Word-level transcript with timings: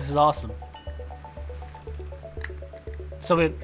This 0.00 0.10
is 0.10 0.16
awesome. 0.16 0.52
So 3.20 3.38
it. 3.38 3.54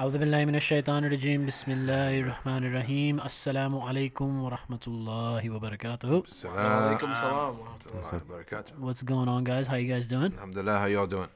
أعوذ 0.00 0.18
بالله 0.18 0.44
من 0.44 0.54
الشيطان 0.54 1.04
الرجيم 1.04 1.46
بسم 1.46 1.70
الله 1.70 2.20
الرحمن 2.20 2.64
الرحيم 2.64 3.20
السلام 3.20 3.78
عليكم 3.78 4.42
ورحمة 4.42 4.84
الله 4.88 5.50
وبركاته 5.50 6.22
Alaikum 6.26 7.14
salam 7.16 7.58
wa 7.58 7.66
rahmatullah. 7.78 8.20
Barakatuh. 8.26 8.78
What's 8.78 9.04
going 9.04 9.28
on 9.28 9.44
guys? 9.44 9.68
How 9.68 9.76
you 9.76 9.86
guys 9.86 10.08
doing? 10.08 10.32
Alhamdulillah, 10.34 10.78
how 10.80 10.86
y'all 10.86 11.06
doing? 11.06 11.28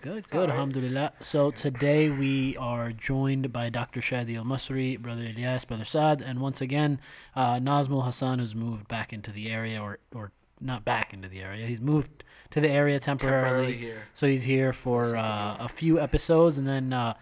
Good, 0.00 0.28
good, 0.30 0.48
alhamdulillah. 0.48 1.12
So 1.20 1.50
today 1.50 2.08
we 2.08 2.56
are 2.56 2.90
joined 2.92 3.52
by 3.52 3.68
Dr. 3.68 4.00
Shadi 4.00 4.38
Al 4.38 4.44
Masri, 4.44 4.98
Brother 4.98 5.20
Ilyas, 5.20 5.68
Brother 5.68 5.84
Saad, 5.84 6.22
and 6.22 6.40
once 6.40 6.62
again, 6.62 6.98
uh, 7.34 7.56
Nazmul 7.56 8.04
Hassan, 8.06 8.38
who's 8.38 8.54
moved 8.54 8.88
back 8.88 9.12
into 9.12 9.30
the 9.30 9.50
area, 9.50 9.78
or, 9.82 9.98
or 10.14 10.32
not 10.61 10.85
back 10.85 11.13
into 11.13 11.27
the 11.27 11.41
area, 11.41 11.65
he's 11.65 11.81
moved 11.81 12.23
to 12.51 12.61
the 12.61 12.69
area 12.69 12.99
temporarily. 12.99 13.73
Temporarily 13.73 13.77
here. 13.77 14.03
So 14.13 14.27
he's 14.27 14.43
here 14.43 14.73
for 14.73 15.15
uh, 15.15 15.57
a 15.59 15.69
few 15.69 15.99
episodes, 15.99 16.57
and 16.57 16.67
then 16.67 16.93
uh, 16.93 17.15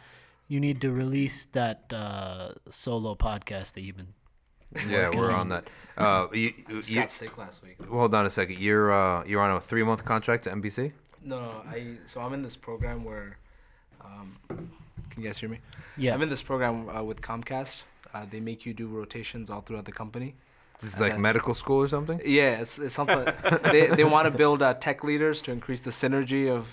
you 0.48 0.60
need 0.60 0.82
to 0.82 0.92
release 0.92 1.46
that 1.46 1.92
uh, 1.94 2.54
solo 2.70 3.16
podcast 3.16 3.74
that 3.74 3.82
you've 3.82 3.98
been. 3.98 4.14
Yeah, 4.88 5.10
we're 5.10 5.32
on 5.32 5.50
that. 5.50 5.68
Uh, 5.98 6.28
you, 6.34 6.54
Just 6.70 6.90
you, 6.90 6.96
got 7.00 7.12
sick 7.12 7.38
last 7.38 7.64
week. 7.64 7.78
hold 7.86 8.14
on 8.14 8.26
a 8.26 8.30
second. 8.30 8.60
You're 8.60 8.92
uh, 8.92 9.24
you're 9.26 9.42
on 9.42 9.56
a 9.56 9.62
three 9.62 9.84
month 9.84 10.06
contract 10.06 10.44
to 10.44 10.52
NBC. 10.52 10.92
No, 11.24 11.42
no, 11.42 11.64
I 11.68 11.98
so 12.06 12.22
I'm 12.22 12.34
in 12.34 12.44
this 12.44 12.56
program 12.56 13.04
where, 13.04 13.38
um, 14.04 14.38
can 14.48 15.22
you 15.22 15.24
guys 15.24 15.40
hear 15.40 15.50
me? 15.50 15.60
Yeah. 15.98 16.14
I'm 16.14 16.22
in 16.22 16.30
this 16.30 16.42
program 16.42 16.88
uh, 16.90 17.04
with 17.04 17.22
Comcast. 17.22 17.84
Uh, 18.14 18.26
they 18.30 18.40
make 18.40 18.66
you 18.66 18.74
do 18.74 18.88
rotations 18.88 19.50
all 19.50 19.62
throughout 19.62 19.86
the 19.86 19.92
company. 19.92 20.36
This 20.82 20.92
is 20.92 20.96
And 20.96 21.02
like 21.04 21.12
then- 21.14 21.22
medical 21.22 21.54
school 21.54 21.82
or 21.82 21.88
something. 21.90 22.22
Yeah, 22.26 22.62
it's, 22.62 22.80
it's 22.80 22.94
something. 22.94 23.26
they 23.64 23.88
they 23.88 24.06
want 24.06 24.26
to 24.26 24.32
build 24.32 24.62
uh, 24.62 24.74
tech 24.76 25.04
leaders 25.04 25.42
to 25.42 25.52
increase 25.52 25.82
the 25.82 25.92
synergy 25.92 26.50
of 26.50 26.64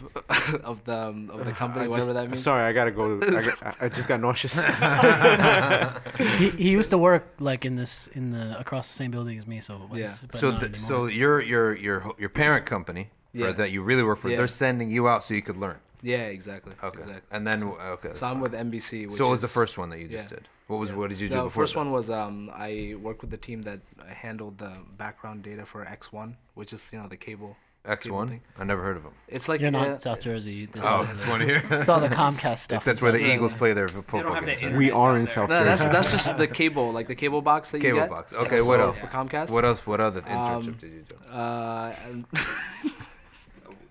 of 0.64 0.84
the 0.84 0.96
um, 1.08 1.28
of 1.30 1.44
the 1.44 1.50
company, 1.62 1.86
I 1.86 1.88
whatever 1.88 2.12
just- 2.12 2.14
that 2.14 2.24
I'm 2.24 2.30
means. 2.30 2.42
sorry, 2.44 2.62
I 2.64 2.72
gotta 2.72 2.92
go. 2.92 3.18
I, 3.20 3.40
got, 3.42 3.62
I- 3.66 3.86
I 3.86 3.88
just 3.88 4.06
got 4.06 4.20
nauseous. 4.20 4.54
he, 6.38 6.50
he 6.50 6.70
used 6.70 6.90
to 6.90 6.98
work 6.98 7.24
like 7.40 7.64
in 7.64 7.74
this 7.76 8.08
in 8.08 8.30
the 8.30 8.58
across 8.58 8.88
the 8.88 8.94
same 8.94 9.10
building 9.10 9.38
as 9.38 9.46
me, 9.46 9.60
so 9.60 9.74
it 9.82 9.90
was- 9.90 9.98
Yeah. 10.00 10.28
but 10.30 10.38
So 10.40 10.50
the, 10.52 10.78
so 10.78 11.06
your 11.06 11.42
your 11.42 11.74
your 11.76 12.12
your 12.18 12.28
parent 12.28 12.64
company 12.66 13.08
Yeah. 13.32 13.46
or 13.46 13.52
that 13.54 13.70
you 13.70 13.82
really 13.82 14.02
work 14.02 14.18
for, 14.18 14.28
Yeah. 14.30 14.36
they're 14.36 14.48
sending 14.48 14.88
you 14.90 15.08
out 15.08 15.24
so 15.24 15.34
you 15.34 15.42
could 15.42 15.56
learn. 15.56 15.78
Yeah, 16.12 16.26
exactly. 16.38 16.72
Okay. 16.88 17.00
Exactly. 17.00 17.28
And 17.34 17.42
then 17.48 17.58
okay. 17.96 18.12
So 18.14 18.24
I'm 18.30 18.40
with 18.40 18.52
NBC. 18.52 18.92
Which 19.06 19.16
so 19.16 19.26
it 19.26 19.30
was 19.36 19.40
the 19.48 19.54
first 19.60 19.74
one 19.80 19.88
that 19.90 19.98
you 20.02 20.08
just 20.08 20.30
yeah. 20.30 20.36
did? 20.36 20.48
What 20.68 20.78
was 20.82 20.90
Yeah. 20.90 20.96
what 20.98 21.08
did 21.10 21.18
you 21.22 21.28
do 21.28 21.34
The 21.36 21.42
before? 21.48 21.62
first 21.62 21.74
that? 21.74 21.80
one 21.84 21.90
was 21.98 22.06
um, 22.10 22.50
I 22.68 22.94
worked 23.06 23.20
with 23.24 23.30
the 23.36 23.42
team 23.48 23.62
that 23.68 23.80
handled 24.26 24.54
the 24.58 24.72
background 25.04 25.38
data 25.42 25.64
for 25.72 25.80
X1, 25.84 26.28
which 26.58 26.72
is 26.76 26.82
you 26.92 26.98
know 27.00 27.08
the 27.08 27.16
cable. 27.28 27.52
X1? 28.00 28.40
I 28.58 28.64
never 28.64 28.82
heard 28.82 28.96
of 28.96 29.04
them. 29.04 29.12
It's 29.28 29.48
like 29.48 29.60
You're 29.60 29.70
not 29.80 29.88
uh, 29.88 29.98
South 29.98 30.20
Jersey. 30.20 30.66
This 30.66 30.82
Oh, 30.84 31.08
it's 31.14 31.26
one 31.34 31.40
here. 31.40 31.62
it's 31.70 31.88
all 31.88 32.00
the 32.00 32.08
Comcast 32.22 32.58
stuff. 32.58 32.84
That's 32.84 33.00
where 33.02 33.12
the 33.12 33.18
stuff. 33.20 33.34
Eagles 33.34 33.54
play 33.54 33.72
their 33.74 33.86
football 33.88 34.22
don't 34.22 34.44
the 34.44 34.54
games. 34.56 34.76
we 34.76 34.90
are 34.90 35.12
in 35.18 35.24
there. 35.26 35.34
South 35.34 35.48
No, 35.48 35.64
that's 35.64 35.82
Jersey. 35.82 35.92
that's 35.96 36.10
just 36.16 36.28
the 36.36 36.48
cable, 36.60 36.90
like 36.98 37.06
the 37.06 37.14
cable 37.24 37.42
box 37.50 37.70
that 37.70 37.78
you 37.78 37.82
get. 37.82 37.88
Cable 37.94 38.00
get. 38.00 38.10
box. 38.10 38.32
Okay, 38.44 38.58
X1 38.58 38.66
what 38.66 38.80
else? 38.80 38.98
For 38.98 39.06
Comcast. 39.06 39.50
What 39.50 39.64
else? 39.64 39.86
What 39.86 40.00
other 40.00 40.20
internship 40.22 40.66
Um, 40.66 40.76
did 40.80 40.92
you 40.98 41.04
do? 41.08 41.16
Uh, 41.32 41.94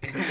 and 0.15 0.23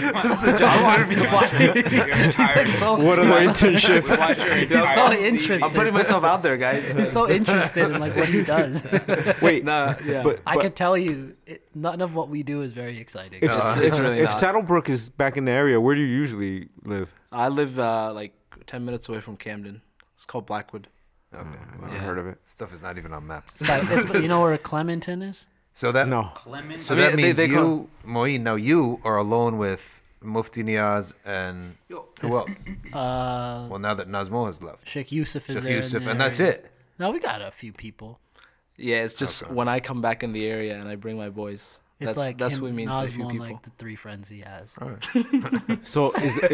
so, 2.70 2.94
What 2.96 3.18
other 3.18 3.28
internship? 3.30 4.04
We 4.04 4.10
watch 4.16 4.38
your 4.38 4.54
He's 4.54 4.94
so 4.94 5.08
CV. 5.08 5.22
interested. 5.24 5.66
I'm 5.66 5.72
putting 5.74 5.94
myself 5.94 6.24
out 6.24 6.42
there, 6.42 6.56
guys. 6.56 6.94
He's 6.94 7.10
so 7.10 7.28
interested 7.30 7.90
in 7.90 8.00
like 8.00 8.16
what 8.16 8.28
he 8.28 8.42
does. 8.44 8.86
Wait, 9.42 9.64
Nah, 9.64 9.94
yeah. 10.04 10.22
but, 10.22 10.40
I 10.46 10.54
but 10.56 10.62
can 10.62 10.72
tell 10.72 10.96
you, 10.96 11.36
it, 11.46 11.62
none 11.74 12.00
of 12.00 12.14
what 12.14 12.28
we 12.28 12.42
do 12.42 12.62
is 12.62 12.72
very 12.72 12.98
exciting. 12.98 13.40
if, 13.42 13.50
Uh, 13.50 13.74
if, 13.78 13.82
it's 13.84 13.98
really 13.98 14.20
if. 14.20 14.30
Saddlebrook 14.30 14.88
is 14.88 15.08
back 15.08 15.36
in 15.36 15.44
the 15.44 15.52
area, 15.52 15.80
where 15.80 15.94
do 15.94 16.00
you 16.00 16.06
usually 16.06 16.68
live? 16.84 17.12
I 17.32 17.48
live 17.48 17.78
uh, 17.78 18.12
like 18.14 18.34
10 18.66 18.84
minutes 18.84 19.08
away 19.08 19.20
from 19.20 19.36
Camden. 19.36 19.82
It's 20.14 20.24
called 20.26 20.46
Blackwood. 20.46 20.88
Okay. 21.34 21.42
I've 21.72 21.80
Wow. 21.80 21.86
never 21.88 21.98
heard 21.98 22.18
of 22.18 22.26
it. 22.28 22.38
Stuff 22.46 22.72
is 22.72 22.82
not 22.82 22.96
even 22.96 23.12
on 23.12 23.26
maps. 23.26 23.60
It's 23.60 23.68
by- 23.68 23.78
it's- 23.78 24.14
you 24.14 24.28
know 24.28 24.40
where 24.42 24.56
Clementon 24.58 25.22
is? 25.22 25.48
So 25.76 25.90
that 25.92 26.06
No. 26.08 26.30
Clement. 26.34 26.80
so 26.80 26.94
I 26.94 26.96
mean, 26.96 27.06
that 27.06 27.16
means 27.16 27.36
they 27.36 27.46
you, 27.46 27.90
Moeen. 28.06 28.40
Now 28.42 28.54
you 28.54 29.00
are 29.04 29.16
alone 29.16 29.58
with 29.58 30.00
Mufti 30.22 30.62
Niaz 30.62 31.14
and 31.24 31.76
who 31.88 32.04
else? 32.22 32.64
Uh, 32.92 33.66
Well, 33.68 33.80
now 33.80 33.92
that 33.94 34.08
Nazmul 34.08 34.46
has 34.46 34.62
left, 34.62 34.88
Sheikh 34.88 35.10
Yusuf 35.12 35.48
is 35.50 35.56
Sheikh 35.56 35.62
there. 35.64 35.72
in 35.72 35.76
Yusuf, 35.78 36.02
there. 36.04 36.12
and 36.12 36.20
that's 36.20 36.38
it. 36.40 36.70
No, 36.98 37.10
we 37.10 37.18
got 37.18 37.42
a 37.42 37.50
few 37.50 37.72
people. 37.72 38.20
Yeah, 38.76 39.02
it's 39.04 39.14
just 39.14 39.42
Okay. 39.42 39.52
when 39.52 39.68
I 39.68 39.80
come 39.80 40.00
back 40.00 40.22
in 40.22 40.32
the 40.32 40.46
area 40.46 40.78
and 40.80 40.88
I 40.88 40.94
bring 40.94 41.16
my 41.16 41.28
boys. 41.28 41.80
It's 42.00 42.06
that's 42.06 42.18
like 42.18 42.38
that's 42.38 42.56
him, 42.56 42.62
what 42.62 42.68
it 42.70 42.74
means 42.74 42.90
by 42.90 43.04
a 43.04 43.06
few 43.08 43.26
people. 43.28 43.46
like 43.46 43.62
the 43.62 43.70
three 43.78 43.96
friends 43.96 44.28
he 44.28 44.40
has. 44.40 44.76
All 44.80 44.90
right. 44.90 45.78
So 45.86 46.12
is 46.12 46.36
it, 46.38 46.52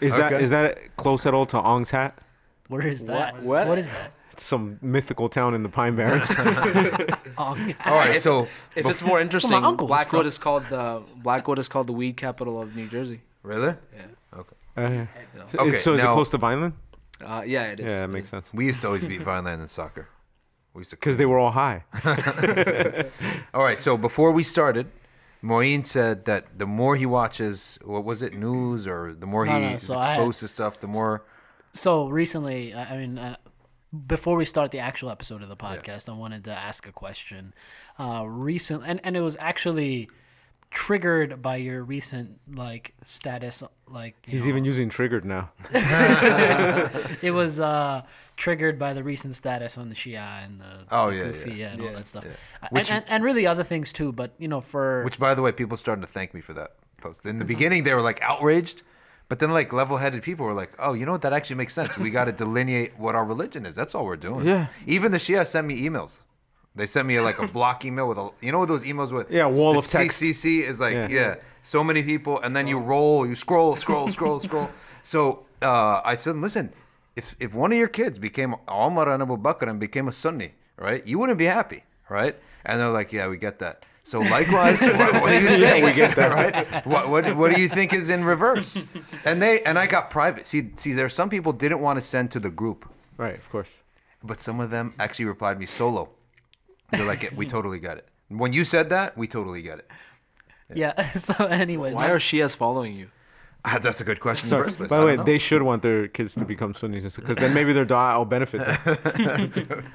is 0.00 0.12
that 0.14 0.32
Okay. 0.32 0.42
is 0.42 0.50
that 0.50 0.96
close 0.96 1.26
at 1.26 1.34
all 1.34 1.46
to 1.46 1.58
Ong's 1.58 1.90
Hat? 1.90 2.18
Where 2.68 2.86
is 2.86 3.04
that? 3.04 3.34
What? 3.34 3.42
What? 3.42 3.68
What 3.68 3.78
is 3.78 3.88
that? 3.90 4.12
It's 4.40 4.46
some 4.48 4.78
mythical 4.80 5.28
town 5.28 5.52
in 5.54 5.62
the 5.62 5.68
Pine 5.68 5.96
Barrens. 5.96 6.30
Oh, 7.38 7.56
All 7.86 7.94
right. 7.94 8.16
So 8.16 8.48
If 8.74 8.86
it's 8.86 9.02
more 9.02 9.20
interesting, 9.20 9.52
uncle 9.64 9.86
Blackwood 9.86 10.24
is 10.24 10.38
called 10.38 10.64
the 10.70 11.02
Blackwood 11.16 11.58
is 11.58 11.68
called 11.68 11.86
the 11.88 11.92
weed 11.92 12.16
capital 12.16 12.58
of 12.60 12.74
New 12.74 12.88
Jersey. 12.88 13.20
really, 13.42 13.74
Yeah. 13.94 14.02
Uh, 14.32 14.42
Yeah. 14.80 15.06
so 15.52 15.58
Okay, 15.58 15.76
so 15.76 15.92
is 15.94 16.02
now- 16.02 16.12
it 16.12 16.14
close 16.14 16.30
to 16.30 16.38
Vineland? 16.38 16.72
Uh, 17.22 17.42
yeah, 17.46 17.72
it 17.72 17.80
is. 17.80 17.84
Yeah, 17.86 17.98
that 17.98 18.04
It 18.04 18.12
makes 18.16 18.26
is. 18.28 18.30
sense. 18.30 18.50
we 18.54 18.64
used 18.64 18.80
to 18.80 18.86
always 18.86 19.04
beat 19.04 19.20
Vineland 19.22 19.60
in 19.60 19.68
soccer. 19.68 20.08
We 20.72 20.80
used 20.80 20.90
to 20.90 20.96
Because 21.00 21.18
they 21.18 21.26
were 21.26 21.38
all 21.38 21.50
high. 21.64 21.84
All 23.52 23.64
right. 23.68 23.78
So 23.78 23.98
before 23.98 24.32
we 24.32 24.42
started, 24.42 24.86
Moeen 25.44 25.84
said 25.86 26.24
that 26.24 26.42
the 26.58 26.66
more 26.66 26.96
he 26.96 27.04
watches, 27.04 27.78
what 27.84 28.04
was 28.04 28.22
it, 28.22 28.32
news, 28.34 28.86
or 28.86 29.12
the 29.12 29.26
more 29.26 29.44
No, 29.44 29.58
no, 29.60 29.76
so 29.78 29.96
I- 29.98 30.14
exposed 30.14 30.40
to 30.40 30.48
stuff, 30.48 30.80
the 30.80 30.86
more. 30.88 31.24
So 31.74 32.08
recently, 32.08 32.74
I 32.74 32.82
I 32.94 32.96
mean, 33.00 33.18
uh, 33.18 33.36
before 34.06 34.36
we 34.36 34.44
start 34.44 34.70
the 34.70 34.78
actual 34.78 35.10
episode 35.10 35.42
of 35.42 35.48
the 35.48 35.56
podcast, 35.56 36.08
I 36.08 36.12
wanted 36.12 36.44
to 36.44 36.52
ask 36.52 36.86
a 36.86 36.92
question. 36.92 37.54
Uh, 37.98 38.24
recent, 38.26 38.82
and 38.86 39.00
and 39.04 39.16
it 39.16 39.20
was 39.20 39.36
actually 39.40 40.08
triggered 40.70 41.42
by 41.42 41.56
your 41.56 41.82
recent 41.82 42.38
like 42.54 42.94
status, 43.02 43.62
like 43.88 44.14
you 44.26 44.32
He's 44.32 44.44
know, 44.44 44.50
even 44.50 44.64
using 44.64 44.88
triggered 44.88 45.24
now. 45.24 45.50
it 47.22 47.32
was 47.34 47.60
uh 47.60 48.02
triggered 48.36 48.78
by 48.78 48.92
the 48.92 49.02
recent 49.02 49.34
status 49.36 49.76
on 49.76 49.88
the 49.88 49.94
Shia 49.94 50.44
and 50.44 50.60
the, 50.60 50.86
Oh, 50.90 51.10
the 51.10 51.16
yeah, 51.16 51.22
Kufi, 51.24 51.56
yeah. 51.56 51.72
and 51.72 51.82
all 51.82 51.92
that 51.92 52.06
stuff, 52.06 52.24
yeah. 52.24 52.68
Which- 52.70 52.90
and, 52.90 53.02
and 53.04 53.10
and 53.10 53.24
really 53.24 53.46
other 53.46 53.64
things 53.64 53.92
too. 53.92 54.12
But 54.12 54.32
you 54.38 54.48
know, 54.48 54.60
for 54.60 55.02
Which, 55.04 55.18
by 55.18 55.34
the 55.34 55.42
way, 55.42 55.52
people 55.52 55.76
starting 55.76 56.02
to 56.02 56.08
thank 56.10 56.34
me 56.34 56.40
for 56.40 56.52
that 56.54 56.76
post. 57.00 57.26
In 57.26 57.38
the 57.38 57.44
beginning, 57.44 57.84
they 57.84 57.94
were 57.94 58.02
like 58.02 58.20
outraged, 58.22 58.82
but 59.30 59.38
then 59.38 59.50
like 59.52 59.72
level-headed 59.72 60.22
people 60.22 60.44
were 60.44 60.58
like, 60.62 60.72
"Oh, 60.78 60.92
you 60.98 61.06
know 61.06 61.12
what? 61.16 61.22
That 61.22 61.32
actually 61.32 61.56
makes 61.62 61.72
sense. 61.72 61.96
We 61.96 62.10
got 62.18 62.26
to 62.26 62.32
delineate 62.44 62.90
what 62.98 63.14
our 63.14 63.24
religion 63.24 63.64
is. 63.64 63.74
That's 63.80 63.94
all 63.94 64.04
we're 64.04 64.24
doing." 64.28 64.44
Yeah. 64.46 64.66
Even 64.86 65.12
the 65.12 65.18
Shia 65.26 65.46
sent 65.46 65.66
me 65.66 65.76
emails. 65.88 66.20
They 66.78 66.86
sent 66.86 67.06
me 67.06 67.18
like 67.28 67.38
a 67.38 67.48
block 67.58 67.84
email 67.84 68.06
with 68.10 68.18
a, 68.18 68.26
you 68.46 68.52
know, 68.52 68.66
those 68.66 68.84
emails 68.84 69.10
with 69.16 69.30
Yeah, 69.30 69.46
wall 69.46 69.78
of 69.78 69.86
text. 69.86 70.20
CCC 70.22 70.62
is 70.70 70.78
like, 70.80 70.94
Yeah. 70.94 71.08
yeah. 71.18 71.34
so 71.62 71.82
many 71.82 72.02
people, 72.12 72.34
and 72.44 72.54
then 72.56 72.66
you 72.72 72.78
roll, 72.78 73.26
you 73.26 73.34
scroll, 73.34 73.76
scroll, 73.76 74.08
scroll, 74.16 74.38
scroll. 74.40 74.68
So 75.02 75.20
uh, 75.62 76.00
I 76.04 76.16
said, 76.16 76.36
listen, 76.36 76.66
if 77.16 77.26
if 77.40 77.50
one 77.54 77.70
of 77.72 77.78
your 77.78 77.92
kids 78.00 78.18
became 78.18 78.54
Omar 78.68 79.06
and 79.12 79.22
Abu 79.22 79.36
Bakr 79.46 79.68
and 79.70 79.78
became 79.80 80.06
a 80.08 80.12
Sunni, 80.22 80.50
right, 80.86 81.02
you 81.06 81.18
wouldn't 81.18 81.38
be 81.38 81.46
happy, 81.58 81.80
right? 82.08 82.34
And 82.66 82.78
they're 82.80 82.88
like, 83.00 83.10
yeah, 83.12 83.26
we 83.28 83.36
get 83.36 83.58
that. 83.64 83.84
So 84.02 84.20
likewise, 84.20 84.80
what, 84.80 85.20
what 85.22 85.28
do 85.30 85.40
you 85.40 85.46
think? 85.70 85.84
we 85.84 85.92
get 85.92 86.16
that, 86.16 86.32
right? 86.32 86.86
What, 86.86 87.08
what 87.10 87.36
what 87.36 87.54
do 87.54 87.60
you 87.60 87.68
think 87.68 87.92
is 87.92 88.08
in 88.10 88.24
reverse? 88.24 88.82
And 89.24 89.40
they 89.42 89.62
and 89.62 89.78
I 89.78 89.86
got 89.86 90.10
private. 90.10 90.46
See, 90.46 90.70
see, 90.76 90.92
there's 90.94 91.12
some 91.14 91.28
people 91.30 91.52
didn't 91.52 91.80
want 91.80 91.96
to 91.98 92.00
send 92.00 92.30
to 92.32 92.40
the 92.40 92.50
group, 92.50 92.88
Right, 93.18 93.36
of 93.36 93.48
course. 93.50 93.72
but 94.24 94.40
some 94.40 94.58
of 94.60 94.70
them 94.70 94.94
actually 94.98 95.26
replied 95.26 95.58
me 95.58 95.66
solo. 95.66 96.08
They're 96.90 97.06
like, 97.06 97.30
we 97.36 97.46
totally 97.46 97.78
get 97.78 97.98
it. 97.98 98.08
When 98.28 98.52
you 98.52 98.64
said 98.64 98.90
that, 98.90 99.16
we 99.18 99.26
totally 99.28 99.62
get 99.62 99.78
it. 99.80 99.90
yeah. 100.74 100.94
So 101.18 101.44
anyways, 101.46 101.94
Why 101.94 102.10
are 102.10 102.18
Shias 102.18 102.56
following 102.56 102.94
you? 102.96 103.10
Ah, 103.64 103.78
That's 103.80 104.00
a 104.00 104.04
good 104.04 104.20
question 104.20 104.52
in 104.52 104.62
the. 104.62 104.86
By 104.88 105.00
the 105.00 105.06
way, 105.06 105.16
they 105.16 105.38
should 105.38 105.62
want 105.62 105.82
their 105.82 106.08
kids 106.08 106.34
to 106.36 106.44
become 106.44 106.74
Sunnis 106.74 107.16
because 107.16 107.36
then 107.36 107.52
maybe 107.52 107.72
their 107.72 107.84
dua 107.84 108.18
will 108.18 108.24
benefit 108.24 108.64
them. 108.64 109.92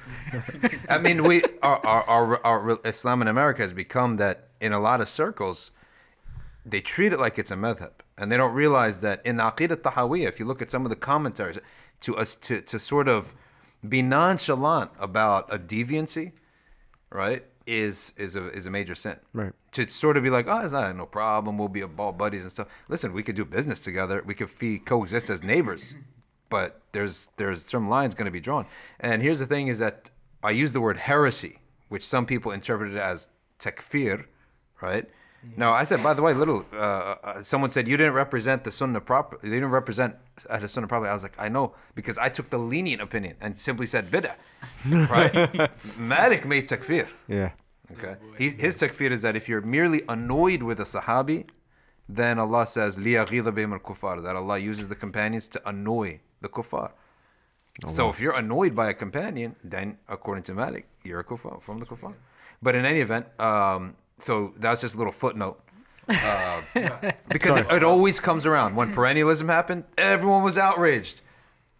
I 0.89 0.99
mean, 0.99 1.23
we 1.23 1.43
our, 1.63 1.83
our, 1.85 2.03
our, 2.07 2.45
our 2.45 2.79
Islam 2.85 3.21
in 3.23 3.27
America 3.27 3.61
has 3.61 3.73
become 3.73 4.17
that 4.17 4.49
in 4.61 4.71
a 4.71 4.79
lot 4.79 5.01
of 5.01 5.07
circles, 5.09 5.71
they 6.65 6.81
treat 6.81 7.11
it 7.11 7.19
like 7.19 7.39
it's 7.39 7.51
a 7.51 7.55
madhab, 7.55 7.91
and 8.17 8.31
they 8.31 8.37
don't 8.37 8.53
realize 8.53 8.99
that 8.99 9.25
in 9.25 9.37
the 9.37 9.43
Aqidah 9.43 9.77
Tahawiyah, 9.77 10.27
if 10.27 10.39
you 10.39 10.45
look 10.45 10.61
at 10.61 10.69
some 10.69 10.83
of 10.85 10.89
the 10.89 10.95
commentaries, 10.95 11.59
to 12.01 12.15
us 12.15 12.35
to 12.35 12.61
to 12.61 12.77
sort 12.77 13.07
of 13.07 13.33
be 13.87 14.01
nonchalant 14.01 14.91
about 14.99 15.51
a 15.53 15.57
deviancy, 15.57 16.33
right, 17.09 17.43
is 17.67 18.13
is 18.17 18.35
a 18.35 18.47
is 18.49 18.65
a 18.65 18.71
major 18.71 18.95
sin. 18.95 19.17
Right. 19.33 19.53
To 19.73 19.89
sort 19.89 20.17
of 20.17 20.23
be 20.23 20.29
like, 20.29 20.47
oh, 20.47 20.59
it's 20.59 20.71
not 20.71 20.95
no 20.95 21.05
problem. 21.05 21.57
We'll 21.57 21.67
be 21.67 21.81
a 21.81 21.87
ball 21.87 22.11
buddies 22.11 22.43
and 22.43 22.51
stuff. 22.51 22.67
Listen, 22.87 23.13
we 23.13 23.23
could 23.23 23.35
do 23.35 23.45
business 23.45 23.79
together. 23.79 24.23
We 24.25 24.33
could 24.33 24.49
be 24.59 24.79
coexist 24.79 25.29
as 25.29 25.43
neighbors, 25.43 25.95
but 26.49 26.81
there's 26.91 27.29
there's 27.37 27.65
some 27.65 27.89
lines 27.89 28.15
going 28.15 28.25
to 28.25 28.31
be 28.31 28.39
drawn. 28.39 28.65
And 28.99 29.21
here's 29.21 29.39
the 29.39 29.45
thing: 29.45 29.67
is 29.67 29.79
that 29.79 30.09
I 30.43 30.51
use 30.51 30.73
the 30.73 30.81
word 30.81 30.97
heresy, 30.97 31.59
which 31.89 32.03
some 32.03 32.25
people 32.25 32.51
interpret 32.51 32.91
it 32.91 32.97
as 32.97 33.29
takfir, 33.59 34.25
right? 34.81 35.09
No, 35.57 35.71
I 35.71 35.83
said. 35.83 36.03
By 36.03 36.13
the 36.13 36.21
way, 36.21 36.33
little. 36.33 36.65
Uh, 36.73 36.77
uh, 37.23 37.43
someone 37.43 37.71
said 37.71 37.87
you 37.87 37.97
didn't 37.97 38.13
represent 38.13 38.63
the 38.63 38.71
Sunnah 38.71 39.01
proper. 39.01 39.37
They 39.41 39.49
didn't 39.49 39.71
represent 39.71 40.15
uh, 40.49 40.59
the 40.59 40.67
Sunnah 40.67 40.87
properly. 40.87 41.09
I 41.09 41.13
was 41.13 41.23
like, 41.23 41.35
I 41.39 41.49
know 41.49 41.75
because 41.95 42.17
I 42.17 42.29
took 42.29 42.49
the 42.49 42.57
lenient 42.57 43.01
opinion 43.01 43.35
and 43.41 43.57
simply 43.57 43.85
said 43.85 44.11
bid'ah. 44.11 44.35
Right? 45.09 45.69
Malik 45.97 46.45
made 46.45 46.67
takfir. 46.67 47.07
Yeah. 47.27 47.51
Okay. 47.91 48.15
He, 48.37 48.49
his 48.49 48.79
takfir 48.81 49.11
is 49.11 49.21
that 49.21 49.35
if 49.35 49.47
you're 49.47 49.61
merely 49.61 50.01
annoyed 50.09 50.63
with 50.63 50.79
a 50.79 50.83
sahabi, 50.83 51.47
then 52.09 52.39
Allah 52.39 52.65
says 52.67 52.97
liyaghidha 52.97 53.51
bihim 53.51 53.73
al-kuffar. 53.73 54.23
That 54.23 54.35
Allah 54.35 54.57
uses 54.57 54.89
the 54.89 54.95
companions 54.95 55.47
to 55.49 55.61
annoy 55.69 56.21
the 56.41 56.49
kuffar. 56.49 56.91
So 57.87 58.09
if 58.09 58.21
you're 58.21 58.35
annoyed 58.35 58.73
by 58.73 58.89
a 58.89 58.93
companion, 58.93 59.55
then 59.63 59.97
according 60.07 60.45
to 60.45 60.53
Malik, 60.53 60.87
you're 61.03 61.19
a 61.19 61.25
kuffar 61.25 61.61
from 61.61 61.79
the 61.79 61.85
kuffar. 61.85 62.13
But 62.61 62.75
in 62.75 62.85
any 62.85 63.01
event, 63.01 63.27
um, 63.39 63.95
so 64.19 64.53
that's 64.57 64.81
just 64.81 64.95
a 64.95 64.97
little 64.97 65.13
footnote. 65.13 65.59
Uh, 66.07 66.61
because 67.29 67.57
it, 67.57 67.71
it 67.71 67.83
always 67.83 68.19
comes 68.19 68.45
around. 68.45 68.75
When 68.75 68.93
perennialism 68.93 69.47
happened, 69.49 69.85
everyone 69.97 70.43
was 70.43 70.57
outraged. 70.57 71.21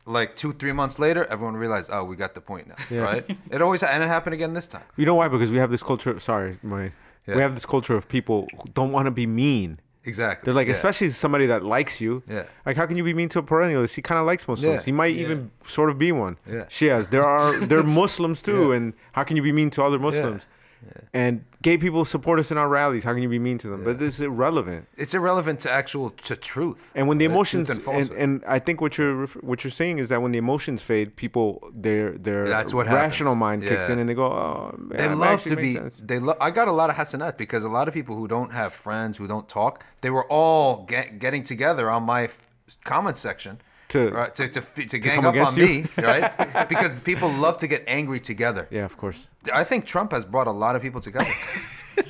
Like 0.08 0.36
two, 0.36 0.54
three 0.54 0.72
months 0.72 1.00
later, 1.00 1.26
everyone 1.26 1.56
realized, 1.56 1.90
oh, 1.92 2.04
we 2.04 2.16
got 2.16 2.34
the 2.36 2.42
point 2.42 2.68
now, 2.68 2.76
Yeah. 2.92 3.02
right? 3.02 3.38
It 3.50 3.62
always 3.62 3.82
and 3.82 4.04
it 4.04 4.08
happened 4.08 4.36
again 4.36 4.54
this 4.54 4.68
time. 4.68 4.84
You 4.98 5.06
know 5.06 5.16
why? 5.16 5.28
Because 5.28 5.52
we 5.52 5.58
have 5.58 5.72
this 5.72 5.82
culture. 5.84 6.20
Sorry, 6.20 6.58
my. 6.62 6.92
Yeah. 7.28 7.36
We 7.36 7.42
have 7.42 7.56
this 7.56 7.66
culture 7.66 7.96
of 7.96 8.08
people 8.08 8.48
who 8.62 8.70
don't 8.74 8.92
want 8.92 9.08
to 9.08 9.12
be 9.12 9.26
mean. 9.26 9.80
Exactly. 10.04 10.46
They're 10.46 10.54
like, 10.54 10.68
Yeah. 10.68 10.74
especially 10.74 11.10
somebody 11.10 11.48
that 11.48 11.64
likes 11.64 12.00
you. 12.00 12.22
Yeah. 12.30 12.44
Like, 12.68 12.78
how 12.78 12.86
can 12.86 12.98
you 12.98 13.04
be 13.04 13.16
mean 13.16 13.30
to 13.30 13.40
a 13.40 13.44
perennialist? 13.44 13.96
He 13.96 14.04
kind 14.04 14.20
of 14.20 14.28
likes 14.28 14.48
Muslims. 14.48 14.82
Yeah. 14.82 14.86
He 14.86 14.92
might 14.92 15.16
even 15.16 15.50
sort 15.66 15.90
of 15.90 15.98
be 15.98 16.12
one. 16.12 16.38
Yeah. 16.48 16.66
Shias. 16.66 17.10
There 17.10 17.24
are 17.26 17.60
they're 17.60 17.82
Muslims 18.04 18.44
too, 18.44 18.70
Yeah. 18.70 18.76
and 18.76 18.94
how 19.14 19.24
can 19.24 19.36
you 19.38 19.42
be 19.42 19.52
mean 19.52 19.72
to 19.72 19.84
other 19.84 19.98
Muslims? 19.98 20.46
And 21.16 21.44
gay 21.68 21.78
people 21.86 22.04
support 22.16 22.38
us 22.44 22.48
in 22.54 22.58
our 22.62 22.70
rallies. 22.80 23.04
How 23.08 23.14
can 23.16 23.24
you 23.28 23.32
be 23.38 23.42
mean 23.50 23.58
to 23.64 23.68
them? 23.72 23.80
But 23.88 23.96
this 24.04 24.14
is 24.18 24.22
irrelevant. 24.32 24.82
It's 25.04 25.14
irrelevant 25.20 25.58
to 25.66 25.70
actual 25.82 26.08
to 26.30 26.34
truth. 26.54 26.82
And 26.98 27.04
when 27.10 27.18
the 27.22 27.28
emotions 27.34 27.68
truth 27.70 27.88
and, 27.98 28.08
and 28.24 28.32
I 28.58 28.60
think 28.66 28.78
what 28.84 28.92
you're 28.98 29.28
what 29.50 29.58
you're 29.64 29.78
saying 29.82 29.96
is 30.04 30.08
that 30.12 30.20
when 30.24 30.32
the 30.36 30.42
emotions 30.46 30.80
fade, 30.90 31.08
people 31.26 31.48
their 31.86 32.06
their 32.28 32.42
That's 32.56 32.74
what 32.78 32.86
rational 33.04 33.34
happens. 33.36 33.48
mind 33.48 33.60
kicks 33.70 33.86
Yeah. 33.88 33.94
in 33.94 33.98
and 34.02 34.08
they 34.10 34.18
go, 34.24 34.28
oh, 34.44 34.76
man, 34.90 34.98
they 35.02 35.10
love 35.28 35.42
to 35.52 35.56
be. 35.66 35.72
sense." 35.82 35.96
They 36.12 36.20
lo- 36.28 36.40
I 36.48 36.50
got 36.60 36.68
a 36.74 36.76
lot 36.82 36.88
of 36.92 36.96
hasanat 37.02 37.34
because 37.44 37.64
a 37.72 37.74
lot 37.78 37.86
of 37.90 37.94
people 38.00 38.16
who 38.20 38.28
don't 38.36 38.52
have 38.62 38.72
friends 38.88 39.14
who 39.20 39.26
don't 39.34 39.48
talk, 39.60 39.74
they 40.04 40.12
were 40.18 40.28
all 40.40 40.70
get, 40.94 41.06
getting 41.24 41.44
together 41.54 41.86
on 41.96 42.02
my 42.14 42.22
f- 42.34 42.48
comment 42.92 43.18
section. 43.28 43.54
To- 43.90 44.10
right, 44.10 44.34
to, 44.36 44.48
to, 44.50 44.60
f- 44.60 44.88
to 44.90 45.00
gang 45.00 45.26
up 45.26 45.36
on 45.36 45.56
you? 45.56 45.66
me, 45.66 45.86
right? 45.98 46.68
because 46.68 47.00
people 47.02 47.30
love 47.30 47.58
to 47.60 47.68
get 47.68 47.84
angry 47.88 48.20
together. 48.20 48.68
Yeah, 48.72 48.84
of 48.86 48.98
course. 48.98 49.28
I 49.54 49.64
think 49.64 49.86
Trump 49.86 50.12
has 50.12 50.26
brought 50.26 50.48
a 50.48 50.52
lot 50.52 50.76
of 50.76 50.82
people 50.82 51.02
together. 51.02 51.30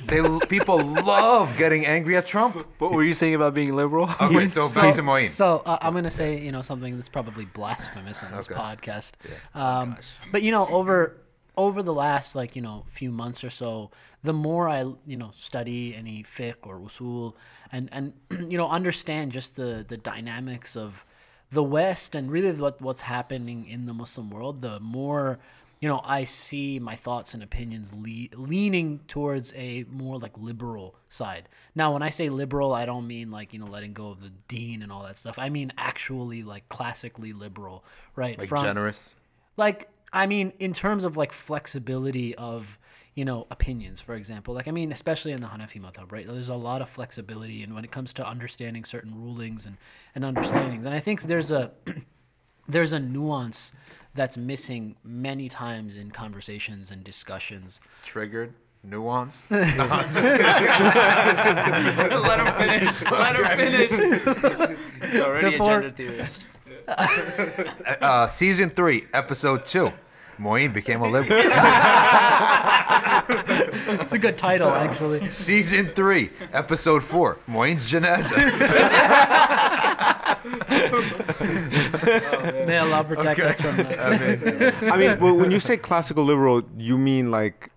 they 0.06 0.20
people 0.48 0.78
love 0.82 1.56
getting 1.56 1.84
angry 1.86 2.16
at 2.16 2.26
Trump. 2.26 2.66
What 2.78 2.92
were 2.92 3.04
you 3.04 3.12
saying 3.12 3.34
about 3.34 3.54
being 3.54 3.76
liberal? 3.76 4.08
Okay, 4.20 4.48
so 4.56 4.66
back 4.74 4.94
to 4.94 5.02
Moeen. 5.02 5.28
So 5.28 5.62
uh, 5.66 5.78
I'm 5.80 5.92
gonna 5.94 6.10
say 6.10 6.40
you 6.40 6.50
know 6.50 6.62
something 6.62 6.96
that's 6.96 7.08
probably 7.08 7.44
blasphemous 7.44 8.22
in 8.22 8.30
this 8.32 8.50
Okay. 8.50 8.58
podcast. 8.58 9.12
Um, 9.54 9.96
but 10.32 10.42
you 10.42 10.50
know 10.52 10.66
over 10.68 11.18
over 11.56 11.82
the 11.82 11.92
last 11.94 12.34
like 12.34 12.56
you 12.56 12.62
know 12.62 12.84
few 12.88 13.10
months 13.12 13.44
or 13.44 13.50
so, 13.50 13.90
the 14.22 14.32
more 14.32 14.68
I 14.68 14.80
you 15.06 15.16
know 15.16 15.30
study 15.36 15.94
any 15.94 16.22
fiqh 16.24 16.56
or 16.64 16.78
usul 16.80 17.34
and 17.70 17.88
and 17.92 18.12
you 18.50 18.56
know 18.58 18.68
understand 18.68 19.32
just 19.32 19.56
the 19.56 19.84
the 19.86 19.96
dynamics 19.98 20.76
of 20.76 21.04
the 21.50 21.62
West 21.62 22.14
and 22.14 22.30
really 22.30 22.52
what 22.52 22.80
what's 22.80 23.02
happening 23.02 23.66
in 23.68 23.86
the 23.86 23.94
Muslim 23.94 24.30
world, 24.30 24.62
the 24.62 24.80
more 24.80 25.38
you 25.80 25.88
know 25.88 26.00
I 26.04 26.24
see 26.24 26.78
my 26.78 26.96
thoughts 26.96 27.34
and 27.34 27.42
opinions 27.42 27.92
le- 27.94 28.36
leaning 28.40 29.00
towards 29.08 29.52
a 29.54 29.84
more 29.90 30.18
like 30.18 30.36
liberal 30.38 30.94
side. 31.08 31.48
Now, 31.74 31.92
when 31.92 32.02
I 32.02 32.10
say 32.10 32.28
liberal, 32.30 32.72
I 32.72 32.86
don't 32.86 33.06
mean 33.06 33.30
like 33.30 33.52
you 33.52 33.58
know 33.60 33.66
letting 33.66 33.92
go 33.92 34.08
of 34.10 34.20
the 34.22 34.32
dean 34.48 34.82
and 34.82 34.90
all 34.90 35.02
that 35.04 35.18
stuff. 35.18 35.38
I 35.38 35.48
mean 35.50 35.72
actually 35.78 36.42
like 36.42 36.68
classically 36.68 37.32
liberal, 37.32 37.84
right? 38.16 38.38
Like 38.38 38.48
From- 38.48 38.62
generous. 38.62 39.14
like 39.56 39.88
i 40.12 40.24
mean 40.24 40.52
in 40.60 40.72
terms 40.72 41.04
of 41.04 41.16
like 41.16 41.32
flexibility 41.32 42.32
of 42.36 42.78
you 43.16 43.24
know 43.24 43.46
opinions 43.50 44.00
for 44.00 44.14
example 44.14 44.54
like 44.54 44.68
i 44.68 44.70
mean 44.70 44.92
especially 44.92 45.32
in 45.32 45.40
the 45.40 45.46
hanafi 45.48 45.80
madhab 45.80 46.12
right 46.12 46.28
there's 46.28 46.48
a 46.50 46.54
lot 46.54 46.80
of 46.82 46.88
flexibility 46.88 47.62
and 47.64 47.74
when 47.74 47.82
it 47.82 47.90
comes 47.90 48.12
to 48.12 48.24
understanding 48.24 48.84
certain 48.84 49.12
rulings 49.20 49.66
and 49.66 49.76
and 50.14 50.24
understandings 50.24 50.84
and 50.86 50.94
i 50.94 51.00
think 51.00 51.22
there's 51.22 51.50
a 51.50 51.72
there's 52.68 52.92
a 52.92 53.00
nuance 53.00 53.72
that's 54.14 54.36
missing 54.36 54.94
many 55.02 55.48
times 55.48 55.96
in 55.96 56.10
conversations 56.10 56.90
and 56.92 57.02
discussions 57.02 57.80
Triggered. 58.04 58.52
Nuance. 58.84 59.48
Just 59.48 60.34
kidding. 60.36 60.44
Let 60.46 62.38
him 62.38 62.52
finish. 62.54 63.02
Let 63.02 63.34
him 63.34 63.46
finish. 63.58 63.90
He's 65.10 65.20
already 65.20 65.50
Before- 65.50 65.78
a 65.78 65.82
gender 65.82 65.90
theorist. 65.90 66.46
uh, 68.00 68.28
season 68.28 68.70
three, 68.70 69.06
episode 69.12 69.66
two. 69.66 69.92
Moeen 70.38 70.72
became 70.72 71.00
a 71.00 71.08
liberal. 71.10 71.40
It's 73.88 74.12
a 74.12 74.18
good 74.18 74.38
title 74.38 74.70
actually 74.86 75.28
season 75.30 75.86
three, 75.86 76.30
episode 76.52 77.02
four. 77.02 77.38
Moeen's 77.46 77.86
Janazah. 77.92 78.36
may 82.66 82.78
allah 82.78 83.04
protect 83.04 83.40
us 83.40 83.60
from 83.60 83.76
that 83.76 84.74
I 84.82 84.96
mean, 84.96 85.20
well, 85.20 85.36
when 85.36 85.50
you 85.50 85.60
say 85.60 85.76
classical 85.76 86.24
liberal, 86.24 86.62
you 86.76 86.98
mean 86.98 87.30
like 87.30 87.70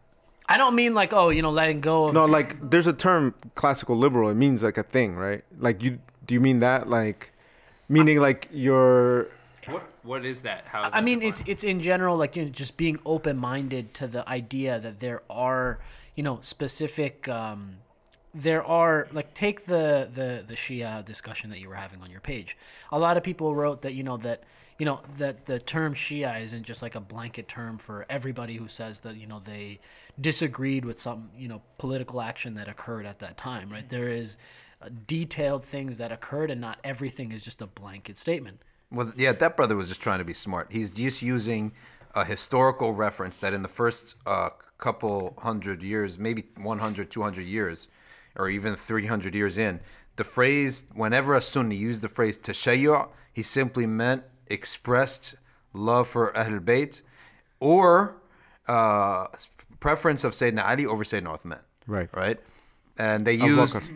i 0.47 0.57
don't 0.57 0.75
mean 0.75 0.95
like 0.95 1.13
oh 1.13 1.29
you 1.29 1.43
know 1.43 1.51
letting 1.51 1.79
go 1.79 2.07
of 2.07 2.13
no, 2.13 2.25
like 2.25 2.69
there's 2.69 2.87
a 2.87 2.93
term 2.93 3.33
classical 3.55 3.95
liberal. 3.95 4.29
It 4.29 4.35
means 4.35 4.63
like 4.63 4.77
a 4.77 4.83
thing, 4.83 5.15
right? 5.15 5.43
Like 5.59 5.83
you 5.83 5.99
do 6.25 6.33
you 6.33 6.39
mean 6.39 6.59
that 6.61 6.89
like 6.89 7.33
meaning 7.87 8.19
like 8.19 8.47
you're 8.51 9.27
What 10.09 10.25
is 10.25 10.41
that? 10.41 10.65
How 10.65 10.87
is 10.87 10.93
I 10.95 11.01
mean, 11.01 11.21
it's 11.21 11.43
it's 11.45 11.63
in 11.63 11.81
general 11.81 12.17
like 12.17 12.35
you 12.35 12.45
know, 12.45 12.49
just 12.49 12.77
being 12.77 12.97
open 13.05 13.37
minded 13.37 13.93
to 13.93 14.07
the 14.07 14.27
idea 14.27 14.79
that 14.79 14.99
there 14.99 15.21
are 15.29 15.81
you 16.15 16.23
know 16.23 16.39
specific. 16.41 17.29
Um, 17.29 17.75
there 18.33 18.63
are 18.63 19.07
like 19.13 19.35
take 19.35 19.65
the 19.65 20.09
the 20.11 20.43
the 20.47 20.55
Shia 20.55 21.05
discussion 21.05 21.51
that 21.51 21.59
you 21.59 21.69
were 21.69 21.75
having 21.75 22.01
on 22.01 22.09
your 22.09 22.21
page. 22.21 22.57
A 22.91 22.97
lot 22.97 23.17
of 23.17 23.23
people 23.23 23.53
wrote 23.53 23.83
that 23.83 23.93
you 23.93 24.01
know 24.01 24.17
that 24.17 24.45
you 24.79 24.85
know 24.87 24.99
that 25.19 25.45
the 25.45 25.59
term 25.59 25.93
Shia 25.93 26.41
isn't 26.41 26.63
just 26.63 26.81
like 26.81 26.95
a 26.95 27.01
blanket 27.01 27.47
term 27.47 27.77
for 27.77 28.03
everybody 28.09 28.55
who 28.55 28.67
says 28.67 29.01
that 29.01 29.15
you 29.15 29.27
know 29.27 29.39
they 29.45 29.79
disagreed 30.19 30.85
with 30.85 30.99
some 30.99 31.29
you 31.37 31.47
know 31.47 31.61
political 31.77 32.19
action 32.19 32.55
that 32.55 32.67
occurred 32.67 33.05
at 33.05 33.19
that 33.19 33.37
time. 33.37 33.69
Right? 33.69 33.87
There 33.87 34.09
is 34.09 34.37
uh, 34.81 34.89
detailed 35.05 35.63
things 35.63 35.99
that 35.99 36.11
occurred, 36.11 36.49
and 36.49 36.59
not 36.59 36.79
everything 36.83 37.31
is 37.31 37.43
just 37.43 37.61
a 37.61 37.67
blanket 37.67 38.17
statement. 38.17 38.63
Well, 38.91 39.13
yeah, 39.15 39.33
that 39.33 39.55
brother 39.55 39.75
was 39.75 39.87
just 39.87 40.01
trying 40.01 40.19
to 40.19 40.25
be 40.25 40.33
smart. 40.33 40.67
He's 40.71 40.91
just 40.91 41.21
using 41.21 41.73
a 42.15 42.25
historical 42.25 42.93
reference 42.93 43.37
that 43.37 43.53
in 43.53 43.61
the 43.61 43.69
first 43.69 44.15
uh, 44.25 44.49
couple 44.77 45.35
hundred 45.39 45.83
years, 45.83 46.17
maybe 46.17 46.45
100, 46.57 47.11
200 47.11 47.41
years, 47.41 47.87
or 48.35 48.49
even 48.49 48.75
300 48.75 49.35
years 49.35 49.57
in, 49.57 49.79
the 50.15 50.23
phrase, 50.23 50.85
whenever 50.93 51.35
a 51.35 51.41
Sunni 51.41 51.75
used 51.75 52.01
the 52.01 52.09
phrase 52.09 52.37
tashayyu', 52.37 53.09
he 53.31 53.41
simply 53.41 53.85
meant 53.85 54.23
expressed 54.47 55.35
love 55.73 56.07
for 56.07 56.35
Ahl 56.37 56.59
Bayt 56.59 57.01
or 57.59 58.17
uh, 58.67 59.27
preference 59.79 60.23
of 60.23 60.33
Sayyidina 60.33 60.65
Ali 60.65 60.85
over 60.85 61.03
Sayyidina 61.03 61.37
Uthman. 61.37 61.59
Right. 61.87 62.09
Right? 62.13 62.39
And 62.97 63.25
they 63.25 63.35
used 63.35 63.91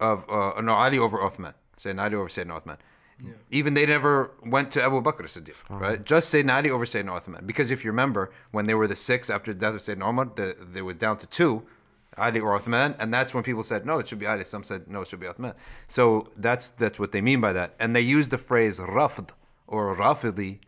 of 0.00 0.24
uh, 0.30 0.60
no 0.62 0.72
Ali 0.72 0.98
over 0.98 1.18
Uthman. 1.18 1.54
Sayyidina 1.78 2.04
Ali 2.04 2.14
over 2.14 2.28
Sayyidina 2.28 2.62
Uthman. 2.62 2.78
Even 3.50 3.74
they 3.74 3.86
never 3.86 4.32
went 4.44 4.70
to 4.72 4.82
Abu 4.82 5.00
Bakr 5.00 5.22
Siddiq, 5.22 5.50
uh-huh. 5.50 5.76
right? 5.76 6.04
Just 6.04 6.32
Sayyidina 6.32 6.56
Ali 6.56 6.70
over 6.70 6.84
Sayyidina 6.84 7.20
Uthman. 7.20 7.46
Because 7.46 7.70
if 7.70 7.84
you 7.84 7.90
remember, 7.90 8.30
when 8.50 8.66
they 8.66 8.74
were 8.74 8.86
the 8.86 8.96
six 8.96 9.30
after 9.30 9.52
the 9.54 9.60
death 9.60 9.74
of 9.74 9.80
Sayyidina 9.80 10.08
Umar, 10.08 10.30
the, 10.34 10.54
they 10.60 10.82
were 10.82 10.92
down 10.92 11.16
to 11.18 11.26
two, 11.26 11.62
Ali 12.18 12.40
or 12.40 12.58
Uthman, 12.58 12.96
and 12.98 13.12
that's 13.12 13.34
when 13.34 13.42
people 13.42 13.62
said, 13.62 13.84
no, 13.84 13.98
it 13.98 14.08
should 14.08 14.18
be 14.18 14.26
Ali. 14.26 14.44
Some 14.44 14.62
said, 14.62 14.88
no, 14.88 15.02
it 15.02 15.08
should 15.08 15.20
be 15.20 15.26
Uthman. 15.26 15.54
So 15.86 16.28
that's 16.36 16.70
that's 16.70 16.98
what 16.98 17.12
they 17.12 17.20
mean 17.20 17.40
by 17.40 17.52
that. 17.52 17.74
And 17.78 17.94
they 17.94 18.00
use 18.00 18.30
the 18.30 18.38
phrase 18.38 18.78
rafd 18.78 19.30
or 19.66 19.94
rafidi 19.94 20.60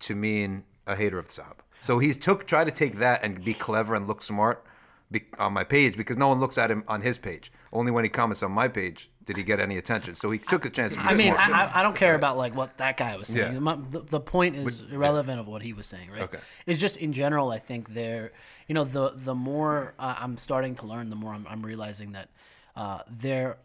to 0.00 0.14
mean 0.14 0.64
a 0.86 0.96
hater 0.96 1.18
of 1.18 1.28
the 1.28 1.32
Sahaba. 1.32 1.62
So 1.80 1.98
he's 1.98 2.18
took 2.18 2.46
try 2.46 2.64
to 2.64 2.70
take 2.70 2.96
that 2.96 3.24
and 3.24 3.42
be 3.42 3.54
clever 3.54 3.94
and 3.94 4.06
look 4.06 4.20
smart 4.20 4.64
be, 5.10 5.24
on 5.38 5.52
my 5.52 5.64
page 5.64 5.96
because 5.96 6.16
no 6.16 6.28
one 6.28 6.38
looks 6.38 6.58
at 6.58 6.70
him 6.70 6.84
on 6.86 7.00
his 7.00 7.18
page. 7.18 7.50
Only 7.72 7.90
when 7.90 8.04
he 8.04 8.10
comments 8.10 8.42
on 8.42 8.52
my 8.52 8.68
page 8.68 9.10
did 9.24 9.36
he 9.36 9.42
get 9.42 9.60
any 9.60 9.76
attention. 9.76 10.14
So 10.14 10.30
he 10.30 10.38
took 10.38 10.62
the 10.62 10.70
chance 10.70 10.94
to 10.94 11.00
be 11.00 11.04
I 11.06 11.14
mean. 11.14 11.32
I, 11.34 11.80
I- 11.80 11.82
don't 11.82 11.96
care 11.96 12.14
about 12.14 12.36
like 12.36 12.54
what 12.54 12.76
that 12.78 12.96
guy 12.96 13.16
was 13.16 13.28
saying. 13.28 13.64
Yeah. 13.64 13.76
The, 13.90 14.00
the 14.00 14.20
point 14.20 14.56
is 14.56 14.82
irrelevant 14.90 15.40
of 15.40 15.46
what 15.46 15.62
he 15.62 15.72
was 15.72 15.86
saying, 15.86 16.10
right? 16.10 16.22
Okay. 16.22 16.38
It's 16.66 16.80
just 16.80 16.96
in 16.96 17.12
general. 17.12 17.50
I 17.50 17.58
think 17.58 17.94
there, 17.94 18.32
you 18.68 18.74
know, 18.74 18.84
the 18.84 19.10
the 19.16 19.34
more 19.34 19.94
uh, 19.98 20.16
I'm 20.18 20.36
starting 20.36 20.74
to 20.76 20.86
learn, 20.86 21.10
the 21.10 21.16
more 21.16 21.32
I'm, 21.32 21.46
I'm 21.48 21.64
realizing 21.64 22.12
that 22.12 22.28
uh, 22.76 23.00
there 23.08 23.58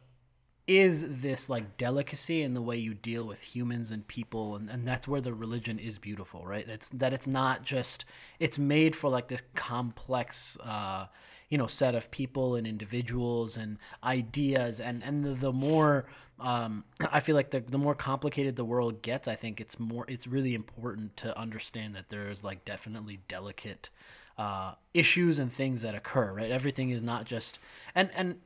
is 0.68 1.22
this 1.22 1.50
like 1.50 1.78
delicacy 1.78 2.42
in 2.42 2.54
the 2.54 2.62
way 2.62 2.76
you 2.78 2.94
deal 2.94 3.24
with 3.24 3.42
humans 3.42 3.92
and 3.92 4.08
people 4.08 4.56
and, 4.56 4.68
and 4.70 4.88
that's 4.88 5.08
where 5.08 5.22
the 5.22 5.32
religion 5.34 5.78
is 5.78 6.00
beautiful 6.00 6.44
right 6.44 6.68
it's 6.68 6.90
that 6.90 7.14
it's 7.14 7.28
not 7.28 7.64
just 7.64 8.04
it's 8.40 8.58
made 8.58 8.96
for 8.96 9.08
like 9.10 9.28
this 9.28 9.44
complex 9.54 10.58
uh 10.64 11.06
you 11.50 11.58
know 11.58 11.68
set 11.68 11.96
of 11.96 12.10
people 12.12 12.56
and 12.56 12.66
individuals 12.68 13.58
and 13.58 13.78
ideas 14.04 14.80
and 14.80 15.04
and 15.04 15.24
the, 15.24 15.30
the 15.32 15.54
more 15.54 16.06
um, 16.40 16.84
I 17.12 17.20
feel 17.22 17.36
like 17.36 17.52
the, 17.52 17.62
the 17.62 17.78
more 17.78 17.96
complicated 17.96 18.56
the 18.58 18.66
world 18.66 19.02
gets, 19.02 19.28
I 19.28 19.36
think 19.36 19.62
it's 19.62 19.80
more 19.80 20.06
it's 20.08 20.28
really 20.28 20.54
important 20.54 21.16
to 21.18 21.38
understand 21.38 21.96
that 21.96 22.10
there 22.10 22.30
is 22.30 22.44
like 22.44 22.66
definitely 22.66 23.20
delicate 23.28 23.90
uh, 24.38 24.74
issues 24.94 25.40
and 25.40 25.52
things 25.52 25.82
that 25.82 25.96
occur. 25.96 26.34
Right, 26.34 26.52
everything 26.52 26.90
is 26.90 27.02
not 27.02 27.26
just 27.26 27.60
and 27.94 28.10
and 28.16 28.38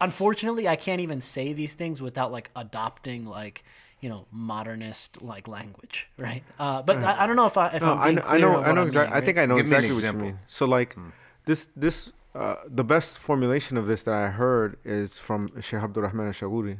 unfortunately, 0.00 0.68
I 0.68 0.76
can't 0.76 1.00
even 1.00 1.20
say 1.20 1.52
these 1.52 1.74
things 1.74 2.00
without 2.02 2.32
like 2.32 2.50
adopting 2.54 3.26
like 3.26 3.64
you 4.00 4.08
know 4.08 4.26
modernist 4.30 5.22
like 5.22 5.48
language, 5.48 6.08
right? 6.18 6.42
Uh, 6.58 6.82
but 6.82 7.02
I, 7.02 7.24
I 7.24 7.26
don't 7.26 7.36
know 7.36 7.46
if 7.46 7.56
I 7.56 7.68
if 7.68 7.82
No, 7.82 7.94
I'm 7.94 8.00
I 8.00 8.04
being 8.04 8.16
know, 8.16 8.22
I 8.26 8.38
clear 8.38 8.38
know, 8.38 8.56
on 8.56 8.64
I 8.64 8.66
what 8.68 8.72
know 8.72 8.82
I'm 8.82 8.86
exactly. 8.88 9.12
meaning, 9.12 9.22
I 9.22 9.24
think 9.24 9.38
I 9.38 9.46
know 9.46 9.56
Give 9.56 9.66
me 9.66 9.76
an 9.76 9.84
exactly 9.84 9.94
what 9.94 10.12
you 10.12 10.20
example. 10.20 10.26
mean. 10.26 10.38
So 10.46 10.66
like, 10.66 10.96
this, 11.44 11.68
this, 11.76 12.10
uh, 12.34 12.56
the 12.66 12.84
best 12.84 13.18
formulation 13.18 13.76
of 13.76 13.86
this 13.86 14.02
that 14.04 14.14
I 14.14 14.28
heard 14.28 14.78
is 14.84 15.18
from 15.18 15.60
Sheikh 15.60 15.80
Abdul 15.80 16.02
Rahman 16.04 16.26
al-Shaguri, 16.28 16.78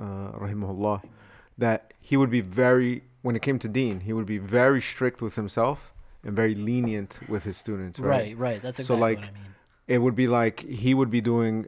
uh, 0.00 0.04
rahimahullah, 0.04 1.02
that 1.58 1.92
he 2.00 2.16
would 2.16 2.30
be 2.30 2.40
very, 2.40 3.04
when 3.22 3.36
it 3.36 3.42
came 3.42 3.58
to 3.58 3.68
Deen, 3.68 4.00
he 4.00 4.12
would 4.12 4.26
be 4.26 4.38
very 4.38 4.80
strict 4.80 5.20
with 5.20 5.34
himself 5.34 5.92
and 6.24 6.36
very 6.36 6.54
lenient 6.54 7.18
with 7.28 7.44
his 7.44 7.56
students. 7.56 7.98
Right. 7.98 8.08
Right, 8.08 8.38
right. 8.38 8.62
That's 8.62 8.76
So, 8.76 8.82
exactly 8.82 9.00
like, 9.00 9.18
what 9.18 9.28
I 9.28 9.32
mean. 9.32 9.54
It 9.88 9.98
would 9.98 10.14
be 10.14 10.28
like 10.28 10.60
he 10.60 10.94
would 10.94 11.10
be 11.10 11.20
doing 11.20 11.66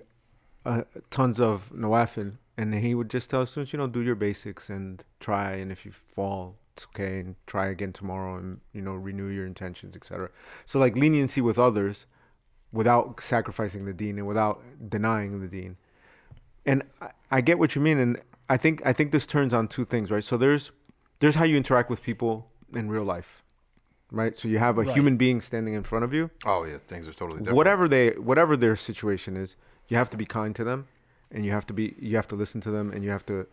uh, 0.64 0.82
tons 1.10 1.40
of 1.40 1.70
nawafil, 1.74 2.36
and 2.56 2.72
he 2.74 2.94
would 2.94 3.10
just 3.10 3.28
tell 3.30 3.44
students, 3.44 3.72
you 3.72 3.78
know, 3.78 3.88
do 3.88 4.00
your 4.00 4.14
basics 4.14 4.70
and 4.70 5.04
try, 5.18 5.52
and 5.54 5.72
if 5.72 5.84
you 5.84 5.90
fall, 5.90 6.56
it's 6.72 6.86
okay, 6.86 7.18
and 7.18 7.34
try 7.46 7.66
again 7.66 7.92
tomorrow, 7.92 8.36
and 8.36 8.60
you 8.72 8.80
know, 8.80 8.94
renew 8.94 9.26
your 9.26 9.44
intentions, 9.44 9.96
etc. 9.96 10.30
So 10.64 10.78
like 10.78 10.96
leniency 10.96 11.40
with 11.40 11.58
others, 11.58 12.06
without 12.74 13.22
sacrificing 13.22 13.84
the 13.86 13.92
dean 14.02 14.18
and 14.18 14.26
without 14.26 14.56
denying 14.96 15.40
the 15.40 15.48
dean. 15.48 15.76
And 16.66 16.82
I, 17.00 17.10
I 17.30 17.40
get 17.40 17.58
what 17.58 17.74
you 17.74 17.80
mean, 17.88 17.98
and 17.98 18.12
I 18.48 18.56
think 18.56 18.82
I 18.84 18.92
think 18.92 19.12
this 19.12 19.26
turns 19.26 19.52
on 19.54 19.68
two 19.68 19.84
things, 19.84 20.10
right? 20.10 20.24
So 20.24 20.36
there's 20.36 20.72
there's 21.20 21.36
how 21.36 21.44
you 21.44 21.56
interact 21.56 21.88
with 21.90 22.02
people 22.02 22.50
in 22.74 22.90
real 22.90 23.04
life, 23.04 23.42
right? 24.10 24.38
So 24.38 24.48
you 24.48 24.58
have 24.58 24.76
a 24.78 24.82
Right. 24.82 24.94
human 24.96 25.16
being 25.16 25.40
standing 25.40 25.74
in 25.74 25.84
front 25.84 26.04
of 26.04 26.12
you, 26.12 26.30
Oh 26.44 26.64
yeah, 26.64 26.78
things 26.86 27.08
are 27.08 27.12
totally 27.12 27.38
different. 27.38 27.56
whatever 27.56 27.88
they 27.88 28.10
whatever 28.30 28.56
their 28.56 28.76
situation 28.76 29.36
is 29.36 29.56
you 29.88 29.96
have 29.96 30.10
to 30.10 30.16
be 30.16 30.26
kind 30.26 30.54
to 30.56 30.64
them 30.64 30.80
and 31.30 31.44
you 31.44 31.52
have 31.52 31.66
to 31.66 31.74
be 31.74 31.94
you 31.98 32.16
have 32.16 32.28
to 32.28 32.36
listen 32.42 32.60
to 32.62 32.70
them 32.70 32.90
and 32.92 33.04
you 33.04 33.10
have 33.10 33.24
to 33.26 33.46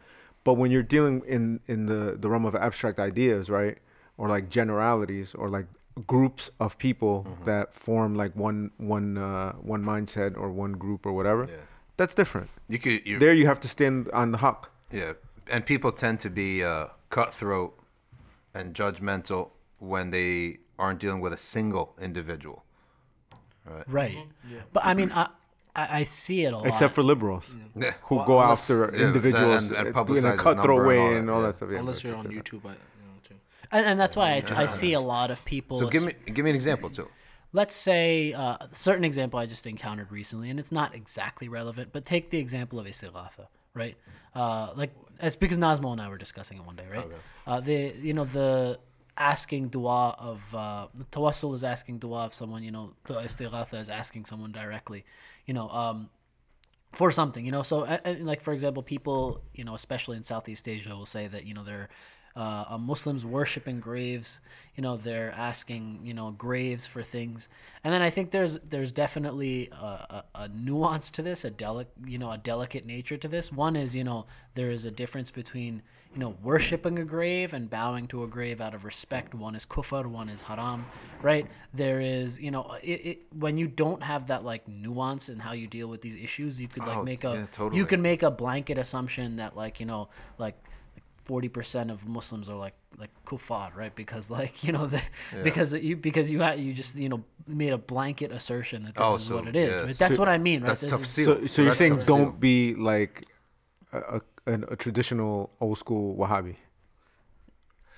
but 0.45 0.53
when 0.59 0.71
you're 0.71 0.89
dealing 0.95 1.21
in 1.27 1.59
in 1.67 1.85
the 1.91 2.01
the 2.23 2.29
realm 2.29 2.45
of 2.45 2.55
abstract 2.55 2.99
ideas 2.99 3.49
right 3.49 3.77
or 4.17 4.29
like 4.29 4.49
generalities 4.49 5.35
or 5.35 5.49
like 5.49 5.67
groups 6.07 6.49
of 6.59 6.77
people 6.77 7.23
Mm-hmm. 7.23 7.45
that 7.45 7.73
form 7.73 8.15
like 8.15 8.31
one 8.35 8.71
one 8.77 9.17
uh 9.17 9.51
one 9.73 9.83
mindset 9.83 10.37
or 10.37 10.49
one 10.51 10.73
group 10.73 11.05
or 11.05 11.11
whatever 11.13 11.43
Yeah. 11.49 11.55
that's 11.97 12.15
different 12.15 12.49
You 12.69 12.79
could 12.79 13.05
you 13.05 13.19
there 13.19 13.33
you 13.33 13.45
have 13.47 13.59
to 13.59 13.67
stand 13.67 14.09
on 14.13 14.31
the 14.31 14.37
haq 14.37 14.69
Yeah, 14.91 15.13
and 15.53 15.65
people 15.65 15.91
tend 15.91 16.19
to 16.21 16.29
be 16.29 16.63
uh, 16.63 16.87
cutthroat 17.09 17.71
and 18.53 18.73
judgmental 18.73 19.49
when 19.79 20.09
they 20.11 20.57
aren't 20.77 20.99
dealing 20.99 21.21
with 21.23 21.33
a 21.33 21.37
single 21.37 21.85
individual. 22.01 22.63
Right. 23.65 23.85
Right. 23.87 24.17
But 24.73 24.83
I 24.85 24.93
mean, 24.93 25.11
I, 25.11 25.23
I 25.75 25.99
I 25.99 26.03
see 26.05 26.39
it 26.45 26.53
a 26.53 26.57
lot. 26.57 26.67
except 26.67 26.93
for 26.93 27.03
liberals 27.03 27.55
Yeah. 27.75 27.93
who 28.07 28.15
Well, 28.15 28.25
go 28.25 28.39
unless- 28.39 28.61
after 28.69 28.77
Yeah, 28.93 29.07
individuals 29.07 29.63
and- 29.69 29.77
and 29.77 29.87
in 29.87 29.93
a 29.93 29.97
publicizes 29.99 30.23
number 30.23 30.43
cutthroat 30.43 30.79
and 30.79 30.87
way 30.87 30.97
all 30.99 31.09
that, 31.11 31.19
and 31.19 31.29
all 31.29 31.41
yeah. 31.41 31.47
that 31.47 31.55
stuff 31.55 31.69
yeah, 31.71 31.79
Unless 31.83 32.03
you're 32.03 32.15
on 32.15 32.23
different. 32.25 32.45
YouTube, 32.49 32.63
I, 32.65 32.69
you 32.69 32.75
know, 32.75 32.79
too. 32.79 32.90
And, 33.71 33.85
and 33.85 33.99
that's 33.99 34.15
why 34.15 34.41
I 34.55 34.65
see 34.65 34.93
a 34.93 34.99
lot 34.99 35.31
of 35.31 35.43
people. 35.45 35.79
So 35.79 35.87
give 35.87 36.03
me 36.03 36.13
give 36.25 36.43
me 36.43 36.49
an 36.51 36.55
example 36.55 36.89
too. 36.89 37.07
let's 37.53 37.75
say 37.75 38.33
uh, 38.33 38.57
a 38.61 38.69
certain 38.71 39.03
example 39.03 39.39
I 39.39 39.45
just 39.45 39.67
encountered 39.67 40.11
recently, 40.11 40.49
and 40.49 40.59
it's 40.59 40.71
not 40.71 40.95
exactly 40.95 41.47
relevant, 41.49 41.89
but 41.91 42.05
take 42.05 42.29
the 42.29 42.37
example 42.37 42.79
of 42.79 42.85
istighatha, 42.85 43.47
right? 43.73 43.95
Uh, 44.35 44.71
like 44.75 44.91
it's 45.21 45.35
because 45.35 45.57
Nazmo 45.57 45.91
and 45.91 46.01
I 46.01 46.07
were 46.09 46.17
discussing 46.17 46.57
it 46.57 46.65
one 46.65 46.75
day, 46.75 46.87
right? 46.89 47.07
Uh, 47.45 47.59
the 47.59 47.93
you 48.01 48.13
know 48.13 48.25
the 48.25 48.79
asking 49.17 49.67
dua 49.67 50.15
of 50.17 50.55
uh, 50.55 50.87
the 50.95 51.03
tawassul 51.05 51.53
is 51.53 51.63
asking 51.63 51.99
dua 51.99 52.25
of 52.25 52.33
someone, 52.33 52.63
you 52.63 52.71
know, 52.71 52.93
the 53.05 53.15
istighatha 53.15 53.79
is 53.79 53.89
asking 53.89 54.25
someone 54.25 54.51
directly, 54.51 55.03
you 55.45 55.53
know. 55.53 55.69
Um, 55.69 56.09
for 56.93 57.09
something, 57.09 57.45
you 57.45 57.51
know. 57.53 57.61
So, 57.61 57.83
uh, 57.83 58.15
like 58.19 58.41
for 58.41 58.51
example, 58.51 58.83
people, 58.83 59.41
you 59.53 59.63
know, 59.63 59.75
especially 59.75 60.17
in 60.17 60.23
Southeast 60.23 60.67
Asia, 60.67 60.93
will 60.93 61.05
say 61.05 61.25
that 61.27 61.45
you 61.45 61.53
know 61.53 61.63
they're 61.63 61.87
uh, 62.35 62.77
Muslims 62.79 63.25
worshiping 63.25 63.79
graves. 63.79 64.39
You 64.75 64.83
know, 64.83 64.95
they're 64.97 65.31
asking 65.33 65.99
you 66.03 66.13
know 66.13 66.31
graves 66.31 66.87
for 66.87 67.03
things, 67.03 67.49
and 67.83 67.93
then 67.93 68.01
I 68.01 68.09
think 68.09 68.31
there's 68.31 68.57
there's 68.59 68.91
definitely 68.91 69.69
a, 69.71 69.75
a, 69.85 70.23
a 70.35 70.47
nuance 70.49 71.11
to 71.11 71.21
this, 71.21 71.43
a 71.45 71.51
delic 71.51 71.87
you 72.05 72.17
know 72.17 72.31
a 72.31 72.37
delicate 72.37 72.85
nature 72.85 73.17
to 73.17 73.27
this. 73.27 73.51
One 73.51 73.75
is 73.75 73.95
you 73.95 74.03
know 74.05 74.25
there 74.55 74.71
is 74.71 74.85
a 74.85 74.91
difference 74.91 75.29
between 75.29 75.81
you 76.13 76.19
know 76.19 76.35
worshiping 76.41 76.97
a 76.99 77.05
grave 77.05 77.53
and 77.53 77.69
bowing 77.69 78.07
to 78.07 78.23
a 78.23 78.27
grave 78.27 78.61
out 78.61 78.73
of 78.73 78.85
respect. 78.85 79.35
One 79.35 79.55
is 79.55 79.65
kufr, 79.65 80.05
one 80.05 80.29
is 80.29 80.41
haram, 80.41 80.85
right? 81.21 81.47
There 81.73 81.99
is 81.99 82.39
you 82.39 82.51
know 82.51 82.75
it, 82.81 83.05
it 83.05 83.19
when 83.33 83.57
you 83.57 83.67
don't 83.67 84.01
have 84.01 84.27
that 84.27 84.45
like 84.45 84.67
nuance 84.69 85.27
in 85.27 85.39
how 85.39 85.51
you 85.51 85.67
deal 85.67 85.87
with 85.87 86.01
these 86.01 86.15
issues, 86.15 86.61
you 86.61 86.69
could 86.69 86.85
like 86.85 86.97
Oh, 86.97 87.03
make 87.03 87.23
a 87.25 87.33
yeah, 87.33 87.45
totally. 87.51 87.77
you 87.77 87.85
can 87.85 88.01
make 88.01 88.23
a 88.23 88.31
blanket 88.31 88.77
assumption 88.77 89.35
that 89.35 89.55
like 89.57 89.79
you 89.81 89.85
know 89.85 90.07
like 90.37 90.55
forty 91.23 91.49
percent 91.49 91.91
of 91.91 92.07
Muslims 92.07 92.49
are 92.49 92.57
like 92.57 92.73
like 92.97 93.09
kuffar, 93.25 93.75
right? 93.75 93.93
Because 93.95 94.29
like 94.31 94.63
you 94.63 94.71
know 94.73 94.85
the, 94.93 95.01
because 95.43 95.73
you 95.73 95.95
because 95.95 96.31
you 96.31 96.39
had 96.41 96.59
you 96.59 96.73
just 96.73 96.95
you 96.95 97.09
know 97.09 97.23
made 97.47 97.73
a 97.73 97.77
blanket 97.77 98.31
assertion 98.31 98.83
that 98.83 98.93
this 98.95 99.03
Oh, 99.05 99.15
is 99.15 99.23
so, 99.23 99.35
what 99.37 99.47
it 99.47 99.55
is. 99.55 99.69
yeah, 99.71 99.81
right? 99.83 99.97
That's 99.97 100.15
so 100.15 100.21
what 100.21 100.29
I 100.29 100.37
mean, 100.37 100.61
right? 100.61 100.67
That's 100.67 100.81
This 100.81 100.91
tough 100.91 101.03
is- 101.03 101.09
So, 101.09 101.45
so 101.47 101.61
you're 101.61 101.71
that's 101.71 101.77
saying 101.79 101.99
don't 102.05 102.39
be 102.39 102.75
like 102.75 103.25
a, 103.93 104.21
a, 104.47 104.53
a 104.73 104.75
traditional 104.75 105.51
old 105.59 105.77
school 105.77 106.15
Wahhabi. 106.17 106.55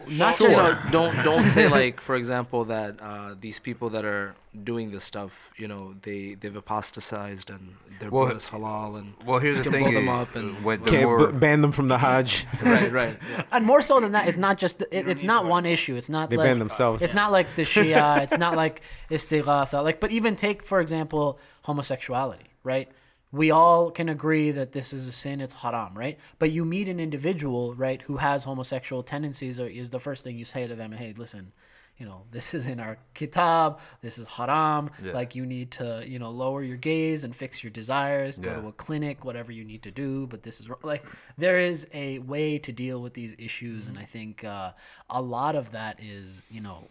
Not 0.07 0.39
You 0.39 0.47
just 0.49 0.61
know, 0.61 0.77
don't 0.91 1.15
don't 1.23 1.47
say 1.47 1.67
like, 1.67 2.01
for 2.01 2.15
example, 2.15 2.65
that 2.65 2.99
uh, 3.01 3.35
these 3.39 3.59
people 3.59 3.89
that 3.91 4.05
are 4.05 4.35
doing 4.63 4.91
this 4.91 5.03
stuff, 5.03 5.51
you 5.57 5.67
know, 5.67 5.95
they 6.01 6.35
they've 6.39 6.55
apostatized 6.55 7.49
and 7.49 7.75
their 7.99 8.09
Well, 8.11 8.25
blood 8.25 8.37
is 8.37 8.47
halal 8.49 8.99
and 8.99 9.13
Well, 9.25 9.39
here's 9.39 9.57
you 9.57 9.63
the 9.63 9.69
can 9.69 9.79
thing. 9.79 9.83
blow 9.91 9.93
them 10.01 10.09
up 10.09 10.35
and 10.35 10.63
with 10.63 10.83
the 10.83 10.91
Can't 10.91 11.03
more, 11.03 11.27
b- 11.31 11.37
ban 11.39 11.61
them 11.61 11.71
from 11.71 11.87
the 11.87 11.97
Hajj. 11.97 12.45
right, 12.61 12.91
right. 12.91 13.17
yeah. 13.31 13.43
and 13.51 13.65
more 13.65 13.81
so 13.81 13.99
than 13.99 14.11
that, 14.11 14.27
it's 14.27 14.37
not 14.37 14.57
just 14.57 14.81
it, 14.91 15.07
it's 15.07 15.23
not 15.23 15.45
one 15.45 15.65
issue. 15.65 15.95
It's 15.95 16.09
not 16.09 16.29
They 16.29 16.37
like 16.37 16.45
ban 16.47 16.59
themselves. 16.59 17.01
It's 17.01 17.13
not 17.13 17.31
like 17.31 17.55
the 17.55 17.63
Shia. 17.63 18.21
It's 18.23 18.37
not 18.37 18.55
like 18.55 18.81
istighatha. 19.09 19.83
Like, 19.83 19.99
but 19.99 20.11
even 20.11 20.35
take 20.35 20.63
for 20.63 20.79
example 20.81 21.39
homosexuality, 21.63 22.45
right? 22.63 22.89
We 23.33 23.51
all 23.51 23.91
can 23.91 24.07
agree 24.07 24.51
that 24.51 24.71
this 24.71 24.93
is 24.93 25.07
a 25.07 25.11
sin. 25.11 25.41
It's 25.41 25.53
haram, 25.55 25.97
right? 25.97 26.17
But 26.39 26.51
you 26.51 26.63
meet 26.63 26.87
an 26.87 26.99
individual, 26.99 27.73
right, 27.73 28.01
who 28.03 28.17
has 28.17 28.43
homosexual 28.43 29.01
tendencies, 29.03 29.59
or 29.59 29.67
is 29.67 29.89
the 29.89 29.99
first 29.99 30.23
thing 30.23 30.37
you 30.37 30.45
say 30.45 30.67
to 30.67 30.75
them, 30.75 30.91
"Hey, 30.93 31.13
listen." 31.17 31.51
You 31.99 32.07
know, 32.07 32.23
this 32.31 32.55
is 32.55 32.65
in 32.65 32.79
our 32.79 32.97
kitab. 33.13 33.79
This 34.01 34.17
is 34.17 34.25
haram. 34.25 34.89
Yeah. 35.03 35.11
Like 35.13 35.35
you 35.35 35.45
need 35.45 35.69
to, 35.73 36.03
you 36.05 36.17
know, 36.17 36.31
lower 36.31 36.63
your 36.63 36.75
gaze 36.75 37.23
and 37.23 37.35
fix 37.35 37.63
your 37.63 37.69
desires. 37.69 38.39
Go 38.39 38.49
Yeah. 38.49 38.61
to 38.61 38.67
a 38.69 38.71
clinic, 38.71 39.23
whatever 39.23 39.51
you 39.51 39.63
need 39.63 39.83
to 39.83 39.91
do. 39.91 40.25
But 40.25 40.41
this 40.41 40.59
is 40.59 40.67
like 40.81 41.05
there 41.37 41.59
is 41.59 41.87
a 41.93 42.17
way 42.19 42.57
to 42.57 42.71
deal 42.71 42.99
with 42.99 43.13
these 43.13 43.35
issues, 43.37 43.89
and 43.89 43.99
I 43.99 44.05
think 44.05 44.43
uh, 44.43 44.71
a 45.09 45.21
lot 45.21 45.55
of 45.55 45.71
that 45.71 45.99
is, 46.01 46.47
you 46.49 46.61
know, 46.61 46.87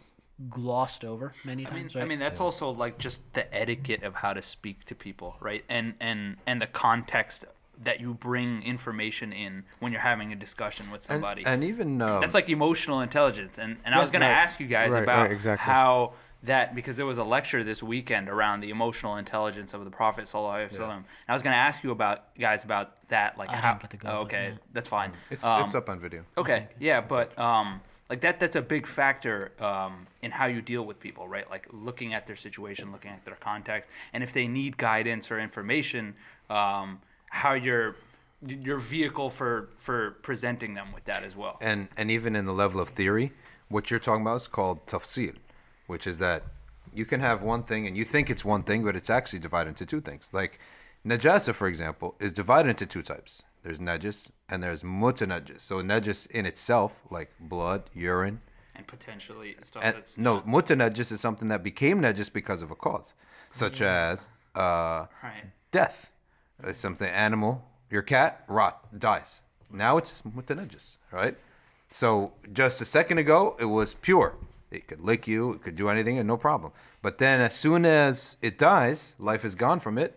glossed 0.51 1.05
over 1.05 1.33
many 1.45 1.67
I 1.67 1.71
mean, 1.71 1.83
times. 1.89 1.97
I 1.97 2.05
mean 2.05 2.19
that's 2.19 2.41
also 2.41 2.71
like 2.71 2.99
just 2.99 3.33
the 3.35 3.53
etiquette 3.55 4.03
of 4.03 4.17
how 4.17 4.33
to 4.33 4.43
speak 4.43 4.85
to 4.87 4.95
people, 4.95 5.37
right? 5.41 5.65
And 5.69 5.95
and 6.01 6.37
and 6.47 6.61
the 6.61 6.67
context 6.67 7.45
that 7.83 8.01
you 8.01 8.15
bring 8.15 8.63
information 8.63 9.33
in 9.33 9.65
when 9.81 9.93
you're 9.93 10.01
having 10.01 10.33
a 10.33 10.37
discussion 10.37 10.91
with 10.91 11.03
somebody. 11.03 11.45
and 11.45 11.65
even 11.65 12.01
um, 12.03 12.21
that's 12.21 12.35
like 12.35 12.49
emotional 12.49 13.01
intelligence. 13.01 13.59
And 13.59 13.77
and 13.85 13.95
I 13.95 13.99
was 14.01 14.11
Yeah, 14.11 14.21
going 14.21 14.31
to 14.31 14.35
ask 14.37 14.61
you 14.61 14.67
guys 14.67 14.93
Right, 14.93 15.03
about 15.03 15.23
right, 15.23 15.33
exactly. 15.33 15.65
how 15.73 16.13
that 16.45 16.75
because 16.75 16.97
there 16.97 17.07
was 17.07 17.19
a 17.19 17.25
lecture 17.25 17.63
this 17.65 17.83
weekend 17.83 18.29
around 18.29 18.61
the 18.61 18.71
emotional 18.71 19.17
intelligence 19.17 19.75
of 19.75 19.85
the 19.85 19.91
Prophet 19.91 20.25
sallallahu 20.25 20.69
alaihi 20.69 20.77
wasallam. 20.77 20.97
And 20.97 21.05
I 21.29 21.33
was 21.33 21.43
going 21.43 21.53
to 21.55 21.59
ask 21.59 21.85
you 21.85 21.93
about 21.93 22.35
guys 22.37 22.65
about 22.65 23.09
that, 23.09 23.39
like 23.39 23.51
I 23.51 23.57
how. 23.57 23.69
didn't 23.73 23.83
get 23.83 23.91
to 23.91 23.97
go, 23.97 24.09
oh, 24.09 24.13
but 24.13 24.21
okay, 24.23 24.49
yeah. 24.53 24.59
that's 24.73 24.89
fine. 24.89 25.13
it's 25.31 25.45
Um, 25.45 25.63
it's 25.63 25.75
up 25.75 25.89
on 25.89 26.01
video. 26.01 26.25
Okay, 26.37 26.69
yeah, 26.81 27.01
but 27.01 27.37
um, 27.39 27.81
like 28.11 28.21
that 28.23 28.39
that's 28.41 28.57
a 28.57 28.63
big 28.63 28.87
factor 28.87 29.53
um, 29.61 30.07
in 30.23 30.31
how 30.31 30.47
you 30.47 30.63
deal 30.63 30.85
with 30.85 31.01
people, 31.01 31.29
right? 31.29 31.49
Like 31.51 31.67
looking 31.73 32.15
at 32.15 32.27
their 32.27 32.37
situation, 32.37 32.93
looking 32.93 33.11
at 33.11 33.25
their 33.25 33.37
context, 33.37 33.91
and 34.13 34.23
if 34.23 34.33
they 34.33 34.47
need 34.47 34.77
guidance 34.77 35.31
or 35.31 35.39
information, 35.41 36.15
um, 36.49 37.01
how 37.29 37.55
your 37.55 37.97
your 38.47 38.79
vehicle 38.79 39.31
for 39.31 39.69
for 39.77 40.13
presenting 40.23 40.75
them 40.75 40.93
with 40.93 41.05
that 41.05 41.23
as 41.25 41.37
well. 41.37 41.59
and 41.61 41.89
and 41.97 42.11
even 42.11 42.35
in 42.37 42.45
the 42.45 42.53
level 42.53 42.81
of 42.81 42.89
theory, 42.91 43.33
what 43.69 43.91
you're 43.91 44.01
talking 44.01 44.23
about 44.23 44.37
is 44.37 44.49
called 44.49 44.87
tafsil, 44.87 45.35
which 45.87 46.07
is 46.07 46.19
that 46.19 46.43
you 46.95 47.05
can 47.05 47.21
have 47.21 47.43
one 47.43 47.63
thing 47.63 47.87
and 47.87 47.97
you 47.97 48.05
think 48.05 48.31
it's 48.31 48.45
one 48.45 48.63
thing, 48.63 48.85
but 48.85 48.95
it's 48.97 49.11
actually 49.11 49.39
divided 49.39 49.71
into 49.71 49.87
two 49.87 50.01
things. 50.01 50.33
Like 50.33 50.59
najasa, 51.07 51.55
for 51.55 51.67
example, 51.67 52.15
is 52.21 52.33
divided 52.33 52.71
into 52.71 52.87
two 52.87 53.03
types. 53.03 53.43
There's 53.63 53.79
najis 53.79 54.31
and 54.49 54.63
there's 54.63 54.83
mutanajis. 54.83 55.61
So 55.61 55.83
najis 55.83 56.31
in 56.31 56.47
itself, 56.47 57.03
like 57.11 57.31
blood, 57.41 57.91
urine, 57.95 58.41
And 58.75 58.87
potentially 58.87 59.57
stuff 59.63 59.83
and 59.85 59.97
that's 59.97 60.17
no, 60.17 60.41
mutanajis 60.43 61.13
is 61.13 61.21
something 61.21 61.49
that 61.49 61.63
became 61.63 62.01
najis 62.01 62.33
because 62.33 62.63
of 62.63 62.71
a 62.71 62.75
cause, 62.75 63.15
such 63.51 63.81
as 63.81 64.31
uh, 64.55 65.07
Right. 65.23 65.45
death. 65.71 66.11
Uh, 66.63 66.73
something 66.73 67.09
animal, 67.09 67.65
your 67.91 68.03
cat 68.03 68.45
rot 68.49 68.99
dies. 68.99 69.43
Now 69.71 69.97
it's 69.97 70.23
mutanajis, 70.23 70.99
right? 71.11 71.37
So 71.91 72.33
just 72.53 72.81
a 72.81 72.85
second 72.85 73.19
ago 73.19 73.57
it 73.59 73.65
was 73.67 73.95
pure. 73.95 74.37
It 74.71 74.89
could 74.89 75.01
lick 75.01 75.29
you, 75.29 75.53
it 75.53 75.63
could 75.63 75.77
do 75.77 75.89
anything, 75.91 76.17
and 76.19 76.27
no 76.27 76.39
problem. 76.39 76.73
But 77.03 77.19
then 77.19 77.41
as 77.41 77.55
soon 77.55 77.85
as 77.85 78.37
it 78.41 78.59
dies, 78.59 79.17
life 79.19 79.45
is 79.45 79.55
gone 79.55 79.81
from 79.81 79.99
it. 79.99 80.17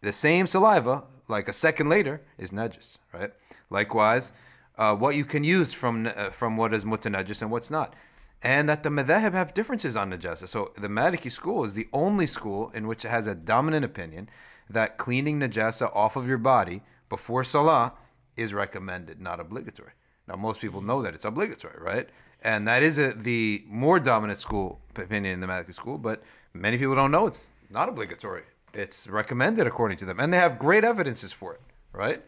The 0.00 0.12
same 0.14 0.46
saliva, 0.46 1.04
like 1.28 1.46
a 1.46 1.52
second 1.52 1.88
later, 1.90 2.22
is 2.38 2.52
najis, 2.52 2.96
right? 3.12 3.32
Likewise, 3.68 4.32
uh, 4.78 4.94
what 4.94 5.16
you 5.16 5.24
can 5.24 5.44
use 5.44 5.72
from 5.72 6.06
uh, 6.06 6.30
from 6.30 6.56
what 6.56 6.72
is 6.74 6.84
mutanajis 6.84 7.42
and 7.42 7.50
what's 7.50 7.70
not. 7.70 7.94
And 8.42 8.68
that 8.68 8.82
the 8.82 8.88
madhahib 8.88 9.32
have 9.32 9.54
differences 9.54 9.94
on 9.96 10.10
najasa. 10.10 10.48
So 10.48 10.72
the 10.74 10.88
Maliki 10.88 11.30
school 11.30 11.64
is 11.64 11.74
the 11.74 11.88
only 11.92 12.26
school 12.26 12.70
in 12.74 12.88
which 12.88 13.04
it 13.04 13.08
has 13.08 13.26
a 13.26 13.34
dominant 13.34 13.84
opinion 13.84 14.28
that 14.68 14.98
cleaning 14.98 15.38
najasa 15.40 15.94
off 15.94 16.16
of 16.16 16.26
your 16.26 16.38
body 16.38 16.82
before 17.08 17.44
salah 17.44 17.92
is 18.36 18.52
recommended, 18.52 19.20
not 19.20 19.38
obligatory. 19.38 19.92
Now 20.26 20.36
most 20.36 20.60
people 20.60 20.80
know 20.80 21.02
that 21.02 21.14
it's 21.14 21.24
obligatory, 21.24 21.78
right? 21.80 22.08
And 22.42 22.66
that 22.66 22.82
is 22.82 22.98
a, 22.98 23.12
the 23.12 23.64
more 23.68 24.00
dominant 24.00 24.40
school 24.40 24.80
opinion 24.96 25.34
in 25.34 25.40
the 25.40 25.46
Maliki 25.46 25.74
school, 25.74 25.98
but 25.98 26.22
many 26.52 26.78
people 26.78 26.96
don't 26.96 27.12
know 27.12 27.26
it's 27.26 27.52
not 27.70 27.88
obligatory. 27.88 28.42
It's 28.74 29.06
recommended 29.08 29.66
according 29.66 29.98
to 29.98 30.04
them, 30.04 30.18
and 30.18 30.32
they 30.32 30.38
have 30.38 30.58
great 30.58 30.82
evidences 30.82 31.32
for 31.32 31.54
it, 31.54 31.60
right? 31.92 32.22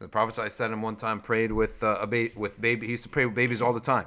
The 0.00 0.08
Prophet 0.08 0.38
I 0.38 0.48
said 0.48 0.72
him 0.72 0.82
one 0.82 0.96
time 0.96 1.20
prayed 1.20 1.52
with 1.52 1.82
uh, 1.82 1.98
a 2.00 2.06
ba- 2.06 2.30
with 2.34 2.60
baby. 2.60 2.86
He 2.86 2.92
used 2.92 3.04
to 3.04 3.08
pray 3.10 3.26
with 3.26 3.34
babies 3.34 3.60
all 3.62 3.72
the 3.72 3.80
time 3.80 4.06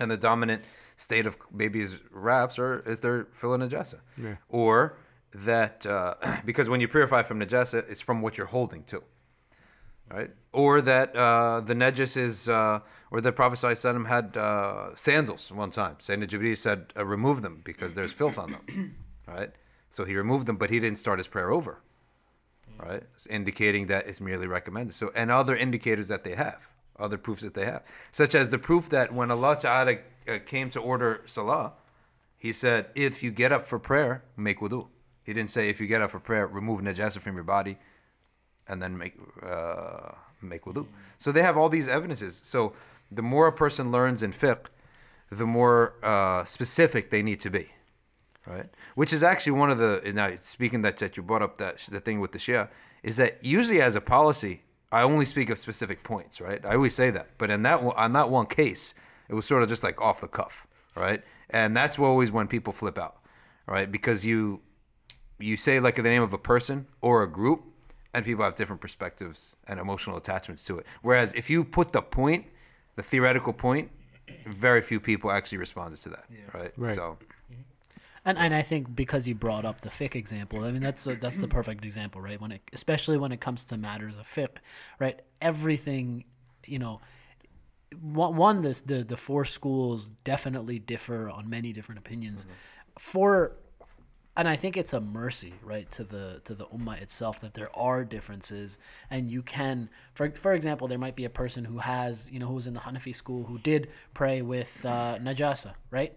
and 0.00 0.10
the 0.10 0.16
dominant 0.16 0.62
state 0.96 1.26
of 1.26 1.36
babies' 1.56 2.00
wraps 2.10 2.58
are 2.58 2.80
is 2.80 3.00
their 3.00 3.26
fill 3.32 3.56
najasa, 3.56 4.00
or 4.48 4.96
that 5.32 5.86
uh, 5.86 6.14
because 6.44 6.68
when 6.68 6.80
you 6.80 6.88
purify 6.88 7.22
from 7.22 7.40
najasa, 7.40 7.88
it's 7.90 8.00
from 8.00 8.22
what 8.22 8.36
you're 8.38 8.46
holding 8.46 8.82
too, 8.84 9.02
right? 10.10 10.30
Or 10.52 10.80
that 10.80 11.14
uh, 11.14 11.60
the 11.60 11.74
najis 11.74 12.16
is, 12.16 12.48
uh, 12.48 12.80
or 13.10 13.20
the 13.20 13.32
Prophet 13.32 13.56
ﷺ 13.56 14.06
had 14.08 14.36
uh, 14.36 14.94
sandals 14.96 15.52
one 15.52 15.70
time. 15.70 15.96
Sayyidina 16.00 16.26
Jibreel 16.26 16.58
said, 16.58 16.92
uh, 16.96 17.04
remove 17.04 17.42
them 17.42 17.60
because 17.64 17.94
there's 17.94 18.12
filth 18.12 18.36
on 18.38 18.50
them, 18.52 18.96
right? 19.28 19.50
So 19.90 20.04
he 20.04 20.16
removed 20.16 20.46
them, 20.46 20.56
but 20.56 20.70
he 20.70 20.80
didn't 20.80 20.98
start 20.98 21.18
his 21.18 21.28
prayer 21.28 21.50
over, 21.50 21.82
right? 22.84 23.02
It's 23.14 23.26
indicating 23.26 23.86
that 23.86 24.06
it's 24.08 24.20
merely 24.20 24.46
recommended. 24.46 24.94
So, 24.94 25.10
and 25.14 25.30
other 25.30 25.56
indicators 25.56 26.08
that 26.08 26.24
they 26.24 26.34
have, 26.34 26.68
other 26.98 27.18
proofs 27.18 27.42
that 27.42 27.54
they 27.54 27.64
have, 27.64 27.82
such 28.12 28.34
as 28.34 28.50
the 28.50 28.58
proof 28.58 28.88
that 28.90 29.12
when 29.12 29.30
Allah 29.30 29.56
Ta'ala 29.58 29.96
uh, 30.28 30.38
came 30.44 30.70
to 30.70 30.80
order 30.80 31.22
Salah, 31.26 31.72
He 32.40 32.52
said, 32.54 32.86
if 32.94 33.22
you 33.22 33.30
get 33.30 33.52
up 33.52 33.66
for 33.66 33.78
prayer, 33.78 34.22
make 34.34 34.60
wudu. 34.60 34.88
He 35.22 35.34
didn't 35.34 35.50
say, 35.50 35.68
if 35.68 35.78
you 35.78 35.86
get 35.86 36.00
up 36.00 36.10
for 36.10 36.20
prayer, 36.20 36.46
remove 36.46 36.80
najasa 36.80 37.18
from 37.20 37.34
your 37.34 37.44
body 37.44 37.76
and 38.66 38.80
then 38.80 38.96
make 38.96 39.14
uh, 39.42 40.12
make 40.40 40.62
wudu. 40.64 40.86
So 41.18 41.32
they 41.32 41.42
have 41.42 41.58
all 41.58 41.68
these 41.68 41.86
evidences. 41.86 42.34
So 42.34 42.72
the 43.12 43.20
more 43.22 43.46
a 43.46 43.52
person 43.52 43.92
learns 43.92 44.22
in 44.22 44.32
fiqh, 44.32 44.66
the 45.30 45.44
more 45.44 45.94
uh, 46.02 46.44
specific 46.44 47.10
they 47.10 47.22
need 47.22 47.40
to 47.40 47.50
be, 47.50 47.68
right? 48.46 48.66
Which 48.94 49.12
is 49.12 49.22
actually 49.22 49.52
one 49.52 49.70
of 49.70 49.78
the 49.78 50.12
now 50.14 50.30
speaking 50.40 50.82
that 50.82 50.98
that 50.98 51.16
you 51.16 51.22
brought 51.22 51.42
up 51.42 51.58
that 51.58 51.78
the 51.78 52.00
thing 52.00 52.20
with 52.20 52.32
the 52.32 52.38
Shia 52.38 52.68
is 53.02 53.16
that 53.16 53.44
usually 53.44 53.80
as 53.80 53.96
a 53.96 54.00
policy, 54.00 54.62
I 54.92 55.02
only 55.02 55.24
speak 55.24 55.50
of 55.50 55.58
specific 55.58 56.02
points, 56.02 56.40
right? 56.40 56.64
I 56.64 56.74
always 56.74 56.94
say 56.94 57.10
that, 57.10 57.28
but 57.38 57.50
in 57.50 57.62
that 57.62 57.82
one, 57.82 57.96
on 57.96 58.12
that 58.14 58.28
one 58.30 58.46
case, 58.46 58.94
it 59.28 59.34
was 59.34 59.46
sort 59.46 59.62
of 59.62 59.68
just 59.68 59.82
like 59.82 60.00
off 60.00 60.20
the 60.20 60.28
cuff, 60.28 60.66
right? 60.96 61.22
And 61.50 61.76
that's 61.76 61.98
always 61.98 62.30
when 62.32 62.48
people 62.48 62.72
flip 62.72 62.98
out, 62.98 63.18
right? 63.66 63.90
Because 63.90 64.26
you 64.26 64.60
you 65.40 65.56
say 65.56 65.80
like 65.80 65.94
the 65.94 66.02
name 66.02 66.22
of 66.22 66.32
a 66.32 66.38
person 66.38 66.86
or 67.00 67.22
a 67.22 67.30
group 67.30 67.64
and 68.12 68.24
people 68.24 68.44
have 68.44 68.54
different 68.56 68.80
perspectives 68.80 69.56
and 69.68 69.80
emotional 69.80 70.16
attachments 70.16 70.64
to 70.64 70.78
it 70.78 70.86
whereas 71.02 71.34
if 71.34 71.48
you 71.48 71.64
put 71.64 71.92
the 71.92 72.02
point 72.02 72.46
the 72.96 73.02
theoretical 73.02 73.52
point 73.52 73.90
very 74.46 74.82
few 74.82 75.00
people 75.00 75.30
actually 75.30 75.58
responded 75.58 75.96
to 75.96 76.08
that 76.10 76.24
right? 76.52 76.72
Right. 76.76 76.94
so 76.94 77.18
And 78.24 78.36
and 78.38 78.54
I 78.54 78.62
think 78.62 78.94
because 78.94 79.26
you 79.26 79.34
brought 79.34 79.64
up 79.64 79.80
the 79.80 79.88
fiqh 79.88 80.14
example, 80.14 80.64
I 80.64 80.72
mean 80.72 80.82
that's 80.82 81.06
a, 81.06 81.16
that's 81.16 81.38
the 81.38 81.48
perfect 81.48 81.84
example, 81.84 82.20
right? 82.20 82.40
When 82.40 82.52
it 82.52 82.62
especially 82.72 83.18
when 83.18 83.32
it 83.32 83.40
comes 83.40 83.64
to 83.66 83.76
matters 83.76 84.18
of 84.18 84.26
fiqh, 84.26 84.58
right? 84.98 85.20
Everything, 85.40 86.24
you 86.66 86.78
know, 86.78 87.00
one, 88.00 88.36
one 88.36 88.62
this 88.62 88.82
the 88.82 89.04
the 89.04 89.16
four 89.16 89.44
schools 89.44 90.10
definitely 90.24 90.78
differ 90.78 91.30
on 91.30 91.48
many 91.48 91.72
different 91.72 91.98
opinions. 91.98 92.46
For 92.98 93.56
and 94.36 94.48
I 94.48 94.56
think 94.56 94.76
it's 94.76 94.92
a 94.92 95.00
mercy, 95.00 95.54
right, 95.62 95.90
to 95.92 96.04
the 96.04 96.40
to 96.44 96.54
the 96.54 96.66
ummah 96.66 97.00
itself 97.02 97.40
that 97.40 97.54
there 97.54 97.74
are 97.76 98.04
differences, 98.04 98.78
and 99.10 99.30
you 99.30 99.42
can, 99.42 99.90
for 100.14 100.30
for 100.30 100.52
example, 100.52 100.88
there 100.88 100.98
might 100.98 101.16
be 101.16 101.24
a 101.24 101.30
person 101.30 101.64
who 101.64 101.78
has, 101.78 102.30
you 102.30 102.38
know, 102.38 102.46
who 102.46 102.54
was 102.54 102.66
in 102.66 102.74
the 102.74 102.80
Hanafi 102.80 103.14
school 103.14 103.44
who 103.44 103.58
did 103.58 103.88
pray 104.14 104.40
with 104.40 104.84
uh, 104.86 105.18
najasa, 105.18 105.72
right? 105.90 106.16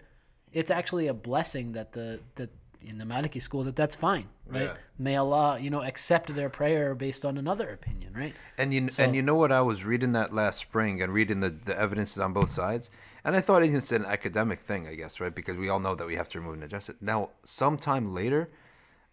It's 0.53 0.71
actually 0.71 1.07
a 1.07 1.13
blessing 1.13 1.73
that 1.73 1.91
the 1.93 2.19
that 2.35 2.49
in 2.85 2.97
the 2.97 3.05
Maliki 3.05 3.41
school 3.41 3.63
that 3.63 3.75
that's 3.77 3.95
fine, 3.95 4.27
right? 4.45 4.63
Yeah. 4.63 4.73
May 4.99 5.15
Allah, 5.15 5.57
you 5.59 5.69
know, 5.69 5.81
accept 5.81 6.35
their 6.35 6.49
prayer 6.49 6.93
based 6.95 7.23
on 7.23 7.37
another 7.37 7.69
opinion, 7.69 8.13
right? 8.13 8.35
And 8.57 8.73
you 8.73 8.89
So- 8.89 9.03
and 9.03 9.15
you 9.15 9.21
know 9.21 9.35
what 9.35 9.51
I 9.53 9.61
was 9.61 9.85
reading 9.85 10.11
that 10.13 10.33
last 10.33 10.59
spring 10.59 11.01
and 11.01 11.13
reading 11.13 11.39
the, 11.39 11.49
the 11.49 11.79
evidences 11.79 12.19
on 12.19 12.33
both 12.33 12.49
sides, 12.49 12.91
and 13.23 13.35
I 13.37 13.41
thought 13.41 13.63
it's 13.63 13.91
an 13.93 14.05
academic 14.05 14.59
thing, 14.59 14.85
I 14.87 14.95
guess, 14.95 15.19
right? 15.21 15.33
Because 15.33 15.57
we 15.57 15.69
all 15.69 15.79
know 15.79 15.95
that 15.95 16.05
we 16.05 16.15
have 16.15 16.27
to 16.29 16.39
remove 16.41 16.57
najasa. 16.57 16.95
Now, 16.99 17.29
sometime 17.43 18.13
later, 18.13 18.49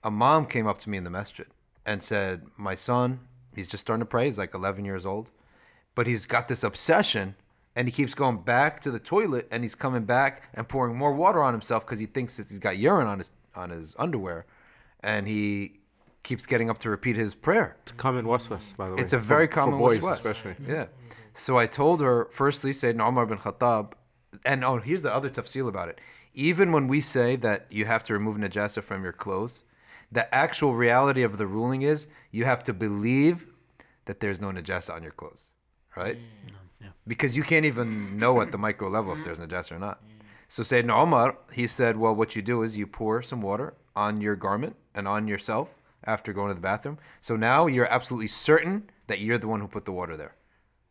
a 0.02 0.10
mom 0.10 0.46
came 0.46 0.66
up 0.66 0.78
to 0.80 0.90
me 0.90 0.98
in 0.98 1.04
the 1.04 1.10
masjid 1.10 1.46
and 1.86 2.02
said, 2.02 2.42
"My 2.56 2.74
son, 2.74 3.20
he's 3.54 3.68
just 3.68 3.82
starting 3.82 4.00
to 4.02 4.06
pray. 4.06 4.26
He's 4.26 4.38
like 4.38 4.52
11 4.52 4.84
years 4.84 5.06
old, 5.06 5.30
but 5.94 6.06
he's 6.08 6.26
got 6.26 6.48
this 6.48 6.64
obsession." 6.64 7.36
And 7.80 7.88
he 7.88 7.92
keeps 7.92 8.12
going 8.14 8.42
back 8.42 8.80
to 8.80 8.90
the 8.90 8.98
toilet, 8.98 9.48
and 9.50 9.64
he's 9.64 9.74
coming 9.74 10.04
back 10.04 10.42
and 10.52 10.68
pouring 10.68 10.98
more 10.98 11.14
water 11.14 11.42
on 11.42 11.54
himself 11.54 11.86
because 11.86 11.98
he 11.98 12.04
thinks 12.04 12.36
that 12.36 12.50
he's 12.50 12.58
got 12.58 12.76
urine 12.76 13.06
on 13.06 13.20
his 13.20 13.30
on 13.54 13.70
his 13.70 13.96
underwear, 13.98 14.44
and 15.02 15.26
he 15.26 15.80
keeps 16.22 16.44
getting 16.44 16.68
up 16.68 16.76
to 16.80 16.90
repeat 16.90 17.16
his 17.16 17.34
prayer. 17.34 17.78
It's 17.80 17.92
a 17.92 17.94
common 17.94 18.26
waswas, 18.26 18.76
by 18.76 18.84
the 18.84 18.96
way. 18.96 19.00
It's 19.00 19.14
a 19.14 19.18
very 19.18 19.46
for 19.46 19.54
common 19.54 19.78
boys, 19.78 19.98
waswas. 20.00 20.18
especially. 20.18 20.56
Yeah. 20.68 20.88
So 21.32 21.56
I 21.56 21.66
told 21.66 22.02
her, 22.02 22.28
firstly, 22.30 22.72
Sayyidina 22.72 23.08
Umar 23.08 23.24
bin 23.24 23.38
Khattab, 23.38 23.94
and 24.44 24.62
oh, 24.62 24.76
here's 24.76 25.00
the 25.00 25.14
other 25.14 25.30
tafsil 25.30 25.66
about 25.66 25.88
it. 25.88 26.02
Even 26.34 26.72
when 26.72 26.86
we 26.86 27.00
say 27.00 27.34
that 27.36 27.66
you 27.70 27.86
have 27.86 28.04
to 28.04 28.12
remove 28.12 28.36
najasa 28.36 28.84
from 28.84 29.02
your 29.02 29.14
clothes, 29.14 29.64
the 30.12 30.32
actual 30.34 30.74
reality 30.74 31.22
of 31.22 31.38
the 31.38 31.46
ruling 31.46 31.80
is 31.80 32.08
you 32.30 32.44
have 32.44 32.62
to 32.64 32.74
believe 32.74 33.50
that 34.04 34.20
there's 34.20 34.38
no 34.38 34.48
najasa 34.52 34.94
on 34.94 35.02
your 35.02 35.12
clothes, 35.12 35.54
right? 35.96 36.18
Mm. 36.18 36.59
Because 37.06 37.36
you 37.36 37.42
can't 37.42 37.66
even 37.66 38.18
know 38.18 38.40
at 38.40 38.52
the 38.52 38.58
micro 38.58 38.88
level 38.88 39.12
if 39.12 39.24
there's 39.24 39.38
najasa 39.38 39.72
or 39.72 39.78
not. 39.78 40.02
So 40.48 40.62
Sayyidina 40.62 41.02
Umar, 41.02 41.38
he 41.52 41.66
said, 41.66 41.96
well, 41.96 42.14
what 42.14 42.34
you 42.34 42.42
do 42.42 42.62
is 42.62 42.76
you 42.76 42.86
pour 42.86 43.22
some 43.22 43.40
water 43.40 43.74
on 43.94 44.20
your 44.20 44.36
garment 44.36 44.76
and 44.94 45.06
on 45.06 45.28
yourself 45.28 45.78
after 46.04 46.32
going 46.32 46.48
to 46.48 46.54
the 46.54 46.60
bathroom. 46.60 46.98
So 47.20 47.36
now 47.36 47.66
you're 47.66 47.86
absolutely 47.86 48.28
certain 48.28 48.90
that 49.06 49.20
you're 49.20 49.38
the 49.38 49.48
one 49.48 49.60
who 49.60 49.68
put 49.68 49.84
the 49.84 49.92
water 49.92 50.16
there, 50.16 50.34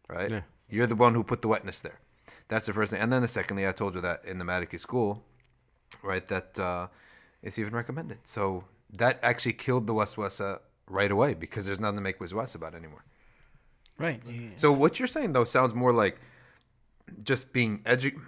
right? 0.07 0.31
Yeah. 0.31 0.41
You're 0.69 0.87
the 0.87 0.95
one 0.95 1.13
who 1.13 1.23
put 1.23 1.41
the 1.41 1.47
wetness 1.47 1.81
there. 1.81 1.99
That's 2.47 2.67
the 2.67 2.73
first 2.73 2.91
thing. 2.91 3.01
And 3.01 3.11
then 3.11 3.21
the 3.21 3.27
secondly, 3.27 3.67
I 3.67 3.71
told 3.71 3.95
you 3.95 4.01
that 4.01 4.23
in 4.25 4.37
the 4.37 4.45
Maliki 4.45 4.79
school, 4.79 5.23
right, 6.03 6.25
that 6.27 6.59
uh, 6.59 6.87
it's 7.41 7.57
even 7.57 7.73
recommended. 7.73 8.19
So 8.23 8.65
that 8.93 9.19
actually 9.21 9.53
killed 9.53 9.87
the 9.87 9.93
waswasa 9.93 10.59
right 10.87 11.11
away 11.11 11.33
because 11.33 11.65
there's 11.65 11.79
nothing 11.79 11.97
to 11.97 12.01
make 12.01 12.19
waswas 12.19 12.55
about 12.55 12.75
anymore. 12.75 13.03
Right. 13.99 14.21
You- 14.25 14.51
So 14.55 14.71
what 14.71 14.97
you're 14.99 15.07
saying 15.07 15.33
though 15.33 15.43
sounds 15.45 15.73
more 15.75 15.93
like 15.93 16.15
just 17.23 17.51
being 17.53 17.79
edu- 17.83 18.19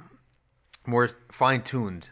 more 0.85 1.09
fine 1.31 1.61
tuned. 1.63 2.09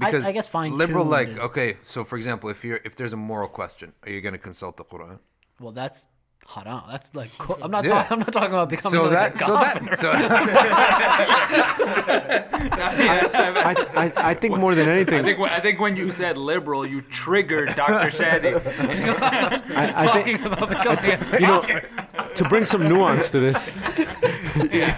I- 0.00 0.08
I 0.08 0.32
guess 0.32 0.46
fine-tuned 0.46 0.78
liberal 0.78 1.04
like 1.06 1.28
is- 1.30 1.38
okay. 1.48 1.76
So 1.82 2.04
for 2.04 2.16
example, 2.16 2.50
if 2.50 2.62
you're 2.64 2.80
if 2.84 2.94
there's 2.96 3.14
a 3.14 3.16
moral 3.16 3.48
question, 3.48 3.92
are 4.04 4.10
you 4.10 4.20
going 4.20 4.34
to 4.34 4.38
consult 4.50 4.76
the 4.76 4.84
Quran? 4.84 5.18
well, 5.60 5.72
that's 5.72 6.06
haram. 6.46 6.82
That's 6.90 7.14
like 7.14 7.30
co- 7.38 7.58
I'm 7.62 7.70
not 7.70 7.84
Yeah. 7.84 7.90
talking. 7.94 8.12
I'm 8.12 8.18
not 8.20 8.32
talking 8.32 8.50
about 8.58 8.68
becoming 8.68 8.98
So 8.98 9.04
like 9.04 9.34
that 9.34 9.34
a 9.34 9.38
so 9.38 9.52
that 9.54 9.98
so 9.98 10.10
I, 12.80 13.86
I, 13.96 14.30
I 14.30 14.34
think 14.34 14.56
more 14.58 14.74
than 14.74 14.88
anything, 14.88 15.20
I 15.20 15.22
think 15.22 15.38
when, 15.38 15.50
I 15.50 15.60
think 15.60 15.80
when 15.80 15.96
you 15.96 16.10
said 16.12 16.36
liberal, 16.36 16.86
you 16.86 17.00
triggered 17.02 17.74
Dr. 17.74 18.10
Shadi. 18.10 18.54
I, 19.76 19.94
I 19.96 20.22
think 20.22 20.40
talking 20.40 20.52
about 20.52 20.68
becoming 20.68 21.34
a 21.34 21.40
you 21.40 21.46
know 21.46 21.62
to 22.38 22.48
bring 22.48 22.64
some 22.64 22.88
nuance 22.88 23.30
to 23.32 23.40
this. 23.40 23.70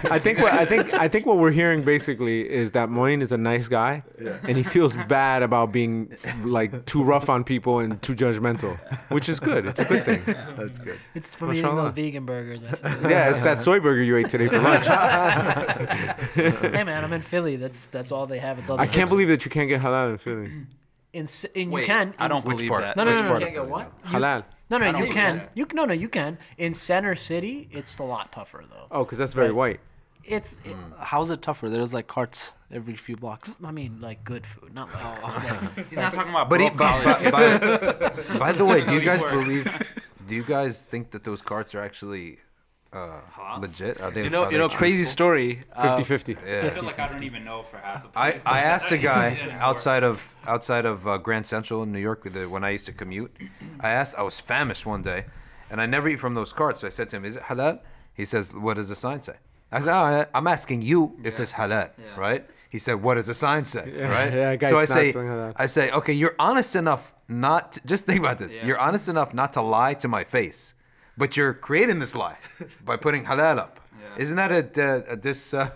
I 0.09 0.17
think 0.19 0.39
what 0.39 0.53
I 0.53 0.65
think 0.65 0.93
I 0.93 1.07
think 1.07 1.25
what 1.25 1.37
we're 1.37 1.51
hearing 1.51 1.83
basically 1.83 2.49
is 2.49 2.71
that 2.71 2.89
Moeen 2.89 3.21
is 3.21 3.31
a 3.31 3.37
nice 3.37 3.67
guy, 3.67 4.03
and 4.47 4.57
he 4.57 4.63
feels 4.63 4.95
bad 5.07 5.43
about 5.43 5.71
being 5.71 6.15
like 6.43 6.85
too 6.85 7.03
rough 7.03 7.29
on 7.29 7.43
people 7.43 7.79
and 7.79 8.01
too 8.01 8.15
judgmental, 8.15 8.77
which 9.11 9.29
is 9.29 9.39
good. 9.39 9.65
It's 9.65 9.79
a 9.79 9.85
good 9.85 10.03
thing. 10.05 10.21
that's 10.57 10.79
good. 10.79 10.97
It's 11.13 11.35
from 11.35 11.51
eating 11.51 11.63
Mashallah. 11.63 11.83
those 11.83 11.91
vegan 11.91 12.25
burgers. 12.25 12.63
I 12.63 12.71
said. 12.71 13.09
Yeah, 13.11 13.29
it's 13.29 13.41
that 13.41 13.59
soy 13.59 13.79
burger 13.79 14.01
you 14.03 14.17
ate 14.17 14.29
today 14.29 14.47
for 14.47 14.59
lunch. 14.59 14.85
hey 16.33 16.83
man, 16.83 17.03
I'm 17.03 17.13
in 17.13 17.21
Philly. 17.21 17.55
That's 17.55 17.85
that's 17.87 18.11
all 18.11 18.25
they 18.25 18.39
have. 18.39 18.59
It's 18.59 18.69
all 18.69 18.79
I 18.79 18.87
can't 18.87 19.09
believe 19.09 19.27
that 19.27 19.45
you 19.45 19.51
can't 19.51 19.69
get 19.69 19.81
halal 19.81 20.11
in 20.11 20.17
Philly. 20.17 20.51
in, 21.13 21.27
c- 21.27 21.47
and 21.55 21.65
you 21.65 21.71
Wait, 21.71 21.85
can. 21.85 22.13
I 22.17 22.25
in- 22.25 22.29
don't 22.29 22.45
Which 22.45 22.55
believe 22.57 22.69
part? 22.69 22.83
that. 22.83 22.97
No, 22.97 23.03
no, 23.03 23.11
Which 23.11 23.21
no, 23.21 23.23
no, 23.23 23.29
part 23.29 23.41
no. 23.41 23.47
of 23.47 23.53
Can't 23.53 23.65
get 23.65 23.71
what? 23.71 24.03
Halal. 24.05 24.43
No, 24.71 24.77
no, 24.77 24.87
I 24.87 24.91
don't 24.93 25.05
you 25.05 25.11
can. 25.13 25.37
that. 25.37 25.51
You 25.53 25.67
no, 25.73 25.85
no, 25.85 25.93
you 25.93 26.07
can. 26.09 26.37
In 26.57 26.73
center 26.73 27.13
city, 27.15 27.67
it's 27.71 27.99
a 27.99 28.03
lot 28.03 28.31
tougher 28.31 28.63
though. 28.69 28.87
Oh, 28.89 29.03
because 29.03 29.17
that's 29.19 29.33
very 29.33 29.47
Right. 29.49 29.55
white. 29.55 29.79
It's, 30.23 30.59
it, 30.63 30.73
hmm. 30.73 30.93
How's 30.99 31.29
it 31.29 31.41
tougher? 31.41 31.67
There's 31.69 31.93
like 31.93 32.07
carts 32.07 32.53
every 32.71 32.95
few 32.95 33.17
blocks. 33.17 33.53
I 33.63 33.71
mean, 33.71 33.99
like 33.99 34.23
good 34.23 34.45
food, 34.47 34.73
not 34.73 34.89
Oh, 34.93 35.19
like. 35.75 35.87
He's 35.89 35.97
not 35.97 36.13
talking 36.13 36.31
about 36.31 36.49
But, 36.49 36.61
he, 36.61 36.69
broke 36.69 36.77
by, 36.79 37.31
by, 37.31 37.57
by, 37.59 38.37
by 38.39 38.51
the 38.53 38.63
way, 38.65 38.85
do 38.85 38.93
you 38.93 38.99
you 38.99 39.05
guys 39.05 39.23
believe? 39.23 39.65
Do 40.27 40.35
you 40.35 40.43
guys 40.43 40.85
think 40.87 41.11
that 41.11 41.23
those 41.25 41.41
carts 41.41 41.75
are 41.75 41.81
actually 41.81 42.37
uh, 42.93 43.21
legit? 43.59 44.01
Are 44.01 44.11
they? 44.11 44.23
You 44.23 44.29
know, 44.29 44.45
are 44.45 44.51
you 44.51 44.57
know, 44.57 44.67
crazy 44.67 45.03
truthful? 45.03 45.11
story. 45.11 45.63
uh, 45.73 45.97
50-50. 45.97 46.65
I 46.65 46.69
feel 46.69 46.83
like 46.83 46.99
I 46.99 47.07
don't 47.07 47.23
even 47.23 47.43
know 47.43 47.63
for 47.63 47.77
half 47.77 48.11
the 48.11 48.19
I. 48.19 48.39
I 48.45 48.61
asked 48.61 48.91
a 48.91 48.97
guy 49.11 49.37
outside 49.59 50.03
of 50.03 50.35
outside 50.45 50.85
of 50.85 51.07
uh, 51.07 51.17
Grand 51.17 51.47
Central 51.47 51.83
in 51.83 51.91
New 51.91 51.99
York 51.99 52.23
the, 52.23 52.49
when 52.49 52.63
I 52.63 52.71
used 52.71 52.85
to 52.87 52.91
commute. 52.93 53.35
I 53.79 53.89
asked, 53.91 54.15
I 54.17 54.23
was 54.23 54.39
famished 54.39 54.85
one 54.85 55.01
day, 55.01 55.25
and 55.69 55.81
I 55.81 55.85
never 55.85 56.09
eat 56.09 56.19
from 56.19 56.33
those 56.33 56.53
carts. 56.53 56.81
So 56.81 56.87
I 56.87 56.89
said 56.89 57.09
to 57.11 57.17
him, 57.17 57.25
"Is 57.25 57.37
it 57.37 57.43
halal?" 57.43 57.79
He 58.13 58.25
says, 58.25 58.53
"What 58.53 58.75
does 58.75 58.89
the 58.89 58.95
sign 58.95 59.21
say?" 59.21 59.37
I 59.71 59.79
said, 59.79 59.93
oh, 59.93 60.25
"I'm 60.33 60.47
asking 60.47 60.81
you 60.81 61.17
if 61.23 61.39
it's 61.39 61.53
halal, 61.53 61.91
right?" 62.17 62.45
He 62.69 62.79
said, 62.79 62.95
"What 63.01 63.15
does 63.15 63.27
the 63.27 63.33
sign 63.33 63.65
say?" 63.65 63.93
Yeah, 63.95 64.07
right? 64.07 64.33
yeah, 64.33 64.55
guys, 64.55 64.69
so 64.69 64.77
I 64.77 64.81
not 64.81 64.89
say. 64.89 65.53
I 65.55 65.65
say, 65.65 65.91
"Okay, 65.91 66.13
you're 66.13 66.35
honest 66.39 66.75
enough 66.75 67.13
not 67.27 67.73
to, 67.73 67.87
just 67.91 68.05
think 68.05 68.19
about 68.19 68.37
this. 68.37 68.55
Yeah. 68.55 68.65
You're 68.65 68.79
honest 68.79 69.07
enough 69.09 69.33
not 69.33 69.53
to 69.53 69.61
lie 69.61 69.93
to 69.95 70.07
my 70.07 70.23
face, 70.23 70.73
but 71.17 71.35
you're 71.37 71.53
creating 71.53 71.99
this 71.99 72.15
lie 72.15 72.37
by 72.85 72.97
putting 72.97 73.25
halal 73.25 73.57
up. 73.57 73.79
Yeah. 73.99 74.23
Isn't 74.23 74.37
that 74.37 74.51
a, 74.51 74.81
a, 75.09 75.13
a 75.13 75.17
dis? 75.17 75.53
Uh, 75.53 75.69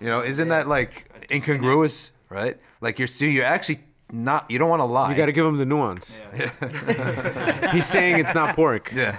you 0.00 0.06
know, 0.06 0.22
isn't 0.22 0.48
that 0.48 0.66
like 0.68 1.10
incongruous, 1.30 2.12
right? 2.28 2.58
Like 2.80 2.98
you're 2.98 3.08
so 3.08 3.24
you're 3.24 3.44
actually 3.44 3.80
not. 4.12 4.50
You 4.50 4.58
don't 4.58 4.68
want 4.70 4.80
to 4.80 4.86
lie. 4.86 5.10
You 5.10 5.16
got 5.16 5.26
to 5.26 5.32
give 5.32 5.46
him 5.46 5.58
the 5.58 5.66
nuance. 5.66 6.18
Yeah. 6.34 7.70
He's 7.72 7.86
saying 7.86 8.18
it's 8.18 8.34
not 8.34 8.56
pork. 8.56 8.90
Yeah. 8.94 9.16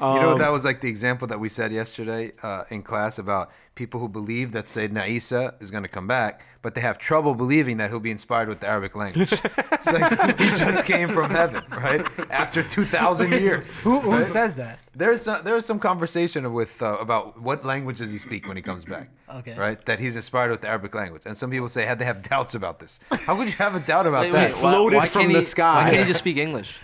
you 0.00 0.06
know, 0.20 0.32
Um, 0.32 0.38
that 0.38 0.50
was 0.50 0.64
like 0.64 0.80
the 0.80 0.88
example 0.88 1.28
that 1.28 1.38
we 1.40 1.48
said 1.48 1.72
yesterday 1.72 2.32
uh, 2.42 2.64
in 2.70 2.82
class 2.82 3.18
about 3.18 3.50
people 3.82 3.98
who 3.98 4.08
believe 4.08 4.52
that 4.52 4.66
Sayyidina 4.66 5.08
Isa 5.08 5.54
is 5.60 5.70
going 5.74 5.82
to 5.82 5.88
come 5.98 6.06
back, 6.06 6.32
but 6.64 6.74
they 6.74 6.80
have 6.80 6.98
trouble 6.98 7.34
believing 7.34 7.78
that 7.78 7.90
he'll 7.90 8.06
be 8.10 8.12
inspired 8.18 8.48
with 8.48 8.60
the 8.60 8.68
Arabic 8.68 8.94
language. 8.94 9.32
it's 9.76 9.92
like 9.92 10.38
he 10.38 10.48
just 10.64 10.84
came 10.92 11.08
from 11.08 11.28
heaven, 11.30 11.64
right? 11.70 12.04
After 12.30 12.62
2,000 12.62 13.32
years. 13.32 13.80
Who, 13.80 13.98
who 13.98 14.12
right? 14.12 14.24
says 14.24 14.54
that? 14.54 14.78
There's 14.94 15.22
some, 15.22 15.42
there's 15.44 15.66
some 15.66 15.80
conversation 15.80 16.52
with 16.52 16.80
uh, 16.80 16.96
about 17.06 17.24
what 17.48 17.64
language 17.64 17.98
does 17.98 18.12
he 18.12 18.18
speak 18.18 18.46
when 18.46 18.56
he 18.56 18.62
comes 18.62 18.84
back. 18.84 19.08
Okay. 19.40 19.54
Right, 19.56 19.84
that 19.86 19.98
he's 19.98 20.14
inspired 20.14 20.50
with 20.52 20.60
the 20.60 20.68
Arabic 20.68 20.94
language, 20.94 21.22
and 21.26 21.34
some 21.36 21.50
people 21.50 21.68
say 21.68 21.84
had 21.84 21.98
they 21.98 22.04
have 22.04 22.22
doubts 22.22 22.54
about 22.54 22.78
this. 22.78 23.00
How 23.26 23.34
could 23.36 23.48
you 23.48 23.58
have 23.66 23.74
a 23.74 23.80
doubt 23.80 24.06
about 24.06 24.22
Wait, 24.24 24.32
that? 24.32 24.50
wait, 24.50 24.54
floated 24.54 24.96
why 24.98 25.06
from 25.08 25.22
can't 25.22 25.32
the 25.32 25.40
he- 25.40 25.44
sky. 25.46 25.74
Why 25.84 25.90
can't 25.90 26.02
he 26.04 26.08
just 26.12 26.20
speak 26.20 26.36
English? 26.36 26.78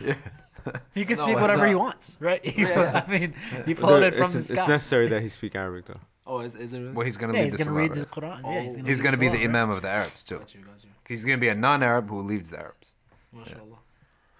He 0.95 1.05
can 1.05 1.17
No, 1.17 1.25
speak 1.25 1.37
why 1.37 1.43
whatever 1.43 1.67
he 1.69 1.75
wants, 1.75 2.17
right? 2.21 2.45
He, 2.57 2.63
Yeah. 2.63 3.05
I 3.07 3.11
mean, 3.11 3.35
he 3.65 3.75
floated 3.75 4.15
There- 4.15 4.27
from 4.27 4.37
it's, 4.39 4.49
the 4.49 4.55
it's 4.57 4.69
necessary 4.69 5.09
that 5.09 5.23
he 5.23 5.29
speak 5.29 5.55
Arabic 5.55 5.85
though. 5.87 6.01
Oh, 6.29 6.41
is, 6.41 6.55
is 6.55 6.75
it 6.75 6.79
really? 6.79 6.93
Well, 6.93 7.07
he's 7.07 7.17
going 7.17 7.33
to 7.33 7.39
yeah, 7.39 7.45
lead 7.45 7.53
he's 7.53 7.59
the 7.59 7.65
gonna 7.65 7.77
read 7.77 7.91
the 7.91 8.07
Salah, 8.13 8.29
right? 8.29 8.43
Quran. 8.43 8.55
Yeah, 8.55 8.63
he's 8.63 8.77
gonna, 8.77 8.89
He's 8.89 9.01
going 9.01 9.15
to 9.15 9.21
be 9.21 9.29
the 9.29 9.33
Salah, 9.35 9.47
right? 9.47 9.57
imam 9.57 9.71
of 9.71 9.83
the 9.83 9.89
Arabs 9.89 10.25
too. 10.25 10.39
Got 10.39 10.55
you, 10.55 10.61
got 10.61 10.85
you. 10.85 10.91
He's 11.09 11.25
going 11.25 11.39
to 11.39 11.41
be 11.41 11.49
a 11.49 11.55
non-Arab 11.55 12.11
who 12.11 12.21
leads 12.21 12.51
the 12.51 12.61
Arabs. 12.61 12.93
Mashallah. 13.33 13.79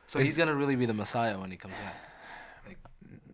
So 0.09 0.19
he's 0.21 0.39
gonna 0.39 0.55
really 0.55 0.75
be 0.75 0.87
the 0.87 0.95
Messiah 0.95 1.39
when 1.39 1.51
he 1.51 1.57
comes 1.59 1.75
back. 1.75 2.77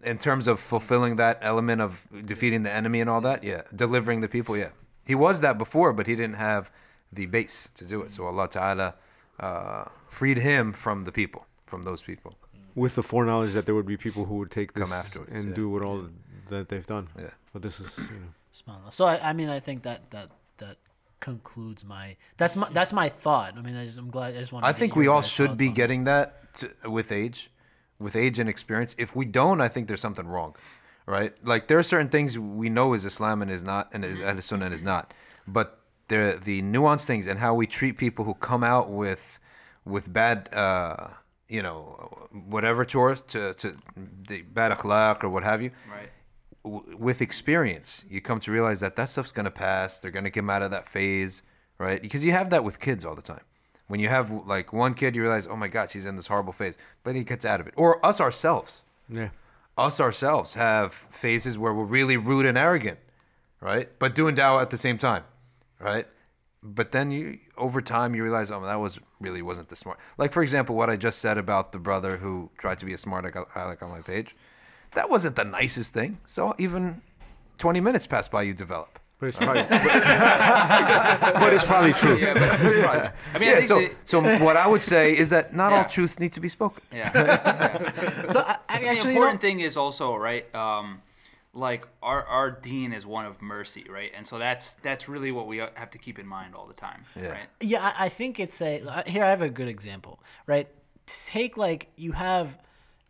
In 0.03 0.19
terms 0.19 0.47
of 0.49 0.61
fulfilling 0.61 1.17
that 1.17 1.39
element 1.41 1.81
of 1.81 2.07
defeating 2.27 2.65
the 2.65 2.71
enemy 2.71 3.01
and 3.01 3.09
all 3.09 3.21
that, 3.23 3.43
yeah, 3.43 3.63
delivering 3.75 4.21
the 4.21 4.29
people, 4.29 4.57
yeah. 4.57 4.71
He 5.07 5.15
was 5.15 5.41
that 5.41 5.57
before, 5.57 5.93
but 5.93 6.07
he 6.07 6.17
didn't 6.17 6.37
have 6.37 6.71
the 7.13 7.27
base 7.27 7.71
to 7.77 7.85
do 7.87 8.03
it. 8.03 8.13
So 8.13 8.27
Allah 8.27 8.49
Ta'ala 8.51 8.95
uh, 9.39 9.85
freed 10.09 10.39
him 10.39 10.73
from 10.73 11.05
the 11.05 11.13
people, 11.13 11.47
from 11.65 11.85
those 11.85 12.03
people. 12.03 12.35
With 12.75 12.97
the 12.97 13.03
foreknowledge 13.03 13.53
that 13.53 13.67
there 13.67 13.75
would 13.75 13.87
be 13.87 13.97
people 13.97 14.25
who 14.25 14.39
would 14.39 14.51
take 14.51 14.73
this 14.75 14.83
Come 14.83 14.93
afterwards, 14.93 15.31
and 15.33 15.51
yeah. 15.51 15.55
do 15.55 15.71
what 15.71 15.83
all 15.83 16.09
that 16.51 16.69
they've 16.69 16.87
done. 16.87 17.09
Yeah. 17.17 17.31
But 17.53 17.63
this 17.63 17.79
is, 17.79 17.97
you 17.97 18.05
know. 18.05 18.33
Subhanallah. 18.55 18.93
So 18.93 19.05
I, 19.05 19.31
I 19.31 19.33
mean, 19.33 19.49
I 19.49 19.59
think 19.59 19.83
that 19.83 20.11
that 20.13 20.31
that 20.59 20.77
concludes 21.19 21.85
my 21.85 22.17
that's 22.37 22.55
my 22.55 22.69
that's 22.73 22.93
my 22.93 23.09
thought. 23.09 23.55
I 23.59 23.63
mean, 23.63 23.75
I 23.75 23.85
just, 23.87 23.99
I'm 23.99 24.11
glad. 24.11 24.35
I 24.35 24.39
just 24.39 24.53
want. 24.53 24.65
To. 24.65 24.69
I 24.69 24.73
think 24.73 24.95
we 24.95 25.09
all 25.09 25.23
should 25.23 25.57
be 25.57 25.73
getting 25.73 26.05
that 26.05 26.55
to, 26.59 26.71
with 26.89 27.11
age, 27.11 27.51
with 27.99 28.15
age 28.15 28.39
and 28.39 28.49
experience. 28.49 28.95
If 28.97 29.17
we 29.17 29.25
don't, 29.25 29.61
I 29.61 29.69
think 29.69 29.89
there's 29.89 30.01
something 30.01 30.29
wrong, 30.29 30.55
right? 31.07 31.33
Like 31.45 31.67
there 31.67 31.79
are 31.79 31.83
certain 31.83 32.09
things 32.09 32.39
we 32.39 32.69
know 32.69 32.95
is 32.95 33.05
Islam 33.05 33.43
and 33.43 33.51
is 33.51 33.65
not, 33.65 33.89
and 33.93 34.05
is 34.05 34.23
Ahl 34.23 34.41
Sunnah 34.41 34.67
and 34.67 34.75
is 34.75 34.85
not. 34.85 35.13
But 35.49 35.81
the 36.07 36.39
the 36.43 36.63
nuanced 36.63 37.07
things 37.07 37.27
and 37.27 37.41
how 37.41 37.55
we 37.55 37.67
treat 37.67 37.99
people 37.99 38.25
who 38.25 38.35
come 38.35 38.63
out 38.63 38.89
with 38.89 39.41
with 39.85 40.13
bad, 40.13 40.49
uh, 40.55 41.09
you 41.49 41.63
know, 41.63 42.29
whatever 42.47 42.85
to 42.85 43.03
us, 43.03 43.21
to 43.33 43.55
to 43.55 43.77
the 44.29 44.43
bad 44.43 44.71
akhlaq 44.71 45.25
or 45.25 45.29
what 45.29 45.43
have 45.43 45.61
you. 45.61 45.73
Right. 45.91 46.11
W- 46.65 46.97
with 46.99 47.21
experience, 47.23 48.05
you 48.09 48.21
come 48.21 48.41
to 48.41 48.51
realize 48.51 48.81
that 48.81 48.97
that 48.97 49.11
stuff's 49.11 49.33
gonna 49.33 49.51
pass. 49.51 50.01
They're 50.01 50.11
gonna 50.11 50.31
come 50.31 50.51
out 50.51 50.63
of 50.63 50.71
that 50.73 50.87
phase, 50.89 51.43
right? 51.79 52.01
Because 52.03 52.25
you 52.25 52.33
have 52.33 52.51
that 52.51 52.65
with 52.65 52.81
kids 52.81 53.05
all 53.05 53.15
the 53.15 53.23
time. 53.23 53.43
When 53.87 54.01
you 54.01 54.09
have 54.09 54.31
like 54.31 54.73
one 54.73 54.95
kid, 54.95 55.15
you 55.15 55.23
realize, 55.23 55.47
oh 55.47 55.57
my 55.57 55.69
God, 55.69 55.91
she's 55.91 56.05
in 56.07 56.17
this 56.17 56.27
horrible 56.27 56.53
phase, 56.55 56.79
but 57.03 57.15
he 57.15 57.23
gets 57.23 57.45
out 57.45 57.61
of 57.61 57.67
it. 57.67 57.75
Or 57.77 58.05
us 58.05 58.21
ourselves, 58.21 58.83
Yeah. 59.09 59.29
us 59.77 60.01
ourselves 60.01 60.55
have 60.55 60.95
phases 60.95 61.59
where 61.59 61.75
we're 61.75 61.85
really 61.85 62.17
rude 62.17 62.47
and 62.47 62.57
arrogant, 62.57 62.99
right? 63.61 63.89
But 63.99 64.15
doing 64.15 64.35
dawah 64.35 64.63
at 64.63 64.71
the 64.71 64.79
same 64.79 64.97
time, 64.99 65.25
right? 65.79 66.07
But 66.63 66.93
then 66.93 67.11
you, 67.11 67.41
over 67.59 67.83
time, 67.83 68.15
you 68.15 68.23
realize, 68.23 68.51
oh, 68.51 68.61
that 68.65 68.81
was 68.81 68.99
really 69.21 69.43
wasn't 69.43 69.69
the 69.69 69.77
smart. 69.77 69.99
Like 70.17 70.33
for 70.33 70.43
example, 70.43 70.75
what 70.75 70.89
I 70.89 70.97
just 70.97 71.19
said 71.19 71.37
about 71.37 71.73
the 71.73 71.79
brother 71.79 72.17
who 72.17 72.51
tried 72.57 72.79
to 72.79 72.87
be 72.87 72.95
a 72.95 72.99
smart 72.99 73.27
aleck 73.55 73.83
on 73.83 73.91
my 73.91 74.01
page, 74.01 74.35
that 74.95 75.09
wasn't 75.11 75.37
the 75.37 75.45
nicest 75.45 75.93
thing. 75.95 76.19
So 76.25 76.55
even 76.59 77.03
twenty 77.59 77.81
minutes 77.81 78.07
pass 78.07 78.29
by, 78.29 78.43
you 78.43 78.55
develop. 78.55 78.99
But 79.21 79.29
it's 79.29 79.39
probably, 79.39 79.63
but 81.43 81.53
it's 81.53 81.65
probably 81.65 81.93
true. 81.93 82.17
Yeah, 82.19 82.33
I 83.35 83.39
mean, 83.39 83.49
I 83.49 83.53
Yeah. 83.53 83.55
think 83.57 83.65
So, 83.67 83.81
that- 83.81 83.93
so 84.05 84.21
what 84.45 84.57
I 84.57 84.67
would 84.67 84.83
say 84.83 85.17
is 85.17 85.31
that 85.31 85.55
not 85.55 85.73
all 85.73 85.79
Yeah. 85.79 85.85
truths 85.85 86.19
need 86.19 86.33
to 86.35 86.41
be 86.41 86.49
spoken. 86.49 86.83
yeah. 86.93 87.11
yeah. 87.15 88.27
So 88.27 88.41
I, 88.41 88.59
I 88.69 88.81
the 88.81 88.89
actually, 88.89 88.93
you 88.93 89.05
know, 89.05 89.11
important 89.23 89.41
thing 89.41 89.61
is 89.61 89.77
also 89.77 90.17
right 90.17 90.53
um 90.55 91.01
like 91.53 91.87
our 92.03 92.25
our 92.27 92.51
dean 92.51 92.93
is 92.93 93.07
one 93.07 93.25
of 93.27 93.41
mercy 93.41 93.85
right 93.89 94.11
and 94.17 94.27
so 94.27 94.39
that's 94.39 94.73
that's 94.83 95.09
really 95.09 95.31
what 95.31 95.47
we 95.47 95.59
have 95.59 95.91
to 95.91 95.99
keep 95.99 96.19
in 96.19 96.27
mind 96.27 96.55
all 96.57 96.67
the 96.67 96.75
time 96.75 97.05
Yeah. 97.15 97.29
right 97.29 97.49
Yeah, 97.61 97.83
I 97.99 98.07
I 98.07 98.09
think 98.09 98.41
it's 98.41 98.61
a 98.61 99.03
here. 99.07 99.25
I 99.25 99.31
have 99.31 99.43
a 99.43 99.49
good 99.49 99.69
example, 99.69 100.19
right? 100.47 100.69
Take 101.07 101.57
like 101.57 101.89
you 101.97 102.13
have 102.13 102.59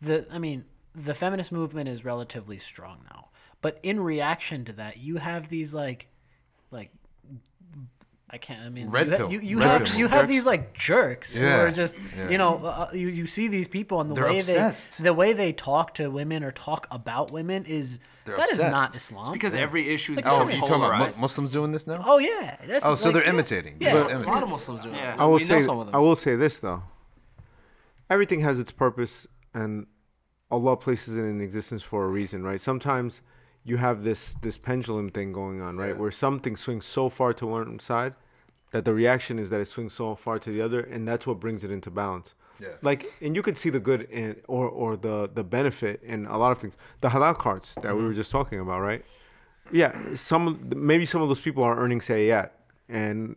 the. 0.01 0.27
I 0.31 0.37
mean, 0.37 0.65
the 0.95 1.13
feminist 1.13 1.51
movement 1.51 1.89
is 1.89 2.05
relatively 2.05 2.57
strong 2.57 2.99
now, 3.11 3.29
but 3.61 3.79
in 3.83 3.99
reaction 3.99 4.65
to 4.65 4.73
that, 4.73 4.97
you 4.97 5.17
have 5.17 5.49
these 5.49 5.73
like, 5.73 6.07
like. 6.71 6.91
I 8.27 8.37
can't. 8.37 8.61
I 8.65 8.69
mean, 8.69 8.89
Red 8.89 9.05
you, 9.05 9.11
ha- 9.11 9.17
pill. 9.17 9.31
you, 9.31 9.39
you 9.39 9.59
Red 9.59 9.65
have 9.67 9.85
pill. 9.85 9.99
you 9.99 10.07
have 10.07 10.27
these 10.27 10.45
like 10.47 10.73
jerks 10.73 11.35
who 11.35 11.45
are 11.45 11.69
just 11.71 11.95
Yeah. 12.17 12.29
you 12.29 12.37
know 12.39 12.57
uh, 12.65 12.89
you 12.91 13.07
you 13.07 13.27
see 13.27 13.47
these 13.47 13.67
people 13.67 14.01
and 14.01 14.09
the 14.09 14.15
They're 14.15 14.25
way 14.25 14.39
obsessed. 14.39 14.97
they 14.97 15.03
the 15.05 15.13
way 15.13 15.31
they 15.31 15.53
talk 15.53 15.93
to 15.95 16.07
women 16.09 16.43
or 16.43 16.51
talk 16.51 16.87
about 16.89 17.31
women 17.31 17.65
is 17.65 17.99
They're 18.25 18.35
that 18.35 18.49
is 18.49 18.59
not 18.59 18.87
obsessed. 18.87 19.11
Islam. 19.11 19.31
because 19.31 19.53
every 19.53 19.93
issue 19.93 20.13
is 20.13 20.17
Like, 20.17 20.25
Oh, 20.25 20.29
yeah, 20.39 20.45
becoming 20.47 20.55
you 20.55 20.67
talking 20.67 20.83
about 20.85 21.15
Mu- 21.17 21.21
Muslims 21.21 21.51
doing 21.51 21.71
this 21.71 21.85
now? 21.85 22.03
oh 22.05 22.17
yeah. 22.17 22.57
That's 22.65 22.83
Oh, 22.83 22.95
so 22.95 23.05
like, 23.09 23.13
they're 23.13 23.23
yeah. 23.25 23.29
imitating. 23.29 23.77
Yeah. 23.79 23.93
They're 23.93 24.15
It's 24.15 24.23
A 24.23 24.27
lot 24.27 24.43
of. 24.43 24.49
Muslims 24.49 24.81
do 24.83 24.89
Yeah. 24.89 25.13
it. 25.13 25.19
I 25.19 25.25
will 25.25 25.33
we 25.35 25.39
know 25.41 25.59
say, 25.59 25.61
some 25.61 25.79
of 25.79 25.85
them. 25.85 25.95
I 25.95 25.99
will 25.99 26.15
say 26.15 26.35
this 26.35 26.57
though. 26.57 26.83
Everything 28.09 28.39
has 28.41 28.59
its 28.59 28.71
purpose, 28.71 29.27
and 29.53 29.85
Allah 30.51 30.77
places 30.77 31.15
it 31.17 31.21
in 31.21 31.41
existence 31.41 31.81
for 31.81 32.05
a 32.05 32.07
reason, 32.07 32.43
right? 32.43 32.61
Sometimes 32.61 33.21
you 33.63 33.77
have 33.77 34.03
this 34.03 34.35
this 34.41 34.57
pendulum 34.57 35.09
thing 35.09 35.33
going 35.33 35.61
on, 35.61 35.77
right, 35.77 35.89
Yeah. 35.89 36.01
where 36.01 36.11
something 36.11 36.55
swings 36.55 36.85
so 36.85 37.09
far 37.09 37.33
to 37.33 37.47
one 37.47 37.79
side 37.79 38.13
that 38.71 38.85
the 38.85 38.93
reaction 38.93 39.39
is 39.39 39.49
that 39.49 39.59
it 39.61 39.67
swings 39.67 39.93
so 39.93 40.15
far 40.15 40.37
to 40.39 40.51
the 40.51 40.61
other, 40.61 40.81
and 40.81 41.07
that's 41.07 41.25
what 41.25 41.39
brings 41.39 41.63
it 41.63 41.71
into 41.71 41.89
balance. 41.89 42.35
Yeah. 42.59 42.69
Like, 42.81 43.05
and 43.21 43.35
you 43.35 43.41
can 43.41 43.55
see 43.55 43.69
the 43.69 43.79
good 43.79 44.03
in 44.03 44.37
or 44.47 44.69
or 44.69 44.95
the 44.95 45.29
the 45.33 45.43
benefit 45.43 46.01
in 46.03 46.25
a 46.27 46.37
lot 46.37 46.51
of 46.51 46.59
things. 46.59 46.77
The 47.01 47.09
halal 47.09 47.37
carts 47.37 47.75
that 47.75 47.83
we 47.83 47.89
mm-hmm. 47.89 48.07
were 48.07 48.13
just 48.13 48.31
talking 48.31 48.59
about, 48.59 48.81
right? 48.81 49.03
Yeah, 49.71 49.93
some 50.15 50.61
maybe 50.75 51.05
some 51.05 51.21
of 51.21 51.27
those 51.27 51.41
people 51.41 51.63
are 51.63 51.77
earning 51.77 51.99
sayat 51.99 52.51
and 52.87 53.35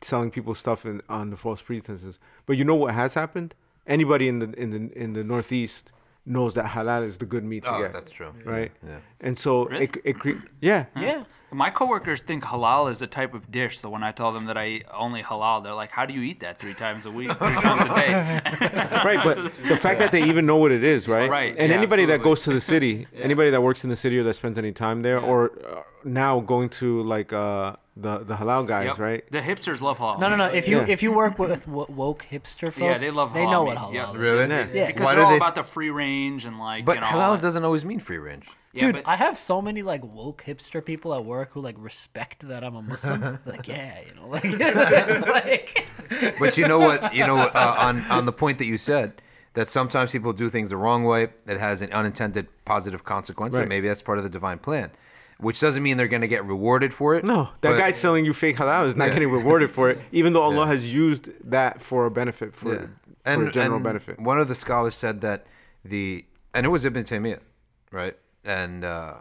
selling 0.00 0.30
people 0.30 0.54
stuff 0.54 0.86
in, 0.86 1.02
on 1.08 1.30
the 1.30 1.36
false 1.36 1.60
pretenses. 1.60 2.18
But 2.46 2.56
you 2.56 2.64
know 2.64 2.74
what 2.74 2.94
has 2.94 3.14
happened? 3.14 3.54
Anybody 3.86 4.26
in 4.26 4.38
the 4.38 4.50
in 4.52 4.70
the 4.70 4.98
in 4.98 5.12
the 5.12 5.22
Northeast 5.22 5.92
knows 6.26 6.54
that 6.54 6.64
halal 6.66 7.04
is 7.06 7.18
the 7.18 7.26
good 7.26 7.44
meat 7.44 7.62
to 7.64 7.70
Oh, 7.74 7.80
get, 7.82 7.92
that's 7.92 8.10
true. 8.10 8.32
right? 8.44 8.72
Yeah. 8.86 8.98
And 9.20 9.38
so 9.38 9.66
Really? 9.66 9.84
it 9.84 9.96
it 10.04 10.18
cre- 10.18 10.42
yeah. 10.60 10.86
Yeah. 10.96 11.24
My 11.52 11.70
coworkers 11.70 12.20
think 12.22 12.42
halal 12.44 12.90
is 12.90 13.00
a 13.02 13.06
type 13.06 13.32
of 13.32 13.50
dish 13.50 13.78
so 13.78 13.88
when 13.88 14.02
i 14.02 14.10
tell 14.12 14.32
them 14.32 14.46
that 14.46 14.56
i 14.58 14.66
eat 14.66 14.84
only 14.92 15.22
halal 15.22 15.62
they're 15.62 15.72
like 15.74 15.90
how 15.90 16.04
do 16.04 16.12
you 16.12 16.20
eat 16.22 16.40
that 16.40 16.58
three 16.58 16.74
times 16.74 17.06
a 17.06 17.10
week 17.10 17.30
three 17.32 17.54
times 17.54 17.90
a 17.90 17.94
day 17.94 18.10
right 19.04 19.20
but 19.24 19.36
the 19.68 19.76
fact 19.76 19.98
that 20.00 20.10
they 20.12 20.22
even 20.24 20.44
know 20.44 20.56
what 20.56 20.72
it 20.72 20.82
is 20.84 21.08
right 21.08 21.30
Right, 21.30 21.54
and 21.56 21.70
yeah, 21.70 21.76
anybody 21.78 22.04
that 22.06 22.22
goes 22.22 22.42
to 22.42 22.52
the 22.52 22.60
city 22.60 23.06
anybody 23.16 23.50
that 23.50 23.62
works 23.62 23.84
in 23.84 23.90
the 23.90 23.96
city 23.96 24.18
or 24.18 24.24
that 24.24 24.34
spends 24.34 24.58
any 24.58 24.72
time 24.72 25.00
there 25.02 25.18
or 25.20 25.52
uh, 25.66 25.82
now 26.04 26.40
going 26.40 26.68
to 26.68 27.02
like 27.04 27.32
uh 27.32 27.74
the 27.98 28.18
the 28.18 28.34
halal 28.34 28.66
guys, 28.68 28.88
Yep. 28.88 28.98
right? 28.98 29.32
The 29.32 29.40
hipsters 29.40 29.80
love 29.80 29.96
halal. 29.96 30.20
No, 30.20 30.28
no, 30.28 30.36
no. 30.36 30.44
If 30.44 30.68
you 30.68 30.76
Yeah. 30.80 30.86
if 30.86 31.02
you 31.02 31.12
work 31.12 31.38
with 31.38 31.66
wo- 31.66 31.86
woke 31.88 32.26
hipster 32.30 32.66
folks, 32.66 32.78
Yeah, 32.78 32.98
they 32.98 33.10
love 33.10 33.32
They 33.32 33.40
halal 33.40 33.50
know 33.50 33.64
meat. 33.64 33.68
what 33.74 33.78
halal 33.78 33.92
Yep. 33.94 34.08
is. 34.10 34.16
Really? 34.18 34.48
Yeah, 34.48 34.66
Yeah. 34.74 34.86
because 34.88 35.02
Why 35.06 35.14
they're 35.14 35.24
all 35.24 35.30
they- 35.30 35.36
about 35.38 35.54
the 35.54 35.62
free 35.62 35.88
range 35.88 36.44
and 36.44 36.58
like. 36.58 36.84
But 36.84 36.96
you 36.96 37.00
know, 37.00 37.06
halal 37.06 37.40
doesn't 37.40 37.64
always 37.64 37.86
mean 37.86 38.00
free 38.00 38.18
range. 38.18 38.48
Yeah, 38.76 38.86
Dude, 38.86 38.94
but- 38.96 39.08
I 39.08 39.16
have 39.16 39.36
so 39.38 39.60
many 39.62 39.82
like 39.82 40.04
woke 40.04 40.44
hipster 40.46 40.84
people 40.84 41.14
at 41.14 41.24
work 41.24 41.52
who 41.52 41.60
like 41.60 41.76
respect 41.78 42.46
that 42.48 42.62
I'm 42.62 42.76
a 42.76 42.82
Muslim. 42.82 43.38
like, 43.46 43.66
yeah, 43.66 43.98
you 44.06 44.14
know, 44.14 44.28
like 44.28 44.42
it's 44.44 45.26
like 45.26 45.86
But 46.38 46.56
you 46.58 46.68
know 46.68 46.78
what? 46.78 47.14
You 47.14 47.26
know 47.26 47.38
uh, 47.38 47.74
on 47.78 48.00
on 48.10 48.26
the 48.26 48.32
point 48.32 48.58
that 48.58 48.66
you 48.66 48.78
said 48.78 49.20
that 49.54 49.70
sometimes 49.70 50.12
people 50.12 50.32
do 50.32 50.50
things 50.50 50.68
the 50.70 50.76
wrong 50.76 51.04
way 51.04 51.28
that 51.46 51.58
has 51.58 51.80
an 51.82 51.90
unintended 51.92 52.46
positive 52.66 53.04
consequence, 53.04 53.54
Right. 53.54 53.62
and 53.62 53.68
maybe 53.70 53.88
that's 53.88 54.02
part 54.02 54.18
of 54.18 54.24
the 54.24 54.30
divine 54.30 54.58
plan, 54.58 54.90
which 55.38 55.58
doesn't 55.60 55.82
mean 55.82 55.96
they're 55.96 56.08
going 56.08 56.20
to 56.20 56.28
get 56.28 56.44
rewarded 56.44 56.92
for 56.92 57.14
it. 57.16 57.24
No, 57.24 57.44
that 57.62 57.70
but- 57.70 57.78
guy 57.78 57.92
selling 57.92 58.26
you 58.26 58.34
fake 58.34 58.56
halal 58.58 58.86
is 58.86 58.96
not 58.96 59.06
Yeah. 59.06 59.14
getting 59.14 59.30
rewarded 59.30 59.70
for 59.70 59.88
it, 59.90 59.98
even 60.12 60.34
though 60.34 60.42
Allah 60.42 60.66
Yeah. 60.66 60.72
has 60.72 60.92
used 60.92 61.30
that 61.50 61.80
for 61.80 62.04
a 62.04 62.10
benefit 62.10 62.54
for, 62.54 62.74
Yeah. 63.24 63.34
for 63.34 63.44
a 63.46 63.50
general 63.50 63.76
and 63.76 63.84
benefit. 63.84 64.20
One 64.20 64.38
of 64.38 64.48
the 64.48 64.54
scholars 64.54 64.94
said 64.94 65.22
that 65.22 65.46
the 65.84 66.26
and 66.52 66.64
it 66.66 66.68
was 66.68 66.84
Ibn 66.84 67.04
Taymiyyah, 67.04 67.40
right? 67.90 68.14
And 68.46 68.84
uh, 68.84 69.14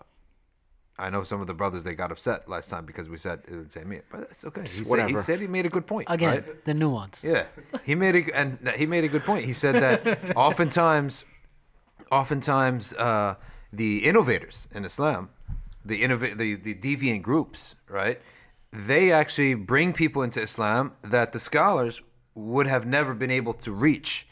I 0.98 1.10
know 1.10 1.24
some 1.24 1.42
of 1.42 1.48
the 1.48 1.54
brothers 1.54 1.84
they 1.84 1.96
got 1.96 2.12
upset 2.12 2.48
last 2.48 2.70
time 2.70 2.86
because 2.86 3.10
we 3.10 3.18
said 3.18 3.42
Ibn 3.48 3.66
Taymiyyah, 3.66 4.04
but 4.10 4.22
it's 4.22 4.46
okay. 4.46 4.62
He 4.62 4.84
said, 4.84 5.10
he 5.10 5.16
said 5.18 5.40
he 5.40 5.48
made 5.48 5.66
a 5.66 5.70
good 5.70 5.88
point. 5.88 6.08
again 6.10 6.30
right? 6.30 6.64
the 6.64 6.74
nuance. 6.74 7.24
Yeah, 7.24 7.48
he 7.84 7.96
made 7.96 8.16
a 8.16 8.38
and 8.38 8.60
he 8.78 8.86
made 8.86 9.04
a 9.04 9.10
good 9.10 9.24
point. 9.24 9.44
He 9.44 9.54
said 9.54 9.76
that 9.76 10.36
oftentimes, 10.38 11.26
oftentimes 12.12 12.94
uh, 12.94 13.36
the 13.74 14.06
innovators 14.06 14.68
in 14.74 14.86
Islam, 14.86 15.30
the 15.84 16.02
innov- 16.02 16.38
the 16.38 16.56
the 16.56 16.76
deviant 16.76 17.24
groups, 17.24 17.76
right? 17.90 18.22
They 18.72 19.12
actually 19.12 19.56
bring 19.56 19.92
people 19.92 20.22
into 20.22 20.42
Islam 20.42 20.94
that 21.02 21.34
the 21.34 21.40
scholars 21.40 22.04
would 22.36 22.68
have 22.68 22.86
never 22.86 23.14
been 23.14 23.32
able 23.32 23.54
to 23.54 23.72
reach 23.72 24.28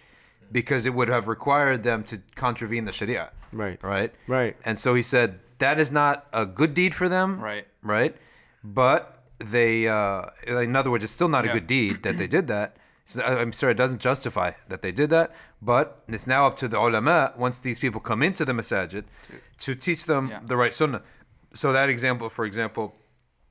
because 0.54 0.86
it 0.86 0.94
would 0.94 1.10
have 1.10 1.28
required 1.28 1.84
them 1.84 2.04
to 2.06 2.22
contravene 2.36 2.86
the 2.86 2.94
Sharia. 2.94 3.32
Right. 3.52 3.80
Right. 3.84 4.12
Right. 4.28 4.56
And 4.64 4.80
so 4.80 4.94
he 4.94 5.02
said 5.02 5.40
that 5.58 5.80
is 5.80 5.92
not 5.92 6.28
a 6.32 6.46
good 6.46 6.74
deed 6.74 6.96
for 6.96 7.10
them. 7.10 7.40
Right. 7.42 7.68
Right. 7.82 8.16
But 8.64 9.24
they, 9.40 9.88
uh, 9.88 10.28
in 10.48 10.76
other 10.76 10.90
words, 10.92 11.04
it's 11.04 11.12
still 11.14 11.28
not 11.28 11.44
a 11.44 11.48
Yeah. 11.48 11.54
good 11.58 11.68
deed 11.68 12.04
that 12.04 12.18
they 12.18 12.28
did 12.28 12.48
that. 12.48 12.78
So, 13.06 13.22
I- 13.22 13.42
I'm 13.42 13.52
sorry, 13.52 13.72
it 13.74 13.78
doesn't 13.78 14.00
justify 14.00 14.52
that 14.70 14.82
they 14.82 14.92
did 14.94 15.10
that. 15.10 15.36
But 15.62 16.04
it's 16.08 16.28
now 16.28 16.46
up 16.48 16.56
to 16.58 16.68
the 16.70 16.80
ulama, 16.80 17.34
once 17.36 17.60
these 17.60 17.78
people 17.80 18.00
come 18.00 18.24
into 18.24 18.46
the 18.46 18.54
masajid, 18.54 19.04
to 19.60 19.76
teach 19.76 20.06
them 20.06 20.30
Yeah. 20.30 20.40
the 20.46 20.56
right 20.56 20.74
sunnah. 20.74 21.02
So 21.54 21.74
that 21.74 21.90
example, 21.90 22.30
for 22.30 22.46
example, 22.46 22.96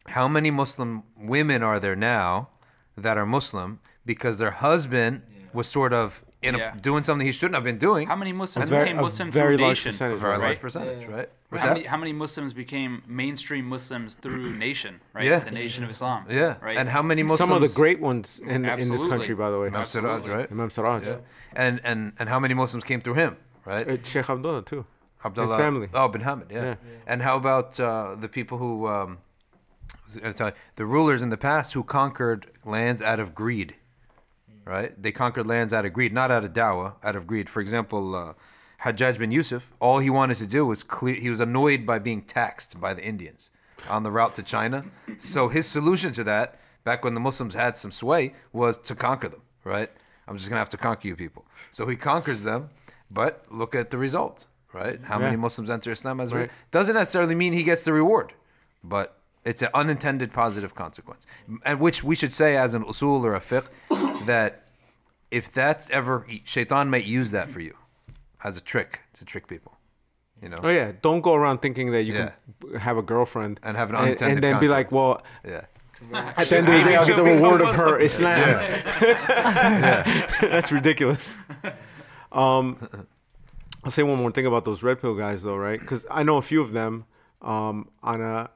how 0.08 0.26
many 0.28 0.50
Muslim 0.50 1.02
women 1.16 1.62
are 1.62 1.78
there 1.78 1.94
now 1.96 2.48
that 2.96 3.16
are 3.18 3.26
Muslim 3.26 3.80
because 4.06 4.38
their 4.38 4.50
husband 4.68 5.22
was 5.52 5.68
sort 5.68 5.92
of 5.92 6.24
in 6.42 6.54
a, 6.56 6.74
doing 6.80 7.04
something 7.04 7.26
he 7.26 7.32
shouldn't 7.32 7.54
have 7.54 7.64
been 7.64 7.78
doing? 7.78 8.08
How 8.08 8.16
many 8.16 8.32
Muslims 8.32 8.68
very- 8.68 8.84
became 8.84 8.98
a 8.98 9.02
Muslim 9.02 9.30
very 9.30 9.56
through 9.56 9.64
large 9.66 9.76
nation? 9.76 9.92
percentage, 9.92 10.16
a 10.16 10.20
very 10.20 10.32
right? 10.32 10.40
large 10.46 10.60
percentage, 10.60 11.06
right? 11.08 11.28
What's 11.48 11.62
How 11.62 11.68
that? 11.70 11.74
many, 11.76 11.86
how 11.86 11.96
many 11.96 12.12
Muslims 12.12 12.52
became 12.52 13.02
mainstream 13.06 13.66
Muslims 13.66 14.14
through 14.14 14.52
nation, 14.68 15.00
right? 15.14 15.24
Yeah. 15.24 15.38
The 15.40 15.50
nation 15.50 15.84
of 15.84 15.90
Islam. 15.90 16.26
Yeah. 16.28 16.56
Right. 16.60 16.76
And 16.76 16.88
how 16.88 17.02
many 17.02 17.22
Muslims? 17.22 17.50
Some 17.50 17.52
of 17.52 17.62
the 17.68 17.74
great 17.76 18.00
ones 18.00 18.40
in, 18.40 18.64
in 18.64 18.88
this 18.90 19.04
country, 19.04 19.34
by 19.34 19.50
the 19.50 19.58
way. 19.58 19.66
Imam 19.68 19.86
Siraj, 19.86 20.26
right? 20.28 20.50
Imam 20.50 20.70
Siraj. 20.70 21.06
Yeah. 21.06 21.16
And 21.54 21.80
and 21.84 22.12
and 22.18 22.28
how 22.28 22.40
many 22.40 22.54
Muslims 22.54 22.84
came 22.84 23.00
through 23.00 23.14
him, 23.14 23.36
right? 23.64 23.86
Uh, 23.88 23.96
Sheikh 24.02 24.28
Abdullah, 24.30 24.62
too. 24.62 24.84
Abdullah. 25.24 25.56
family. 25.58 25.88
Oh, 25.94 26.08
bin 26.08 26.22
Hamid, 26.22 26.48
yeah. 26.50 26.64
Yeah. 26.64 26.74
And 27.06 27.22
how 27.22 27.36
about 27.36 27.78
uh, 27.78 28.16
the 28.18 28.28
people 28.28 28.58
who, 28.58 28.88
um, 28.88 29.18
I 30.24 30.32
tell 30.32 30.48
you, 30.48 30.54
the 30.74 30.84
rulers 30.84 31.22
in 31.22 31.28
the 31.30 31.36
past 31.36 31.74
who 31.74 31.84
conquered 31.84 32.46
lands 32.64 33.00
out 33.00 33.20
of 33.20 33.32
greed, 33.32 33.76
right? 34.64 35.00
They 35.00 35.12
conquered 35.12 35.46
lands 35.46 35.72
out 35.72 35.84
of 35.84 35.92
greed, 35.92 36.12
not 36.12 36.30
out 36.30 36.44
of 36.44 36.52
dawah, 36.52 36.94
out 37.02 37.16
of 37.16 37.26
greed. 37.26 37.48
For 37.48 37.60
example, 37.60 38.14
uh, 38.14 38.32
Hajjaj 38.84 39.18
bin 39.18 39.30
Yusuf, 39.30 39.72
all 39.80 39.98
he 39.98 40.10
wanted 40.10 40.36
to 40.38 40.46
do 40.46 40.66
was 40.66 40.82
clear. 40.82 41.14
He 41.14 41.30
was 41.30 41.40
annoyed 41.40 41.86
by 41.86 41.98
being 41.98 42.22
taxed 42.22 42.80
by 42.80 42.94
the 42.94 43.02
Indians 43.04 43.50
on 43.88 44.02
the 44.02 44.10
route 44.10 44.34
to 44.36 44.42
China. 44.42 44.84
So 45.18 45.48
his 45.48 45.66
solution 45.68 46.12
to 46.12 46.24
that, 46.24 46.58
back 46.84 47.04
when 47.04 47.14
the 47.14 47.20
Muslims 47.20 47.54
had 47.54 47.76
some 47.76 47.90
sway, 47.90 48.34
was 48.52 48.78
to 48.78 48.94
conquer 48.94 49.28
them. 49.28 49.42
Right? 49.64 49.90
I'm 50.26 50.36
just 50.36 50.48
gonna 50.48 50.58
have 50.58 50.70
to 50.70 50.76
conquer 50.76 51.06
you 51.08 51.16
people. 51.16 51.44
So 51.70 51.86
he 51.86 51.94
conquers 51.96 52.42
them, 52.42 52.70
but 53.10 53.44
look 53.50 53.74
at 53.74 53.90
the 53.90 53.98
result. 53.98 54.46
Right? 54.72 54.98
How 55.04 55.18
many 55.18 55.36
Muslims 55.36 55.68
enter 55.70 55.92
Islam 55.92 56.18
as 56.20 56.32
a 56.32 56.36
Right. 56.36 56.50
doesn't 56.70 56.94
necessarily 56.94 57.34
mean 57.34 57.52
he 57.52 57.62
gets 57.62 57.84
the 57.84 57.92
reward, 57.92 58.32
but 58.82 59.18
it's 59.44 59.62
an 59.62 59.68
unintended 59.74 60.32
positive 60.32 60.74
consequence, 60.74 61.26
and 61.64 61.80
which 61.80 62.02
we 62.04 62.14
should 62.14 62.32
say 62.32 62.56
as 62.56 62.74
an 62.74 62.84
usul 62.84 63.24
or 63.24 63.34
a 63.34 63.40
fiqh 63.40 63.66
that 64.26 64.68
if 65.30 65.50
that's 65.52 65.88
ever 65.90 66.26
shaitan 66.44 66.90
might 66.90 67.04
use 67.06 67.30
that 67.32 67.48
for 67.50 67.60
you 67.60 67.74
as 68.44 68.56
a 68.56 68.60
trick 68.60 69.00
to 69.14 69.24
trick 69.24 69.46
people, 69.48 69.78
you 70.42 70.48
know. 70.48 70.58
Oh, 70.62 70.68
yeah. 70.68 70.92
Don't 71.00 71.20
go 71.22 71.34
around 71.34 71.58
thinking 71.62 71.92
that 71.92 72.02
you 72.02 72.12
Yeah. 72.14 72.30
can 72.60 72.78
have 72.80 72.96
a 72.98 73.02
girlfriend 73.02 73.58
And 73.62 73.76
have 73.76 73.88
an 73.90 73.96
unintended 73.96 74.22
and, 74.22 74.44
unintended 74.44 74.54
then 74.54 74.60
be 74.60 74.68
like, 74.68 74.92
well, 74.92 75.22
Yeah. 75.44 75.64
at 76.12 76.48
the 76.48 76.58
end 76.58 76.68
of 76.68 76.74
the 76.74 76.82
day, 76.84 76.96
I'll 76.96 77.06
get 77.06 77.16
the 77.16 77.22
reward 77.36 77.60
of 77.62 77.74
her 77.76 77.98
Muslim. 77.98 78.26
Islam. 78.26 78.82
That's 80.42 80.72
ridiculous. 80.72 81.36
Um, 82.32 82.76
I'll 83.84 83.90
say 83.90 84.02
one 84.02 84.18
more 84.18 84.30
thing 84.32 84.46
about 84.46 84.64
those 84.64 84.82
red 84.82 85.00
pill 85.00 85.14
guys, 85.14 85.42
though, 85.42 85.56
right? 85.56 85.78
Because 85.80 86.04
I 86.10 86.22
know 86.22 86.36
a 86.38 86.42
few 86.42 86.60
of 86.62 86.72
them 86.72 87.04
um, 87.40 87.88
on 88.02 88.20
a 88.20 88.50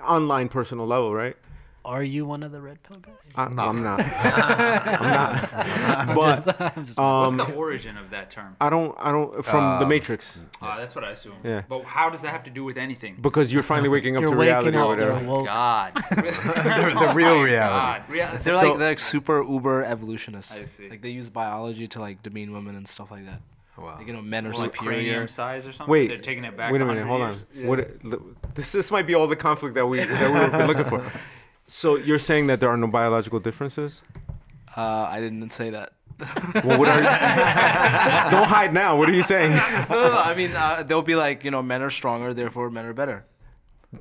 online 0.00 0.48
personal 0.48 0.86
level, 0.86 1.14
right? 1.14 1.36
Are 1.82 2.02
you 2.02 2.26
one 2.26 2.42
of 2.42 2.52
the 2.52 2.60
red 2.60 2.82
pill 2.82 2.98
guys? 2.98 3.32
I, 3.34 3.44
I'm 3.44 3.54
not. 3.82 4.00
I'm 4.04 5.02
not. 5.02 6.14
but 6.14 6.60
I'm 6.76 6.84
just 6.84 6.98
um, 6.98 7.38
What's 7.38 7.50
the 7.50 7.56
origin 7.56 7.96
of 7.96 8.10
that 8.10 8.30
term? 8.30 8.54
I 8.60 8.68
don't. 8.68 8.94
I 8.98 9.10
don't. 9.10 9.42
From 9.42 9.78
the 9.80 9.86
Matrix, 9.86 10.36
Ah, 10.60 10.76
that's 10.76 10.94
what 10.94 11.04
I 11.04 11.12
assume. 11.12 11.36
Yeah. 11.42 11.62
But 11.66 11.84
how 11.84 12.10
does 12.10 12.20
that 12.20 12.32
have 12.32 12.44
to 12.44 12.50
do 12.50 12.64
with 12.64 12.76
anything? 12.76 13.16
because 13.20 13.50
you're 13.50 13.62
finally 13.62 13.88
waking 13.88 14.16
up 14.16 14.20
you're 14.20 14.32
to 14.32 14.36
waking 14.36 14.74
reality 14.74 14.76
or 14.76 14.92
up. 14.92 14.98
They're 14.98 15.12
whatever. 15.14 15.26
woke. 15.30 15.46
God. 15.46 15.92
the 16.10 17.12
real 17.14 17.42
reality. 17.42 17.50
God. 17.50 18.02
Real- 18.10 18.28
They're 18.42 18.60
So- 18.60 18.68
like 18.70 18.78
they're 18.78 18.88
like 18.90 18.98
super 18.98 19.42
uber 19.42 19.82
evolutionists. 19.84 20.52
I 20.60 20.64
see. 20.64 20.90
Like 20.90 21.00
they 21.00 21.10
use 21.10 21.30
biology 21.30 21.88
to 21.88 22.00
like 22.00 22.22
demean 22.22 22.52
women 22.52 22.76
and 22.76 22.86
stuff 22.86 23.10
like 23.10 23.24
that. 23.24 23.40
Wow. 23.80 23.96
Like 23.96 24.06
you 24.06 24.12
know, 24.12 24.22
men 24.22 24.46
are 24.46 24.52
like 24.52 24.74
superior. 24.74 25.00
cranium 25.00 25.28
size 25.28 25.66
or 25.66 25.72
something. 25.72 25.90
Wait, 25.90 26.08
they're 26.08 26.18
taking 26.18 26.44
it 26.44 26.56
back. 26.56 26.70
Wait 26.70 26.80
a 26.80 26.84
minute, 26.84 27.06
hold 27.06 27.20
years. 27.20 27.46
on. 27.56 27.66
What? 27.66 28.54
This 28.54 28.72
this 28.72 28.90
might 28.90 29.06
be 29.06 29.14
all 29.14 29.26
the 29.26 29.36
conflict 29.36 29.74
that 29.74 29.86
we 29.86 29.98
that 29.98 30.32
we've 30.32 30.52
been 30.52 30.66
looking 30.66 30.84
for. 30.84 31.10
So 31.72 31.94
you're 31.94 32.18
saying 32.18 32.48
that 32.48 32.58
there 32.58 32.68
are 32.68 32.76
no 32.76 32.88
biological 32.88 33.38
differences? 33.38 34.02
Uh, 34.76 35.06
I 35.08 35.20
didn't 35.20 35.50
say 35.52 35.70
that. 35.70 35.92
Well, 36.64 36.80
what 36.80 36.88
are 36.88 36.98
you? 36.98 37.04
Don't 38.32 38.48
hide 38.48 38.74
now. 38.74 38.96
What 38.96 39.08
are 39.08 39.12
you 39.12 39.22
saying? 39.22 39.52
no, 39.52 39.84
no, 39.88 40.08
no, 40.08 40.18
I 40.18 40.34
mean, 40.34 40.50
uh, 40.52 40.82
they'll 40.82 41.00
be 41.00 41.14
like, 41.14 41.44
you 41.44 41.52
know, 41.52 41.62
men 41.62 41.80
are 41.80 41.88
stronger, 41.88 42.34
therefore 42.34 42.70
men 42.70 42.86
are 42.86 42.92
better. 42.92 43.24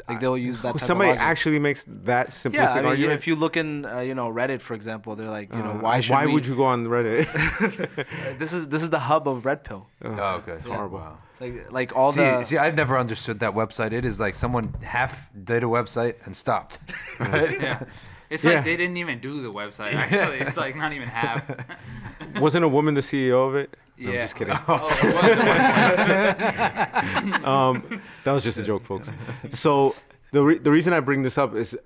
Like 0.08 0.20
they'll 0.20 0.38
use 0.38 0.62
that. 0.62 0.74
Type 0.74 0.82
Somebody 0.82 1.10
of 1.12 1.16
logic. 1.18 1.28
actually 1.32 1.58
makes 1.60 1.84
that 1.88 2.30
simplistic 2.30 2.54
Yeah, 2.54 2.72
I 2.74 2.76
mean, 2.76 2.86
argument. 2.86 3.14
if 3.14 3.26
you 3.26 3.36
look 3.36 3.58
in, 3.58 3.86
uh, 3.86 4.00
you 4.02 4.14
know, 4.14 4.32
Reddit, 4.32 4.62
for 4.62 4.76
example, 4.76 5.16
they're 5.16 5.32
like, 5.32 5.52
you 5.52 5.64
know, 5.64 5.72
Uh, 5.72 5.78
why 5.82 6.00
should 6.00 6.12
why 6.14 6.26
we? 6.28 6.34
would 6.34 6.46
you 6.46 6.56
go 6.56 6.66
on 6.66 6.86
Reddit? 6.86 7.26
This 8.38 8.54
is 8.54 8.68
this 8.68 8.84
is 8.84 8.92
the 8.92 9.00
hub 9.00 9.28
of 9.28 9.46
Red 9.46 9.64
Pill. 9.64 9.88
Oh, 10.06 10.36
okay. 10.38 10.52
It's 10.54 10.66
horrible. 10.66 11.00
Wow. 11.00 11.18
It's 11.32 11.42
like 11.42 11.72
like 11.72 11.96
all 11.96 12.12
See, 12.12 12.22
the. 12.22 12.44
see, 12.44 12.58
I've 12.60 12.76
never 12.76 12.98
understood 13.00 13.40
that 13.40 13.54
website. 13.56 13.92
It 13.92 14.06
is 14.06 14.20
like 14.20 14.36
someone 14.36 14.76
half 14.84 15.32
did 15.44 15.64
a 15.64 15.68
website 15.68 16.16
and 16.26 16.36
stopped. 16.36 16.78
Right? 17.20 17.60
Yeah. 17.60 17.84
It's 18.30 18.44
Yeah. 18.46 18.56
like 18.56 18.66
they 18.66 18.78
didn't 18.78 18.98
even 18.98 19.20
do 19.20 19.42
the 19.42 19.52
website. 19.52 19.94
Actually, 19.96 20.40
it's 20.46 20.56
like 20.66 20.76
not 20.76 20.94
even 20.94 21.08
half. 21.08 21.42
Wasn't 22.46 22.64
a 22.64 22.70
woman 22.70 22.94
the 22.94 23.02
CEO 23.02 23.48
of 23.50 23.56
it? 23.56 23.76
No, 24.00 24.12
yeah. 24.12 24.16
I'm 24.16 24.22
just 24.24 24.36
kidding. 24.36 24.56
Oh, 24.68 24.88
it 25.04 25.14
was 25.14 25.24
at 25.38 27.20
one 27.22 27.32
point. 27.32 27.46
um, 27.46 28.02
that 28.24 28.32
was 28.32 28.44
just 28.44 28.58
a 28.58 28.64
joke, 28.64 28.84
folks. 28.86 29.10
So 29.52 29.96
the 30.32 30.44
re- 30.44 30.58
the 30.60 30.72
reason 30.72 30.94
I 30.94 31.00
bring 31.00 31.24
this 31.24 31.38
up 31.38 31.56
is 31.56 31.78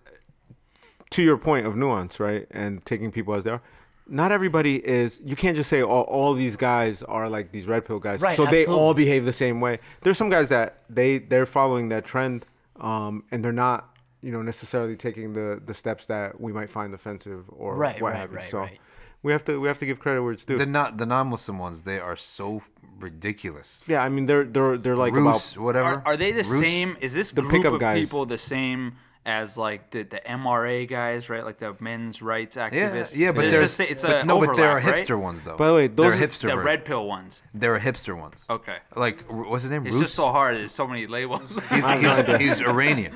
to 1.12 1.22
your 1.24 1.38
point 1.38 1.66
of 1.66 1.76
nuance, 1.76 2.20
right? 2.20 2.48
And 2.52 2.86
taking 2.86 3.12
people 3.12 3.34
as 3.36 3.44
they 3.44 3.52
are. 3.52 3.62
Not 4.08 4.32
everybody 4.34 4.86
is. 4.86 5.22
You 5.24 5.36
can't 5.36 5.56
just 5.56 5.70
say 5.70 5.82
all, 5.82 6.02
all 6.04 6.34
these 6.34 6.56
guys 6.58 7.04
are 7.04 7.30
like 7.30 7.52
these 7.52 7.68
red 7.68 7.86
pill 7.86 8.00
guys. 8.00 8.22
Right, 8.22 8.36
so 8.36 8.46
they 8.46 8.66
all 8.66 8.94
behave 8.94 9.24
the 9.24 9.32
same 9.34 9.62
way. 9.62 9.80
There's 10.02 10.18
some 10.18 10.30
guys 10.30 10.50
that 10.50 10.84
they 10.90 11.20
they're 11.20 11.46
following 11.46 11.88
that 11.90 12.04
trend, 12.04 12.46
um, 12.82 13.24
and 13.32 13.44
they're 13.46 13.54
not, 13.54 13.96
you 14.22 14.32
know, 14.34 14.42
necessarily 14.42 14.98
taking 14.98 15.32
the 15.34 15.62
the 15.66 15.74
steps 15.74 16.06
that 16.08 16.40
we 16.42 16.52
might 16.52 16.70
find 16.70 16.94
offensive 16.94 17.46
or 17.50 17.76
Right, 17.78 18.02
what 18.02 18.12
right, 18.12 18.20
have 18.20 18.32
you. 18.32 18.38
right, 18.38 18.50
so 18.50 18.60
right. 18.60 18.80
We 19.24 19.32
have 19.32 19.44
to 19.46 19.60
we 19.60 19.68
have 19.68 19.80
to 19.80 19.86
give 19.86 20.00
credit 20.00 20.22
where 20.22 20.34
it's 20.34 20.46
due. 20.46 20.58
The 20.58 20.66
not 20.66 20.98
the 20.98 21.06
non-Muslim 21.06 21.58
ones, 21.58 21.82
they 21.84 22.00
are 22.00 22.16
so 22.16 22.62
ridiculous. 23.00 23.84
yeah, 23.88 24.04
I 24.04 24.10
mean 24.10 24.26
they're 24.26 24.44
they're 24.46 24.78
they're 24.78 24.96
like 24.96 25.14
Roos, 25.14 25.54
about 25.56 25.64
whatever. 25.64 25.88
Are, 25.88 26.04
are 26.06 26.18
they 26.18 26.32
the 26.32 26.38
Roos? 26.44 26.60
same? 26.60 26.98
Is 27.02 27.14
this 27.14 27.32
The 27.32 27.42
group 27.42 27.54
pickup 27.54 27.74
of 27.74 27.80
guys. 27.80 28.00
people 28.00 28.26
the 28.26 28.38
same 28.38 28.96
as 29.26 29.58
like 29.58 29.90
the, 29.92 30.04
the 30.04 30.20
MRA 30.28 30.86
guys, 30.88 31.30
right? 31.30 31.46
Like 31.46 31.58
the 31.58 31.74
men's 31.80 32.22
rights 32.22 32.58
activists. 32.58 33.16
yeah, 33.16 33.28
yeah, 33.28 33.32
but 33.32 33.46
It's 33.46 33.54
there's 33.56 33.78
the 33.78 33.84
sa- 33.86 33.92
it's 33.92 34.04
but 34.04 34.16
a 34.22 34.26
no, 34.26 34.40
but 34.46 34.58
there 34.58 34.70
are 34.70 34.82
hipster 34.82 35.16
right? 35.16 35.24
ones 35.24 35.44
though. 35.44 35.56
By 35.56 35.68
the 35.68 35.74
way, 35.76 35.88
there 35.88 36.08
are 36.08 36.12
those 36.12 36.22
are- 36.22 36.28
hipster 36.28 36.42
The 36.42 36.48
versions. 36.50 36.66
red 36.66 36.86
pill 36.86 37.08
ones. 37.08 37.42
There 37.54 37.74
are 37.76 37.80
hipster 37.80 38.20
ones. 38.20 38.46
Okay. 38.50 38.78
Like 38.96 39.24
what's 39.32 39.64
his 39.64 39.72
name? 39.72 39.86
It's 39.88 39.94
Roos? 39.96 40.04
just 40.04 40.16
so 40.16 40.30
hard. 40.32 40.58
There's 40.58 40.74
so 40.74 40.86
many 40.88 41.08
labels. 41.08 41.50
He's, 41.70 41.90
he's, 41.90 42.38
he's 42.38 42.62
Iranian. 42.62 43.14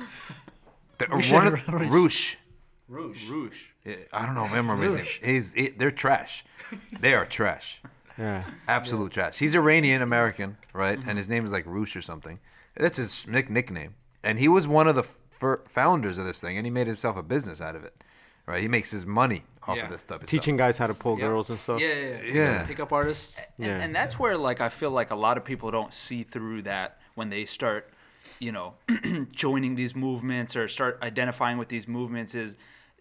The, 0.96 1.06
one 1.30 1.46
of, 1.48 1.68
Roosh. 1.90 2.36
Rouge. 2.88 3.28
Rouge. 3.28 3.60
I 4.12 4.26
don't 4.26 4.34
know. 4.34 4.44
Remember 4.44 4.76
his 4.76 4.96
name. 4.96 5.06
He's 5.22 5.52
he, 5.52 5.68
they're 5.68 5.90
trash. 5.90 6.44
They 7.00 7.14
are 7.14 7.24
trash. 7.26 7.80
Yeah. 8.18 8.44
Absolute 8.66 9.12
trash. 9.12 9.38
He's 9.38 9.54
Iranian 9.54 10.02
American, 10.02 10.56
right? 10.72 10.98
And 11.06 11.16
his 11.16 11.28
name 11.28 11.44
is 11.44 11.52
like 11.52 11.64
Roosh 11.66 11.94
or 11.96 12.02
something. 12.02 12.38
That's 12.76 12.96
his 12.98 13.26
nick- 13.28 13.50
nickname. 13.50 13.94
And 14.24 14.38
he 14.38 14.48
was 14.48 14.66
one 14.66 14.88
of 14.88 14.96
the 14.96 15.04
fir- 15.04 15.62
founders 15.66 16.18
of 16.18 16.24
this 16.24 16.40
thing, 16.40 16.56
and 16.56 16.66
he 16.66 16.70
made 16.70 16.86
himself 16.88 17.16
a 17.16 17.22
business 17.22 17.60
out 17.60 17.76
of 17.76 17.84
it, 17.84 17.94
right? 18.46 18.60
He 18.60 18.66
makes 18.68 18.90
his 18.90 19.06
money 19.06 19.44
off 19.66 19.76
Yeah. 19.76 19.84
of 19.84 19.90
this 19.90 20.04
type 20.04 20.22
of 20.22 20.28
Teaching 20.28 20.56
guys 20.56 20.76
how 20.78 20.88
to 20.88 20.94
pull 20.94 21.12
Yep. 21.18 21.20
girls 21.28 21.48
and 21.50 21.58
stuff. 21.58 21.80
Yeah, 21.80 21.88
yeah, 21.94 22.08
yeah. 22.24 22.32
Yeah. 22.34 22.66
Pickup 22.66 22.92
artists. 22.92 23.38
And, 23.58 23.66
Yeah. 23.66 23.78
and 23.78 23.94
that's 23.94 24.18
where 24.18 24.36
like 24.36 24.60
I 24.60 24.68
feel 24.68 24.90
like 24.90 25.10
a 25.12 25.16
lot 25.16 25.36
of 25.36 25.44
people 25.44 25.70
don't 25.70 25.94
see 25.94 26.24
through 26.24 26.62
that 26.62 26.98
when 27.14 27.30
they 27.30 27.44
start, 27.44 27.90
you 28.40 28.50
know, 28.50 28.74
joining 29.32 29.74
these 29.76 29.94
movements 29.94 30.56
or 30.56 30.66
start 30.68 30.98
identifying 31.02 31.58
with 31.58 31.68
these 31.68 31.86
movements 31.86 32.34
is 32.34 32.56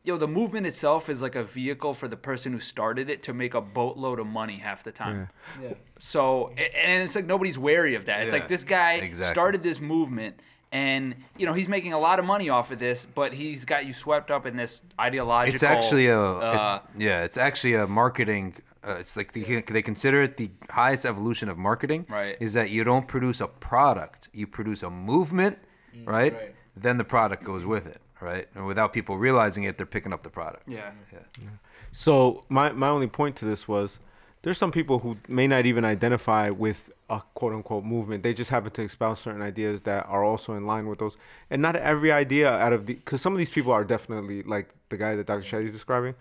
you 0.07 0.13
know, 0.13 0.17
the 0.17 0.27
movement 0.27 0.65
itself 0.65 1.09
is 1.09 1.21
like 1.21 1.35
a 1.35 1.43
vehicle 1.43 1.93
for 1.93 2.07
the 2.07 2.15
person 2.15 2.53
who 2.53 2.61
started 2.61 3.09
it 3.09 3.23
to 3.23 3.33
make 3.33 3.53
a 3.53 3.59
boatload 3.59 4.19
of 4.19 4.25
money 4.25 4.55
half 4.55 4.81
the 4.85 4.91
time. 4.93 5.27
Yeah. 5.61 5.73
So, 5.99 6.47
and 6.57 7.03
it's 7.03 7.13
like 7.13 7.25
nobody's 7.25 7.59
wary 7.59 7.95
of 7.95 8.05
that. 8.05 8.21
It's 8.21 8.33
Yeah, 8.33 8.39
like 8.39 8.47
this 8.47 8.63
guy 8.63 8.93
exactly. 8.93 9.33
started 9.33 9.63
this 9.63 9.81
movement 9.81 10.39
and, 10.71 11.13
you 11.37 11.45
know, 11.45 11.51
he's 11.51 11.67
making 11.67 11.91
a 11.91 11.99
lot 11.99 12.19
of 12.19 12.25
money 12.25 12.47
off 12.47 12.71
of 12.71 12.79
this, 12.79 13.05
but 13.05 13.33
he's 13.33 13.65
got 13.65 13.85
you 13.85 13.91
swept 13.91 14.31
up 14.31 14.45
in 14.45 14.55
this 14.55 14.85
ideological. 14.97 15.53
It's 15.55 15.63
actually 15.63 16.07
a 16.07 16.21
uh, 16.21 16.79
it- 16.95 17.03
yeah. 17.03 17.25
It's 17.25 17.37
actually 17.37 17.73
a 17.73 17.85
marketing. 17.85 18.55
Uh, 18.87 18.95
it's 19.01 19.17
like 19.17 19.33
they, 19.33 19.61
they 19.61 19.81
consider 19.81 20.21
it 20.21 20.37
the 20.37 20.49
highest 20.69 21.05
evolution 21.05 21.49
of 21.49 21.57
marketing. 21.57 22.05
Right. 22.07 22.37
Is 22.39 22.53
that 22.53 22.69
you 22.69 22.85
don't 22.85 23.09
produce 23.09 23.41
a 23.41 23.47
product, 23.47 24.29
you 24.31 24.47
produce 24.47 24.83
a 24.83 24.89
movement, 24.89 25.57
right? 26.05 26.33
right. 26.33 26.55
Then 26.77 26.95
the 26.95 27.03
product 27.03 27.43
goes 27.43 27.65
with 27.65 27.87
it, 27.87 27.99
right? 28.21 28.47
And 28.55 28.65
without 28.65 28.93
people 28.93 29.17
realizing 29.17 29.63
it, 29.63 29.77
they're 29.77 29.85
picking 29.85 30.13
up 30.13 30.23
the 30.23 30.29
product. 30.29 30.63
yeah. 31.11 31.19
yeah. 31.41 31.49
So 31.91 32.43
my 32.49 32.71
my 32.71 32.89
only 32.89 33.07
point 33.07 33.35
to 33.37 33.45
this 33.45 33.67
was 33.67 33.99
there's 34.41 34.57
some 34.57 34.71
people 34.71 34.99
who 34.99 35.17
may 35.27 35.47
not 35.47 35.65
even 35.65 35.83
identify 35.83 36.49
with 36.49 36.91
a 37.09 37.21
quote 37.33 37.53
unquote 37.53 37.83
movement. 37.83 38.23
They 38.23 38.33
just 38.33 38.51
happen 38.51 38.71
to 38.71 38.83
espouse 38.83 39.19
certain 39.19 39.41
ideas 39.41 39.83
that 39.83 40.05
are 40.07 40.23
also 40.23 40.53
in 40.53 40.65
line 40.65 40.87
with 40.87 40.99
those. 40.99 41.17
And 41.49 41.61
not 41.61 41.75
every 41.75 42.11
idea 42.11 42.49
out 42.49 42.73
of 42.73 42.85
the 42.85 42.95
because 42.95 43.21
some 43.21 43.33
of 43.33 43.39
these 43.39 43.51
people 43.51 43.71
are 43.71 43.83
definitely 43.83 44.43
like 44.43 44.69
the 44.89 44.97
guy 44.97 45.15
that 45.15 45.25
Dr. 45.25 45.41
Shadi 45.41 45.65
is 45.65 45.73
describing. 45.73 46.15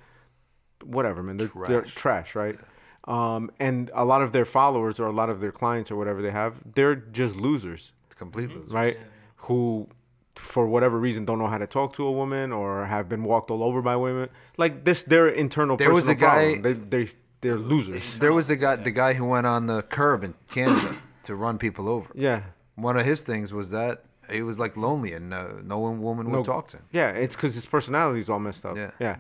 Whatever, 0.85 1.23
man. 1.23 1.37
They're 1.37 1.49
trash, 1.49 1.69
they're 1.69 1.83
trash 1.83 2.35
right? 2.35 2.59
Um, 3.05 3.51
and 3.61 3.91
a 3.95 4.05
lot 4.05 4.23
of 4.23 4.33
their 4.33 4.45
followers 4.45 4.99
or 4.99 5.07
a 5.07 5.13
lot 5.13 5.31
of 5.31 5.41
their 5.41 5.53
clients 5.53 5.91
or 5.91 5.97
whatever 5.97 6.21
they 6.23 6.33
have, 6.33 6.57
they're 6.75 6.97
just 6.97 7.37
losers 7.37 7.93
complete 8.17 8.51
losers. 8.51 8.73
right? 8.73 8.99
Who, 9.37 9.89
for 10.39 10.67
whatever 10.67 10.99
reason, 10.99 11.25
don't 11.25 11.39
know 11.39 11.47
how 11.49 11.59
to 11.59 11.67
talk 11.67 11.93
to 11.95 12.05
a 12.07 12.13
woman 12.13 12.53
or 12.53 12.87
have 12.87 13.09
been 13.09 13.25
walked 13.25 13.51
all 13.51 13.63
over 13.63 13.83
by 13.83 13.97
women. 13.97 14.29
Like 14.57 14.85
this, 14.85 15.03
their 15.03 15.29
internal. 15.29 15.77
There 15.77 15.93
was 15.93 16.09
a 16.09 16.15
personal 16.15 16.31
guy- 16.31 16.53
problem. 16.61 16.89
They 16.91 17.05
they 17.05 17.11
they're 17.41 17.57
losers. 17.57 18.19
There 18.19 18.33
was 18.33 18.49
the 18.49 18.57
guy, 18.57 18.77
the 18.77 18.91
guy 18.91 19.13
who 19.15 19.25
went 19.27 19.47
on 19.47 19.67
the 19.67 19.83
curb 19.83 20.25
in 20.25 20.35
Canada 20.51 20.97
to 21.25 21.35
run 21.35 21.59
people 21.59 21.89
over. 21.89 22.11
Yeah. 22.15 22.43
One 22.77 22.97
of 22.97 23.05
his 23.07 23.23
things 23.23 23.53
was 23.53 23.71
that 23.71 24.05
he 24.31 24.43
was 24.43 24.59
like 24.59 24.77
lonely 24.77 25.13
and 25.13 25.33
uh, 25.33 25.49
no 25.63 25.79
one 25.79 26.01
woman 26.01 26.31
would 26.31 26.45
talk 26.45 26.69
to 26.69 26.79
him. 26.79 26.85
Yeah, 26.93 27.11
it's 27.11 27.37
because 27.37 27.55
his 27.55 27.65
personality 27.67 28.21
is 28.21 28.29
all 28.31 28.39
messed 28.41 28.65
up. 28.67 28.77
Yeah. 28.77 28.91
Yeah. 28.99 29.17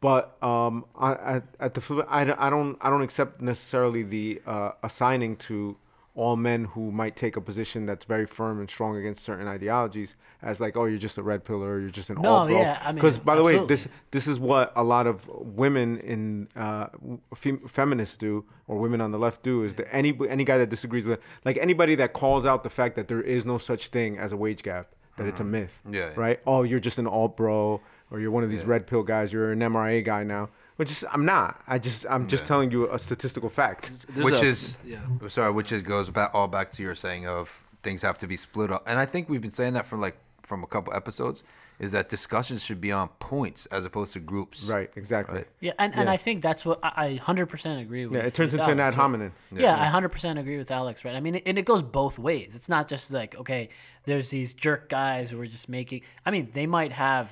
But 0.00 0.36
um, 0.42 0.84
I, 0.98 1.12
I, 1.12 1.42
at 1.60 1.74
the 1.74 1.80
flip, 1.80 2.06
I, 2.10 2.24
don't- 2.24 2.40
I 2.40 2.50
don't 2.50 2.76
I 2.80 2.90
don't 2.90 3.02
accept 3.02 3.40
necessarily 3.40 4.02
the 4.02 4.42
uh, 4.46 4.72
assigning 4.82 5.36
to 5.48 5.76
all 6.14 6.36
men 6.36 6.64
who 6.66 6.92
might 6.92 7.16
take 7.16 7.36
a 7.36 7.40
position 7.40 7.86
that's 7.86 8.04
very 8.04 8.26
firm 8.26 8.60
and 8.60 8.68
strong 8.68 8.96
against 8.98 9.24
certain 9.24 9.48
ideologies 9.48 10.14
as 10.42 10.60
like 10.60 10.76
oh 10.76 10.84
you're 10.84 10.98
just 10.98 11.16
a 11.16 11.22
red 11.22 11.42
pillar 11.42 11.74
or 11.74 11.80
you're 11.80 11.88
just 11.88 12.10
an 12.10 12.20
No, 12.20 12.28
all 12.30 12.46
bro. 12.46 12.58
yeah, 12.60 12.78
I 12.82 12.88
mean, 12.88 12.96
because 12.96 13.18
by 13.18 13.34
the 13.34 13.42
way 13.42 13.64
this 13.64 13.88
this 14.10 14.26
is 14.26 14.38
what 14.38 14.72
a 14.76 14.82
lot 14.84 15.06
of 15.06 15.26
women 15.28 15.98
in 16.00 16.48
uh, 16.54 16.88
fem- 17.34 17.66
feminists 17.66 18.16
do 18.18 18.44
or 18.66 18.76
women 18.78 19.00
on 19.00 19.10
the 19.10 19.18
left 19.18 19.42
do 19.42 19.62
is 19.64 19.74
that 19.76 19.92
any 19.94 20.12
any 20.28 20.44
guy 20.44 20.58
that 20.58 20.68
disagrees 20.68 21.06
with 21.06 21.18
like 21.44 21.56
anybody 21.58 21.94
that 21.94 22.12
calls 22.12 22.44
out 22.44 22.62
the 22.62 22.70
fact 22.70 22.94
that 22.96 23.08
there 23.08 23.22
is 23.22 23.46
no 23.46 23.56
such 23.56 23.88
thing 23.88 24.18
as 24.18 24.32
a 24.32 24.36
wage 24.36 24.62
gap 24.62 24.88
that 25.16 25.26
it's 25.26 25.40
a 25.40 25.44
myth 25.44 25.80
Yeah. 25.90 26.10
right? 26.16 26.40
Oh 26.46 26.62
you're 26.62 26.78
just 26.78 26.98
an 26.98 27.06
alt 27.06 27.36
bro 27.36 27.80
or 28.10 28.20
you're 28.20 28.30
one 28.30 28.44
of 28.44 28.50
these 28.50 28.64
red 28.64 28.86
pill 28.86 29.02
guys. 29.02 29.32
You're 29.32 29.52
an 29.52 29.60
MRA 29.60 30.04
guy 30.04 30.24
now 30.24 30.50
which 30.82 30.90
is 30.96 31.04
I'm 31.14 31.24
not 31.24 31.48
I 31.74 31.76
just 31.88 32.00
I'm 32.12 32.24
just 32.34 32.44
telling 32.50 32.68
you 32.74 32.80
a 32.96 32.98
statistical 32.98 33.48
fact 33.60 33.82
There's 34.14 34.24
which 34.28 34.42
a- 34.42 34.46
is 34.52 34.76
yeah. 34.84 34.98
sorry, 35.28 35.52
which 35.58 35.70
is 35.76 35.82
goes 35.94 36.08
back 36.18 36.30
all 36.34 36.48
back 36.56 36.68
to 36.76 36.80
your 36.86 36.96
saying 37.04 37.24
of 37.36 37.44
things 37.86 38.00
have 38.02 38.18
to 38.18 38.26
be 38.32 38.36
split 38.36 38.70
up, 38.74 38.82
and 38.88 38.96
I 39.04 39.06
think 39.12 39.22
we've 39.30 39.40
been 39.46 39.50
saying 39.60 39.74
that 39.78 39.86
for 39.86 39.96
like 40.06 40.16
from 40.50 40.62
a 40.62 40.66
couple 40.74 40.92
episodes. 41.02 41.42
Is 41.78 41.90
that 41.92 42.08
discussions 42.08 42.60
should 42.64 42.80
be 42.80 42.92
on 42.92 43.08
points 43.18 43.66
as 43.76 43.82
opposed 43.86 44.12
to 44.12 44.20
groups? 44.20 44.58
right 44.76 44.88
exactly 45.02 45.36
Right. 45.38 45.48
Yeah, 45.66 45.72
and, 45.80 45.92
and 45.96 46.04
Yeah. 46.04 46.12
I 46.12 46.18
think 46.26 46.36
that's 46.42 46.64
what 46.68 46.78
I 46.82 46.92
I 47.06 47.08
100% 47.18 47.80
agree 47.84 48.04
with. 48.06 48.14
yeah 48.16 48.26
it 48.30 48.34
turns 48.34 48.52
with 48.52 48.60
into 48.60 48.70
an 48.72 48.78
ad 48.78 48.94
Alex, 48.94 48.96
right? 48.96 49.02
hominem 49.02 49.32
Yeah, 49.64 49.74
I 49.84 49.86
100% 50.00 50.38
agree 50.42 50.58
with 50.62 50.70
Alex, 50.70 51.04
right? 51.04 51.16
I 51.16 51.20
mean, 51.20 51.36
and 51.48 51.56
it 51.58 51.64
goes 51.72 51.82
both 51.82 52.16
ways. 52.28 52.50
It's 52.58 52.68
not 52.68 52.84
just 52.94 53.10
like, 53.20 53.34
okay, 53.42 53.62
there's 54.08 54.28
these 54.36 54.50
jerk 54.54 54.82
guys 54.90 55.30
who 55.30 55.40
are 55.40 55.46
just 55.56 55.68
making, 55.68 56.02
I 56.26 56.30
mean, 56.30 56.44
they 56.52 56.66
might 56.78 56.92
have 56.92 57.26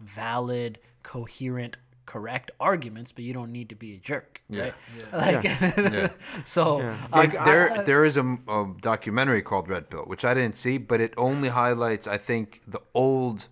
valid, 0.00 0.78
coherent, 1.02 1.76
correct 2.06 2.50
arguments, 2.60 3.12
but 3.12 3.24
you 3.24 3.32
don't 3.32 3.52
need 3.52 3.68
to 3.70 3.74
be 3.74 3.94
a 3.94 3.98
jerk, 3.98 4.42
right? 4.50 4.74
Yeah. 5.12 5.16
Like, 5.16 6.12
so, 6.44 6.76
Like 7.12 7.34
I- 7.36 7.44
there, 7.44 7.72
I- 7.72 7.82
there 7.82 8.04
is 8.04 8.16
a, 8.16 8.38
a 8.48 8.72
documentary 8.80 9.42
called 9.42 9.68
Red 9.68 9.90
Pill, 9.90 10.02
which 10.04 10.24
I 10.24 10.34
didn't 10.34 10.56
see, 10.56 10.78
but 10.78 11.00
it 11.00 11.14
only 11.16 11.48
highlights, 11.48 12.06
I 12.06 12.16
think, 12.18 12.60
the 12.66 12.80
old, 12.94 13.48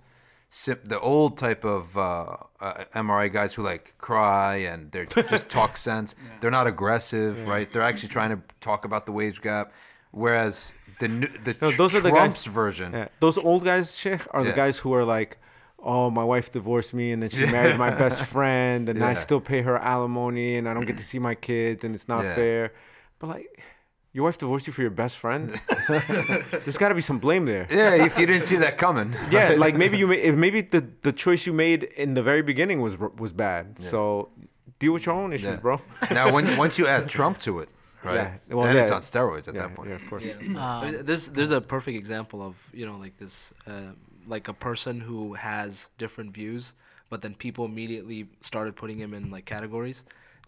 the 0.66 1.00
old 1.00 1.38
type 1.38 1.64
of 1.64 1.96
uh, 1.96 2.36
uh, 2.60 2.84
MRI 2.94 3.32
guys 3.32 3.54
who 3.54 3.62
like 3.62 3.94
cry 3.98 4.56
and 4.56 4.90
they're 4.92 5.06
just 5.30 5.48
talk 5.48 5.76
sense. 5.76 6.14
They're 6.40 6.50
not 6.50 6.66
aggressive, 6.66 7.46
right? 7.46 7.72
They're 7.72 7.82
actually 7.82 8.10
trying 8.10 8.30
to 8.36 8.42
talk 8.60 8.84
about 8.84 9.06
the 9.06 9.12
wage 9.12 9.40
gap, 9.40 9.72
whereas 10.10 10.74
the 11.00 11.08
the 11.08 11.56
No, 11.60 11.70
tr- 11.70 11.76
those 11.78 11.94
are 11.96 12.00
the 12.00 12.10
Trump's 12.10 12.44
guys- 12.46 12.54
version. 12.54 12.92
Yeah, 12.92 13.08
those 13.20 13.38
old 13.38 13.64
guys, 13.64 13.96
Sheikh, 13.96 14.26
are 14.30 14.44
the 14.44 14.52
guys 14.52 14.78
who 14.78 14.92
are 14.94 15.04
like, 15.04 15.38
"Oh, 15.83 16.11
my 16.11 16.25
wife 16.25 16.53
divorced 16.53 16.95
me, 16.95 17.12
and 17.12 17.23
then 17.23 17.31
she 17.31 17.45
married 17.57 17.79
my 17.79 17.90
best 17.90 18.25
friend, 18.27 18.88
and 18.88 19.03
I 19.05 19.14
still 19.14 19.40
pay 19.40 19.62
her 19.62 19.77
alimony, 19.79 20.57
and 20.57 20.68
I 20.68 20.75
don't 20.75 20.87
get 20.87 20.99
to 20.99 21.05
see 21.05 21.18
my 21.18 21.35
kids, 21.35 21.85
and 21.85 21.95
it's 21.95 22.09
not 22.09 22.23
Yeah. 22.25 22.35
fair." 22.35 22.73
But 23.18 23.27
like, 23.29 23.47
your 24.12 24.25
wife 24.25 24.38
divorced 24.38 24.66
you 24.66 24.73
for 24.73 24.83
your 24.83 24.90
best 25.05 25.16
friend. 25.16 25.42
There's 26.64 26.77
got 26.79 26.88
to 26.90 26.95
be 26.95 27.01
some 27.01 27.18
blame 27.18 27.45
there. 27.47 27.66
Yeah, 27.71 27.95
if 28.05 28.18
you 28.18 28.27
didn't 28.27 28.45
see 28.45 28.57
that 28.57 28.77
coming. 28.79 29.14
Yeah, 29.31 29.55
like 29.64 29.75
maybe 29.77 29.97
you 29.99 30.07
made, 30.07 30.37
maybe 30.37 30.61
the 30.62 30.83
the 31.03 31.12
choice 31.12 31.47
you 31.47 31.53
made 31.53 31.85
in 31.97 32.14
the 32.14 32.23
very 32.23 32.42
beginning 32.42 32.81
was 32.83 32.95
was 32.99 33.33
bad. 33.33 33.64
So 33.79 34.29
deal 34.79 34.92
with 34.92 35.07
your 35.07 35.14
own 35.14 35.33
issues, 35.33 35.55
Yeah. 35.57 35.61
bro. 35.66 35.81
now, 36.11 36.33
when 36.35 36.57
once 36.57 36.79
you 36.79 36.87
add 36.87 37.09
Trump 37.09 37.38
to 37.47 37.61
it, 37.62 37.68
right? 38.05 38.14
Yeah, 38.14 38.55
well, 38.57 38.66
then 38.66 38.77
it's 38.83 38.90
on 38.90 39.03
steroids 39.03 39.49
at 39.49 39.55
yeah, 39.55 39.62
that 39.62 39.75
point. 39.77 39.88
yeah, 39.88 39.97
of 40.01 40.05
course. 40.11 40.25
I 40.25 40.85
mean, 40.90 41.05
there's 41.09 41.29
there's 41.37 41.53
a 41.53 41.61
perfect 41.61 41.97
example 41.97 42.38
of 42.49 42.55
you 42.79 42.85
know 42.88 42.99
like 43.05 43.16
this 43.16 43.53
uh, 43.66 43.92
like 44.26 44.48
a 44.48 44.52
person 44.54 45.00
who 45.00 45.35
has 45.35 45.90
different 45.98 46.32
views, 46.35 46.74
but 47.11 47.22
then 47.22 47.35
people 47.35 47.64
immediately 47.64 48.28
started 48.40 48.76
putting 48.76 48.98
him 48.98 49.14
in 49.14 49.30
like 49.30 49.44
categories. 49.44 50.04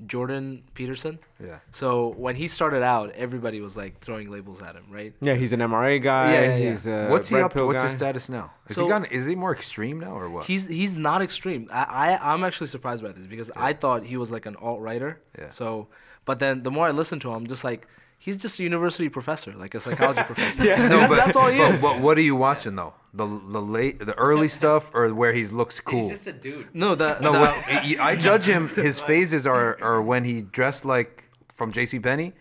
Jordan 0.06 0.64
Peterson. 0.74 1.20
Yeah. 1.40 1.58
So 1.70 2.08
when 2.16 2.34
he 2.34 2.48
started 2.48 2.82
out, 2.82 3.10
everybody 3.12 3.60
was 3.60 3.76
like 3.76 4.00
throwing 4.00 4.28
labels 4.28 4.60
at 4.60 4.74
him, 4.74 4.84
right? 4.90 5.14
Yeah, 5.20 5.34
he's 5.34 5.52
an 5.52 5.60
MRA 5.60 6.02
guy. 6.02 6.32
Yeah, 6.32 6.40
yeah, 6.40 6.56
yeah. 6.56 6.70
He's 6.72 6.86
a 6.88 7.06
What's 7.08 7.28
he 7.28 7.36
up 7.36 7.52
to? 7.54 7.64
What's 7.64 7.80
guy. 7.80 7.86
his 7.86 7.92
status 7.96 8.28
now? 8.28 8.50
Is 8.68 8.74
So- 8.76 8.82
he 8.84 8.88
gone? 8.88 9.04
Is 9.04 9.26
he 9.26 9.36
more 9.36 9.52
extreme 9.52 10.00
now 10.00 10.18
or 10.18 10.28
what? 10.28 10.46
He's 10.46 10.66
he's 10.66 10.94
not 10.96 11.22
extreme. 11.22 11.68
I, 11.72 11.84
I 12.18 12.32
I'm 12.34 12.42
actually 12.42 12.66
surprised 12.66 13.04
by 13.04 13.12
this 13.12 13.26
because 13.26 13.52
I 13.54 13.72
thought 13.72 14.02
he 14.04 14.16
was 14.16 14.32
like 14.32 14.46
an 14.46 14.56
alt 14.56 14.80
writer. 14.80 15.20
Yeah. 15.38 15.50
So, 15.50 15.86
but 16.24 16.40
then 16.40 16.64
the 16.64 16.72
more 16.72 16.88
I 16.88 16.90
listen 16.90 17.20
to 17.20 17.28
him, 17.30 17.36
I'm 17.36 17.46
just 17.46 17.62
like 17.62 17.86
he's 18.18 18.36
just 18.36 18.58
a 18.60 18.62
university 18.62 19.08
professor, 19.08 19.52
like 19.52 19.74
a 19.74 19.80
psychology 19.80 20.22
professor. 20.26 20.62
No, 20.64 20.88
that's, 20.88 21.08
but, 21.10 21.16
that's 21.16 21.36
all 21.36 21.48
he 21.50 21.58
but, 21.58 21.74
is. 21.74 21.82
but 21.82 22.00
what 22.00 22.16
are 22.18 22.22
you 22.22 22.36
watching 22.36 22.76
though? 22.76 22.94
The 23.12 23.26
the 23.26 23.60
late, 23.62 23.98
the 24.00 24.14
early 24.14 24.48
stuff, 24.60 24.90
or 24.94 25.12
where 25.14 25.32
he 25.32 25.46
looks 25.46 25.80
cool? 25.80 26.00
He's 26.02 26.10
just 26.10 26.26
a 26.26 26.32
dude. 26.32 26.68
no, 26.74 26.94
the, 26.94 27.18
No, 27.20 27.32
the- 27.32 27.38
what, 27.40 28.00
I 28.00 28.16
judge 28.16 28.44
him. 28.46 28.68
His 28.68 29.00
phases 29.00 29.46
are 29.46 29.78
are 29.82 30.02
when 30.02 30.24
he 30.24 30.42
dressed 30.42 30.84
like 30.84 31.22
from 31.56 31.70
J.C. 31.70 32.00
Penney, 32.00 32.32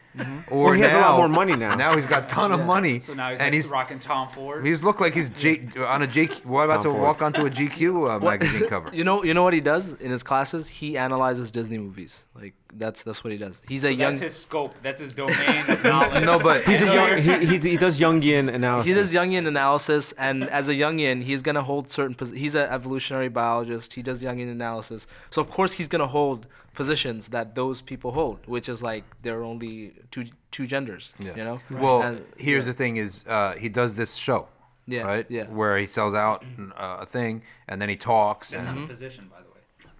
or 0.49 0.63
Well, 0.63 0.73
he 0.73 0.81
has 0.81 0.91
a 0.93 0.97
lot 0.97 1.11
now- 1.11 1.17
more 1.17 1.29
money 1.29 1.55
now. 1.55 1.75
Now 1.75 1.93
he's 1.95 2.07
got 2.07 2.23
a 2.23 2.27
ton 2.27 2.51
of 2.51 2.65
money, 2.65 2.99
So 2.99 3.13
now 3.13 3.29
he's 3.29 3.39
and 3.39 3.47
like 3.49 3.53
he's 3.53 3.69
rocking 3.69 3.99
Tom 3.99 4.27
Ford. 4.27 4.65
he's 4.65 4.81
looked 4.81 4.99
like 5.01 5.13
he's 5.13 5.29
J, 5.29 5.67
on 5.77 6.01
a 6.01 6.07
J. 6.07 6.25
What 6.43 6.63
about 6.65 6.81
to 6.81 6.89
Ford. 6.89 6.99
walk 6.99 7.21
onto 7.21 7.45
a 7.45 7.49
GQ 7.51 8.09
uh, 8.09 8.19
magazine 8.19 8.67
cover? 8.67 8.89
You 8.91 9.03
know, 9.03 9.23
you 9.23 9.35
know 9.35 9.43
what 9.43 9.53
he 9.53 9.59
does 9.61 9.93
in 10.01 10.09
his 10.09 10.23
classes? 10.23 10.67
He 10.67 10.97
analyzes 10.97 11.51
Disney 11.51 11.77
movies. 11.77 12.25
Like 12.33 12.55
that's 12.77 13.03
that's 13.03 13.23
what 13.23 13.31
he 13.31 13.37
does. 13.39 13.61
He's 13.67 13.83
a 13.83 13.93
young. 13.93 14.11
That's 14.13 14.19
his 14.19 14.35
scope. 14.35 14.75
That's 14.81 14.99
his 14.99 15.13
domain 15.13 15.63
of 15.69 15.83
knowledge. 15.91 16.25
No, 16.25 16.39
but 16.39 16.63
He's 16.63 16.81
a 16.81 16.85
young. 16.85 17.21
He, 17.21 17.45
he, 17.45 17.57
he 17.71 17.77
does 17.77 17.99
Jungian 17.99 18.53
analysis. 18.53 18.87
He 18.87 18.93
does 18.93 19.13
Jungian 19.13 19.47
analysis, 19.47 20.11
and 20.13 20.49
as 20.49 20.69
a 20.69 20.73
Jungian, 20.73 21.23
he's 21.23 21.41
gonna 21.41 21.61
hold 21.63 21.89
certain. 21.89 22.15
Pos- 22.15 22.31
he's 22.31 22.55
an 22.55 22.67
evolutionary 22.69 23.29
biologist. 23.29 23.93
He 23.93 24.01
does 24.01 24.21
Jungian 24.23 24.51
analysis, 24.51 25.07
so 25.29 25.41
of 25.41 25.49
course 25.49 25.73
he's 25.73 25.87
gonna 25.87 26.07
hold 26.07 26.47
positions 26.73 27.27
that 27.27 27.53
those 27.55 27.81
people 27.81 28.11
hold, 28.11 28.39
which 28.47 28.67
is 28.67 28.81
like 28.81 29.03
there 29.21 29.39
are 29.39 29.43
only 29.43 29.93
two 30.11 30.25
two 30.51 30.65
genders. 30.67 31.13
Yeah. 31.19 31.35
You 31.35 31.43
know. 31.43 31.59
Well, 31.69 32.01
And- 32.01 32.25
here's 32.37 32.65
the 32.65 32.73
thing: 32.73 32.97
is 32.97 33.23
uh, 33.27 33.53
he 33.53 33.69
does 33.69 33.95
this 33.95 34.15
show, 34.15 34.47
Yeah, 34.87 35.03
right? 35.03 35.25
yeah. 35.29 35.45
Where 35.45 35.77
he 35.77 35.85
sells 35.85 36.13
out 36.13 36.43
uh, 36.75 36.97
a 37.01 37.05
thing, 37.05 37.43
and 37.67 37.81
then 37.81 37.89
he 37.89 37.95
talks. 37.95 38.51
That's 38.51 38.63
and, 38.63 38.75
not 38.75 38.85
a 38.85 38.87
position, 38.87 39.29
by 39.29 39.37
the 39.37 39.42
way. 39.42 39.42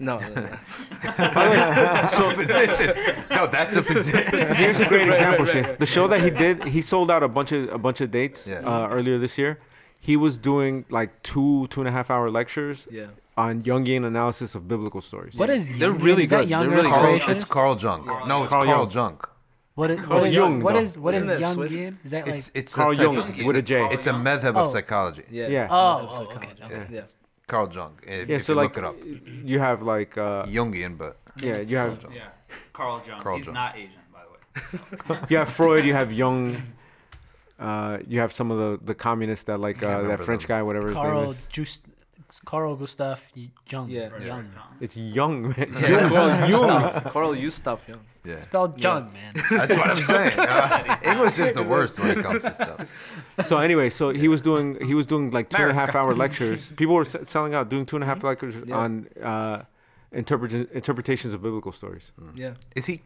No, 0.10 0.16
no, 0.20 0.28
no. 0.48 0.50
so 2.18 2.24
position. 2.36 2.88
No, 3.30 3.48
that's 3.48 3.76
a 3.76 3.82
position. 3.92 4.56
Here's 4.62 4.80
a 4.80 4.88
great 4.94 5.08
example, 5.08 5.46
right, 5.46 5.66
Sheikh. 5.66 5.78
The 5.80 5.86
show 5.86 6.08
that 6.08 6.22
he 6.22 6.30
did, 6.30 6.56
he 6.66 6.82
sold 6.82 7.10
out 7.10 7.24
a 7.24 7.28
bunch 7.38 7.52
of 7.52 7.62
a 7.72 7.78
bunch 7.78 8.00
of 8.02 8.12
dates 8.12 8.48
Yeah. 8.48 8.60
uh, 8.72 8.88
earlier 8.98 9.18
this 9.18 9.38
year. 9.38 9.60
He 10.00 10.16
was 10.18 10.38
doing 10.38 10.74
like 10.90 11.10
two 11.24 11.68
two 11.68 11.80
and 11.82 11.88
a 11.88 11.92
half 11.98 12.12
hour 12.12 12.30
lectures 12.30 12.88
yeah. 12.92 13.08
on 13.38 13.64
Jungian 13.64 14.06
analysis 14.06 14.54
of 14.56 14.68
biblical 14.68 15.02
stories. 15.10 15.36
What 15.36 15.50
is 15.50 15.64
They're 15.80 15.94
Jungian? 15.94 16.04
really 16.08 16.24
is 16.24 16.30
that 16.32 16.48
good. 16.48 16.60
They're 16.60 16.70
really 16.70 16.80
Earth 16.80 16.84
good. 16.84 16.90
Carl, 16.92 17.20
creationist? 17.20 17.30
it's 17.36 17.46
Carl 17.46 17.78
Jung. 17.78 18.06
No, 18.28 18.44
it's 18.44 18.50
Carl 18.54 18.66
Carl, 18.66 18.90
Jung. 18.90 18.92
Jung. 18.92 19.20
What 19.76 19.90
is 19.92 20.00
Carl 20.02 20.10
what 20.20 20.28
is 20.30 20.36
Jung, 20.36 20.60
what 20.62 20.74
though. 20.74 20.80
is 20.82 20.98
what 21.00 21.14
is 21.16 21.22
Isn't 21.24 21.34
that 21.36 21.40
Young 21.42 21.54
Swiss? 21.56 21.74
Is 22.04 22.12
that 22.12 22.26
like 22.28 22.36
It's 22.36 22.52
it's 22.54 22.76
Carl 22.76 22.94
type 22.96 23.04
Jung 23.06 23.18
of- 23.18 23.30
it's 23.30 23.44
with 23.48 23.56
a 23.56 23.62
J. 23.62 23.88
It's 23.96 24.08
a 24.08 24.12
madhab 24.12 24.54
Oh. 24.58 24.64
of 24.64 24.68
psychology. 24.68 25.24
Yeah. 25.32 25.48
Yeah. 25.48 25.68
oh, 25.72 26.10
oh 26.12 26.20
like 26.26 26.36
okay 26.38 26.48
college. 26.60 26.72
okay. 26.82 26.86
Yeah. 26.96 27.06
Carl 27.48 27.70
Jung. 27.72 28.00
If, 28.04 28.30
Yeah, 28.30 28.36
if 28.38 28.44
so 28.44 28.54
you 28.54 28.58
like 28.58 28.76
look 28.76 28.78
it 28.78 28.84
up, 28.84 28.96
you 29.46 29.60
have 29.60 29.82
like 29.82 30.18
uh, 30.18 30.46
Jungian, 30.46 30.98
but 30.98 31.18
yeah, 31.42 31.60
you 31.60 31.78
have 31.78 32.06
Yeah, 32.14 32.30
Carl 32.74 33.02
Jung. 33.06 33.20
Carl 33.20 33.38
He's 33.38 33.46
Jung. 33.46 33.54
not 33.56 33.76
Asian, 33.76 34.02
by 34.14 34.22
the 34.24 35.14
way. 35.14 35.20
you 35.30 35.38
have 35.38 35.50
Freud, 35.50 35.86
you 35.86 35.94
have 35.94 36.12
Jung, 36.12 36.62
uh, 37.60 37.98
you 38.08 38.20
have 38.20 38.32
some 38.32 38.52
of 38.52 38.58
the 38.58 38.86
the 38.86 38.96
communists 38.96 39.46
that 39.46 39.60
like 39.60 39.82
uh, 39.84 40.02
that 40.04 40.20
French 40.22 40.44
them. 40.44 40.58
guy, 40.58 40.62
whatever 40.64 40.88
his 40.88 40.96
name 40.98 41.06
Carl 41.06 41.32
is. 41.32 41.46
Just 41.52 41.84
Carl 42.46 42.76
Gustav 42.76 43.24
Jung. 43.70 43.90
Yeah. 43.90 44.10
Young. 44.20 44.50
It's 44.82 44.98
Young, 44.98 45.50
man. 45.50 45.74
Yeah, 45.82 46.10
Carl 46.10 46.50
Gustav. 46.50 47.14
Carl 47.14 47.36
Gustav, 47.36 47.82
yeah. 47.88 47.96
yeah, 48.26 48.36
Spelled 48.40 48.84
Jung, 48.84 49.12
man. 49.14 49.34
that's 49.52 49.76
what 49.78 49.90
I'm 49.90 49.96
saying. 50.14 50.40
Uh, 50.40 50.98
English 51.04 51.40
is 51.40 51.54
the 51.54 51.64
worst 51.64 52.00
when 52.00 52.18
it 52.18 52.24
comes 52.24 52.44
to 52.44 52.54
stuff. 52.54 53.46
so 53.48 53.58
anyway, 53.58 53.90
so 53.90 54.10
he 54.12 54.28
was 54.28 54.42
doing 54.42 54.78
he 54.86 54.94
was 54.96 55.06
doing 55.06 55.32
like 55.32 55.50
two 55.50 55.62
and 55.62 55.72
a 55.72 55.74
half 55.74 55.96
hour 55.96 56.14
lectures. 56.16 56.68
People 56.76 56.96
were 56.96 57.06
s- 57.06 57.16
selling 57.26 57.54
out, 57.54 57.70
doing 57.70 57.86
two 57.86 57.96
and 57.98 58.04
a 58.04 58.08
half 58.08 58.24
lectures 58.24 58.56
Yeah. 58.66 58.78
on 58.78 59.08
uh, 59.22 59.62
interpret- 60.12 60.72
interpretations 60.72 61.34
of 61.34 61.42
biblical 61.42 61.72
stories. 61.72 62.12
Yeah. 62.36 62.54
Is 62.76 62.86
he 62.88 63.02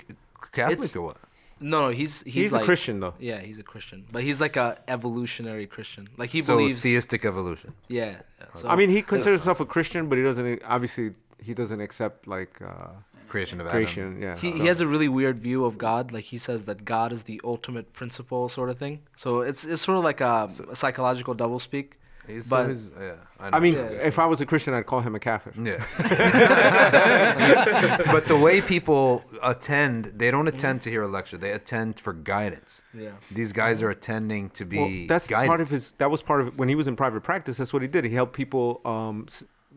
Catholic 0.52 0.80
It's- 0.80 0.96
or 0.96 1.02
what? 1.02 1.18
No, 1.60 1.82
no, 1.82 1.89
he's 1.89 2.24
he's, 2.24 2.34
He's, 2.34 2.53
like 2.53 2.64
a 2.64 2.66
Christian 2.66 2.99
though. 2.99 3.14
Yeah, 3.20 3.39
he's 3.39 3.60
a 3.60 3.64
Christian, 3.64 4.05
but 4.12 4.24
he's 4.24 4.39
like 4.39 4.55
a 4.55 4.78
evolutionary 4.88 5.66
Christian. 5.68 6.08
Like 6.18 6.30
he 6.30 6.41
believes. 6.41 6.47
so 6.47 6.58
believes. 6.58 6.82
theistic 6.84 7.26
evolution. 7.26 7.74
Yeah. 7.89 8.05
yeah, 8.39 8.45
so- 8.55 8.70
I 8.70 8.76
mean, 8.76 8.89
he 8.89 9.01
considers 9.01 9.36
himself 9.41 9.60
a 9.60 9.66
Christian, 9.66 10.08
but 10.10 10.18
he 10.18 10.24
doesn't 10.24 10.62
obviously 10.66 11.12
he 11.41 11.53
doesn't 11.53 11.82
accept 11.82 12.28
like 12.28 12.62
uh, 12.62 12.89
Creation 13.28 13.60
of 13.60 13.68
Adam. 13.68 13.78
creation. 13.78 14.22
Yeah. 14.22 14.36
he, 14.38 14.51
so- 14.51 14.58
he 14.58 14.68
has 14.68 14.82
a 14.82 14.88
really 14.88 15.10
weird 15.10 15.39
view 15.39 15.66
of 15.66 15.78
God. 15.78 16.12
Like 16.12 16.26
he 16.26 16.38
says 16.38 16.66
that 16.66 16.86
God 16.86 17.12
is 17.12 17.24
the 17.24 17.41
ultimate 17.43 17.93
principle, 17.93 18.49
sort 18.49 18.70
of 18.70 18.78
thing. 18.78 19.01
So 19.16 19.41
it's 19.41 19.66
it's 19.66 19.82
sort 19.82 19.97
of 19.97 20.03
like 20.03 20.22
a, 20.22 20.49
a 20.70 20.76
psychological 20.76 21.36
doublespeak. 21.36 21.93
He's, 22.28 22.50
But- 22.50 22.64
so 22.66 22.70
he's, 22.70 22.92
yeah, 23.00 23.16
I 23.40 23.60
mean. 23.60 23.76
Yeah, 23.76 24.08
if 24.12 24.20
I 24.20 24.26
was 24.26 24.42
a 24.42 24.46
Christian, 24.46 24.74
I'd 24.74 24.86
call 24.86 25.02
him 25.02 25.16
a 25.16 25.20
kafir. 25.20 25.54
Yeah. 25.58 25.84
but 28.12 28.28
the 28.28 28.38
way 28.38 28.62
people 28.62 29.24
attend, 29.42 30.06
they 30.16 30.32
don't 30.32 30.48
attend 30.48 30.82
to 30.82 30.90
hear 30.90 31.04
a 31.04 31.08
lecture. 31.08 31.38
They 31.38 31.52
attend 31.52 32.00
for 32.00 32.14
guidance. 32.14 32.82
Yeah. 32.94 33.12
These 33.32 33.54
guys 33.54 33.82
are 33.84 33.90
attending 33.90 34.50
to 34.52 34.66
be 34.66 34.78
Well, 34.78 35.06
that's 35.08 35.28
guided. 35.28 35.48
part 35.48 35.62
of 35.62 35.70
his. 35.70 35.94
That 35.94 36.12
was 36.12 36.22
part 36.22 36.42
of 36.42 36.58
when 36.58 36.70
he 36.70 36.76
was 36.76 36.88
in 36.88 36.96
private 36.96 37.24
practice. 37.24 37.58
That's 37.58 37.74
what 37.74 37.82
he 37.82 37.88
did. 37.88 38.04
He 38.06 38.14
helped 38.14 38.34
people, 38.34 38.82
um, 38.86 39.28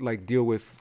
like 0.00 0.26
deal 0.26 0.44
with, 0.44 0.76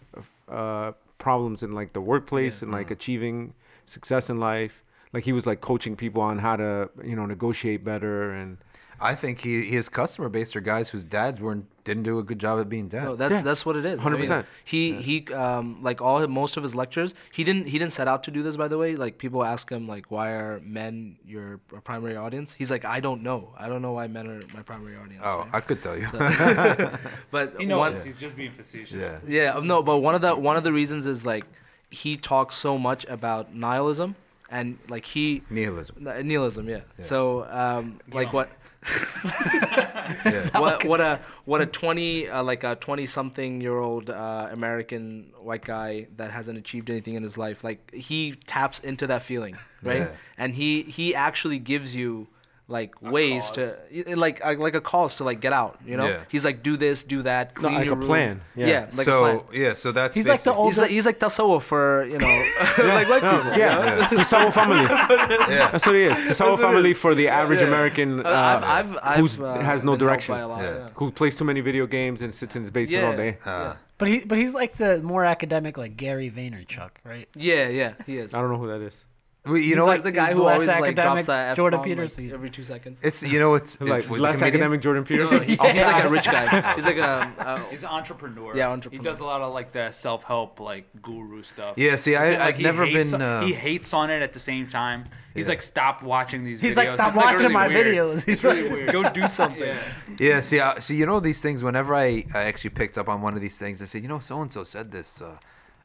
uh, 0.50 0.94
problems 1.18 1.64
in 1.64 1.72
like 1.74 1.94
the 1.94 2.02
workplace 2.02 2.62
and 2.62 2.72
Mm. 2.72 2.76
like 2.76 2.92
achieving 2.92 3.54
success 3.86 4.30
in 4.30 4.40
life. 4.40 4.84
Like 5.12 5.24
he 5.26 5.34
was 5.34 5.46
like 5.46 5.60
coaching 5.62 5.96
people 5.96 6.22
on 6.22 6.40
how 6.40 6.56
to, 6.56 6.90
you 7.04 7.16
know, 7.16 7.26
negotiate 7.26 7.84
better 7.84 8.32
and. 8.32 8.58
I 9.02 9.16
think 9.16 9.39
he, 9.41 9.64
his 9.66 9.88
customer 9.89 10.30
base 10.30 10.56
are 10.56 10.62
guys 10.62 10.89
whose 10.89 11.06
dads 11.06 11.41
weren't 11.41 11.66
didn't 11.86 12.04
do 12.04 12.20
a 12.20 12.24
good 12.24 12.38
job 12.39 12.60
at 12.60 12.70
being 12.70 12.88
dads. 12.88 13.06
No, 13.06 13.16
that's 13.16 13.32
Yeah. 13.32 13.41
that's 13.41 13.66
what 13.66 13.76
it 13.76 13.86
is. 13.86 14.00
I 14.00 14.10
mean, 14.10 14.22
100%. 14.30 14.45
he 14.66 14.93
he 15.02 15.34
um 15.34 15.82
like 15.82 16.02
all 16.02 16.26
most 16.28 16.58
of 16.58 16.64
his 16.64 16.76
lectures, 16.76 17.16
he 17.32 17.43
didn't 17.43 17.66
he 17.68 17.80
didn't 17.80 17.93
set 17.93 18.08
out 18.08 18.24
to 18.24 18.32
do 18.32 18.43
this. 18.43 18.58
By 18.58 18.68
the 18.68 18.78
way, 18.78 18.95
like 18.95 19.18
people 19.18 19.43
ask 19.43 19.70
him 19.72 19.88
like, 19.88 20.12
why 20.12 20.32
are 20.32 20.60
men 20.64 21.18
your 21.26 21.58
primary 21.84 22.16
audience? 22.16 22.54
He's 22.54 22.70
like, 22.70 22.86
I 22.86 23.00
don't 23.00 23.24
know. 23.24 23.54
I 23.58 23.70
don't 23.70 23.82
know 23.82 23.93
why 23.93 24.08
men 24.08 24.28
are 24.28 24.39
my 24.54 24.62
primary 24.62 24.95
audience. 24.97 25.24
oh, 25.26 25.39
right? 25.39 25.50
I 25.54 25.60
could 25.62 25.82
tell 25.82 25.97
you. 25.97 26.08
but 27.32 27.54
He 27.60 27.66
one, 27.68 27.91
knows. 27.91 28.04
He's 28.04 28.18
just 28.18 28.36
being 28.36 28.52
facetious. 28.52 28.91
yeah. 29.00 29.20
Yeah, 29.28 29.54
um, 29.56 29.68
no, 29.68 29.82
but 29.82 29.97
one 30.00 30.16
of 30.16 30.22
the 30.22 30.36
one 30.36 30.58
of 30.58 30.64
the 30.64 30.74
reasons 30.74 31.08
is 31.08 31.26
like 31.26 31.45
he 31.89 32.18
talks 32.18 32.56
so 32.56 32.78
much 32.78 33.06
about 33.08 33.54
nihilism 33.56 34.16
and 34.52 34.78
like 34.89 35.06
he 35.06 35.41
Nihilism. 35.50 36.08
n- 36.08 36.28
nihilism, 36.28 36.70
yeah. 36.70 36.82
So 37.02 37.45
um 37.50 38.00
like 38.12 38.34
what 38.34 38.50
Yeah. 40.26 40.42
what 40.60 40.86
what 40.86 41.00
a 41.02 41.20
what 41.46 41.62
a 41.62 41.66
20 41.66 42.30
uh, 42.30 42.44
like 42.44 42.64
a 42.64 42.76
20 42.76 43.06
something 43.06 43.62
year 43.62 43.78
old 43.78 44.10
uh, 44.10 44.50
American 44.52 45.32
white 45.40 45.64
guy 45.64 46.08
that 46.18 46.32
hasn't 46.32 46.58
achieved 46.58 46.90
anything 46.90 47.14
in 47.14 47.24
his 47.24 47.38
life 47.38 47.64
like 47.64 47.94
he 47.94 48.36
taps 48.48 48.80
into 48.80 49.06
that 49.08 49.22
feeling, 49.22 49.56
right? 49.84 50.00
Yeah. 50.00 50.12
And 50.38 50.56
he 50.56 50.84
he 50.84 51.14
actually 51.14 51.60
gives 51.60 51.96
you 51.96 52.28
like 52.70 53.02
ways 53.02 53.50
to 53.58 53.76
like 54.16 54.40
uh, 54.46 54.54
like 54.58 54.76
a 54.76 54.82
cause 54.82 55.16
to 55.18 55.24
like 55.24 55.40
get 55.42 55.54
out, 55.54 55.80
you 55.86 55.98
know? 55.98 56.08
Yeah. 56.08 56.24
He's 56.30 56.46
like 56.46 56.62
do 56.64 56.78
this, 56.78 57.02
do 57.04 57.24
that, 57.24 57.56
No, 57.56 57.62
clean 57.62 57.74
like 57.74 57.86
your 57.86 57.96
a 57.96 57.98
room. 57.98 58.08
plan, 58.08 58.42
yeah. 58.56 58.68
Yeah, 58.68 58.80
like 58.96 59.08
a 59.08 59.12
plan. 59.20 59.40
so 59.40 59.46
yeah, 59.52 59.74
so 59.74 59.92
that's 59.92 60.16
He's 60.16 60.28
like 60.30 60.40
the 60.44 60.52
basic- 60.52 60.58
old- 60.60 60.70
He's 60.74 60.80
like 60.84 60.92
he's 60.92 61.06
like 61.10 61.20
tasawwuf 61.20 61.64
for 61.64 62.06
you 62.06 62.20
know, 62.20 62.28
like 63.00 63.10
white 63.10 63.26
people. 63.26 63.58
Yeah, 63.58 64.08
Tasawwuf 64.10 64.54
family. 64.54 64.84
Yeah. 64.86 65.70
That's 65.72 65.86
what 65.86 65.96
he 65.96 66.04
is. 66.04 66.18
Tasawwuf 66.30 66.60
family 66.62 66.94
for 66.94 67.16
the 67.16 67.28
average 67.28 67.62
Yeah. 67.62 67.68
American 67.68 68.10
uh, 68.26 68.30
I've, 68.30 68.64
I've, 68.64 68.98
I've, 69.04 69.20
who's 69.20 69.40
uh, 69.40 69.60
has 69.72 69.84
no 69.84 69.98
direction, 69.98 70.36
lot, 70.36 70.62
Yeah. 70.62 70.78
yeah. 70.78 70.90
who 70.94 71.12
plays 71.12 71.36
too 71.36 71.46
many 71.46 71.62
video 71.62 71.88
games 71.88 72.22
and 72.22 72.32
sits 72.34 72.56
in 72.56 72.62
his 72.62 72.70
basement 72.72 73.04
Yeah. 73.04 73.10
all 73.10 73.18
day. 73.18 73.38
Uh, 73.46 73.74
But 74.00 74.08
he 74.08 74.24
but 74.30 74.38
he's 74.38 74.54
like 74.62 74.78
the 74.78 75.02
more 75.04 75.26
academic 75.26 75.76
like 75.78 75.98
Gary 75.98 76.30
Vaynerchuk, 76.32 76.92
right? 77.04 77.28
Yeah, 77.36 77.68
yeah, 77.68 77.92
he 78.06 78.18
is. 78.24 78.34
I 78.34 78.40
don't 78.40 78.50
know 78.54 78.58
who 78.64 78.68
that 78.74 78.80
is. 78.82 79.04
Well, 79.50 79.58
you 79.58 79.64
He's 79.64 79.76
know 79.76 79.86
like 79.86 80.00
what? 80.00 80.04
the 80.04 80.12
guy 80.12 80.34
who 80.34 80.43
always 80.45 80.68
like 80.68 80.95
drops 80.95 81.26
that 81.26 81.50
F 81.52 81.56
Jordan 81.58 81.80
bomb, 81.80 81.86
Peterson. 81.89 82.26
like, 82.26 82.34
every 82.34 82.50
two 82.50 82.64
seconds. 82.64 83.00
It's 83.04 83.24
you 83.24 83.39
know 83.39 83.56
it's 83.56 83.80
Like 83.82 84.06
it, 84.06 84.10
was 84.10 84.20
he 84.22 84.26
a 84.26 84.30
less 84.30 84.41
academic 84.41 84.82
Jordan 84.82 85.04
Peterson. 85.10 85.43
He's 85.43 85.60
like 85.60 86.06
a 86.06 86.10
rich 86.10 86.26
guy. 86.26 86.74
He's 86.76 86.86
like 86.86 86.97
a. 86.97 87.34
Uh, 87.38 87.60
He's 87.70 87.84
an 87.84 87.89
entrepreneur. 87.89 88.56
Yeah, 88.56 88.70
entrepreneur. 88.70 89.02
He 89.02 89.04
does 89.10 89.20
a 89.20 89.26
lot 89.26 89.41
of 89.41 89.54
like 89.54 89.72
the 89.72 89.91
self-help, 89.91 90.60
like 90.60 90.86
guru 91.02 91.43
stuff. 91.43 91.76
Yeah, 91.78 91.95
see, 91.97 92.16
I, 92.16 92.32
But, 92.32 92.39
like, 92.39 92.56
I've 92.56 92.62
never 92.62 92.86
hates 92.86 93.12
been. 93.12 93.22
on- 93.22 93.43
Uh, 93.43 93.45
he 93.47 93.54
hates 93.54 93.93
on 93.93 94.10
it 94.10 94.22
at 94.22 94.34
the 94.34 94.39
same 94.39 94.68
time. 94.68 95.06
He's 95.34 95.45
Yeah. 95.47 95.52
like, 95.52 95.62
stop 95.62 96.02
watching 96.04 96.43
these. 96.43 96.60
He's 96.60 96.74
videos. 96.74 96.78
like, 96.78 96.89
"Stop 96.89 97.08
It's, 97.10 97.18
like, 97.18 97.26
watching 97.26 97.39
really 97.41 97.54
my 97.54 97.68
weird. 97.68 97.88
videos." 97.88 98.26
He's 98.26 98.28
It's 98.36 98.43
really 98.43 98.68
weird. 98.68 98.91
go 98.91 99.10
do 99.12 99.28
something. 99.28 99.64
Yeah. 99.64 99.78
Yeah, 100.20 100.39
see, 100.41 100.60
I, 100.60 100.80
see, 100.80 100.95
you 100.95 101.06
know 101.06 101.20
these 101.20 101.41
things. 101.41 101.64
Whenever 101.64 101.93
I, 101.95 102.26
I 102.34 102.43
actually 102.45 102.72
picked 102.72 102.97
up 102.97 103.08
on 103.08 103.22
one 103.22 103.36
of 103.36 103.41
these 103.41 103.58
things, 103.58 103.82
I 103.82 103.86
said, 103.86 104.02
you 104.02 104.08
know, 104.10 104.20
so 104.20 104.41
and 104.41 104.52
so 104.52 104.64
said 104.64 104.91
this, 104.91 105.22
uh, 105.22 105.38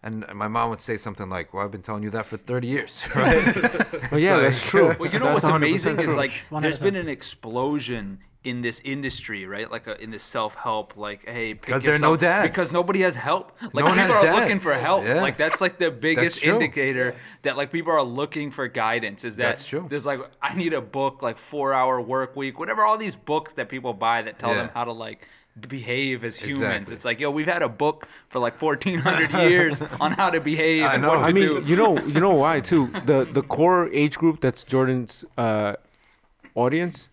and 0.04 0.24
my 0.34 0.46
mom 0.48 0.70
would 0.70 0.80
say 0.80 0.96
something 0.96 1.28
like, 1.28 1.52
"Well, 1.52 1.64
I've 1.64 1.72
been 1.72 1.82
telling 1.82 2.02
you 2.04 2.10
that 2.10 2.26
for 2.26 2.36
30 2.36 2.66
years, 2.68 3.02
right?" 3.16 3.42
But 4.10 4.20
yeah, 4.20 4.36
So- 4.36 4.40
that's 4.42 4.62
true. 4.62 4.94
Well, 5.00 5.10
you 5.12 5.18
know 5.18 5.32
That's 5.32 5.44
what's 5.44 5.54
100% 5.54 5.56
amazing 5.56 5.98
is 6.00 6.14
like 6.14 6.32
there's 6.60 6.78
100%. 6.78 6.82
been 6.82 6.96
an 6.96 7.08
explosion 7.08 8.18
in 8.44 8.60
this 8.60 8.78
industry, 8.84 9.46
right? 9.46 9.70
Like 9.70 9.86
a, 9.86 9.98
in 10.02 10.10
this 10.10 10.22
self-help, 10.22 10.98
like 10.98 11.26
hey, 11.26 11.54
pick 11.54 11.72
'Cause 11.72 11.82
there 11.82 11.94
are 11.94 11.98
no 11.98 12.14
dads. 12.14 12.46
Because 12.50 12.74
nobody 12.74 13.00
has 13.00 13.14
help. 13.16 13.52
Like 13.62 13.74
No 13.76 13.84
one 13.86 13.94
people 13.96 14.14
has 14.16 14.24
are 14.26 14.40
looking 14.40 14.60
for 14.60 14.74
help. 14.74 15.04
Yeah. 15.04 15.22
Like 15.22 15.38
that's 15.38 15.62
like 15.62 15.78
the 15.78 15.90
biggest 15.90 16.44
indicator 16.44 17.14
that 17.40 17.56
like 17.56 17.72
people 17.72 17.92
are 17.92 18.02
looking 18.02 18.50
for 18.50 18.68
guidance. 18.68 19.24
Is 19.24 19.36
that 19.36 19.42
That's 19.48 19.66
true. 19.66 19.86
there's 19.88 20.04
like 20.04 20.20
I 20.42 20.54
need 20.54 20.74
a 20.74 20.82
book 20.82 21.22
like 21.22 21.38
four 21.38 21.72
hour 21.72 21.98
work 22.02 22.36
week, 22.36 22.58
whatever. 22.58 22.84
All 22.84 22.98
these 22.98 23.16
books 23.16 23.54
that 23.54 23.70
people 23.70 23.94
buy 23.94 24.20
that 24.22 24.38
tell 24.38 24.52
them 24.54 24.68
how 24.74 24.84
to 24.84 24.92
like 24.92 25.26
behave 25.68 26.24
as 26.24 26.36
humans. 26.36 26.62
Exactly. 26.62 26.94
It's 26.94 27.04
like 27.04 27.20
yo, 27.20 27.30
we've 27.30 27.46
had 27.46 27.62
a 27.62 27.68
book 27.68 28.08
for 28.28 28.38
like 28.40 28.60
1400 28.60 29.30
years 29.50 29.82
on 30.00 30.12
how 30.12 30.30
to 30.30 30.40
behave 30.40 30.82
I 30.84 30.94
and 30.94 31.02
know. 31.02 31.08
what 31.10 31.24
to 31.24 31.30
I 31.30 31.32
mean, 31.32 31.62
do. 31.62 31.62
you 31.64 31.76
know, 31.76 31.98
you 32.14 32.20
know 32.20 32.34
why 32.34 32.60
too. 32.60 32.88
The 33.06 33.24
the 33.30 33.42
core 33.42 33.88
age 33.92 34.16
group 34.18 34.40
that's 34.40 34.64
Jordan's 34.64 35.24
uh, 35.38 35.74
audience. 36.54 37.08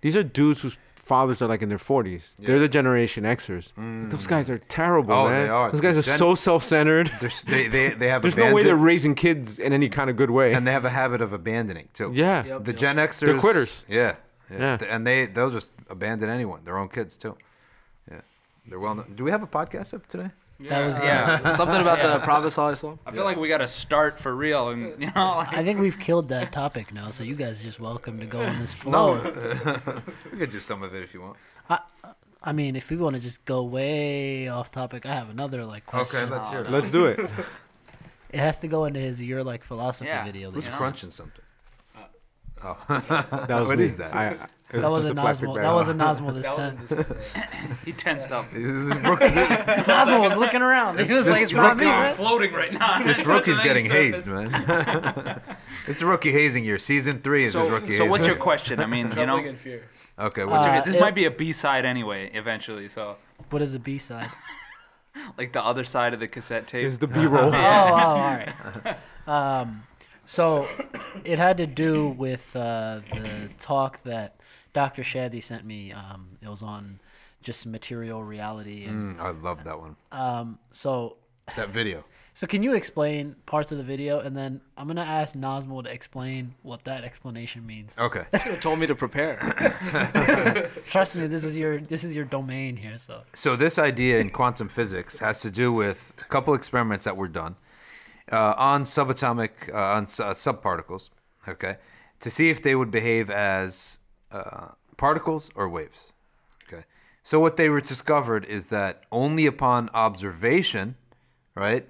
These 0.00 0.16
are 0.16 0.22
dudes 0.22 0.60
whose 0.62 0.76
fathers 0.96 1.40
are 1.42 1.46
like 1.46 1.62
in 1.62 1.68
their 1.68 1.78
forties. 1.78 2.34
They're 2.38 2.58
the 2.58 2.68
Generation 2.68 3.24
Xers. 3.24 3.72
Those 4.10 4.26
guys 4.26 4.48
are 4.50 4.58
terrible, 4.58 5.12
Oh, 5.14 5.28
man. 5.28 5.44
they 5.44 5.48
are. 5.50 5.70
Those 5.70 5.80
guys 5.80 5.96
are 5.98 6.02
Gen- 6.02 6.18
so 6.18 6.34
self-centered. 6.34 7.10
There's, 7.20 7.42
they, 7.42 7.68
they, 7.68 7.88
they 7.90 8.08
have 8.08 8.22
There's 8.22 8.36
no 8.36 8.54
way 8.54 8.62
they're 8.64 8.76
raising 8.76 9.14
kids 9.14 9.58
in 9.58 9.72
any 9.72 9.88
kind 9.88 10.08
of 10.10 10.16
good 10.16 10.30
way. 10.30 10.52
and 10.54 10.66
they 10.66 10.72
have 10.72 10.84
a 10.86 10.90
habit 10.90 11.20
of 11.20 11.32
abandoning 11.32 11.88
too. 11.92 12.10
yeah. 12.14 12.44
Yep. 12.44 12.64
the 12.64 12.72
Gen 12.72 12.96
Xers, 12.96 13.20
They're 13.20 13.38
quitters. 13.38 13.84
Yeah, 13.88 14.16
yeah, 14.50 14.58
Yeah. 14.58 14.78
And 14.88 15.06
they 15.06 15.26
they'll 15.26 15.50
just 15.50 15.70
abandon 15.90 16.30
anyone, 16.30 16.64
their 16.64 16.78
own 16.78 16.88
kids 16.88 17.16
too. 17.18 17.36
Yeah, 18.64 18.70
they're 18.70 18.80
well. 18.80 18.94
known. 18.94 19.12
Do 19.14 19.24
we 19.24 19.30
have 19.30 19.42
a 19.42 19.46
podcast 19.46 19.94
up 19.94 20.06
today? 20.06 20.30
That 20.60 20.84
was 20.86 21.00
uh, 21.00 21.04
yeah. 21.06 21.52
Something 21.56 21.80
about 21.80 21.98
Yeah. 21.98 22.16
the 22.16 22.24
Prophet 22.24 22.46
Sallallahu 22.48 22.98
I 23.06 23.12
feel 23.12 23.24
like 23.24 23.36
we 23.36 23.48
got 23.48 23.58
to 23.58 23.66
start 23.66 24.18
for 24.18 24.34
real, 24.34 24.68
and 24.68 25.00
you 25.00 25.10
know, 25.14 25.36
like, 25.38 25.52
I 25.52 25.64
think 25.64 25.80
we've 25.80 25.98
killed 25.98 26.28
that 26.28 26.52
topic 26.52 26.92
now, 26.94 27.10
so 27.10 27.24
you 27.24 27.34
guys 27.34 27.60
are 27.60 27.64
just 27.64 27.80
welcome 27.80 28.18
to 28.20 28.26
go 28.26 28.40
on 28.40 28.58
this 28.60 28.72
flow. 28.82 29.20
No, 29.20 29.80
We 30.32 30.38
could 30.38 30.50
do 30.50 30.60
some 30.60 30.82
of 30.82 30.94
it 30.94 31.02
if 31.02 31.12
you 31.14 31.22
want. 31.22 31.36
I 32.46 32.52
mean, 32.52 32.76
if 32.76 32.90
we 32.90 32.96
want 32.98 33.16
to 33.16 33.22
just 33.22 33.44
go 33.46 33.64
way 33.64 34.48
off 34.48 34.70
topic, 34.70 35.06
I 35.06 35.14
have 35.14 35.30
another 35.30 35.64
like 35.64 35.86
question. 35.86 36.20
Okay, 36.20 36.30
let's 36.30 36.50
hear 36.50 36.60
it. 36.60 36.70
Let's 36.70 36.90
do 36.90 37.06
it. 37.06 37.18
It 38.30 38.38
has 38.38 38.60
to 38.60 38.68
go 38.68 38.84
into 38.84 39.00
his 39.00 39.20
"You're 39.22 39.42
Like 39.42 39.64
Philosophy" 39.64 40.08
Yeah. 40.08 40.24
video. 40.26 40.50
that 40.50 40.54
Who's 40.56 40.66
you 40.66 40.70
know. 40.72 40.76
crunching 40.76 41.10
something? 41.10 41.42
Uh, 41.96 42.00
oh. 42.64 42.76
That 43.48 43.48
was 43.60 43.68
What 43.68 43.78
me. 43.78 43.84
is 43.84 43.96
that? 43.96 44.14
I, 44.14 44.26
I- 44.28 44.30
it 44.32 44.40
That 44.82 44.90
was 44.90 45.04
wasn't 45.04 45.16
just 45.16 45.18
a 45.18 45.20
plastic 45.22 45.48
Nazmo. 45.48 45.54
bag. 45.54 45.62
That 45.64 45.74
wasn't 45.74 46.00
Nazmo 46.00 46.34
this 46.34 46.46
That 46.48 46.56
time. 46.56 46.78
this. 47.16 47.34
He 47.84 47.92
tensed 47.92 48.32
up. 48.32 48.50
This 48.50 48.62
rookie- 48.64 49.24
Nazmo 49.26 50.20
was 50.20 50.36
looking 50.36 50.62
around. 50.62 50.94
He 50.94 51.00
was 51.14 51.26
this 51.26 51.28
like, 51.28 51.42
"It's 51.42 51.52
not 51.52 51.76
me, 51.76 51.84
rookie- 51.84 51.96
man." 51.96 52.14
floating 52.14 52.52
right 52.52 52.72
now. 52.72 52.98
This 53.04 53.24
rookie's 53.26 53.60
getting 53.60 53.86
hazed, 53.90 54.26
man. 54.26 54.50
this 55.86 55.98
is 55.98 56.04
rookie 56.04 56.32
hazing 56.32 56.64
year. 56.64 56.78
Season 56.78 57.18
three 57.20 57.44
is 57.44 57.54
his 57.54 57.66
So, 57.66 57.70
rookie 57.70 57.86
so 57.88 57.92
hazing. 57.92 58.10
what's 58.10 58.26
your 58.26 58.36
question? 58.36 58.80
I 58.80 58.86
mean, 58.86 59.08
you 59.10 59.14
know, 59.16 59.24
Trembling 59.24 59.46
in 59.46 59.56
fear. 59.56 59.84
Okay, 60.18 60.44
what's 60.44 60.64
Uh, 60.66 60.72
your, 60.74 60.82
this 60.84 60.94
it- 60.94 61.00
might 61.00 61.14
be 61.14 61.24
a 61.26 61.30
B 61.30 61.52
side 61.52 61.84
anyway, 61.84 62.30
eventually. 62.34 62.88
So, 62.88 63.16
What 63.50 63.60
is 63.62 63.74
a 63.74 63.78
B 63.78 63.98
side? 63.98 64.30
like 65.38 65.52
the 65.52 65.62
other 65.62 65.84
side 65.84 66.12
of 66.14 66.20
the 66.20 66.26
cassette 66.28 66.66
tape. 66.66 66.84
Is 66.84 66.98
the 66.98 67.06
B 67.06 67.26
roll? 67.26 67.54
Oh, 67.54 67.56
oh, 67.56 67.58
all 67.58 68.16
right. 68.18 68.52
Um, 69.26 69.84
so 70.24 70.68
it 71.24 71.38
had 71.38 71.58
to 71.58 71.66
do 71.66 72.08
with 72.08 72.54
uh, 72.56 73.00
the 73.12 73.50
talk 73.58 74.02
that 74.04 74.36
Dr. 74.74 75.02
Shadi 75.02 75.42
sent 75.42 75.64
me. 75.64 75.92
Um, 75.92 76.36
it 76.42 76.48
was 76.48 76.62
on 76.62 77.00
just 77.42 77.66
material 77.66 78.22
reality, 78.22 78.84
and 78.84 79.16
Mm, 79.16 79.20
I 79.20 79.30
love 79.30 79.64
that 79.64 79.78
one. 79.78 79.96
um, 80.12 80.58
so 80.70 81.16
That 81.56 81.68
video. 81.70 82.04
so 82.34 82.46
can 82.46 82.62
you 82.62 82.74
explain 82.74 83.36
parts 83.46 83.70
of 83.70 83.78
the 83.78 83.84
video, 83.84 84.18
and 84.20 84.36
then 84.36 84.60
I'm 84.76 84.86
gonna 84.86 85.02
ask 85.02 85.34
Nosmo 85.34 85.82
to 85.84 85.90
explain 85.92 86.54
what 86.62 86.84
that 86.84 87.04
explanation 87.04 87.64
means. 87.66 87.96
Okay. 87.98 88.24
You 88.46 88.56
told 88.56 88.78
me 88.80 88.86
to 88.86 88.94
prepare. 88.94 89.36
Trust 90.86 91.20
me, 91.20 91.26
this 91.28 91.44
is 91.44 91.56
your 91.56 91.78
this 91.80 92.02
is 92.04 92.14
your 92.14 92.24
domain 92.24 92.76
here. 92.76 92.96
So 92.96 93.22
So 93.34 93.56
this 93.56 93.78
idea 93.78 94.18
in 94.20 94.30
quantum 94.30 94.68
physics 94.68 95.18
has 95.20 95.40
to 95.42 95.50
do 95.50 95.72
with 95.72 96.12
a 96.18 96.24
couple 96.24 96.54
experiments 96.54 97.04
that 97.04 97.16
were 97.16 97.28
done 97.28 97.56
uh, 98.32 98.54
on 98.56 98.84
subatomic 98.84 99.72
uh, 99.72 99.96
on 99.96 100.08
su- 100.08 100.24
uh, 100.24 100.34
subparticles, 100.34 101.10
okay, 101.48 101.76
to 102.20 102.30
see 102.30 102.48
if 102.50 102.62
they 102.62 102.74
would 102.74 102.90
behave 102.90 103.28
as 103.30 103.98
uh, 104.34 104.68
particles 104.96 105.50
or 105.54 105.68
waves. 105.68 106.12
Okay. 106.66 106.84
So 107.22 107.38
what 107.38 107.56
they 107.56 107.68
were 107.68 107.80
discovered 107.80 108.44
is 108.44 108.66
that 108.68 109.04
only 109.12 109.46
upon 109.46 109.90
observation, 109.94 110.96
right, 111.54 111.86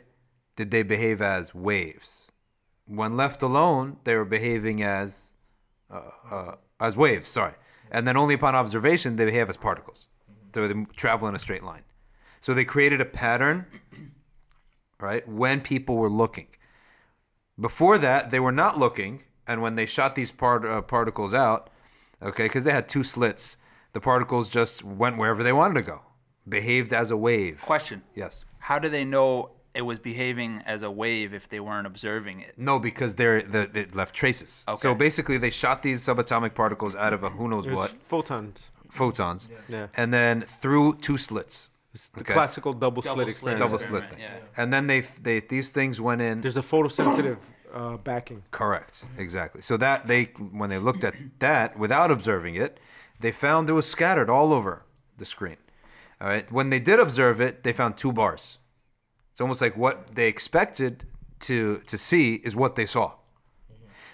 did 0.57 0.71
they 0.71 0.83
behave 0.83 1.21
as 1.21 1.55
waves. 1.55 2.31
When 2.87 3.17
left 3.17 3.43
alone, 3.43 3.97
they 4.05 4.15
were 4.15 4.27
behaving 4.27 4.83
as 4.83 5.33
uh, 5.91 6.57
as 6.79 6.97
waves. 6.97 7.29
Sorry, 7.29 7.55
and 7.91 8.07
then 8.07 8.17
only 8.17 8.35
upon 8.35 8.55
observation 8.55 9.17
they 9.17 9.25
behave 9.25 9.49
as 9.49 9.57
particles. 9.57 10.09
So 10.55 10.69
they 10.69 10.85
travel 10.95 11.27
in 11.29 11.35
a 11.35 11.39
straight 11.39 11.65
line. 11.65 11.83
So 12.41 12.53
they 12.53 12.65
created 12.65 13.01
a 13.01 13.07
pattern, 13.07 13.67
right? 15.01 15.27
When 15.27 15.63
people 15.63 15.97
were 15.97 16.11
looking. 16.11 16.49
Before 17.59 17.99
that, 17.99 18.31
they 18.31 18.41
were 18.41 18.53
not 18.53 18.79
looking, 18.79 19.23
and 19.47 19.63
when 19.63 19.77
they 19.77 19.87
shot 19.87 20.15
these 20.15 20.31
part, 20.31 20.65
uh, 20.65 20.83
particles 20.83 21.33
out, 21.33 21.71
okay, 22.25 22.45
because 22.45 22.65
they 22.65 22.73
had 22.73 22.89
two 22.89 23.03
slits, 23.03 23.57
the 23.93 24.01
particles 24.01 24.49
just 24.49 24.83
went 24.85 25.19
wherever 25.19 25.43
they 25.43 25.53
wanted 25.53 25.75
to 25.75 25.83
go, 25.83 26.03
behaved 26.49 26.93
as 26.93 27.11
a 27.11 27.17
wave. 27.17 27.61
Question: 27.63 28.03
Yes. 28.15 28.45
How 28.59 28.79
do 28.79 28.89
they 28.89 29.05
know 29.05 29.51
it 29.75 29.83
was 29.83 29.99
behaving 29.99 30.63
as 30.67 30.83
a 30.83 30.91
wave 30.91 31.35
if 31.35 31.49
they 31.49 31.61
weren't 31.61 31.87
observing 31.87 32.41
it? 32.41 32.55
No, 32.59 32.79
because 32.79 33.15
they're 33.17 33.43
the 33.43 33.71
it 33.75 33.95
left 33.95 34.15
traces. 34.15 34.65
Okay. 34.69 34.77
So 34.81 34.95
basically, 34.95 35.39
they 35.39 35.51
shot 35.51 35.83
these 35.83 36.01
subatomic 36.03 36.55
particles 36.55 36.95
out 36.97 37.13
of 37.13 37.23
a 37.23 37.31
who 37.31 37.49
knows 37.49 37.67
There's 37.67 37.77
what 37.77 37.91
photons. 37.91 38.71
photons, 38.91 39.49
Yeah. 39.69 39.89
and 39.97 40.13
then 40.15 40.43
through 40.43 40.97
two 41.01 41.17
slits. 41.17 41.71
It's 41.93 42.09
the 42.09 42.21
Okay. 42.23 42.33
classical 42.33 42.73
double, 42.73 43.03
Double 43.03 43.15
slit 43.25 43.37
slit 43.37 43.55
experiment. 43.55 43.61
double 43.65 43.79
slit 43.79 44.11
thing. 44.11 44.19
yeah. 44.19 44.39
And 44.57 44.73
then 44.73 44.89
they 44.89 45.01
they 45.23 45.39
these 45.41 45.71
things 45.71 46.01
went 46.01 46.21
in. 46.23 46.41
There's 46.41 46.57
a 46.57 46.63
photosensitive 46.63 47.37
uh, 47.75 47.97
backing. 47.99 48.43
Correct. 48.51 49.05
Exactly. 49.19 49.61
So 49.61 49.77
that 49.77 50.07
they 50.07 50.25
when 50.25 50.71
they 50.71 50.79
looked 50.79 51.05
at 51.05 51.15
that 51.41 51.79
without 51.79 52.11
observing 52.11 52.55
it, 52.55 52.79
they 53.21 53.33
found 53.33 53.69
it 53.69 53.73
was 53.73 53.89
scattered 53.91 54.31
all 54.31 54.53
over 54.53 54.85
the 55.19 55.25
screen. 55.25 55.57
All 56.21 56.29
right. 56.29 56.51
When 56.51 56.71
they 56.71 56.81
did 56.81 57.01
observe 57.01 57.41
it, 57.41 57.65
they 57.65 57.73
found 57.73 57.97
two 57.97 58.13
bars. 58.13 58.59
It's 59.33 59.41
almost 59.41 59.61
like 59.61 59.77
what 59.77 60.15
they 60.15 60.29
expected 60.29 61.05
to 61.41 61.79
to 61.87 61.99
see 61.99 62.37
is 62.37 62.55
what 62.55 62.77
they 62.77 62.87
saw. 62.87 63.13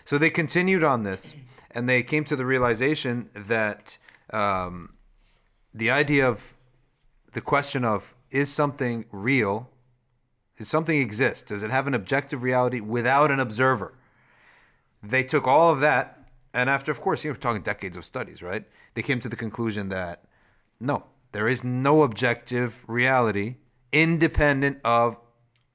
So 0.04 0.18
they 0.18 0.30
continued 0.30 0.82
on 0.82 1.02
this, 1.04 1.34
and 1.70 1.88
they 1.88 2.02
came 2.02 2.24
to 2.24 2.34
the 2.34 2.46
realization 2.46 3.28
that 3.34 3.98
um, 4.32 4.94
the 5.72 5.90
idea 5.90 6.28
of 6.28 6.56
the 7.32 7.40
question 7.40 7.84
of 7.84 8.14
is 8.30 8.50
something 8.50 9.04
real 9.12 9.69
does 10.60 10.68
something 10.68 11.00
exist? 11.00 11.46
Does 11.46 11.62
it 11.62 11.70
have 11.70 11.86
an 11.86 11.94
objective 11.94 12.42
reality 12.42 12.80
without 12.80 13.30
an 13.30 13.40
observer? 13.40 13.94
They 15.02 15.22
took 15.22 15.46
all 15.46 15.72
of 15.72 15.80
that, 15.80 16.28
and 16.52 16.68
after, 16.68 16.92
of 16.92 17.00
course, 17.00 17.24
you 17.24 17.30
know, 17.30 17.32
we're 17.32 17.40
talking 17.40 17.62
decades 17.62 17.96
of 17.96 18.04
studies, 18.04 18.42
right? 18.42 18.66
They 18.92 19.00
came 19.00 19.20
to 19.20 19.30
the 19.30 19.36
conclusion 19.36 19.88
that 19.88 20.24
no, 20.78 21.04
there 21.32 21.48
is 21.48 21.64
no 21.64 22.02
objective 22.02 22.84
reality 22.90 23.54
independent 23.90 24.80
of 24.84 25.16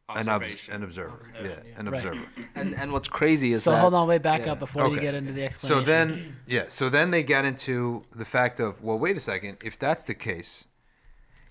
an, 0.08 0.30
ob- 0.30 0.44
an 0.70 0.84
observer. 0.84 1.32
Yeah, 1.34 1.50
an 1.78 1.90
Right. 1.90 1.96
observer. 2.06 2.28
And 2.54 2.76
and 2.76 2.92
what's 2.92 3.08
crazy 3.08 3.54
is 3.54 3.64
so 3.64 3.72
that 3.72 3.82
hold 3.82 3.96
on, 3.96 4.08
wait, 4.08 4.22
back 4.22 4.46
yeah. 4.46 4.52
up 4.52 4.60
before 4.60 4.88
you 4.90 5.00
get 5.00 5.16
into 5.16 5.34
the 5.34 5.46
explanation. 5.46 5.84
So 5.84 5.84
then, 5.84 6.36
yeah, 6.46 6.66
so 6.68 6.90
then 6.90 7.10
they 7.10 7.24
got 7.24 7.44
into 7.44 8.04
the 8.12 8.26
fact 8.26 8.60
of, 8.60 8.84
well, 8.84 9.00
wait 9.00 9.18
a 9.18 9.20
second, 9.20 9.58
if 9.64 9.80
that's 9.80 10.04
the 10.04 10.14
case, 10.14 10.68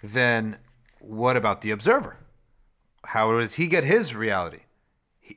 then 0.05 0.59
what 1.01 1.37
about 1.37 1.62
the 1.62 1.72
observer? 1.72 2.18
How 3.07 3.39
does 3.39 3.55
he 3.55 3.67
get 3.67 3.85
his 3.85 4.15
reality? 4.15 4.61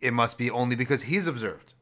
It 0.01 0.13
must 0.13 0.38
be 0.38 0.49
only 0.51 0.76
because 0.76 1.03
he's 1.03 1.28
observed. 1.28 1.74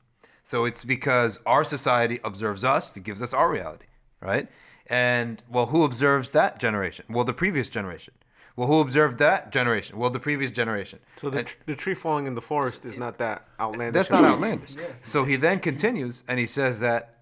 So 0.43 0.65
it's 0.65 0.85
because 0.85 1.39
our 1.45 1.63
society 1.63 2.19
observes 2.23 2.63
us 2.63 2.91
that 2.93 2.99
gives 3.03 3.21
us 3.23 3.33
our 3.33 3.49
reality, 3.49 3.85
right? 4.21 4.47
And 4.87 5.41
well, 5.49 5.67
who 5.67 5.83
observes 5.83 6.31
that 6.31 6.59
generation? 6.59 7.05
Well, 7.09 7.23
the 7.25 7.33
previous 7.33 7.67
generation. 7.69 8.13
Well, 8.55 8.67
who 8.67 8.79
observed 8.79 9.17
that 9.19 9.51
generation? 9.51 9.97
Well, 9.97 10.11
the 10.11 10.19
previous 10.19 10.51
generation. 10.51 10.99
So 11.17 11.29
the, 11.29 11.39
And- 11.39 11.47
tr- 11.47 11.57
the 11.65 11.75
tree 11.75 11.95
falling 11.95 12.27
in 12.27 12.35
the 12.35 12.41
forest 12.41 12.85
is 12.85 12.95
not 12.97 13.17
that 13.17 13.47
outlandish. 13.59 13.93
that's 14.07 14.11
not 14.11 14.23
outlandish. 14.23 14.75
So 15.01 15.23
he 15.25 15.35
then 15.35 15.59
continues 15.59 16.23
and 16.27 16.39
he 16.39 16.45
says 16.45 16.79
that 16.81 17.14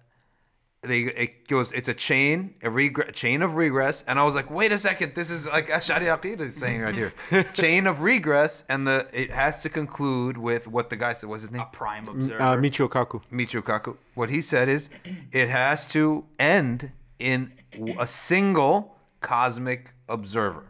they 0.84 1.00
it 1.02 1.48
goes 1.48 1.72
it's 1.72 1.88
a 1.88 1.94
chain 1.94 2.54
a 2.62 2.68
regre- 2.68 3.12
chain 3.12 3.42
of 3.42 3.54
regress 3.56 4.02
and 4.06 4.18
I 4.18 4.24
was 4.24 4.34
like 4.34 4.50
wait 4.50 4.72
a 4.72 4.78
second 4.78 5.14
this 5.14 5.30
is 5.30 5.46
like 5.46 5.68
Ashari 5.68 6.06
Aqid 6.16 6.40
is 6.40 6.54
saying 6.56 6.80
right 6.82 6.94
here 6.94 7.12
chain 7.54 7.86
of 7.86 8.02
regress 8.02 8.64
and 8.68 8.86
the 8.86 9.08
it 9.12 9.30
has 9.30 9.62
to 9.62 9.68
conclude 9.68 10.36
with 10.38 10.68
what 10.68 10.90
the 10.90 10.96
guy 10.96 11.12
said 11.12 11.28
what's 11.28 11.42
his 11.42 11.50
name 11.52 11.62
A 11.62 11.66
prime 11.66 12.06
observer. 12.08 12.42
Uh, 12.42 12.56
Michio 12.56 12.88
Kaku. 12.88 13.22
Michio 13.32 13.62
Kaku 13.62 13.96
what 14.14 14.30
he 14.30 14.40
said 14.40 14.68
is 14.68 14.90
it 15.32 15.48
has 15.48 15.86
to 15.88 16.24
end 16.38 16.92
in 17.18 17.52
a 17.98 18.06
single 18.06 18.96
cosmic 19.20 19.92
observer 20.08 20.64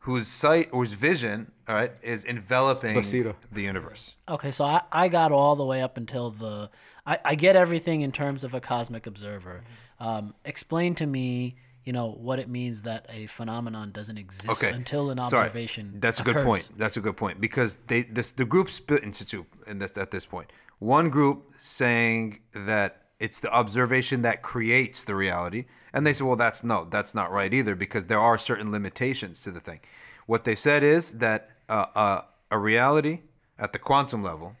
whose 0.00 0.26
sight 0.28 0.68
or 0.72 0.80
whose 0.80 0.92
vision 0.92 1.50
all 1.68 1.74
right 1.74 1.92
is 2.00 2.24
enveloping 2.24 2.94
Basira. 2.96 3.34
the 3.50 3.62
universe 3.62 4.14
Okay, 4.28 4.50
so 4.50 4.64
I, 4.64 4.82
I 4.92 5.08
got 5.08 5.32
all 5.32 5.56
the 5.56 5.64
way 5.64 5.82
up 5.82 5.96
until 5.96 6.30
the. 6.30 6.70
I, 7.06 7.18
I 7.24 7.34
get 7.34 7.56
everything 7.56 8.00
in 8.00 8.12
terms 8.12 8.44
of 8.44 8.54
a 8.54 8.60
cosmic 8.60 9.06
observer. 9.06 9.62
Um, 10.00 10.34
explain 10.44 10.94
to 10.96 11.06
me, 11.06 11.56
you 11.84 11.92
know, 11.92 12.10
what 12.10 12.38
it 12.40 12.48
means 12.48 12.82
that 12.82 13.06
a 13.08 13.26
phenomenon 13.26 13.92
doesn't 13.92 14.18
exist 14.18 14.48
okay. 14.62 14.74
until 14.74 15.10
an 15.10 15.22
Sorry. 15.24 15.46
observation. 15.46 15.94
That's 15.98 16.20
a 16.20 16.24
good 16.24 16.44
point. 16.44 16.68
That's 16.76 16.96
a 16.96 17.00
good 17.00 17.16
point 17.16 17.40
because 17.40 17.76
they 17.86 18.02
this 18.02 18.32
the 18.32 18.44
group 18.44 18.68
split 18.68 19.04
into 19.04 19.24
two 19.24 19.46
in 19.68 19.78
this, 19.78 19.96
at 19.96 20.10
this 20.10 20.26
point. 20.26 20.52
One 20.80 21.08
group 21.08 21.52
saying 21.56 22.40
that 22.52 23.02
it's 23.20 23.40
the 23.40 23.50
observation 23.52 24.22
that 24.22 24.42
creates 24.42 25.04
the 25.04 25.14
reality, 25.14 25.66
and 25.92 26.06
they 26.06 26.12
said, 26.12 26.26
well, 26.26 26.36
that's 26.36 26.64
no, 26.64 26.86
that's 26.90 27.14
not 27.14 27.30
right 27.30 27.54
either 27.54 27.76
because 27.76 28.06
there 28.06 28.20
are 28.20 28.36
certain 28.36 28.72
limitations 28.72 29.40
to 29.42 29.52
the 29.52 29.60
thing. 29.60 29.80
What 30.26 30.44
they 30.44 30.56
said 30.56 30.82
is 30.82 31.12
that 31.18 31.50
uh, 31.68 31.86
uh, 31.94 32.20
a 32.50 32.58
reality 32.58 33.20
at 33.58 33.72
the 33.72 33.78
quantum 33.78 34.24
level 34.24 34.56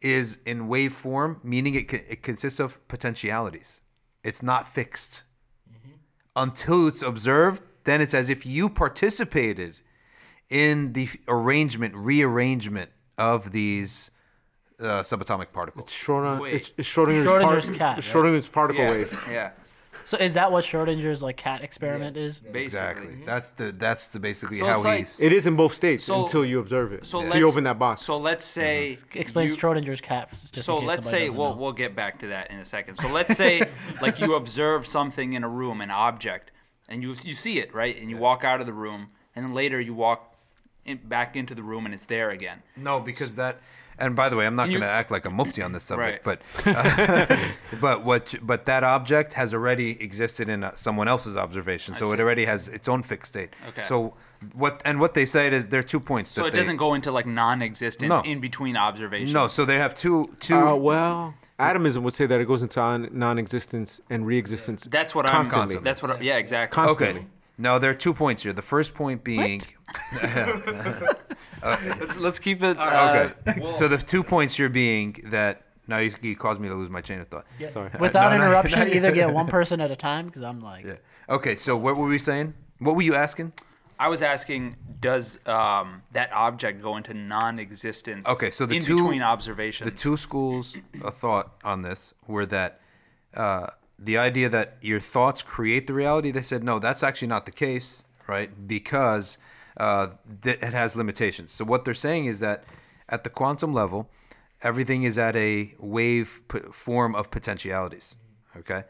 is 0.00 0.38
in 0.46 0.68
wave 0.68 0.92
form, 0.92 1.40
meaning 1.42 1.74
it, 1.74 1.92
it 1.92 2.22
consists 2.22 2.60
of 2.60 2.86
potentialities. 2.88 3.82
It's 4.24 4.42
not 4.42 4.66
fixed 4.66 5.24
until 6.36 6.88
it's 6.88 7.02
observed, 7.02 7.62
then 7.84 8.00
it's 8.00 8.14
as 8.14 8.30
if 8.30 8.46
you 8.46 8.68
participated 8.68 9.76
in 10.48 10.92
the 10.92 11.08
arrangement, 11.28 11.94
rearrangement 11.94 12.90
of 13.18 13.52
these 13.52 14.10
uh, 14.80 15.02
subatomic 15.02 15.52
particles. 15.52 15.90
Schrodinger, 15.90 16.52
it's, 16.52 16.72
it's 16.76 16.88
Schrodinger's, 16.88 17.26
Schrodinger's 17.26 17.66
part- 17.66 17.78
cat, 17.78 17.98
it's 17.98 18.14
right? 18.14 18.24
Schrodinger's 18.24 18.48
particle 18.48 18.84
yeah, 18.84 18.90
wave. 18.90 19.24
yeah. 19.30 19.50
So 20.10 20.16
is 20.18 20.34
that 20.34 20.50
what 20.50 20.64
Schrodinger's 20.64 21.22
like 21.22 21.36
cat 21.36 21.62
experiment 21.62 22.16
is? 22.16 22.40
Basically. 22.40 22.62
Exactly. 22.62 23.06
Mm-hmm. 23.06 23.24
That's 23.26 23.50
the 23.50 23.70
that's 23.70 24.08
the 24.08 24.18
basically 24.18 24.58
So 24.58 24.66
how 24.66 24.74
it's 24.74 24.84
like- 24.84 24.98
he's. 24.98 25.20
It 25.20 25.32
is 25.32 25.46
in 25.46 25.54
both 25.54 25.72
states 25.72 26.04
So- 26.04 26.24
until 26.24 26.44
you 26.44 26.58
observe 26.58 26.92
it. 26.92 27.04
So 27.06 27.20
So 27.20 27.26
let's 27.26 27.36
you 27.36 27.46
open 27.46 27.62
that 27.62 27.78
box. 27.78 28.02
So 28.02 28.18
let's 28.18 28.44
say 28.44 28.98
Explain 29.14 29.48
you- 29.48 29.54
Schrodinger's 29.56 30.00
cat. 30.00 30.28
Just 30.30 30.64
so 30.64 30.74
in 30.78 30.80
case 30.80 30.88
let's 30.88 31.08
say 31.08 31.28
we'll 31.30 31.50
know. 31.50 31.56
we'll 31.56 31.72
get 31.84 31.94
back 31.94 32.18
to 32.18 32.26
that 32.26 32.50
in 32.50 32.58
a 32.58 32.64
second. 32.64 32.96
So 32.96 33.06
let's 33.08 33.36
say 33.36 33.62
like 34.02 34.18
you 34.18 34.34
observe 34.34 34.84
something 34.84 35.34
in 35.34 35.44
a 35.44 35.48
room, 35.48 35.80
an 35.80 35.92
object, 35.92 36.50
and 36.88 37.04
you 37.04 37.14
you 37.22 37.34
see 37.34 37.60
it 37.60 37.72
right, 37.72 37.96
and 37.96 38.10
you 38.10 38.16
walk 38.16 38.42
out 38.42 38.58
of 38.60 38.66
the 38.66 38.72
room, 38.72 39.10
and 39.36 39.44
then 39.44 39.54
later 39.54 39.80
you 39.80 39.94
walk 39.94 40.34
in, 40.84 40.96
back 41.04 41.36
into 41.36 41.54
the 41.54 41.62
room, 41.62 41.84
and 41.84 41.94
it's 41.94 42.06
there 42.06 42.30
again. 42.30 42.64
no, 42.76 42.98
because 42.98 43.36
that 43.36 43.60
and 44.00 44.16
by 44.16 44.28
the 44.28 44.36
way, 44.36 44.46
I'm 44.46 44.56
not 44.56 44.68
going 44.68 44.80
to 44.80 44.86
act 44.86 45.10
like 45.10 45.24
a 45.24 45.30
mufti 45.30 45.62
on 45.62 45.72
this 45.72 45.84
subject, 45.84 46.26
Right. 46.26 46.40
but 46.64 46.66
uh, 46.66 47.36
but 47.80 48.04
what 48.04 48.34
but 48.42 48.64
that 48.66 48.82
object 48.84 49.34
has 49.34 49.54
already 49.54 50.00
existed 50.02 50.48
in 50.48 50.64
uh, 50.64 50.74
someone 50.74 51.08
else's 51.08 51.36
observation, 51.36 51.94
so 51.94 52.12
it 52.12 52.20
already 52.20 52.44
has 52.44 52.68
its 52.68 52.88
own 52.88 53.02
fixed 53.02 53.28
state. 53.34 53.50
Okay. 53.68 53.82
So 53.82 54.14
what 54.54 54.80
and 54.84 55.00
what 55.00 55.14
they 55.14 55.26
say 55.26 55.52
is 55.52 55.68
there 55.68 55.80
are 55.80 55.90
two 55.94 56.00
points. 56.00 56.30
So 56.30 56.42
that 56.42 56.48
it 56.48 56.52
they, 56.52 56.58
doesn't 56.58 56.78
go 56.78 56.94
into 56.94 57.12
like 57.12 57.26
non-existence 57.26 58.08
No. 58.08 58.22
in 58.22 58.40
between 58.40 58.76
observations. 58.76 59.32
No, 59.32 59.48
so 59.48 59.64
they 59.64 59.78
have 59.78 59.94
two 59.94 60.34
two. 60.40 60.56
Uh, 60.56 60.74
well, 60.76 61.34
atomism 61.58 62.02
would 62.04 62.14
say 62.14 62.26
that 62.26 62.40
it 62.40 62.46
goes 62.46 62.62
into 62.62 63.08
non-existence 63.12 64.00
and 64.10 64.26
re-existence. 64.26 64.84
That's 64.90 65.14
what 65.14 65.26
constantly. 65.26 65.54
I'm. 65.54 65.60
Constantly. 65.60 65.84
That's 65.84 66.02
what. 66.02 66.10
I, 66.12 66.20
yeah, 66.20 66.36
exactly. 66.38 66.74
Constantly. 66.74 67.20
okay. 67.20 67.26
No, 67.60 67.78
there 67.78 67.90
are 67.90 67.94
two 67.94 68.14
points 68.14 68.42
here. 68.42 68.54
The 68.54 68.62
first 68.62 68.94
point 68.94 69.22
being 69.22 69.60
Let's, 71.62 72.16
let's 72.16 72.38
keep 72.38 72.62
it. 72.62 72.78
Uh, 72.78 73.28
okay. 73.46 73.72
so 73.74 73.86
the 73.86 73.98
two 73.98 74.22
points 74.22 74.56
here 74.56 74.70
being 74.70 75.16
that 75.26 75.66
now 75.86 75.98
you, 75.98 76.14
you 76.22 76.36
caused 76.36 76.58
me 76.58 76.68
to 76.68 76.74
lose 76.74 76.88
my 76.88 77.02
chain 77.02 77.20
of 77.20 77.28
thought. 77.28 77.46
Sorry. 77.68 77.90
Without 78.00 78.30
no, 78.32 78.38
no, 78.38 78.44
interruption, 78.44 78.88
no. 78.88 78.94
either 78.94 79.12
get 79.12 79.32
one 79.34 79.46
person 79.46 79.80
at 79.82 79.90
a 79.90 79.96
time 79.96 80.26
because 80.26 80.42
I'm 80.42 80.60
like, 80.60 80.86
Yeah. 80.86 80.94
Okay. 81.28 81.54
So 81.54 81.76
what 81.76 81.98
were 81.98 82.06
we 82.06 82.18
saying? 82.18 82.54
What 82.78 82.96
were 82.96 83.02
you 83.02 83.14
asking? 83.14 83.52
I 83.98 84.08
was 84.08 84.22
asking, 84.22 84.76
does 85.00 85.38
um, 85.46 86.02
that 86.12 86.32
object 86.32 86.80
go 86.80 86.96
into 86.96 87.12
non-existence? 87.12 88.26
Okay, 88.26 88.50
so 88.50 88.64
the 88.64 88.76
in 88.76 88.82
two- 88.82 88.96
between 88.96 89.20
observations. 89.20 89.90
The 89.90 89.94
two 89.94 90.16
schools 90.16 90.78
of 91.02 91.14
thought 91.14 91.52
on 91.62 91.82
this 91.82 92.14
were 92.26 92.46
that 92.46 92.80
uh, 93.34 93.66
the 94.02 94.16
idea 94.16 94.48
that 94.48 94.78
your 94.80 94.98
thoughts 94.98 95.42
create 95.42 95.86
the 95.86 95.92
reality. 95.92 96.30
They 96.30 96.42
said 96.42 96.64
no, 96.64 96.78
that's 96.78 97.02
actually 97.02 97.28
not 97.28 97.44
the 97.44 97.52
case, 97.52 98.02
right? 98.26 98.50
Because 98.66 99.36
uh, 99.76 100.08
th- 100.42 100.58
it 100.62 100.72
has 100.72 100.96
limitations. 100.96 101.52
So 101.52 101.64
what 101.64 101.84
they're 101.84 101.94
saying 101.94 102.24
is 102.24 102.40
that 102.40 102.64
at 103.08 103.24
the 103.24 103.30
quantum 103.30 103.74
level, 103.74 104.10
everything 104.62 105.02
is 105.02 105.18
at 105.18 105.36
a 105.36 105.74
wave 105.78 106.42
p- 106.48 106.60
form 106.72 107.14
of 107.14 107.30
potentialities. 107.30 108.16
Okay, 108.56 108.84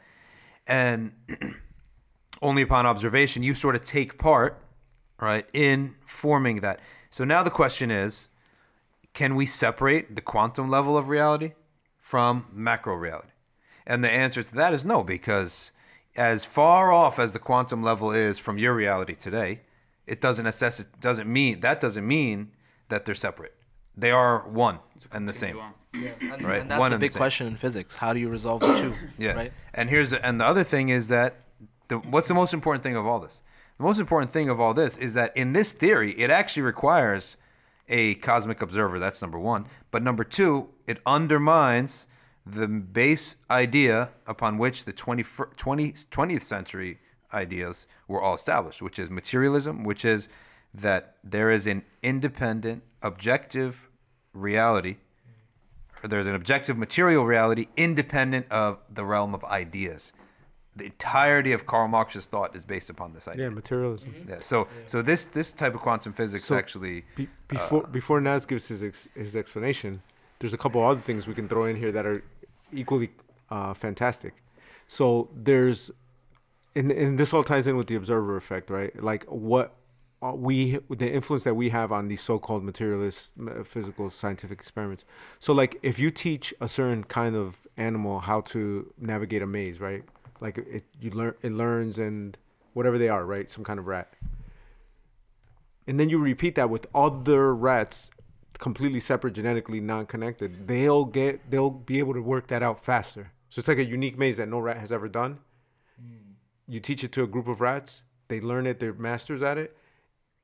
and 0.66 1.12
only 2.42 2.62
upon 2.62 2.86
observation 2.86 3.42
you 3.42 3.52
sort 3.52 3.74
of 3.74 3.82
take 3.82 4.16
part, 4.16 4.62
right, 5.20 5.46
in 5.52 5.96
forming 6.06 6.60
that. 6.60 6.80
So 7.10 7.24
now 7.24 7.42
the 7.42 7.50
question 7.50 7.90
is 7.90 8.28
can 9.12 9.34
we 9.34 9.44
separate 9.44 10.14
the 10.14 10.22
quantum 10.22 10.70
level 10.70 10.96
of 10.96 11.08
reality 11.08 11.52
from 11.98 12.46
macro 12.52 12.94
reality? 12.94 13.32
And 13.86 14.04
the 14.04 14.10
answer 14.10 14.42
to 14.42 14.54
that 14.56 14.72
is 14.72 14.84
no, 14.84 15.02
because 15.02 15.72
as 16.16 16.44
far 16.44 16.92
off 16.92 17.18
as 17.18 17.32
the 17.32 17.38
quantum 17.38 17.82
level 17.82 18.12
is 18.12 18.38
from 18.38 18.58
your 18.58 18.74
reality 18.74 19.14
today, 19.14 19.60
it 20.06 20.20
doesn't 20.20 20.46
assess 20.46 20.80
it 20.80 20.88
doesn't 21.00 21.32
mean 21.32 21.60
that 21.60 21.80
doesn't 21.80 22.06
mean 22.06 22.50
that 22.88 23.04
they're 23.04 23.14
separate. 23.14 23.54
They 23.96 24.10
are 24.10 24.48
one 24.48 24.78
and 25.12 25.28
the 25.28 25.32
same. 25.32 25.58
and, 25.92 26.44
Right, 26.44 26.62
and 26.62 26.70
that's 26.70 26.80
one 26.80 26.90
the 26.90 26.94
and 26.96 27.02
the 27.02 27.06
big 27.06 27.14
question 27.14 27.46
in 27.46 27.56
physics. 27.56 27.96
How 27.96 28.12
do 28.12 28.20
you 28.20 28.28
resolve 28.28 28.60
the 28.60 28.76
two? 28.76 28.94
Yeah. 29.18 29.32
Right. 29.32 29.52
And 29.74 29.88
here's 29.88 30.12
and 30.12 30.40
the 30.40 30.44
other 30.44 30.64
thing 30.64 30.88
is 30.88 31.08
that 31.08 31.36
the 31.88 31.98
what's 31.98 32.28
the 32.28 32.34
most 32.34 32.54
important 32.54 32.82
thing 32.82 32.96
of 32.96 33.06
all 33.06 33.20
this? 33.20 33.42
The 33.78 33.84
most 33.84 33.98
important 33.98 34.30
thing 34.30 34.48
of 34.48 34.60
all 34.60 34.74
this 34.74 34.98
is 34.98 35.14
that 35.14 35.36
in 35.36 35.52
this 35.52 35.72
theory, 35.72 36.12
it 36.12 36.30
actually 36.30 36.62
requires 36.62 37.36
a 37.88 38.14
cosmic 38.16 38.62
observer. 38.62 38.98
That's 38.98 39.22
number 39.22 39.38
one. 39.38 39.66
But 39.90 40.02
number 40.02 40.24
two, 40.24 40.68
it 40.86 41.00
undermines 41.06 42.06
the 42.46 42.66
base 42.68 43.36
idea 43.50 44.10
upon 44.26 44.58
which 44.58 44.84
the 44.84 44.92
20, 44.92 45.22
20, 45.56 45.92
20th 45.92 46.42
century 46.42 46.98
ideas 47.32 47.86
were 48.08 48.20
all 48.20 48.34
established, 48.34 48.82
which 48.82 48.98
is 48.98 49.10
materialism, 49.10 49.84
which 49.84 50.04
is 50.04 50.28
that 50.74 51.16
there 51.22 51.50
is 51.50 51.66
an 51.66 51.84
independent, 52.02 52.82
objective 53.02 53.88
reality 54.32 54.96
or 56.02 56.08
there's 56.08 56.26
an 56.26 56.34
objective 56.34 56.78
material 56.78 57.24
reality 57.26 57.66
independent 57.76 58.46
of 58.50 58.78
the 58.92 59.04
realm 59.04 59.34
of 59.34 59.44
ideas. 59.44 60.12
The 60.76 60.86
entirety 60.86 61.52
of 61.52 61.66
Karl 61.66 61.88
Marx's 61.88 62.26
thought 62.26 62.56
is 62.56 62.64
based 62.64 62.88
upon 62.88 63.12
this 63.12 63.28
idea. 63.28 63.48
Yeah, 63.48 63.54
materialism. 63.54 64.14
Yeah, 64.26 64.36
So, 64.40 64.66
so 64.86 65.02
this 65.02 65.26
this 65.26 65.52
type 65.52 65.74
of 65.74 65.80
quantum 65.80 66.12
physics 66.14 66.44
So- 66.44 66.56
actually. 66.56 67.04
Be- 67.16 67.24
uh, 67.24 67.28
before 67.48 67.82
before 67.88 68.20
Naz 68.20 68.46
gives 68.46 68.68
his 68.68 68.82
ex- 68.82 69.08
his 69.14 69.36
explanation, 69.36 70.02
there's 70.40 70.54
a 70.54 70.58
couple 70.58 70.84
other 70.84 71.00
things 71.00 71.26
we 71.26 71.34
can 71.34 71.48
throw 71.48 71.66
in 71.66 71.76
here 71.76 71.92
that 71.92 72.06
are 72.06 72.24
equally 72.72 73.10
uh, 73.50 73.74
fantastic. 73.74 74.34
So 74.88 75.30
there's, 75.34 75.90
and, 76.74 76.90
and 76.90 77.18
this 77.18 77.32
all 77.32 77.44
ties 77.44 77.66
in 77.66 77.76
with 77.76 77.86
the 77.86 77.94
observer 77.94 78.36
effect, 78.36 78.70
right? 78.70 79.00
Like 79.00 79.24
what 79.24 79.76
uh, 80.22 80.32
we 80.34 80.78
the 80.90 81.10
influence 81.10 81.44
that 81.44 81.54
we 81.54 81.70
have 81.70 81.92
on 81.92 82.08
these 82.08 82.20
so-called 82.20 82.62
materialist 82.62 83.32
physical 83.64 84.10
scientific 84.10 84.58
experiments. 84.58 85.04
So 85.38 85.52
like 85.52 85.78
if 85.82 85.98
you 85.98 86.10
teach 86.10 86.52
a 86.60 86.68
certain 86.68 87.04
kind 87.04 87.36
of 87.36 87.66
animal 87.76 88.20
how 88.20 88.42
to 88.42 88.92
navigate 88.98 89.40
a 89.40 89.46
maze, 89.46 89.80
right? 89.80 90.02
Like 90.40 90.58
it 90.58 90.84
you 91.00 91.10
learn 91.10 91.34
it 91.42 91.52
learns 91.52 91.98
and 91.98 92.36
whatever 92.74 92.98
they 92.98 93.08
are, 93.08 93.24
right? 93.24 93.50
Some 93.50 93.64
kind 93.64 93.78
of 93.78 93.86
rat 93.86 94.14
and 95.86 95.98
then 95.98 96.08
you 96.08 96.18
repeat 96.18 96.54
that 96.54 96.70
with 96.70 96.86
other 96.94 97.54
rats 97.54 98.10
completely 98.60 99.00
separate 99.00 99.32
genetically 99.32 99.80
non-connected 99.80 100.68
they'll 100.68 101.04
get 101.04 101.50
they'll 101.50 101.70
be 101.70 101.98
able 101.98 102.12
to 102.14 102.20
work 102.20 102.46
that 102.46 102.62
out 102.62 102.82
faster 102.84 103.32
so 103.48 103.58
it's 103.58 103.66
like 103.68 103.78
a 103.78 103.84
unique 103.84 104.18
maze 104.18 104.36
that 104.36 104.48
no 104.48 104.58
rat 104.58 104.76
has 104.76 104.92
ever 104.92 105.08
done 105.08 105.38
you 106.68 106.78
teach 106.78 107.02
it 107.02 107.10
to 107.10 107.22
a 107.22 107.26
group 107.26 107.48
of 107.48 107.60
rats 107.60 108.02
they 108.28 108.40
learn 108.40 108.66
it 108.66 108.78
they're 108.78 108.92
masters 108.92 109.42
at 109.42 109.58
it 109.58 109.76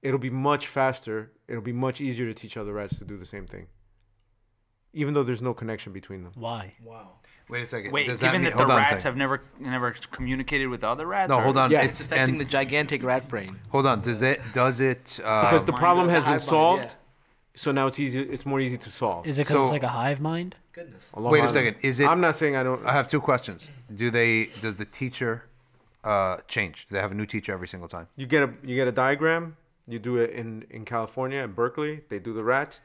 it'll 0.02 0.18
be 0.18 0.30
much 0.30 0.66
faster 0.66 1.30
it'll 1.46 1.62
be 1.62 1.72
much 1.72 2.00
easier 2.00 2.26
to 2.26 2.34
teach 2.34 2.56
other 2.56 2.72
rats 2.72 2.98
to 2.98 3.04
do 3.04 3.16
the 3.16 3.26
same 3.26 3.46
thing 3.46 3.66
even 4.92 5.12
though 5.12 5.22
there's 5.22 5.42
no 5.42 5.52
connection 5.52 5.92
between 5.92 6.24
them 6.24 6.32
why? 6.34 6.72
Wow. 6.82 7.18
Wait 7.48 7.62
a 7.62 7.66
second. 7.66 7.92
Wait, 7.92 8.06
Does 8.06 8.20
given 8.20 8.42
mean, 8.42 8.50
that, 8.50 8.56
the 8.56 8.56
hold 8.56 8.70
on 8.72 8.78
a 8.78 8.80
rats 8.80 9.04
have 9.04 9.16
never 9.16 9.44
never 9.60 9.94
communicated 10.10 10.66
with 10.66 10.82
other 10.82 11.06
rats. 11.06 11.30
No, 11.30 11.40
hold 11.40 11.56
on. 11.56 11.70
Yeah. 11.70 11.82
It's 11.82 12.00
It's 12.00 12.08
affecting 12.08 12.34
and 12.34 12.40
the 12.40 12.44
gigantic 12.44 13.04
rat 13.04 13.28
brain. 13.28 13.60
hold 13.68 13.86
on. 13.86 14.00
Does 14.00 14.20
it 14.20 14.40
does 14.52 14.80
it 14.80 15.20
uh, 15.24 15.42
because 15.42 15.64
the 15.64 15.72
problem 15.72 16.08
has 16.08 16.24
been 16.24 16.32
hive 16.32 16.40
mind, 16.40 16.42
solved 16.42 16.94
so 17.56 17.72
now 17.72 17.86
it's 17.88 17.98
easy 17.98 18.20
it's 18.20 18.46
more 18.46 18.60
easy 18.60 18.78
to 18.86 18.90
solve 18.90 19.26
Is 19.26 19.38
it 19.38 19.42
because 19.42 19.56
So- 19.56 19.64
it's 19.64 19.72
like 19.72 19.82
a 19.92 19.94
hive 20.02 20.20
mind? 20.20 20.54
Goodness. 20.72 21.10
Allah 21.14 21.30
Wait 21.30 21.38
a 21.38 21.42
Alam. 21.42 21.52
second, 21.58 21.74
is 21.82 22.00
it- 22.00 22.08
i'm 22.12 22.20
not 22.20 22.36
saying 22.36 22.54
i 22.54 22.62
don't 22.62 22.84
I 22.86 22.92
have 22.92 23.08
two 23.14 23.20
questions. 23.30 23.70
Do 24.02 24.06
they 24.18 24.32
does 24.64 24.76
the 24.76 24.84
teacher 25.00 25.32
uh, 26.04 26.36
change? 26.54 26.76
Do 26.86 26.94
they 26.94 27.00
have 27.06 27.10
a 27.16 27.18
new 27.22 27.26
teacher 27.34 27.52
every 27.58 27.66
single 27.74 27.88
time? 27.96 28.06
You 28.20 28.26
get 28.34 28.42
a 28.48 28.50
you 28.68 28.74
get 28.80 28.86
a 28.86 28.92
diagram. 29.04 29.56
You 29.92 29.98
do 29.98 30.12
it 30.24 30.30
in 30.40 30.48
in 30.76 30.84
California 30.84 31.40
in 31.46 31.52
Berkeley. 31.62 31.94
They 32.10 32.18
do 32.28 32.32
the 32.40 32.44
rats. 32.54 32.80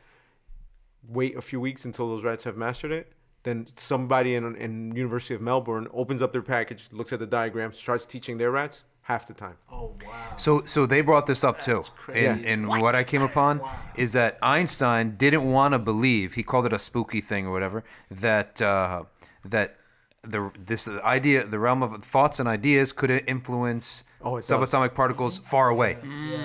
Wait 1.08 1.36
a 1.36 1.42
few 1.42 1.60
weeks 1.60 1.86
until 1.86 2.08
those 2.08 2.24
rats 2.24 2.44
have 2.46 2.58
mastered 2.58 2.92
it. 2.92 3.12
Then 3.44 3.68
somebody 3.76 4.36
in 4.36 4.56
in 4.56 4.96
University 4.96 5.34
of 5.36 5.42
Melbourne 5.42 5.88
opens 6.02 6.22
up 6.22 6.32
their 6.32 6.44
package, 6.56 6.88
looks 6.92 7.12
at 7.12 7.20
the 7.20 7.26
diagram, 7.40 7.74
starts 7.74 8.06
teaching 8.06 8.38
their 8.38 8.52
rats 8.52 8.84
half 9.04 9.28
the 9.28 9.34
time. 9.34 9.56
Oh 9.72 9.96
wow. 10.06 10.36
So 10.38 10.64
so 10.66 10.86
they 10.86 11.02
brought 11.02 11.26
this 11.28 11.44
up 11.44 11.60
too. 11.62 11.82
crazy. 11.96 12.26
And 12.28 12.46
and 12.46 12.68
what 12.68 12.96
I 12.96 13.04
came 13.04 13.22
upon 13.22 13.62
is 13.96 14.14
that 14.14 14.38
Einstein 14.42 15.16
didn't 15.18 15.46
want 15.52 15.74
to 15.74 15.80
believe. 15.80 16.34
He 16.36 16.44
called 16.44 16.66
it 16.66 16.74
a 16.74 16.80
spooky 16.80 17.22
thing 17.22 17.46
or 17.48 17.52
whatever. 17.52 17.84
That 18.10 18.62
uh, 18.62 19.04
that 19.46 19.78
the 20.24 20.52
this 20.66 20.88
idea, 21.18 21.46
the 21.46 21.58
realm 21.60 21.82
of 21.82 22.04
thoughts 22.04 22.40
and 22.40 22.48
ideas, 22.48 22.92
could 22.94 23.10
influence 23.28 24.04
Oh, 24.24 24.38
it 24.38 24.46
does. 24.46 24.52
subatomic 24.52 24.94
particles 24.94 25.40
far 25.40 25.70
away. 25.70 25.98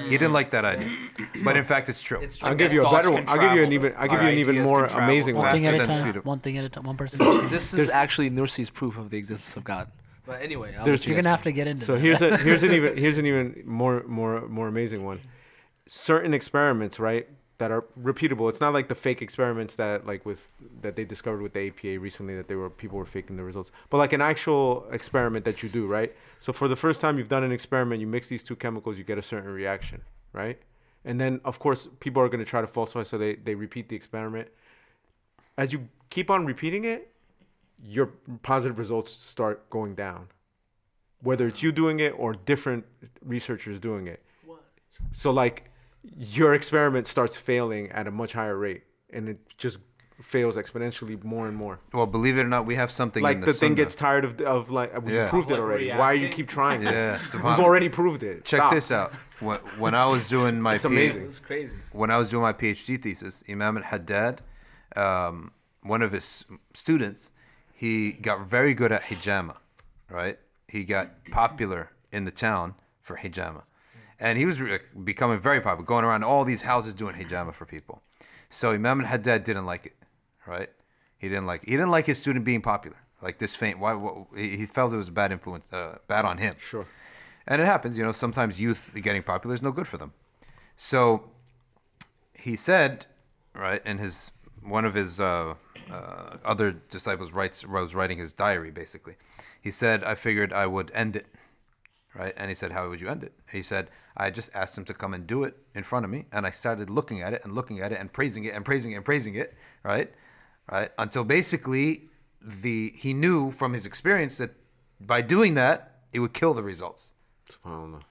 He 0.06 0.16
didn't 0.16 0.32
like 0.32 0.50
that 0.52 0.64
idea, 0.64 0.90
but 1.44 1.58
in 1.58 1.64
fact, 1.64 1.90
it's 1.90 2.02
true. 2.02 2.18
It's 2.22 2.42
I'll 2.42 2.54
give 2.54 2.72
you 2.72 2.86
a 2.86 2.90
better 2.90 3.10
one. 3.10 3.24
I'll 3.28 3.38
give 3.38 3.52
you 3.52 3.62
an 3.62 3.72
even. 3.74 3.92
I'll 3.98 4.08
give 4.08 4.18
Our 4.20 4.24
you 4.24 4.32
an 4.32 4.38
even 4.38 4.62
more 4.62 4.86
amazing 4.86 5.34
One 5.36 5.44
one. 5.44 5.54
thing 5.54 5.66
at 5.66 5.74
a 5.74 5.78
than 5.78 5.88
time. 5.88 5.96
speed 5.96 6.16
of- 6.16 6.24
One 6.24 6.40
thing 6.40 6.56
at 6.56 6.64
a 6.64 6.70
time. 6.70 6.84
One 6.84 6.96
person. 6.96 7.20
at 7.20 7.26
a 7.28 7.40
time. 7.42 7.50
This 7.50 7.64
is 7.74 7.76
There's- 7.76 7.90
actually 7.90 8.30
Nursi's 8.30 8.70
proof 8.70 8.96
of 8.96 9.10
the 9.10 9.18
existence 9.18 9.56
of 9.58 9.64
God. 9.64 9.88
But 10.26 10.42
anyway, 10.42 10.74
I'll 10.76 10.84
There's- 10.84 11.00
let 11.00 11.06
you 11.06 11.10
You're 11.12 11.18
guys 11.18 11.24
gonna 11.26 11.36
have 11.36 11.42
to 11.44 11.52
get 11.52 11.66
into. 11.68 11.84
So 11.84 11.94
that. 11.94 12.00
here's 12.00 12.20
a 12.22 12.36
here's 12.46 12.62
an 12.62 12.72
even 12.72 12.96
here's 12.96 13.18
an 13.18 13.26
even 13.26 13.62
more 13.64 14.02
more 14.06 14.46
more 14.48 14.68
amazing 14.68 15.04
one. 15.04 15.20
Certain 15.86 16.34
experiments, 16.34 16.98
right, 16.98 17.28
that 17.58 17.70
are 17.70 17.82
repeatable. 18.02 18.48
It's 18.48 18.60
not 18.60 18.72
like 18.74 18.88
the 18.88 18.96
fake 18.96 19.22
experiments 19.22 19.76
that 19.76 20.04
like 20.04 20.26
with 20.26 20.50
that 20.82 20.96
they 20.96 21.04
discovered 21.04 21.42
with 21.42 21.52
the 21.52 21.68
APA 21.68 22.00
recently 22.00 22.34
that 22.36 22.48
they 22.48 22.56
were 22.56 22.68
people 22.70 22.98
were 22.98 23.04
faking 23.06 23.36
the 23.36 23.44
results. 23.44 23.70
But 23.88 23.98
like 23.98 24.12
an 24.12 24.20
actual 24.20 24.86
experiment 24.90 25.44
that 25.44 25.62
you 25.62 25.68
do, 25.68 25.86
right? 25.86 26.12
So 26.40 26.52
for 26.52 26.66
the 26.66 26.76
first 26.76 27.00
time 27.00 27.18
you've 27.18 27.28
done 27.28 27.44
an 27.44 27.52
experiment, 27.52 28.00
you 28.00 28.06
mix 28.08 28.28
these 28.28 28.42
two 28.42 28.56
chemicals, 28.56 28.98
you 28.98 29.04
get 29.04 29.16
a 29.18 29.22
certain 29.22 29.50
reaction, 29.50 30.02
right? 30.32 30.58
And 31.04 31.20
then 31.20 31.40
of 31.44 31.60
course 31.60 31.88
people 32.00 32.20
are 32.20 32.28
going 32.28 32.44
to 32.44 32.50
try 32.50 32.60
to 32.60 32.66
falsify 32.66 33.02
so 33.04 33.16
they 33.16 33.36
they 33.36 33.54
repeat 33.54 33.88
the 33.88 33.94
experiment. 33.96 34.48
As 35.56 35.72
you 35.72 35.88
keep 36.10 36.30
on 36.30 36.46
repeating 36.46 36.84
it, 36.84 37.12
your 37.82 38.06
positive 38.42 38.78
results 38.78 39.12
start 39.12 39.68
going 39.70 39.94
down 39.94 40.28
whether 41.22 41.46
it's 41.48 41.62
you 41.62 41.72
doing 41.72 42.00
it 42.00 42.10
or 42.16 42.32
different 42.32 42.84
researchers 43.24 43.80
doing 43.80 44.06
it. 44.06 44.22
What? 44.44 44.62
So 45.10 45.30
like 45.30 45.70
your 46.16 46.54
experiment 46.54 47.08
starts 47.08 47.36
failing 47.36 47.90
at 47.90 48.06
a 48.06 48.10
much 48.10 48.32
higher 48.32 48.56
rate 48.56 48.84
and 49.10 49.28
it 49.28 49.38
just 49.58 49.78
fails 50.22 50.56
exponentially 50.56 51.22
more 51.24 51.46
and 51.46 51.56
more. 51.56 51.78
Well, 51.92 52.06
believe 52.06 52.38
it 52.38 52.42
or 52.42 52.48
not, 52.48 52.64
we 52.64 52.76
have 52.76 52.90
something 52.90 53.22
Like 53.22 53.36
in 53.36 53.40
the, 53.40 53.46
the, 53.48 53.52
thing 53.52 53.74
gets 53.74 53.94
tired 53.96 54.24
of 54.24 54.40
of 54.40 54.70
like 54.70 54.98
we 55.02 55.14
Yeah. 55.14 55.28
proved 55.28 55.50
it 55.50 55.54
Like 55.54 55.62
already. 55.62 55.90
Why 55.90 56.12
you 56.12 56.28
keep 56.28 56.48
trying? 56.48 56.82
Yeah, 56.82 57.18
We've 57.34 57.44
already 57.44 57.88
proved 57.88 58.22
it. 58.22 58.44
Check 58.44 58.60
Stop. 58.60 58.72
this 58.72 58.90
out. 58.90 59.12
When, 59.40 59.58
when 59.78 59.94
I 59.94 60.06
was 60.06 60.28
doing 60.28 60.60
my 60.60 60.76
It's 60.76 60.84
amazing. 60.86 61.24
It's 61.24 61.38
crazy. 61.38 61.76
when 61.92 62.10
I 62.10 62.18
was 62.18 62.30
doing 62.30 62.42
my 62.42 62.54
PhD 62.54 63.02
thesis, 63.02 63.42
Imam 63.50 63.76
al-Haddad 63.76 64.40
um, 64.94 65.52
one 65.82 66.00
of 66.02 66.12
his 66.12 66.46
students, 66.72 67.30
he 67.76 68.12
got 68.12 68.48
very 68.48 68.74
good 68.74 68.90
at 68.90 69.02
hijama, 69.02 69.56
right? 70.08 70.38
He 70.66 70.84
got 70.84 71.06
popular 71.30 71.90
in 72.10 72.24
the 72.24 72.30
town 72.30 72.74
for 73.02 73.16
hijama, 73.16 73.62
and 74.18 74.38
he 74.38 74.46
was 74.46 74.60
re- 74.60 74.78
becoming 75.04 75.40
very 75.40 75.60
popular, 75.60 75.86
going 75.86 76.04
around 76.04 76.24
all 76.24 76.44
these 76.44 76.62
houses 76.62 76.94
doing 76.94 77.14
hijama 77.14 77.52
for 77.52 77.66
people. 77.66 78.02
So 78.48 78.70
Imam 78.70 79.00
al-Haddad 79.02 79.44
didn't 79.44 79.66
like 79.66 79.86
it, 79.86 79.96
right? 80.46 80.70
He 81.18 81.28
didn't 81.28 81.46
like 81.46 81.62
he 81.64 81.72
didn't 81.72 81.90
like 81.90 82.06
his 82.06 82.18
student 82.18 82.44
being 82.44 82.62
popular, 82.62 82.96
like 83.20 83.38
this 83.38 83.54
fame. 83.54 83.78
Why? 83.78 83.92
What, 83.92 84.26
he 84.36 84.56
he 84.56 84.66
felt 84.66 84.92
it 84.92 84.96
was 84.96 85.08
a 85.08 85.12
bad 85.12 85.32
influence, 85.32 85.70
uh, 85.72 85.98
bad 86.08 86.24
on 86.24 86.38
him. 86.38 86.54
Sure. 86.58 86.86
And 87.46 87.62
it 87.62 87.66
happens, 87.66 87.96
you 87.96 88.04
know. 88.04 88.12
Sometimes 88.12 88.60
youth 88.60 88.92
getting 89.02 89.22
popular 89.22 89.54
is 89.54 89.62
no 89.62 89.72
good 89.72 89.86
for 89.86 89.98
them. 89.98 90.12
So 90.76 91.30
he 92.34 92.56
said, 92.56 93.06
right, 93.54 93.82
in 93.86 93.98
his 93.98 94.32
one 94.62 94.84
of 94.84 94.94
his 94.94 95.20
uh, 95.20 95.54
uh, 95.90 96.36
other 96.44 96.72
disciples 96.72 97.32
writes 97.32 97.66
was 97.66 97.94
writing 97.94 98.18
his 98.18 98.32
diary 98.32 98.70
basically. 98.70 99.14
He 99.60 99.70
said, 99.70 100.04
I 100.04 100.14
figured 100.14 100.52
I 100.52 100.66
would 100.66 100.90
end 100.94 101.16
it, 101.16 101.26
right? 102.14 102.34
And 102.36 102.48
he 102.48 102.54
said, 102.54 102.72
How 102.72 102.88
would 102.88 103.00
you 103.00 103.08
end 103.08 103.24
it? 103.24 103.32
He 103.50 103.62
said, 103.62 103.88
I 104.16 104.30
just 104.30 104.50
asked 104.54 104.78
him 104.78 104.84
to 104.86 104.94
come 104.94 105.12
and 105.12 105.26
do 105.26 105.44
it 105.44 105.56
in 105.74 105.82
front 105.82 106.04
of 106.04 106.10
me, 106.10 106.24
and 106.32 106.46
I 106.46 106.50
started 106.50 106.88
looking 106.88 107.20
at 107.20 107.32
it 107.32 107.42
and 107.44 107.52
looking 107.54 107.80
at 107.80 107.92
it 107.92 107.98
and 107.98 108.12
praising 108.12 108.44
it 108.44 108.54
and 108.54 108.64
praising 108.64 108.92
it 108.92 108.96
and 108.96 109.04
praising 109.04 109.34
it, 109.34 109.54
right, 109.82 110.10
right, 110.70 110.90
until 110.98 111.24
basically 111.24 112.08
the 112.46 112.92
he 112.94 113.12
knew 113.12 113.50
from 113.50 113.72
his 113.72 113.86
experience 113.86 114.38
that 114.38 114.52
by 115.00 115.20
doing 115.20 115.54
that 115.54 115.98
it 116.12 116.20
would 116.20 116.32
kill 116.32 116.54
the 116.54 116.62
results 116.62 117.14
SubhanAllah. 117.50 118.02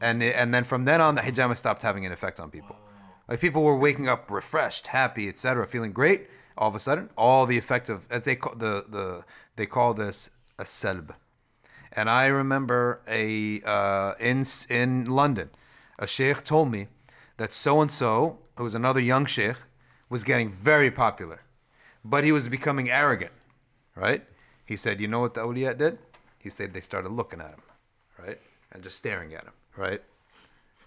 and 0.00 0.22
it, 0.22 0.34
and 0.36 0.54
then 0.54 0.64
from 0.64 0.84
then 0.84 1.00
on 1.00 1.16
the 1.16 1.20
hijama 1.20 1.56
stopped 1.56 1.82
having 1.82 2.06
an 2.06 2.12
effect 2.12 2.38
on 2.38 2.50
people 2.50 2.76
like 3.28 3.40
people 3.40 3.62
were 3.62 3.76
waking 3.76 4.08
up 4.08 4.30
refreshed 4.30 4.86
happy 4.86 5.28
etc 5.28 5.66
feeling 5.66 5.92
great 5.92 6.28
all 6.60 6.68
of 6.68 6.76
a 6.76 6.80
sudden 6.80 7.08
all 7.16 7.46
the 7.46 7.58
effect 7.58 7.88
of 7.88 8.06
as 8.10 8.24
they 8.24 8.36
call 8.36 8.54
the 8.54 8.84
the 8.88 9.24
they 9.56 9.66
call 9.66 9.94
this 9.94 10.30
a 10.58 10.64
selb. 10.64 11.14
And 11.92 12.08
i 12.08 12.26
remember 12.26 13.00
a 13.08 13.60
uh, 13.62 14.14
in 14.20 14.44
in 14.68 15.06
london 15.06 15.50
a 15.98 16.06
sheikh 16.06 16.44
told 16.44 16.70
me 16.70 16.86
that 17.38 17.52
so 17.52 17.80
and 17.80 17.90
so 17.90 18.38
who 18.56 18.64
was 18.64 18.74
another 18.74 19.00
young 19.00 19.24
sheikh 19.24 19.56
was 20.08 20.22
getting 20.22 20.50
very 20.50 20.90
popular 20.90 21.40
but 22.04 22.22
he 22.22 22.30
was 22.30 22.48
becoming 22.48 22.90
arrogant 22.90 23.32
right? 23.96 24.24
He 24.64 24.76
said 24.76 25.00
you 25.00 25.08
know 25.08 25.20
what 25.20 25.34
the 25.34 25.40
awliya 25.40 25.76
did? 25.76 25.98
He 26.38 26.50
said 26.50 26.72
they 26.74 26.80
started 26.80 27.10
looking 27.10 27.40
at 27.40 27.50
him 27.50 27.62
right 28.18 28.38
and 28.70 28.84
just 28.84 28.96
staring 28.98 29.34
at 29.34 29.44
him 29.44 29.56
right? 29.76 30.02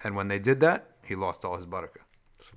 And 0.04 0.16
when 0.16 0.28
they 0.28 0.40
did 0.40 0.60
that, 0.60 0.88
he 1.04 1.16
lost 1.16 1.46
all 1.46 1.56
his 1.56 1.66
barakah. 1.66 2.04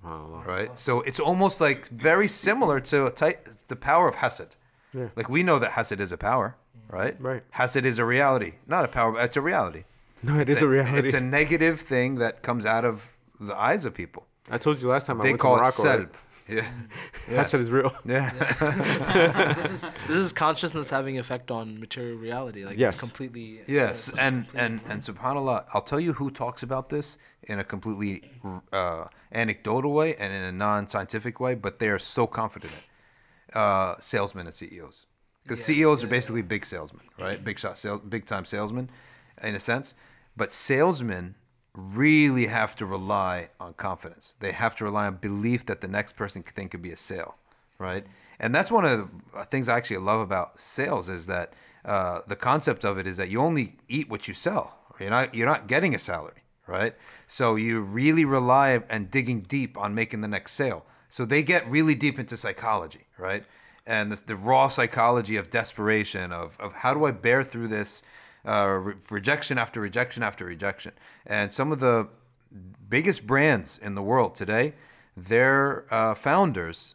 SubhanAllah. 0.04 0.46
Right? 0.46 0.78
So 0.78 1.00
it's 1.02 1.20
almost 1.20 1.60
like 1.60 1.86
very 1.88 2.28
similar 2.28 2.80
to 2.80 3.06
a 3.06 3.10
type, 3.10 3.48
the 3.68 3.76
power 3.76 4.08
of 4.08 4.16
hasad. 4.16 4.56
Yeah. 4.94 5.08
Like 5.16 5.28
we 5.28 5.42
know 5.42 5.58
that 5.58 5.72
hasad 5.72 6.00
is 6.00 6.12
a 6.12 6.16
power, 6.16 6.56
right? 6.88 7.16
Right. 7.20 7.42
Hasad 7.54 7.84
is 7.84 7.98
a 7.98 8.04
reality. 8.04 8.52
Not 8.66 8.84
a 8.84 8.88
power, 8.88 9.12
but 9.12 9.24
it's 9.24 9.36
a 9.36 9.40
reality. 9.42 9.84
No, 10.22 10.38
it 10.40 10.48
It's 10.48 10.56
is 10.58 10.62
a 10.62 10.68
reality. 10.68 10.98
It's 11.08 11.14
a 11.14 11.20
negative 11.20 11.78
thing 11.80 12.16
that 12.16 12.42
comes 12.42 12.64
out 12.66 12.84
of 12.84 13.16
the 13.38 13.56
eyes 13.58 13.84
of 13.84 13.92
people. 13.94 14.26
I 14.50 14.58
told 14.58 14.80
you 14.80 14.88
last 14.88 15.06
time 15.06 15.20
I 15.20 15.24
They 15.24 15.30
went 15.32 15.40
call 15.40 15.56
to 15.56 15.62
it 15.62 15.64
Morocco. 15.64 15.82
selb. 15.82 15.98
right? 15.98 16.08
Yeah. 16.48 16.66
That 17.28 17.48
said 17.48 17.60
is 17.60 17.70
real. 17.70 17.92
Yeah. 18.04 18.30
this 19.56 19.70
is 19.72 19.80
this 20.06 20.16
is 20.16 20.32
consciousness 20.32 20.90
having 20.90 21.18
effect 21.18 21.50
on 21.50 21.80
material 21.80 22.16
reality. 22.18 22.64
Like 22.64 22.78
Yes. 22.78 22.94
it's 22.94 23.00
completely 23.00 23.60
Yes, 23.66 24.08
it's 24.08 24.18
and 24.20 24.46
completely- 24.46 24.60
and 24.60 24.80
and 24.90 25.00
subhanallah, 25.02 25.64
I'll 25.74 25.82
tell 25.82 25.98
you 26.00 26.12
who 26.12 26.30
talks 26.30 26.62
about 26.62 26.88
this 26.88 27.18
in 27.42 27.58
a 27.58 27.64
completely 27.64 28.22
uh, 28.72 29.06
anecdotal 29.32 29.92
way 29.92 30.14
and 30.16 30.32
in 30.32 30.42
a 30.42 30.52
non-scientific 30.52 31.40
way, 31.40 31.54
but 31.56 31.78
they 31.80 31.88
are 31.88 31.98
so 31.98 32.26
confident. 32.26 32.72
in. 32.72 32.78
Uh, 33.60 33.94
salesmen 34.00 34.46
and 34.46 34.54
CEOs, 34.54 35.06
because 35.42 35.64
CEOs 35.64 36.02
are 36.04 36.08
basically 36.08 36.42
big 36.42 36.64
salesmen, 36.66 37.04
right? 37.18 37.42
Big 37.44 37.58
shot 37.58 37.78
sales, 37.78 38.00
big 38.08 38.26
time 38.26 38.44
salesmen, 38.44 38.90
in 39.42 39.54
a 39.54 39.60
sense. 39.60 39.94
But 40.36 40.52
salesmen 40.52 41.36
really 41.76 42.46
have 42.46 42.74
to 42.76 42.86
rely 42.86 43.48
on 43.60 43.74
confidence. 43.74 44.36
They 44.40 44.52
have 44.52 44.74
to 44.76 44.84
rely 44.84 45.06
on 45.06 45.16
belief 45.16 45.66
that 45.66 45.80
the 45.80 45.88
next 45.88 46.16
person 46.16 46.42
could 46.42 46.54
think 46.54 46.70
could 46.72 46.82
be 46.82 46.92
a 46.92 46.96
sale, 46.96 47.36
right? 47.78 48.04
And 48.38 48.54
that's 48.54 48.70
one 48.70 48.84
of 48.84 49.10
the 49.32 49.44
things 49.44 49.68
I 49.68 49.76
actually 49.76 49.98
love 49.98 50.20
about 50.20 50.60
sales 50.60 51.08
is 51.08 51.26
that 51.26 51.52
uh, 51.84 52.20
the 52.26 52.36
concept 52.36 52.84
of 52.84 52.98
it 52.98 53.06
is 53.06 53.16
that 53.16 53.30
you 53.30 53.40
only 53.40 53.76
eat 53.88 54.10
what 54.10 54.28
you 54.28 54.34
sell. 54.34 54.74
You're 54.98 55.10
not 55.10 55.34
you're 55.34 55.46
not 55.46 55.68
getting 55.68 55.94
a 55.94 55.98
salary, 55.98 56.42
right? 56.66 56.94
So 57.26 57.56
you 57.56 57.82
really 57.82 58.24
rely 58.24 58.82
and 58.88 59.10
digging 59.10 59.42
deep 59.42 59.76
on 59.76 59.94
making 59.94 60.22
the 60.22 60.28
next 60.28 60.52
sale. 60.52 60.84
So 61.08 61.24
they 61.24 61.42
get 61.42 61.68
really 61.70 61.94
deep 61.94 62.18
into 62.18 62.36
psychology, 62.36 63.06
right? 63.18 63.44
And 63.86 64.10
this, 64.10 64.22
the 64.22 64.36
raw 64.36 64.68
psychology 64.68 65.36
of 65.36 65.50
desperation 65.50 66.32
of, 66.32 66.58
of 66.58 66.72
how 66.72 66.92
do 66.94 67.04
I 67.04 67.12
bear 67.12 67.44
through 67.44 67.68
this 67.68 68.02
uh, 68.46 68.66
re- 68.66 68.94
rejection 69.10 69.58
after 69.58 69.80
rejection 69.80 70.22
after 70.22 70.44
rejection. 70.44 70.92
And 71.26 71.52
some 71.52 71.72
of 71.72 71.80
the 71.80 72.08
biggest 72.88 73.26
brands 73.26 73.78
in 73.78 73.94
the 73.94 74.02
world 74.02 74.34
today, 74.34 74.74
their 75.16 75.92
uh, 75.92 76.14
founders, 76.14 76.94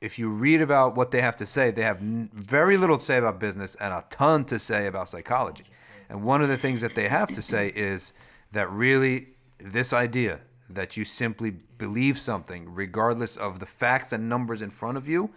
if 0.00 0.18
you 0.18 0.30
read 0.30 0.60
about 0.60 0.96
what 0.96 1.10
they 1.10 1.20
have 1.20 1.36
to 1.36 1.46
say, 1.46 1.70
they 1.70 1.82
have 1.82 2.00
n- 2.00 2.30
very 2.32 2.76
little 2.76 2.96
to 2.98 3.04
say 3.04 3.18
about 3.18 3.38
business 3.38 3.74
and 3.76 3.92
a 3.92 4.04
ton 4.10 4.44
to 4.44 4.58
say 4.58 4.86
about 4.86 5.08
psychology. 5.08 5.64
And 6.08 6.24
one 6.24 6.42
of 6.42 6.48
the 6.48 6.58
things 6.58 6.80
that 6.80 6.94
they 6.94 7.08
have 7.08 7.30
to 7.32 7.42
say 7.42 7.72
is 7.74 8.12
that 8.52 8.70
really 8.70 9.28
this 9.58 9.92
idea 9.92 10.40
that 10.68 10.96
you 10.96 11.04
simply 11.04 11.50
believe 11.78 12.18
something 12.18 12.74
regardless 12.74 13.36
of 13.36 13.60
the 13.60 13.66
facts 13.66 14.12
and 14.12 14.28
numbers 14.28 14.62
in 14.62 14.70
front 14.70 14.96
of 14.96 15.06
you, 15.08 15.30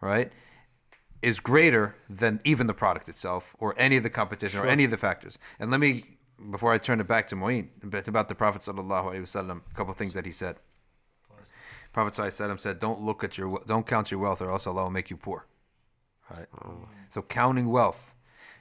right? 0.00 0.32
Is 1.22 1.40
greater 1.40 1.96
than 2.08 2.40
even 2.44 2.66
the 2.66 2.74
product 2.74 3.08
itself 3.08 3.54
or 3.58 3.74
any 3.76 3.96
of 3.96 4.02
the 4.02 4.10
competition 4.10 4.60
or 4.60 4.66
any 4.66 4.84
of 4.84 4.90
the 4.90 4.96
factors. 4.96 5.38
And 5.58 5.70
let 5.70 5.80
me, 5.80 6.04
before 6.50 6.72
I 6.72 6.78
turn 6.78 7.00
it 7.00 7.06
back 7.06 7.28
to 7.28 7.36
Moeen, 7.36 7.68
bit 7.88 8.08
about 8.08 8.28
the 8.28 8.34
Prophet 8.34 8.62
sallallahu 8.62 9.12
alaihi 9.12 9.22
wasallam, 9.22 9.60
a 9.70 9.74
couple 9.74 9.92
of 9.92 9.98
things 9.98 10.14
that 10.14 10.26
he 10.26 10.32
said. 10.32 10.56
Prophet 11.92 12.14
sallallahu 12.14 12.28
alaihi 12.28 12.50
wasallam 12.50 12.60
said, 12.60 12.78
"Don't 12.78 13.00
look 13.00 13.24
at 13.24 13.36
your, 13.36 13.60
don't 13.66 13.86
count 13.86 14.10
your 14.10 14.20
wealth, 14.20 14.40
or 14.40 14.50
else 14.50 14.66
Allah 14.66 14.84
will 14.84 14.90
make 14.90 15.10
you 15.10 15.16
poor." 15.16 15.46
Right. 16.30 16.46
Mm. 16.56 16.86
So 17.08 17.22
counting 17.22 17.68
wealth. 17.68 18.14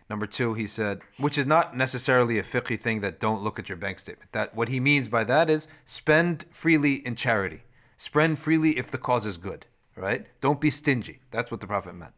Number 0.09 0.25
two, 0.25 0.55
he 0.55 0.65
said, 0.65 1.01
which 1.19 1.37
is 1.37 1.45
not 1.45 1.77
necessarily 1.77 2.39
a 2.39 2.43
fiqhy 2.43 2.79
thing 2.79 3.01
that 3.01 3.19
don't 3.19 3.43
look 3.43 3.59
at 3.59 3.69
your 3.69 3.77
bank 3.77 3.99
statement. 3.99 4.31
That 4.31 4.55
what 4.55 4.69
he 4.69 4.79
means 4.79 5.07
by 5.07 5.23
that 5.25 5.51
is 5.51 5.67
spend 5.85 6.45
freely 6.49 6.95
in 7.05 7.15
charity. 7.15 7.61
Spend 7.97 8.39
freely 8.39 8.71
if 8.71 8.89
the 8.89 8.97
cause 8.97 9.27
is 9.27 9.37
good. 9.37 9.67
Right. 9.95 10.25
Don't 10.41 10.59
be 10.59 10.71
stingy. 10.71 11.19
That's 11.29 11.51
what 11.51 11.61
the 11.61 11.67
Prophet 11.67 11.93
meant. 11.93 12.13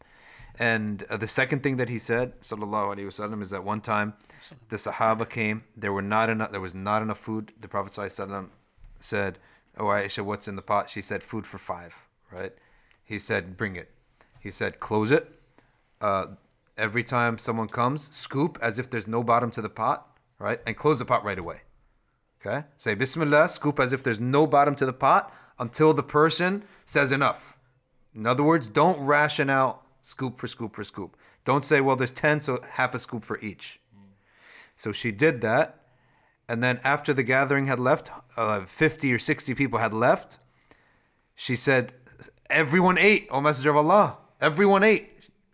And 0.59 1.03
uh, 1.09 1.17
the 1.17 1.27
second 1.27 1.63
thing 1.63 1.77
that 1.77 1.89
he 1.89 1.99
said, 1.99 2.39
sallallahu 2.41 2.95
alaihi 2.95 3.05
wasallam, 3.05 3.41
is 3.41 3.49
that 3.51 3.63
one 3.63 3.81
time 3.81 4.13
the 4.69 4.77
Sahaba 4.77 5.29
came. 5.29 5.63
There 5.75 5.93
were 5.93 6.01
not 6.01 6.29
enough. 6.29 6.51
There 6.51 6.61
was 6.61 6.75
not 6.75 7.01
enough 7.01 7.19
food. 7.19 7.53
The 7.59 7.67
Prophet 7.67 7.93
sallallahu 7.93 8.49
said, 8.99 9.39
"Oh 9.77 9.85
Aisha, 9.85 10.23
what's 10.23 10.47
in 10.47 10.55
the 10.55 10.61
pot?" 10.61 10.89
She 10.89 11.01
said, 11.01 11.23
"Food 11.23 11.45
for 11.45 11.57
five. 11.57 11.95
Right? 12.31 12.53
He 13.03 13.19
said, 13.19 13.57
"Bring 13.57 13.75
it." 13.75 13.91
He 14.39 14.51
said, 14.51 14.79
"Close 14.79 15.11
it." 15.11 15.31
Uh, 15.99 16.27
every 16.77 17.03
time 17.03 17.37
someone 17.37 17.67
comes, 17.67 18.09
scoop 18.15 18.57
as 18.61 18.79
if 18.79 18.89
there's 18.89 19.07
no 19.07 19.23
bottom 19.23 19.51
to 19.51 19.61
the 19.61 19.69
pot. 19.69 20.07
Right? 20.39 20.59
And 20.65 20.75
close 20.75 20.97
the 20.99 21.05
pot 21.05 21.23
right 21.23 21.37
away. 21.37 21.61
Okay? 22.43 22.65
Say 22.77 22.95
Bismillah. 22.95 23.49
Scoop 23.49 23.79
as 23.79 23.93
if 23.93 24.01
there's 24.01 24.19
no 24.19 24.47
bottom 24.47 24.75
to 24.75 24.85
the 24.85 24.93
pot 24.93 25.31
until 25.59 25.93
the 25.93 26.03
person 26.03 26.63
says 26.83 27.11
enough. 27.11 27.59
In 28.15 28.25
other 28.25 28.43
words, 28.43 28.67
don't 28.67 28.99
ration 29.05 29.49
out 29.49 29.83
scoop 30.01 30.37
for 30.37 30.47
scoop 30.47 30.75
for 30.75 30.83
scoop. 30.83 31.17
Don't 31.43 31.63
say, 31.63 31.81
well, 31.81 31.95
there's 31.95 32.11
10, 32.11 32.41
so 32.41 32.59
half 32.73 32.93
a 32.93 32.99
scoop 32.99 33.23
for 33.23 33.39
each. 33.39 33.79
So 34.75 34.91
she 34.91 35.11
did 35.11 35.41
that. 35.41 35.77
And 36.47 36.61
then 36.61 36.79
after 36.83 37.13
the 37.13 37.23
gathering 37.23 37.67
had 37.67 37.79
left, 37.79 38.11
uh, 38.35 38.61
50 38.61 39.13
or 39.13 39.19
60 39.19 39.53
people 39.55 39.79
had 39.79 39.93
left, 39.93 40.37
she 41.35 41.55
said, 41.55 41.93
everyone 42.49 42.97
ate, 42.97 43.27
O 43.31 43.41
Messenger 43.41 43.71
of 43.71 43.77
Allah. 43.77 44.17
Everyone 44.39 44.83
ate. 44.83 45.09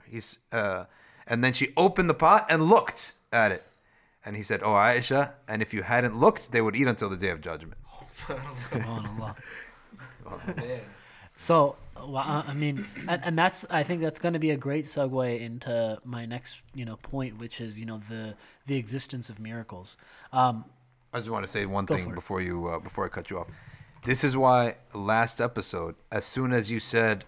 He's, 0.10 0.40
uh, 0.52 0.86
and 1.28 1.44
then 1.44 1.54
she 1.54 1.74
opened 1.78 2.10
the 2.10 2.14
pot 2.14 2.48
and 2.50 2.64
looked 2.64 3.16
at 3.32 3.52
it. 3.52 3.64
And 4.26 4.36
he 4.36 4.44
said, 4.44 4.62
Oh, 4.62 4.74
Aisha, 4.74 5.32
and 5.48 5.62
if 5.62 5.74
you 5.74 5.84
hadn't 5.84 6.18
looked, 6.18 6.52
they 6.52 6.62
would 6.62 6.76
eat 6.76 6.88
until 6.88 7.10
the 7.10 7.16
day 7.18 7.30
of 7.30 7.40
judgment. 7.40 7.78
So, 11.38 11.76
well, 12.08 12.24
I 12.26 12.46
I 12.48 12.54
mean, 12.54 12.88
and, 13.08 13.22
and 13.24 13.38
that's 13.38 13.66
I 13.70 13.84
think 13.84 14.02
that's 14.02 14.20
going 14.20 14.34
to 14.34 14.40
be 14.40 14.52
a 14.52 14.58
great 14.58 14.86
segue 14.86 15.40
into 15.40 16.00
my 16.04 16.26
next 16.26 16.62
you 16.74 16.86
know 16.86 16.96
point, 16.98 17.38
which 17.40 17.60
is 17.60 17.80
you 17.80 17.86
know 17.86 17.98
the 17.98 18.36
the 18.66 18.76
existence 18.76 19.30
of 19.30 19.40
miracles. 19.40 19.98
Um, 20.32 20.66
I 21.14 21.20
just 21.20 21.30
want 21.30 21.46
to 21.46 21.52
say 21.52 21.66
one 21.66 21.86
thing 21.86 22.14
before 22.14 22.42
you 22.42 22.68
uh, 22.68 22.80
before 22.80 23.06
I 23.06 23.10
cut 23.10 23.30
you 23.30 23.40
off. 23.40 23.48
This 24.06 24.24
is 24.24 24.38
why 24.38 24.78
last 24.94 25.42
episode, 25.42 25.96
as 26.12 26.26
soon 26.26 26.54
as 26.54 26.72
you 26.72 26.80
said, 26.80 27.26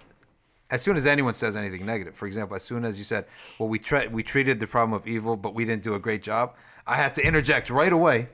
as 0.71 0.81
soon 0.81 0.95
as 0.95 1.05
anyone 1.05 1.33
says 1.33 1.55
anything 1.55 1.85
negative, 1.85 2.15
for 2.15 2.25
example, 2.25 2.55
as 2.55 2.63
soon 2.63 2.85
as 2.85 2.97
you 2.97 3.03
said, 3.03 3.25
"Well, 3.57 3.67
we 3.69 3.79
tre- 3.79 4.07
we 4.07 4.23
treated 4.23 4.59
the 4.59 4.67
problem 4.67 4.93
of 4.93 5.05
evil, 5.07 5.35
but 5.35 5.53
we 5.53 5.65
didn't 5.65 5.83
do 5.83 5.95
a 5.95 5.99
great 5.99 6.23
job," 6.23 6.55
I 6.87 6.95
had 6.95 7.13
to 7.15 7.25
interject 7.25 7.69
right 7.69 7.91
away 7.91 8.29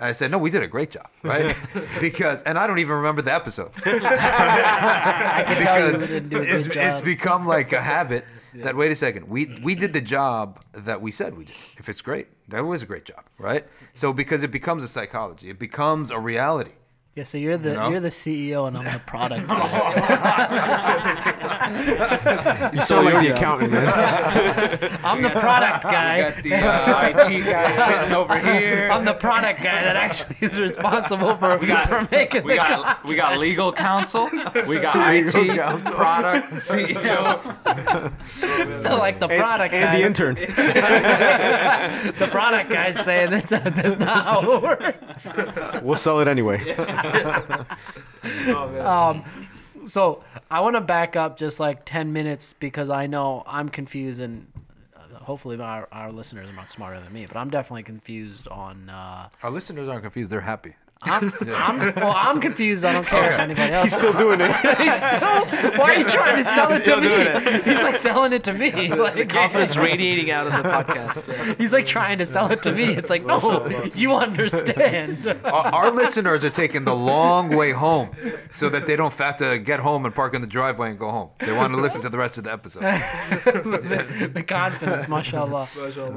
And 0.00 0.08
I 0.08 0.12
said, 0.12 0.30
no, 0.30 0.38
we 0.38 0.50
did 0.50 0.62
a 0.62 0.66
great 0.66 0.90
job, 0.90 1.08
right? 1.22 1.54
because, 2.00 2.42
and 2.44 2.58
I 2.58 2.66
don't 2.66 2.78
even 2.78 2.96
remember 2.96 3.20
the 3.20 3.34
episode. 3.34 3.70
I 3.84 5.44
can 5.46 5.62
tell 5.62 5.78
you 5.78 5.86
because 5.86 6.06
didn't 6.06 6.30
do 6.30 6.38
a 6.38 6.40
it's, 6.40 6.66
it's 6.66 7.00
become 7.02 7.44
like 7.46 7.72
a 7.72 7.82
habit 7.82 8.24
that 8.54 8.74
wait 8.74 8.90
a 8.90 8.96
second 8.96 9.28
we 9.28 9.56
we 9.62 9.76
did 9.76 9.92
the 9.92 10.00
job 10.00 10.60
that 10.72 11.00
we 11.00 11.12
said 11.12 11.36
we 11.36 11.44
did. 11.44 11.54
If 11.76 11.88
it's 11.88 12.02
great 12.02 12.26
that 12.48 12.64
was 12.64 12.82
a 12.82 12.86
great 12.86 13.04
job 13.04 13.24
right? 13.38 13.64
So 13.94 14.12
because 14.12 14.42
it 14.42 14.50
becomes 14.50 14.82
a 14.82 14.88
psychology 14.88 15.50
it 15.50 15.58
becomes 15.60 16.10
a 16.10 16.18
reality 16.18 16.72
Yeah, 17.20 17.24
so 17.24 17.36
you're 17.36 17.58
the 17.58 17.68
You 17.72 17.76
know? 17.76 17.90
you're 17.90 18.00
the 18.00 18.08
CEO 18.08 18.66
and 18.66 18.78
I'm 18.78 18.84
the 18.84 18.98
product 19.04 19.46
guy. 19.48 19.60
You 22.72 22.78
sound 22.80 23.04
like 23.06 23.22
the 23.26 23.34
accountant, 23.34 23.72
man. 23.72 23.86
I'm 25.04 25.20
the 25.22 25.28
product 25.30 25.84
We 25.84 25.90
guy. 25.90 26.22
got 26.30 26.42
the 26.42 26.54
uh, 26.54 27.08
IT 27.08 27.44
guy 27.44 27.74
sitting 27.74 28.14
over 28.14 28.38
here. 28.38 28.88
I'm 28.90 29.04
the 29.04 29.12
product 29.14 29.62
guy 29.62 29.82
that 29.84 29.96
actually 29.96 30.36
is 30.40 30.58
responsible 30.58 31.36
for, 31.36 31.58
for 31.58 32.08
making 32.10 32.44
We 32.44 32.52
the 32.52 32.56
got 32.56 32.68
content. 32.84 33.04
we 33.04 33.14
got 33.16 33.38
legal 33.38 33.70
counsel. 33.72 34.30
We 34.66 34.80
got 34.80 34.96
IT 35.14 35.32
product 35.84 36.52
E 36.52 36.94
CEO. 36.94 38.72
So 38.74 38.96
like 38.96 39.18
the 39.20 39.28
product 39.28 39.72
guy. 39.72 39.78
and 39.78 40.02
the 40.02 40.06
intern. 40.06 40.34
the 40.36 42.28
product 42.30 42.70
guys 42.70 42.98
saying 43.04 43.30
that's 43.30 43.50
not, 43.50 43.64
that's 43.64 43.98
not 43.98 44.24
how 44.24 44.40
it 44.54 44.62
works. 44.62 45.28
We'll 45.82 45.96
sell 45.98 46.20
it 46.20 46.26
anyway. 46.28 46.58
Um, 48.80 49.24
so 49.84 50.22
I 50.50 50.60
want 50.60 50.76
to 50.76 50.80
back 50.80 51.16
up 51.16 51.38
just 51.38 51.60
like 51.60 51.84
10 51.84 52.12
minutes 52.12 52.52
because 52.52 52.90
I 52.90 53.06
know 53.06 53.42
I'm 53.46 53.68
confused 53.68 54.20
and 54.20 54.46
uh, 54.94 55.16
hopefully 55.16 55.58
our, 55.60 55.88
our 55.90 56.12
listeners 56.12 56.48
are 56.48 56.52
much 56.52 56.68
smarter 56.68 57.00
than 57.00 57.12
me, 57.12 57.26
but 57.26 57.36
I'm 57.36 57.50
definitely 57.50 57.84
confused 57.84 58.48
on. 58.48 58.90
Uh, 58.90 59.28
our 59.42 59.50
listeners 59.50 59.88
aren't 59.88 60.02
confused 60.02 60.30
they're 60.30 60.40
happy 60.40 60.74
I'm, 61.02 61.32
I'm, 61.54 61.94
well, 61.94 62.14
I'm 62.14 62.40
confused. 62.40 62.84
I 62.84 62.92
don't 62.92 63.06
care 63.06 63.32
if 63.32 63.40
anybody 63.40 63.72
else. 63.72 63.90
He's 63.90 63.96
still 63.96 64.12
doing 64.12 64.40
it. 64.40 64.50
He's 64.78 65.02
still. 65.02 65.78
Why 65.78 65.94
are 65.94 65.98
you 65.98 66.04
trying 66.04 66.36
to 66.36 66.44
sell 66.44 66.70
it 66.72 66.84
to 66.84 67.00
me? 67.00 67.62
He's 67.72 67.82
like 67.82 67.96
selling 67.96 68.32
it 68.32 68.44
to 68.44 68.52
me. 68.52 68.88
Like, 68.88 69.28
Confidence 69.28 69.76
radiating 69.76 70.30
out 70.30 70.46
of 70.46 70.52
the 70.52 70.68
podcast. 70.68 71.26
Yeah. 71.28 71.54
He's 71.56 71.72
like 71.72 71.86
trying 71.86 72.18
to 72.18 72.26
sell 72.26 72.50
it 72.52 72.62
to 72.64 72.72
me. 72.72 72.84
It's 72.84 73.08
like, 73.08 73.24
no, 73.24 73.66
you 73.94 74.14
understand. 74.14 75.26
our, 75.44 75.66
our 75.66 75.90
listeners 75.90 76.44
are 76.44 76.50
taking 76.50 76.84
the 76.84 76.94
long 76.94 77.56
way 77.56 77.70
home 77.72 78.10
so 78.50 78.68
that 78.68 78.86
they 78.86 78.96
don't 78.96 79.14
have 79.14 79.36
to 79.38 79.58
get 79.58 79.80
home 79.80 80.04
and 80.04 80.14
park 80.14 80.34
in 80.34 80.40
the 80.40 80.46
driveway 80.46 80.90
and 80.90 80.98
go 80.98 81.10
home 81.10 81.30
they 81.38 81.52
want 81.52 81.72
to 81.74 81.80
listen 81.80 82.02
to 82.02 82.08
the 82.08 82.18
rest 82.18 82.38
of 82.38 82.44
the 82.44 82.52
episode 82.52 82.80
the 82.82 84.44
confidence, 84.46 85.08
mashallah. 85.08 85.68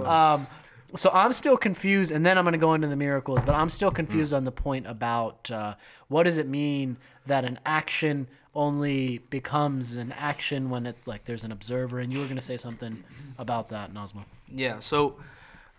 Um, 0.05 0.47
so 0.95 1.09
I'm 1.11 1.33
still 1.33 1.57
confused, 1.57 2.11
and 2.11 2.25
then 2.25 2.37
I'm 2.37 2.43
going 2.43 2.53
to 2.53 2.59
go 2.59 2.73
into 2.73 2.87
the 2.87 2.95
miracles, 2.95 3.41
but 3.45 3.55
I'm 3.55 3.69
still 3.69 3.91
confused 3.91 4.33
on 4.33 4.43
the 4.43 4.51
point 4.51 4.87
about 4.87 5.49
uh, 5.49 5.75
what 6.07 6.23
does 6.23 6.37
it 6.37 6.47
mean 6.47 6.97
that 7.25 7.45
an 7.45 7.59
action 7.65 8.27
only 8.55 9.17
becomes 9.29 9.97
an 9.97 10.11
action 10.11 10.69
when 10.69 10.85
it 10.85 10.95
like 11.05 11.25
there's 11.25 11.43
an 11.43 11.51
observer, 11.51 11.99
and 11.99 12.13
you 12.13 12.19
were 12.19 12.25
going 12.25 12.35
to 12.35 12.41
say 12.41 12.57
something 12.57 13.03
about 13.37 13.69
that, 13.69 13.93
Nazma. 13.93 14.25
Yeah. 14.47 14.79
So, 14.79 15.15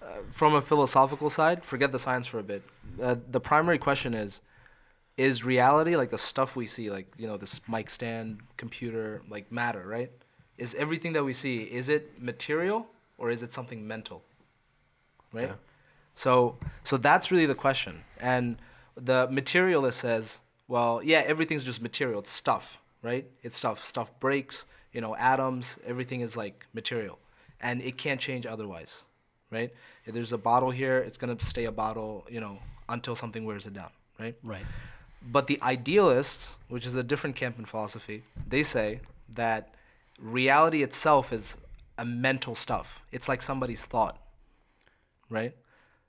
uh, 0.03 0.07
from 0.31 0.55
a 0.55 0.63
philosophical 0.63 1.31
side, 1.31 1.65
forget 1.65 1.93
the 1.93 1.99
science 1.99 2.27
for 2.27 2.39
a 2.41 2.43
bit. 2.43 2.63
Uh, 3.01 3.17
the 3.31 3.41
primary 3.41 3.79
question 3.79 4.15
is: 4.15 4.41
Is 5.17 5.45
reality 5.45 5.97
like 5.97 6.11
the 6.11 6.19
stuff 6.19 6.57
we 6.57 6.67
see, 6.67 6.91
like 6.91 7.13
you 7.17 7.29
know, 7.29 7.37
this 7.37 7.61
mic 7.69 7.89
stand, 7.89 8.41
computer, 8.57 9.23
like 9.29 9.53
matter, 9.53 9.87
right? 9.87 10.11
Is 10.59 10.75
everything 10.75 11.13
that 11.15 11.25
we 11.25 11.33
see 11.33 11.63
is 11.63 11.89
it 11.89 12.21
material 12.21 12.87
or 13.19 13.31
is 13.31 13.43
it 13.43 13.53
something 13.53 13.87
mental? 13.87 14.23
Right. 15.35 15.53
So, 16.15 16.57
so 16.85 16.97
that's 16.97 17.31
really 17.33 17.47
the 17.47 17.55
question. 17.55 18.03
And 18.21 18.57
the 18.97 19.29
materialist 19.31 20.01
says, 20.01 20.41
well, 20.69 21.03
yeah, 21.03 21.23
everything's 21.27 21.65
just 21.65 21.83
material. 21.83 22.21
It's 22.21 22.31
stuff, 22.31 22.79
right? 23.03 23.27
It's 23.43 23.57
stuff. 23.57 23.85
Stuff 23.85 24.19
breaks. 24.21 24.67
You 24.93 25.01
know, 25.01 25.17
atoms. 25.17 25.79
Everything 25.85 26.21
is 26.21 26.37
like 26.37 26.67
material, 26.73 27.19
and 27.61 27.83
it 27.83 27.99
can't 27.99 28.21
change 28.21 28.47
otherwise, 28.47 29.05
right? 29.51 29.75
If 30.05 30.15
there's 30.15 30.33
a 30.33 30.39
bottle 30.39 30.71
here, 30.71 30.99
it's 30.99 31.19
gonna 31.19 31.41
stay 31.41 31.65
a 31.65 31.73
bottle, 31.73 32.25
you 32.31 32.39
know, 32.39 32.61
until 32.89 33.17
something 33.17 33.45
wears 33.45 33.67
it 33.67 33.75
down, 33.75 33.91
right? 34.21 34.37
Right. 34.45 34.65
But 35.21 35.49
the 35.49 35.61
idealists, 35.63 36.57
which 36.69 36.87
is 36.87 36.95
a 36.95 37.03
different 37.03 37.35
camp 37.35 37.59
in 37.59 37.65
philosophy, 37.65 38.23
they 38.47 38.63
say 38.63 39.01
that 39.31 39.75
reality 40.21 40.85
itself 40.85 41.33
is 41.33 41.57
a 41.99 42.05
mental 42.05 42.55
stuff. 42.55 43.01
It's 43.11 43.29
like 43.29 43.43
somebody's 43.43 43.85
thought, 43.85 44.21
right? 45.31 45.55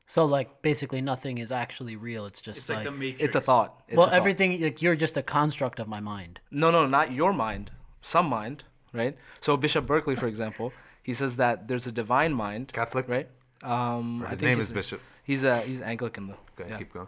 So 0.08 0.26
like 0.26 0.62
basically 0.62 1.02
nothing 1.02 1.40
is 1.40 1.52
actually 1.52 1.96
real. 1.96 2.26
It's 2.28 2.42
just 2.42 2.58
It's 2.60 2.70
like 2.70 2.78
like, 2.78 2.86
the 2.86 2.92
Matrix. 2.92 3.24
It's 3.24 3.36
a 3.36 3.42
thought. 3.42 3.82
It's 3.88 3.98
well 3.98 4.08
a 4.08 4.10
thought. 4.12 4.18
everything 4.18 4.62
like 4.62 4.82
you're 4.82 4.96
just 4.96 5.18
a 5.18 5.24
construct 5.24 5.80
of 5.80 5.88
my 5.88 6.00
mind. 6.00 6.40
No, 6.52 6.70
no, 6.72 6.86
not 6.86 7.12
your 7.12 7.34
mind. 7.34 7.72
Some 8.02 8.28
mind, 8.28 8.64
right? 8.94 9.18
So 9.40 9.58
Bishop 9.58 9.88
Berkeley, 9.88 10.16
for 10.16 10.28
example, 10.28 10.72
he 11.02 11.14
says 11.14 11.38
that 11.38 11.68
there's 11.68 11.88
a 11.88 11.92
divine 11.92 12.34
mind. 12.34 12.72
Catholic? 12.74 13.10
right? 13.10 13.28
Um, 13.64 14.24
I 14.24 14.30
his 14.30 14.40
think 14.40 14.48
name 14.50 14.58
he's- 14.58 14.68
is 14.68 14.74
Bishop. 14.74 15.02
He's 15.24 15.44
a 15.44 15.58
he's 15.62 15.82
Anglican 15.82 16.28
though. 16.28 16.38
okay 16.60 16.70
Yeah. 16.70 16.78
keep 16.78 16.94
going 16.94 17.08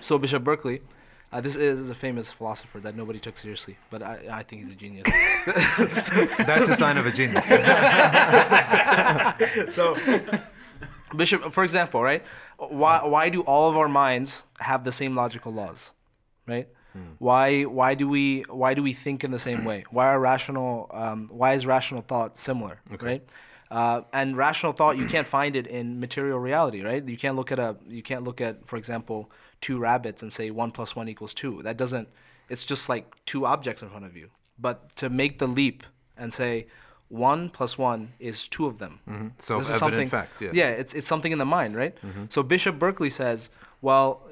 So 0.00 0.18
Bishop 0.18 0.44
Berkeley, 0.44 0.82
uh, 1.32 1.40
this 1.40 1.56
is 1.56 1.88
a 1.88 1.94
famous 1.94 2.30
philosopher 2.30 2.80
that 2.80 2.94
nobody 2.96 3.18
took 3.18 3.38
seriously, 3.38 3.78
but 3.88 4.02
I, 4.02 4.18
I 4.30 4.42
think 4.42 4.60
he's 4.62 4.70
a 4.70 4.74
genius. 4.74 5.06
that's 6.50 6.68
a 6.68 6.74
sign 6.74 6.98
of 6.98 7.06
a 7.06 7.10
genius 7.12 7.46
so 9.74 9.96
Bishop, 11.14 11.52
for 11.52 11.62
example, 11.64 12.02
right? 12.02 12.24
Why 12.58 13.04
why 13.04 13.28
do 13.28 13.42
all 13.42 13.70
of 13.70 13.76
our 13.76 13.88
minds 13.88 14.42
have 14.58 14.82
the 14.84 14.92
same 14.92 15.14
logical 15.14 15.52
laws, 15.52 15.92
right? 16.46 16.68
Why 17.18 17.64
why 17.64 17.94
do 17.94 18.08
we 18.08 18.42
why 18.48 18.72
do 18.74 18.82
we 18.82 18.92
think 18.94 19.22
in 19.22 19.30
the 19.30 19.38
same 19.38 19.64
way? 19.64 19.84
Why 19.90 20.06
are 20.06 20.18
rational 20.18 20.90
um, 20.92 21.28
why 21.30 21.52
is 21.54 21.66
rational 21.66 22.02
thought 22.02 22.38
similar, 22.38 22.80
right? 23.06 23.22
Uh, 23.70 24.02
and 24.12 24.36
rational 24.36 24.72
thought 24.72 24.96
you 24.96 25.06
can't 25.06 25.26
find 25.26 25.56
it 25.56 25.66
in 25.66 26.00
material 26.00 26.38
reality, 26.38 26.82
right? 26.82 27.06
You 27.06 27.16
can't 27.18 27.36
look 27.36 27.52
at 27.52 27.58
a 27.58 27.76
you 27.86 28.02
can't 28.02 28.24
look 28.24 28.40
at, 28.40 28.66
for 28.66 28.76
example, 28.76 29.30
two 29.60 29.78
rabbits 29.78 30.22
and 30.22 30.32
say 30.32 30.50
one 30.50 30.70
plus 30.70 30.96
one 30.96 31.08
equals 31.08 31.34
two. 31.34 31.62
That 31.62 31.76
doesn't. 31.76 32.08
It's 32.48 32.64
just 32.64 32.88
like 32.88 33.04
two 33.26 33.44
objects 33.44 33.82
in 33.82 33.90
front 33.90 34.06
of 34.06 34.16
you. 34.16 34.30
But 34.58 34.96
to 34.96 35.10
make 35.10 35.38
the 35.38 35.46
leap 35.46 35.82
and 36.16 36.32
say 36.32 36.66
one 37.08 37.50
plus 37.50 37.78
one 37.78 38.12
is 38.18 38.48
two 38.48 38.66
of 38.66 38.78
them. 38.78 39.00
So 39.38 39.58
This 39.58 39.70
is 39.70 39.80
evident 39.80 39.80
something- 39.80 40.08
fact, 40.08 40.42
yeah. 40.42 40.50
Yeah, 40.52 40.68
it's 40.70 40.94
it's 40.94 41.06
something 41.06 41.32
in 41.32 41.38
the 41.38 41.44
mind, 41.44 41.76
right? 41.76 41.94
Mm-hmm. 42.02 42.24
So 42.30 42.42
Bishop 42.42 42.78
Berkeley 42.78 43.10
says, 43.10 43.50
well, 43.80 44.22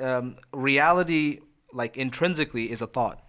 um, 0.00 0.36
reality, 0.52 1.40
like 1.72 1.96
intrinsically, 1.96 2.70
is 2.70 2.80
a 2.82 2.86
thought, 2.86 3.20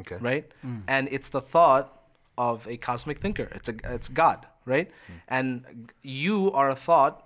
okay 0.00 0.18
right? 0.20 0.50
Mm. 0.64 0.82
And 0.88 1.08
it's 1.10 1.28
the 1.28 1.40
thought 1.40 1.92
of 2.38 2.66
a 2.68 2.76
cosmic 2.76 3.18
thinker. 3.18 3.48
It's 3.52 3.68
a 3.68 3.74
it's 3.84 4.08
God, 4.08 4.46
right? 4.64 4.88
Mm. 4.88 5.20
And 5.28 5.90
you 6.02 6.52
are 6.52 6.70
a 6.70 6.74
thought 6.74 7.22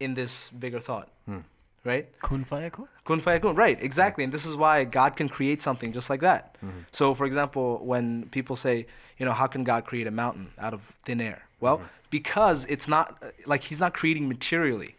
in 0.00 0.14
this 0.14 0.50
bigger 0.50 0.80
thought, 0.80 1.08
hmm. 1.26 1.38
right? 1.84 2.08
Kun 2.20 2.44
fayakun? 2.44 2.88
Kun 3.04 3.20
fayakun, 3.20 3.56
right? 3.56 3.80
Exactly, 3.82 4.24
and 4.24 4.32
this 4.32 4.44
is 4.44 4.56
why 4.56 4.84
God 4.84 5.16
can 5.16 5.28
create 5.28 5.62
something 5.62 5.92
just 5.92 6.10
like 6.10 6.20
that. 6.20 6.56
Mm-hmm. 6.64 6.80
So, 6.90 7.14
for 7.14 7.26
example, 7.26 7.80
when 7.84 8.28
people 8.30 8.56
say, 8.56 8.86
you 9.18 9.24
know, 9.26 9.32
how 9.32 9.46
can 9.46 9.64
God 9.64 9.84
create 9.84 10.06
a 10.06 10.10
mountain 10.10 10.50
out 10.58 10.74
of 10.74 10.80
thin 11.04 11.20
air? 11.20 11.42
Well, 11.60 11.80
because 12.10 12.66
it's 12.66 12.88
not 12.88 13.22
like 13.46 13.62
He's 13.64 13.80
not 13.80 13.94
creating 13.94 14.28
materially. 14.28 14.96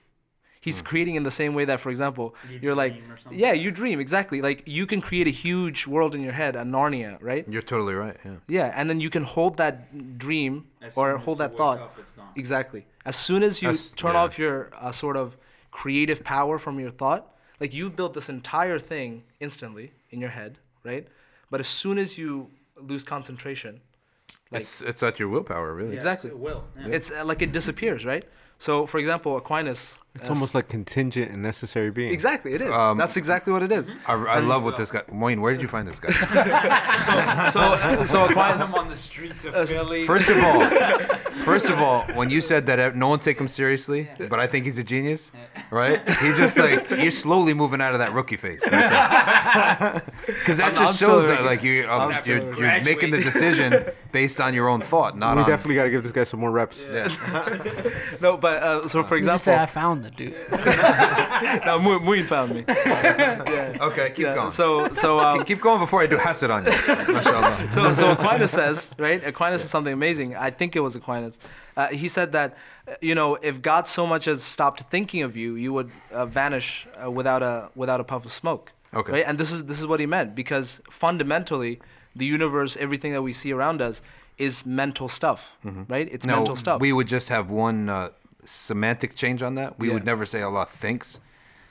He's 0.62 0.82
creating 0.82 1.14
in 1.14 1.22
the 1.22 1.30
same 1.30 1.54
way 1.54 1.66
that, 1.66 1.80
for 1.80 1.92
example, 1.92 2.34
you 2.60 2.72
are 2.72 2.76
like, 2.76 2.94
dream 2.94 3.12
or 3.12 3.18
something. 3.18 3.40
yeah, 3.40 3.54
you 3.54 3.70
dream 3.70 4.00
exactly. 4.00 4.42
Like 4.42 4.64
you 4.68 4.88
can 4.88 5.00
create 5.00 5.28
a 5.28 5.32
huge 5.32 5.86
world 5.86 6.16
in 6.16 6.22
your 6.22 6.32
head, 6.34 6.56
a 6.56 6.64
Narnia, 6.64 7.18
right? 7.22 7.46
you're 7.48 7.62
totally 7.62 7.94
right 7.94 8.18
yeah 8.26 8.38
Yeah, 8.48 8.74
and 8.76 8.90
then 8.90 9.00
you 9.00 9.12
can 9.12 9.22
hold 9.22 9.58
that 9.58 10.18
dream 10.18 10.66
As 10.82 10.98
or 10.98 11.18
hold 11.20 11.38
that 11.38 11.56
thought. 11.56 11.80
up, 11.82 11.96
it's 12.00 12.10
gone. 12.12 12.30
Exactly. 12.36 12.88
As 13.06 13.16
soon 13.16 13.44
as 13.44 13.62
you 13.62 13.68
That's- 13.68 13.92
turn 13.92 14.14
yeah. 14.16 14.22
off 14.22 14.40
your 14.40 14.72
uh, 14.82 14.92
sort 14.92 15.18
of 15.18 15.38
creative 15.70 16.24
power 16.24 16.58
from 16.58 16.80
your 16.80 16.90
thought, 16.90 17.32
like 17.60 17.72
you 17.76 17.92
built 17.92 18.16
this 18.16 18.28
entire 18.28 18.80
thing 18.80 19.22
instantly 19.40 19.92
in 20.10 20.20
your 20.20 20.32
head, 20.32 20.58
right? 20.84 21.08
But 21.52 21.60
as 21.60 21.68
soon 21.68 22.00
as 22.00 22.18
you 22.18 22.50
lose 22.76 23.04
concentration, 23.04 23.82
like 24.52 24.62
it's 24.62 24.82
it's 24.82 25.02
at 25.04 25.20
your 25.20 25.30
willpower 25.30 25.74
really 25.74 25.90
Yeah, 25.90 25.96
Exactly. 25.96 26.30
It 26.30 26.40
will. 26.40 26.64
Yeah. 26.80 26.88
it's 26.98 27.12
uh, 27.12 27.24
like 27.26 27.42
it 27.42 27.52
disappears, 27.52 28.06
right? 28.06 28.26
So, 28.58 28.86
for 28.86 29.00
example, 29.00 29.36
Aquinas. 29.38 30.00
It's 30.16 30.30
almost 30.30 30.56
like 30.56 30.70
contingent 30.70 31.30
and 31.32 31.42
necessary 31.44 31.92
being. 31.92 32.12
exactly 32.12 32.54
it 32.54 32.62
is. 32.62 32.72
Um, 32.72 32.98
That's 32.98 33.18
exactly 33.18 33.52
what 33.52 33.62
it 33.64 33.72
is. 33.72 33.92
I, 34.08 34.14
I 34.14 34.40
love 34.40 34.64
what 34.64 34.78
this 34.78 34.90
guy 34.90 35.02
Moeen, 35.12 35.40
where 35.42 35.52
did 35.54 35.62
you 35.62 35.68
find 35.68 35.86
this 35.88 36.00
guy 36.00 36.12
So, 37.52 38.04
so 38.06 38.28
Find 38.34 38.62
him 38.62 38.74
on 38.76 38.90
the 38.90 38.96
streets 38.96 39.44
of 39.46 39.54
Philly. 39.70 40.06
First 40.08 40.30
of 40.30 40.38
all, 40.44 40.66
first 41.44 41.70
of 41.70 41.80
all, 41.82 42.02
when 42.16 42.30
you 42.30 42.40
said 42.42 42.66
that 42.68 42.96
no 42.96 43.08
one 43.10 43.20
take 43.20 43.40
him 43.40 43.48
seriously, 43.48 44.10
but 44.18 44.40
I 44.40 44.48
think 44.48 44.66
he's 44.66 44.78
a 44.80 44.84
genius, 44.84 45.32
right? 45.70 46.00
He 46.22 46.34
just 46.34 46.58
like 46.58 46.90
you're 46.90 47.12
slowly 47.12 47.54
moving 47.54 47.82
out 47.82 47.94
of 47.94 48.00
that 48.00 48.14
rookie 48.14 48.38
phase, 48.38 48.62
because 48.64 48.72
that 48.72 50.64
I'm- 50.66 50.76
just 50.76 50.80
I'm 50.82 50.88
still 50.88 51.08
shows 51.22 51.28
that 51.28 51.44
like 51.44 51.62
you 51.64 51.86
um, 51.90 52.02
I'm 52.04 52.10
you're, 52.12 52.20
still 52.20 52.60
you're 52.60 52.82
making 52.84 53.12
the 53.12 53.22
decision 53.22 53.86
based 54.12 54.40
on 54.40 54.54
your 54.54 54.70
own 54.70 54.82
thought, 54.82 55.18
not 55.18 55.36
we 55.36 55.44
on. 55.44 55.50
definitely 55.50 55.76
got 55.76 55.84
to 55.84 55.90
give 55.90 56.04
this 56.04 56.12
guy 56.12 56.24
some 56.24 56.40
more 56.40 56.52
reps. 56.52 56.86
yeah. 56.90 57.10
No, 58.22 58.38
but 58.38 58.64
uh, 58.64 58.88
so 58.88 59.04
for 59.04 59.18
You 59.18 59.26
just 59.26 59.44
say 59.44 59.52
I 59.54 59.64
example, 59.64 59.74
found 59.82 60.05
the 60.06 60.12
dude. 60.12 60.34
no, 61.66 61.80
Mu- 61.80 62.00
Moeen 62.00 62.26
found 62.26 62.54
me. 62.56 62.64
yeah. 62.86 63.78
Okay, 63.82 64.10
keep 64.12 64.26
Yeah, 64.26 64.36
going. 64.36 64.52
So, 64.52 64.88
so, 64.90 65.20
um, 65.24 65.38
keep, 65.40 65.48
keep 65.48 65.62
going 65.62 65.80
before 65.80 66.02
I 66.02 66.08
do 66.08 66.18
hasad 66.18 66.50
on 66.54 66.66
you. 66.66 67.14
Mashallah. 67.14 67.72
so, 67.72 67.94
so 67.94 68.12
Aquinas 68.12 68.52
says, 68.52 68.94
right? 68.98 69.24
Aquinas 69.26 69.64
is 69.64 69.70
something 69.70 69.94
amazing. 69.94 70.36
I 70.36 70.50
think 70.52 70.76
it 70.76 70.80
was 70.82 70.96
Aquinas. 70.96 71.40
Uh, 71.78 71.88
he 71.88 72.08
said 72.08 72.32
that, 72.32 72.58
you 73.02 73.16
know, 73.16 73.36
if 73.36 73.62
God 73.62 73.88
so 73.88 74.06
much 74.08 74.28
as 74.28 74.42
stopped 74.44 74.82
thinking 74.82 75.24
of 75.24 75.36
you, 75.36 75.56
you 75.56 75.74
would 75.74 75.92
uh, 76.12 76.26
vanish 76.26 76.88
uh, 77.04 77.12
without 77.12 77.44
a 77.44 77.70
without 77.76 78.00
a 78.00 78.04
puff 78.04 78.26
of 78.26 78.32
smoke. 78.32 78.72
Okay. 78.94 79.12
Right? 79.12 79.26
And 79.28 79.38
this 79.38 79.52
is 79.52 79.66
this 79.66 79.80
is 79.80 79.88
what 79.88 80.00
he 80.00 80.06
meant 80.06 80.36
because 80.36 80.82
fundamentally, 80.90 81.80
the 82.16 82.26
universe, 82.26 82.78
everything 82.78 83.12
that 83.14 83.22
we 83.24 83.34
see 83.34 83.52
around 83.52 83.82
us, 83.82 84.02
is 84.38 84.66
mental 84.66 85.10
stuff. 85.10 85.56
Right? 85.64 86.08
It's 86.12 86.26
No, 86.26 86.38
mental 86.38 86.56
stuff. 86.56 86.80
we 86.82 86.94
would 86.94 87.08
just 87.08 87.28
have 87.30 87.50
one 87.50 87.90
uh, 87.90 88.10
semantic 88.46 89.16
change 89.16 89.42
on 89.44 89.56
that. 89.56 89.78
We 89.80 89.88
Yeah. 89.88 89.94
would 89.96 90.06
never 90.06 90.26
say 90.26 90.42
Allah 90.42 90.66
thinks. 90.66 91.20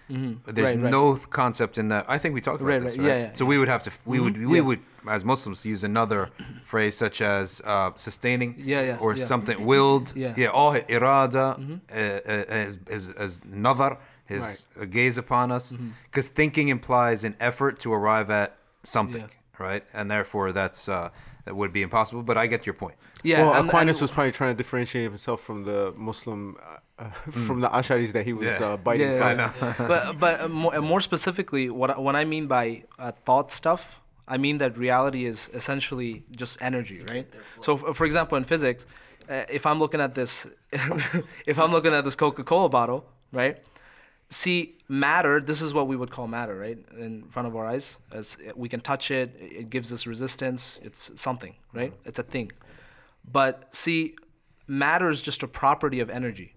There's 0.08 0.36
Right, 0.46 0.82
right. 0.82 0.90
no 0.90 1.14
concept 1.16 1.78
in 1.78 1.88
that. 1.88 2.04
I 2.08 2.18
think 2.18 2.34
we 2.34 2.42
talked 2.42 2.60
about 2.60 2.72
Right, 2.74 2.82
this, 2.82 2.98
right. 2.98 3.06
Yeah, 3.06 3.18
yeah, 3.18 3.32
so 3.32 3.46
we 3.46 3.58
would 3.58 3.68
have 3.68 3.82
to. 3.84 3.90
We 4.04 4.20
would. 4.20 4.36
We 4.36 4.56
Yeah. 4.58 4.60
would, 4.68 4.80
as 5.08 5.24
Muslims, 5.24 5.64
use 5.64 5.82
another 5.82 6.28
phrase 6.62 6.94
such 6.96 7.22
as 7.22 7.62
uh, 7.64 7.90
sustaining. 7.96 8.54
Yeah, 8.58 8.82
yeah, 8.82 8.96
Or 9.00 9.16
something 9.16 9.64
willed. 9.64 10.12
Yeah. 10.14 10.34
Yeah. 10.36 10.48
All 10.48 10.74
irada, 10.74 11.46
uh, 11.58 11.94
uh, 11.94 12.44
as 12.64 12.78
as 12.90 13.10
as 13.12 13.44
nazar, 13.46 13.96
his 14.26 14.66
uh, 14.78 14.84
gaze 14.84 15.16
upon 15.16 15.50
us, 15.50 15.72
because 16.10 16.28
thinking 16.28 16.68
implies 16.68 17.24
an 17.24 17.34
effort 17.40 17.78
to 17.80 17.92
arrive 17.92 18.30
at 18.30 18.56
something, 18.82 19.24
right? 19.58 19.84
And 19.94 20.10
therefore, 20.10 20.52
that's 20.52 20.86
uh, 20.86 21.08
that 21.46 21.54
would 21.56 21.72
be 21.72 21.80
impossible. 21.80 22.22
But 22.22 22.36
I 22.36 22.46
get 22.46 22.66
your 22.66 22.74
point. 22.74 22.94
Yeah. 23.24 23.40
well, 23.42 23.54
and- 23.54 23.68
Aquinas 23.68 23.96
and- 23.96 24.02
was 24.02 24.10
probably 24.16 24.32
trying 24.40 24.52
to 24.54 24.58
differentiate 24.62 25.04
himself 25.10 25.40
from 25.42 25.58
the 25.64 25.92
Muslim, 25.96 26.40
uh, 26.62 27.02
uh, 27.02 27.10
from 27.46 27.58
the 27.64 27.68
Asharis 27.78 28.12
that 28.12 28.24
he 28.28 28.32
was 28.32 28.46
Yeah. 28.46 28.66
uh, 28.66 28.76
biting. 28.86 29.10
Yeah, 29.10 29.18
from. 29.18 29.38
yeah, 29.38 29.74
yeah. 29.80 29.88
but 29.92 30.02
but 30.24 30.34
uh, 30.42 30.48
more, 30.62 30.72
uh, 30.76 30.80
more 30.92 31.00
specifically, 31.10 31.64
what 31.80 31.88
I- 31.90 31.98
when 32.06 32.16
I 32.22 32.24
mean 32.24 32.44
by 32.46 32.84
uh, 32.98 33.10
thought 33.26 33.48
stuff, 33.60 33.82
I 34.34 34.36
mean 34.44 34.56
that 34.58 34.72
reality 34.78 35.22
is 35.32 35.50
essentially 35.60 36.12
just 36.42 36.54
energy, 36.68 36.98
right? 37.12 37.26
So, 37.66 37.70
f- 37.78 37.96
for 37.96 38.04
example, 38.06 38.38
in 38.38 38.44
physics, 38.44 38.86
uh, 39.28 39.42
if 39.58 39.62
I'm 39.66 39.78
looking 39.78 40.00
at 40.06 40.12
this, 40.14 40.46
if 41.52 41.58
I'm 41.58 41.72
looking 41.76 41.92
at 41.98 42.04
this 42.04 42.16
Coca-Cola 42.16 42.68
bottle, 42.68 43.00
right? 43.32 43.56
See, 44.30 44.78
matter. 44.88 45.40
This 45.40 45.60
is 45.62 45.72
what 45.76 45.86
we 45.86 45.96
would 45.96 46.10
call 46.10 46.26
matter, 46.26 46.56
right? 46.66 46.78
In 46.98 47.24
front 47.28 47.46
of 47.48 47.54
our 47.56 47.66
eyes, 47.66 47.98
as 48.12 48.36
we 48.56 48.68
can 48.68 48.80
touch 48.80 49.10
it, 49.10 49.28
it 49.60 49.70
gives 49.70 49.92
us 49.92 50.06
resistance. 50.06 50.80
It's 50.82 51.10
something, 51.20 51.54
right? 51.72 51.92
It's 52.04 52.18
a 52.18 52.22
thing. 52.34 52.50
But 53.30 53.74
see, 53.74 54.16
matter 54.66 55.08
is 55.08 55.20
just 55.22 55.42
a 55.42 55.48
property 55.48 56.00
of 56.00 56.10
energy 56.10 56.54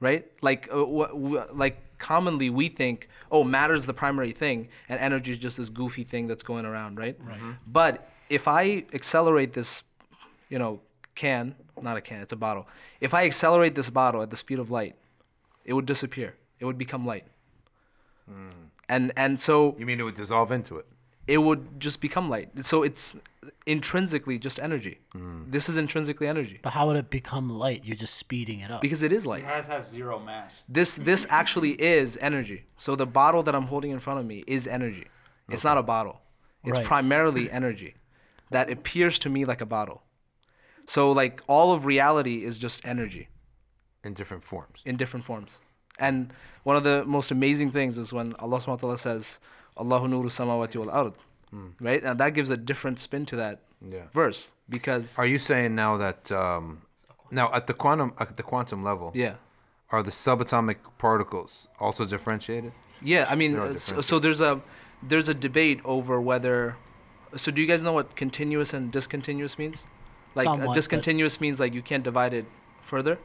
right? 0.00 0.26
Like, 0.42 0.68
uh, 0.70 0.84
wh- 0.84 1.10
wh- 1.12 1.56
like 1.56 1.98
commonly 1.98 2.50
we 2.50 2.68
think, 2.68 3.08
oh, 3.30 3.42
matter 3.42 3.72
is 3.74 3.86
the 3.86 3.94
primary 3.94 4.32
thing, 4.32 4.68
and 4.88 5.00
energy 5.00 5.32
is 5.32 5.38
just 5.38 5.56
this 5.56 5.70
goofy 5.70 6.04
thing 6.04 6.26
that's 6.26 6.42
going 6.42 6.66
around, 6.66 6.98
right? 6.98 7.16
Right. 7.24 7.40
But 7.66 8.10
if 8.28 8.46
I 8.46 8.84
accelerate 8.92 9.54
this, 9.54 9.82
you 10.50 10.58
know, 10.58 10.80
can, 11.14 11.54
not 11.80 11.96
a 11.96 12.00
can, 12.02 12.20
it's 12.20 12.32
a 12.32 12.36
bottle. 12.36 12.68
If 13.00 13.14
I 13.14 13.24
accelerate 13.24 13.74
this 13.76 13.88
bottle 13.88 14.20
at 14.20 14.30
the 14.30 14.36
speed 14.36 14.58
of 14.58 14.70
light, 14.70 14.94
it 15.64 15.72
would 15.72 15.86
disappear. 15.86 16.34
It 16.60 16.66
would 16.66 16.76
become 16.78 17.06
light. 17.06 17.26
And 18.88 19.12
and 19.16 19.40
so 19.40 19.74
You 19.78 19.86
mean 19.86 20.00
it 20.00 20.02
would 20.02 20.14
dissolve 20.14 20.50
into 20.52 20.76
it? 20.78 20.86
It 21.26 21.38
would 21.38 21.80
just 21.80 22.00
become 22.00 22.28
light. 22.28 22.50
So 22.64 22.82
it's 22.82 23.14
intrinsically 23.66 24.38
just 24.38 24.58
energy. 24.60 24.98
Mm. 25.14 25.50
This 25.50 25.68
is 25.68 25.76
intrinsically 25.76 26.26
energy 26.26 26.58
But 26.62 26.72
how 26.74 26.86
would 26.86 26.96
it 26.96 27.10
become 27.10 27.48
light? 27.48 27.82
You're 27.84 27.96
just 27.96 28.14
speeding 28.16 28.60
it 28.60 28.70
up. 28.70 28.80
because 28.80 29.02
it 29.02 29.12
is 29.12 29.26
light. 29.26 29.42
It 29.42 29.46
has 29.46 29.66
to 29.66 29.72
have 29.72 29.86
zero 29.86 30.18
mass. 30.18 30.64
this 30.68 30.96
this 30.96 31.26
actually 31.30 31.72
is 31.80 32.16
energy. 32.20 32.64
So 32.78 32.94
the 32.96 33.06
bottle 33.06 33.42
that 33.42 33.54
I'm 33.54 33.64
holding 33.68 33.90
in 33.90 34.00
front 34.00 34.20
of 34.20 34.26
me 34.26 34.44
is 34.46 34.66
energy. 34.68 35.06
It's 35.48 35.64
not 35.64 35.78
a 35.78 35.82
bottle. 35.82 36.20
It's 36.64 36.78
Right. 36.78 36.86
primarily 36.86 37.50
energy 37.60 37.94
that 38.50 38.70
appears 38.70 39.18
to 39.20 39.28
me 39.30 39.44
like 39.44 39.60
a 39.60 39.66
bottle. 39.66 40.02
So 40.86 41.12
like 41.12 41.40
all 41.46 41.72
of 41.72 41.84
reality 41.86 42.44
is 42.44 42.58
just 42.58 42.84
energy 42.86 43.28
in 44.02 44.12
different 44.14 44.42
forms. 44.42 44.82
in 44.84 44.96
different 44.96 45.24
forms. 45.24 45.58
And 45.98 46.32
one 46.64 46.76
of 46.76 46.84
the 46.84 47.04
most 47.06 47.30
amazing 47.30 47.70
things 47.70 47.98
is 47.98 48.12
when 48.12 48.34
Allah 48.34 48.58
subhanahu 48.58 48.68
wa 48.68 48.76
ta'ala 48.76 48.98
says, 48.98 49.38
Allahu 49.78 50.06
nuru 50.08 50.24
samawati 50.30 50.76
wal 50.76 50.90
ard. 50.90 51.12
Right? 51.80 52.02
And 52.02 52.18
that 52.18 52.34
gives 52.34 52.50
a 52.50 52.56
different 52.56 52.98
spin 52.98 53.26
to 53.26 53.36
that 53.36 53.60
Yeah. 53.80 54.08
verse. 54.12 54.52
Because 54.68 55.16
Are 55.18 55.26
you 55.26 55.38
saying 55.38 55.74
now 55.76 55.96
that 55.98 56.32
um, 56.32 56.82
now 57.30 57.52
at 57.52 57.66
the 57.68 57.74
quantum 57.74 58.12
at 58.18 58.36
the 58.36 58.42
quantum 58.42 58.82
level, 58.82 59.12
yeah. 59.14 59.34
are 59.90 60.02
the 60.02 60.10
subatomic 60.10 60.78
particles 60.98 61.68
also 61.78 62.04
differentiated? 62.06 62.72
Yeah, 63.02 63.26
I 63.30 63.34
mean, 63.36 63.52
There 63.52 63.62
are 63.62 63.66
uh, 63.68 63.74
so, 63.76 64.00
so 64.00 64.18
there's 64.18 64.40
a 64.40 64.60
there's 65.02 65.28
a 65.28 65.34
debate 65.34 65.80
over 65.84 66.20
whether. 66.20 66.76
So 67.36 67.52
do 67.52 67.60
you 67.62 67.68
guys 67.68 67.82
know 67.82 67.92
what 67.92 68.16
continuous 68.16 68.72
and 68.74 68.90
discontinuous 68.90 69.58
means? 69.58 69.86
Like 70.34 70.44
Somewhat, 70.46 70.66
but- 70.68 70.74
discontinuous 70.74 71.40
means 71.40 71.60
like 71.60 71.72
you 71.74 71.82
can't 71.82 72.02
divide 72.02 72.34
it 72.34 72.46
further, 72.82 73.18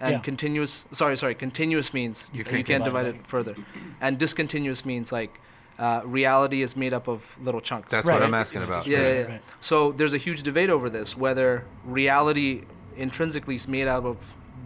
and 0.00 0.12
Yeah. 0.16 0.18
continuous. 0.20 0.84
Sorry, 0.92 1.16
sorry. 1.16 1.34
Continuous 1.34 1.94
means 1.94 2.28
you, 2.32 2.44
can't 2.44 2.58
you 2.58 2.64
can't 2.64 2.84
divide 2.84 3.04
divide 3.04 3.14
it. 3.16 3.20
it 3.20 3.26
further, 3.26 3.54
and 4.02 4.18
discontinuous 4.18 4.84
means 4.84 5.12
like 5.12 5.40
uh, 5.80 6.02
reality 6.04 6.60
is 6.62 6.76
made 6.76 6.92
up 6.92 7.08
of 7.08 7.36
little 7.42 7.60
chunks. 7.60 7.88
That's 7.90 8.06
Right. 8.06 8.14
what 8.20 8.22
I'm 8.22 8.34
asking 8.34 8.62
about. 8.62 8.86
yeah, 8.86 8.98
yeah, 8.98 9.08
yeah. 9.12 9.22
Right. 9.32 9.42
So 9.60 9.92
there's 9.92 10.14
a 10.14 10.18
huge 10.18 10.42
debate 10.42 10.70
over 10.70 10.88
this 10.90 11.16
whether 11.16 11.64
reality 11.84 12.62
intrinsically 12.96 13.54
is 13.56 13.66
made 13.66 13.88
out 13.88 14.04
of 14.04 14.16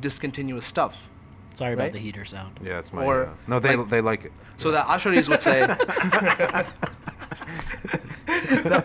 discontinuous 0.00 0.66
stuff. 0.66 1.08
Sorry 1.54 1.72
about 1.74 1.92
the 1.92 1.98
heater 2.00 2.24
sound. 2.24 2.58
Yeah, 2.62 2.80
it's 2.80 2.92
my. 2.92 3.04
Or, 3.04 3.26
uh, 3.26 3.30
no, 3.46 3.60
they 3.60 3.76
like- 3.76 3.88
they 3.88 4.00
like 4.00 4.24
it. 4.24 4.32
So 4.56 4.70
the 4.72 4.80
Asharis 4.80 5.28
would 5.28 5.40
say. 5.42 5.60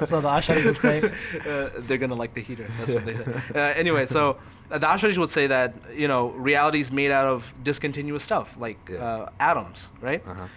so 0.06 0.22
the 0.22 0.30
Asharis 0.30 0.66
would 0.66 0.78
say, 0.78 1.02
uh, 1.50 1.70
they're 1.88 1.98
gonna 1.98 2.16
like 2.16 2.34
the 2.34 2.42
heater. 2.42 2.68
That's 2.80 2.94
what 2.94 3.06
they 3.06 3.14
say. 3.16 3.24
Uh, 3.56 3.60
anyway, 3.76 4.06
so 4.06 4.38
uh, 4.72 4.78
the 4.78 4.88
Asharis 4.88 5.18
would 5.18 5.30
say 5.30 5.48
that 5.48 5.74
you 5.96 6.08
know 6.08 6.30
reality 6.30 6.80
is 6.80 6.92
made 6.92 7.12
out 7.12 7.28
of 7.28 7.52
discontinuous 7.64 8.24
stuff 8.24 8.56
like 8.60 8.78
Yeah. 8.92 8.98
uh, 9.04 9.30
atoms, 9.40 9.90
right? 10.02 10.24
Uh-huh. 10.28 10.48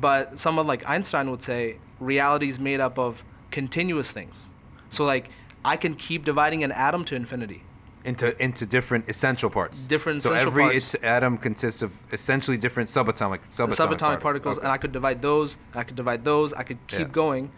But 0.00 0.38
someone 0.38 0.66
like 0.66 0.88
Einstein 0.88 1.30
would 1.30 1.42
say 1.42 1.76
reality 2.00 2.48
is 2.48 2.58
made 2.58 2.80
up 2.80 2.98
of 2.98 3.22
continuous 3.50 4.10
things. 4.10 4.48
So 4.90 5.04
like 5.04 5.30
I 5.64 5.76
can 5.76 5.94
keep 5.94 6.24
dividing 6.24 6.64
an 6.64 6.72
atom 6.72 7.04
to 7.06 7.14
infinity. 7.14 7.62
into 8.04 8.34
into 8.42 8.66
different 8.66 9.08
essential 9.08 9.48
parts. 9.48 9.86
Different 9.86 10.22
so 10.22 10.32
essential 10.32 10.48
every 10.50 10.62
parts. 10.64 10.94
it- 10.94 11.04
atom 11.04 11.38
consists 11.38 11.82
of 11.82 11.92
essentially 12.12 12.56
different 12.56 12.88
subatomic 12.90 13.38
subatomic, 13.50 13.76
subatomic 13.96 14.20
particles, 14.20 14.58
Okay. 14.58 14.64
and 14.66 14.72
I 14.72 14.78
could 14.78 14.90
divide 14.92 15.22
those. 15.22 15.56
I 15.74 15.84
could 15.84 15.94
divide 15.94 16.24
those. 16.24 16.52
I 16.52 16.64
could 16.64 16.78
keep 16.88 16.98
Yeah. 16.98 17.04
going. 17.22 17.50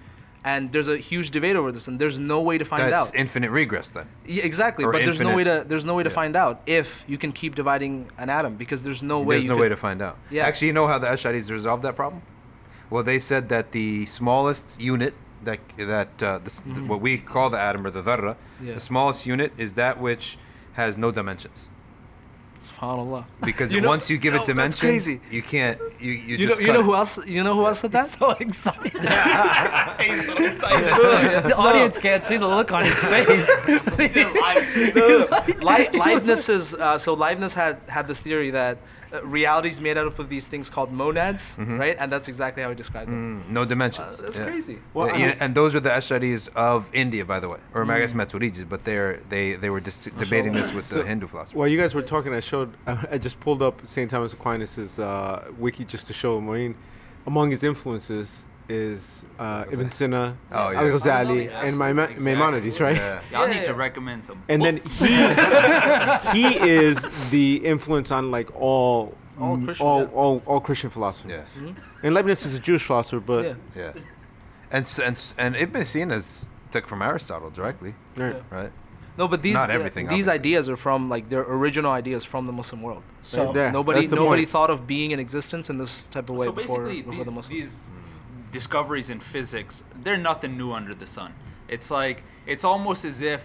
And 0.46 0.70
there's 0.72 0.88
a 0.88 0.98
huge 0.98 1.30
debate 1.30 1.56
over 1.56 1.72
this, 1.72 1.88
and 1.88 1.98
there's 1.98 2.18
no 2.18 2.42
way 2.42 2.58
to 2.58 2.66
find 2.66 2.82
out. 2.82 2.90
That's 2.90 3.08
out. 3.08 3.14
infinite 3.16 3.50
regress 3.50 3.88
then. 3.90 4.06
Yeah, 4.26 4.44
exactly, 4.44 4.84
or 4.84 4.92
but 4.92 5.00
there's 5.02 5.18
no 5.20 5.34
way 5.34 5.44
to 5.44 5.64
there's 5.66 5.86
no 5.86 5.94
way 5.94 6.02
to 6.02 6.10
yeah. 6.10 6.14
find 6.22 6.36
out 6.36 6.60
if 6.66 7.02
you 7.08 7.16
can 7.16 7.32
keep 7.32 7.54
dividing 7.54 8.10
an 8.18 8.28
atom 8.28 8.56
because 8.56 8.82
there's 8.82 9.02
no 9.02 9.20
way. 9.20 9.36
There's 9.36 9.46
no 9.48 9.54
could, 9.54 9.60
way 9.62 9.68
to 9.70 9.76
find 9.76 10.02
out. 10.02 10.18
Yeah. 10.30 10.44
Actually, 10.46 10.68
you 10.68 10.74
know 10.74 10.86
how 10.86 10.98
the 10.98 11.06
Ash'aris 11.06 11.50
resolved 11.50 11.82
that 11.84 11.96
problem? 11.96 12.20
Well, 12.90 13.02
they 13.02 13.18
said 13.18 13.48
that 13.48 13.72
the 13.72 14.04
smallest 14.04 14.78
unit 14.80 15.14
that 15.44 15.60
that 15.78 16.22
uh, 16.22 16.38
the- 16.44 16.84
what 16.86 17.00
we 17.00 17.16
call 17.16 17.48
the 17.48 17.58
atom 17.58 17.86
or 17.86 17.90
the 17.90 18.02
dharra, 18.02 18.34
Mm-hmm. 18.36 18.66
Yeah. 18.68 18.74
the 18.74 18.80
smallest 18.80 19.26
unit 19.26 19.52
is 19.56 19.74
that 19.74 19.98
which 19.98 20.36
has 20.74 20.98
no 20.98 21.10
dimensions. 21.10 21.70
Subhanallah. 22.64 23.24
Because 23.44 23.72
You 23.74 23.80
know- 23.82 23.88
once 23.88 24.08
you 24.10 24.16
give 24.18 24.34
Oh, 24.34 24.40
it 24.42 24.46
dimensions, 24.46 24.80
crazy. 24.80 25.20
you 25.30 25.42
can't. 25.42 25.78
You 26.00 26.12
you, 26.12 26.36
You 26.38 26.38
know, 26.38 26.46
just 26.50 26.60
you 26.62 26.72
know 26.72 26.82
who 26.82 26.94
else? 26.94 27.18
You 27.26 27.42
know 27.44 27.54
who 27.54 27.66
else 27.66 27.80
said 27.80 27.92
that? 27.92 28.06
so 28.06 28.30
excited. 28.30 28.92
He's 28.92 30.26
so 30.26 30.34
excited. 30.34 31.44
the 31.50 31.56
audience 31.56 31.98
can't 31.98 32.26
see 32.26 32.36
the 32.38 32.46
look 32.48 32.72
on 32.72 32.84
his 32.84 32.98
face. 33.04 33.48
Li- 35.62 35.88
Leibniz 35.92 36.48
is 36.48 36.74
uh, 36.74 36.98
so 36.98 37.14
Leibniz 37.14 37.54
had 37.54 37.78
had 37.88 38.06
this 38.06 38.20
theory 38.20 38.50
that 38.50 38.78
uh, 39.14 39.24
reality 39.26 39.68
is 39.68 39.80
made 39.80 39.96
out 39.96 40.06
of 40.06 40.28
these 40.28 40.46
things 40.48 40.68
called 40.68 40.90
monads, 40.92 41.56
right? 41.58 41.96
And 42.00 42.10
that's 42.12 42.28
exactly 42.28 42.62
how 42.62 42.68
he 42.70 42.74
described 42.74 43.10
them. 43.10 43.42
Mm, 43.48 43.52
no 43.52 43.64
dimensions. 43.64 44.18
Uh, 44.18 44.22
that's 44.24 44.38
Yeah. 44.38 44.44
crazy. 44.50 44.78
Well, 44.92 45.08
Yeah, 45.18 45.36
and 45.42 45.54
those 45.54 45.74
are 45.76 45.80
the 45.80 45.90
Ash'aris 45.90 46.48
of 46.56 46.90
India, 46.92 47.24
by 47.24 47.38
the 47.40 47.48
way, 47.48 47.60
or 47.74 47.80
I 47.90 47.98
guess 48.00 48.12
Mm. 48.12 48.20
Maturidis, 48.26 48.68
but 48.68 48.80
they're 48.84 49.20
they 49.28 49.46
they 49.62 49.70
were 49.70 49.80
dis- 49.80 50.10
debating 50.24 50.52
this 50.52 50.72
with 50.74 50.88
the 50.88 51.02
Hindu 51.04 51.26
philosophers. 51.26 51.54
While 51.58 51.68
you 51.68 51.78
guys 51.82 51.94
were 51.94 52.02
talking, 52.14 52.32
I 52.34 52.40
showed, 52.40 52.70
I 53.14 53.18
just 53.18 53.38
pulled 53.40 53.62
up 53.62 53.74
St. 53.86 54.10
Thomas 54.10 54.32
Aquinas' 54.32 54.98
uh, 54.98 55.44
wiki 55.58 55.84
just 55.84 56.06
to 56.08 56.12
show 56.12 56.40
Moeen. 56.40 56.74
Among 57.26 57.50
his 57.50 57.62
influences 57.64 58.44
is 58.68 59.26
uh, 59.38 59.64
Ibn 59.70 59.90
Sina, 59.90 60.36
Oh, 60.50 60.70
yeah. 60.70 60.78
Al 60.80 60.84
Ghazali, 60.86 61.50
and 61.52 61.76
Maima- 61.76 62.04
Exactly. 62.04 62.24
Maimonides, 62.24 62.80
right? 62.80 62.96
Yeah. 62.96 63.20
Y'all 63.32 63.46
Yeah, 63.48 63.54
need 63.54 63.64
to 63.66 63.74
recommend 63.74 64.24
some. 64.24 64.42
And 64.48 64.62
then 64.62 64.76
he 64.78 65.06
he 66.32 66.58
is 66.70 67.06
the 67.30 67.56
influence 67.64 68.10
on 68.10 68.30
like 68.30 68.48
all 68.60 69.14
All 69.40 69.58
Christian, 69.58 69.86
all, 69.86 70.00
yeah. 70.00 70.06
all, 70.14 70.42
all 70.46 70.60
Christian 70.60 70.90
philosophy. 70.90 71.30
Yeah. 71.34 71.44
And 72.02 72.14
Leibniz 72.14 72.46
is 72.46 72.54
a 72.54 72.60
Jewish 72.60 72.82
philosopher, 72.84 73.20
but 73.20 73.44
Yeah. 73.44 73.54
Yeah, 73.76 73.92
and 74.70 74.84
and 75.04 75.34
and 75.38 75.56
Ibn 75.56 75.84
Sina 75.84 76.14
is 76.14 76.48
took 76.72 76.86
from 76.86 77.02
Aristotle 77.02 77.50
directly, 77.50 77.94
Right. 78.16 78.42
right? 78.50 78.72
No, 79.16 79.28
but 79.28 79.42
these 79.42 79.54
Not 79.54 79.70
everything, 79.70 80.06
these 80.08 80.26
obviously. 80.26 80.40
ideas 80.40 80.68
are 80.68 80.76
from 80.76 81.08
like 81.08 81.28
their 81.28 81.42
original 81.42 81.92
ideas 81.92 82.24
from 82.24 82.46
the 82.46 82.52
Muslim 82.52 82.82
world. 82.82 83.02
So- 83.20 83.54
Yeah, 83.54 83.70
nobody 83.70 84.08
nobody 84.08 84.42
point. 84.42 84.48
thought 84.48 84.70
of 84.70 84.86
being 84.88 85.12
in 85.12 85.20
existence 85.20 85.70
in 85.70 85.78
this 85.78 86.08
type 86.08 86.28
of 86.30 86.36
way 86.38 86.46
so 86.46 86.52
before, 86.52 86.82
basically, 86.82 87.02
before 87.02 87.24
the 87.24 87.30
Muslims. 87.30 87.48
these 87.48 87.88
discoveries 88.54 89.10
in 89.10 89.20
physics, 89.20 89.84
they're 90.02 90.16
nothing 90.30 90.56
new 90.56 90.72
under 90.72 90.94
the 90.94 91.06
sun. 91.06 91.30
It's 91.68 91.90
like 91.90 92.24
it's 92.46 92.64
almost 92.64 93.04
as 93.04 93.20
if 93.20 93.40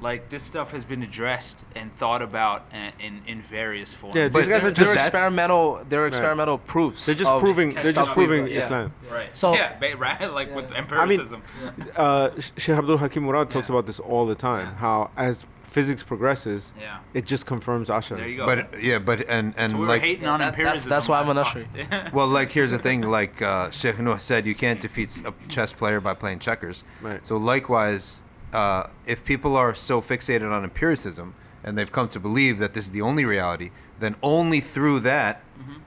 like 0.00 0.28
this 0.30 0.42
stuff 0.42 0.72
has 0.72 0.84
been 0.84 1.02
addressed 1.02 1.64
and 1.76 1.92
thought 1.92 2.22
about 2.22 2.60
in 2.72 2.92
in, 3.06 3.22
in 3.26 3.42
various 3.42 3.92
forms. 3.92 4.16
Yeah, 4.16 4.28
But 4.28 4.40
these 4.40 4.48
guys 4.48 4.64
are 4.64 4.70
they're 4.70 4.94
just 4.94 5.08
experimental. 5.08 5.84
They're 5.88 6.06
experimental 6.06 6.58
proofs. 6.58 7.06
they're 7.06 7.14
just 7.24 7.30
of 7.30 7.40
proving 7.40 7.68
they're 7.74 7.92
just 7.92 8.10
proving 8.10 8.46
yeah. 8.46 8.60
Islam. 8.62 8.92
Right. 9.10 9.36
So- 9.36 9.54
yeah, 9.54 9.94
right. 10.06 10.32
Like 10.32 10.54
with 10.54 10.70
empiricism. 10.72 11.42
I 11.42 11.64
mean, 11.66 11.72
empiricism. 11.78 11.92
uh, 11.96 12.30
Sheikh 12.62 12.76
Abdul 12.80 12.98
Hakim 12.98 13.22
Murad 13.24 13.50
talks 13.50 13.68
Yeah. 13.68 13.74
about 13.76 13.86
this 13.86 14.00
all 14.00 14.24
the 14.26 14.34
time. 14.50 14.66
Yeah. 14.68 14.74
How 14.84 15.10
as 15.16 15.44
physics 15.72 16.02
progresses, 16.02 16.72
yeah. 16.78 16.98
it 17.14 17.24
just 17.26 17.46
confirms 17.46 17.88
Asha. 17.88 18.16
There 18.16 18.28
you 18.28 18.36
go. 18.36 18.46
But 18.46 18.82
yeah, 18.82 18.98
but 18.98 19.28
and 19.28 19.54
and 19.56 19.72
So 19.72 19.78
we 19.78 19.82
were 19.82 19.88
like 19.88 20.02
hating 20.02 20.26
on 20.26 20.38
That- 20.40 20.52
that's- 20.56 20.58
empiricism. 20.84 20.90
that's 20.90 21.08
why 21.08 21.20
I'm 21.20 21.28
an 21.36 21.42
pod. 21.42 22.12
Well, 22.12 22.26
like 22.28 22.50
here's 22.52 22.70
the 22.70 22.78
thing. 22.78 23.02
Like 23.02 23.40
uh, 23.42 23.70
Sheikh 23.70 23.98
Nuh 23.98 24.18
said, 24.18 24.46
you 24.46 24.54
can't 24.54 24.80
defeat 24.80 25.22
a 25.24 25.32
chess 25.48 25.72
player 25.72 26.00
by 26.00 26.14
playing 26.14 26.40
checkers. 26.40 26.84
Right. 27.00 27.26
So 27.26 27.36
likewise, 27.36 28.22
uh, 28.52 28.86
if 29.06 29.24
people 29.24 29.56
are 29.56 29.74
so 29.74 30.00
fixated 30.00 30.50
on 30.52 30.62
empiricism 30.64 31.34
and 31.64 31.78
they've 31.78 31.90
come 31.92 32.08
to 32.10 32.20
believe 32.20 32.58
that 32.58 32.74
this 32.74 32.84
is 32.86 32.90
the 32.92 33.02
only 33.02 33.24
reality, 33.24 33.70
then 33.98 34.16
only 34.22 34.60
through 34.60 35.00
that, 35.00 35.42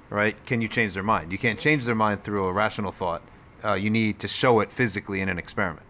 right, 0.09 0.35
can 0.45 0.61
you 0.61 0.67
change 0.67 0.93
their 0.93 1.03
mind. 1.03 1.31
You 1.31 1.37
can't 1.37 1.59
change 1.59 1.85
their 1.85 1.95
mind 1.95 2.23
through 2.23 2.45
a 2.47 2.53
rational 2.53 2.91
thought. 2.91 3.21
Uh, 3.63 3.73
you 3.73 3.89
need 3.89 4.19
to 4.19 4.27
show 4.27 4.59
it 4.61 4.71
physically 4.71 5.21
in 5.21 5.29
an 5.29 5.37
experiment. 5.37 5.85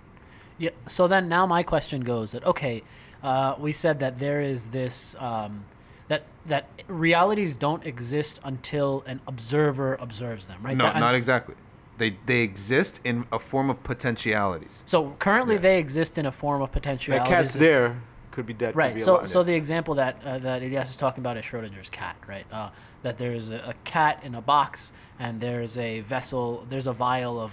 Yeah. 0.57 0.69
So 0.85 1.07
then 1.07 1.27
now 1.29 1.45
my 1.45 1.63
question 1.63 2.01
goes 2.01 2.31
that 2.31 2.43
okay, 2.45 2.81
uh, 3.25 3.55
we 3.59 3.71
said 3.71 3.99
that 3.99 4.17
there 4.19 4.41
is 4.41 4.69
this 4.69 5.15
um, 5.19 5.65
that 6.07 6.23
that 6.45 6.63
realities 6.87 7.55
don't 7.55 7.83
exist 7.85 8.39
until 8.43 9.03
an 9.07 9.19
observer 9.27 9.95
observes 9.99 10.45
them, 10.47 10.59
right? 10.61 10.77
No, 10.77 10.85
That- 10.85 10.99
not 10.99 11.15
exactly. 11.15 11.55
They 11.97 12.11
they 12.25 12.41
exist 12.41 12.99
in 13.03 13.25
a 13.31 13.39
form 13.39 13.69
of 13.69 13.77
potentialities. 13.83 14.83
so 14.85 14.97
currently 15.19 15.55
Yeah. 15.55 15.61
they 15.67 15.79
exist 15.79 16.17
in 16.17 16.25
a 16.25 16.31
form 16.31 16.61
of 16.61 16.69
potentialities. 16.71 17.23
That 17.29 17.29
potentiality. 17.29 17.59
cat's 17.59 17.69
there 17.69 18.01
could 18.31 18.45
be 18.45 18.53
dead. 18.53 18.73
could 18.73 18.79
Right. 18.83 18.95
be 18.95 19.01
So, 19.01 19.13
alive. 19.15 19.29
so 19.29 19.43
the 19.43 19.53
example 19.55 19.95
that 19.95 20.13
uh, 20.25 20.37
that 20.39 20.61
Ilyas 20.61 20.89
is 20.93 20.97
talking 20.97 21.21
about 21.23 21.37
is 21.37 21.45
Schrodinger's 21.45 21.89
cat, 21.89 22.15
right? 22.27 22.45
Uh, 22.51 22.69
that 23.03 23.17
there's 23.17 23.51
a, 23.51 23.59
a 23.73 23.73
cat 23.85 24.15
in 24.27 24.35
a 24.35 24.41
box, 24.41 24.91
and 25.19 25.39
there's 25.39 25.77
a 25.77 26.01
vessel, 26.01 26.65
there's 26.69 26.87
a 26.87 26.93
vial 26.93 27.39
of 27.39 27.51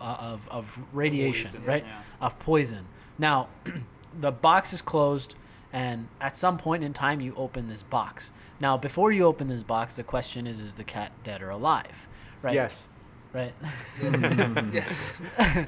uh, 0.00 0.32
of, 0.32 0.48
of 0.50 0.64
radiation, 0.92 1.50
Poison, 1.52 1.64
right? 1.72 1.84
yeah. 1.86 2.26
Of 2.26 2.32
poison. 2.40 2.84
Now, 3.16 3.46
the 4.20 4.32
box 4.32 4.72
is 4.72 4.82
closed, 4.82 5.34
and 5.72 6.08
at 6.20 6.36
some 6.36 6.58
point 6.58 6.84
in 6.84 6.92
time, 6.92 7.20
you 7.20 7.34
open 7.36 7.68
this 7.68 7.82
box. 7.82 8.32
Now, 8.60 8.76
before 8.76 9.12
you 9.12 9.24
open 9.24 9.48
this 9.48 9.62
box, 9.62 9.96
the 9.96 10.04
question 10.04 10.46
is: 10.46 10.60
Is 10.60 10.74
the 10.74 10.84
cat 10.84 11.12
dead 11.24 11.42
or 11.42 11.50
alive? 11.50 12.08
Right. 12.42 12.54
yes. 12.54 12.86
Right. 13.32 13.54
yes. 14.72 15.06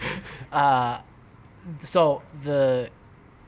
Uh, 0.53 1.01
so 1.81 2.23
the 2.45 2.91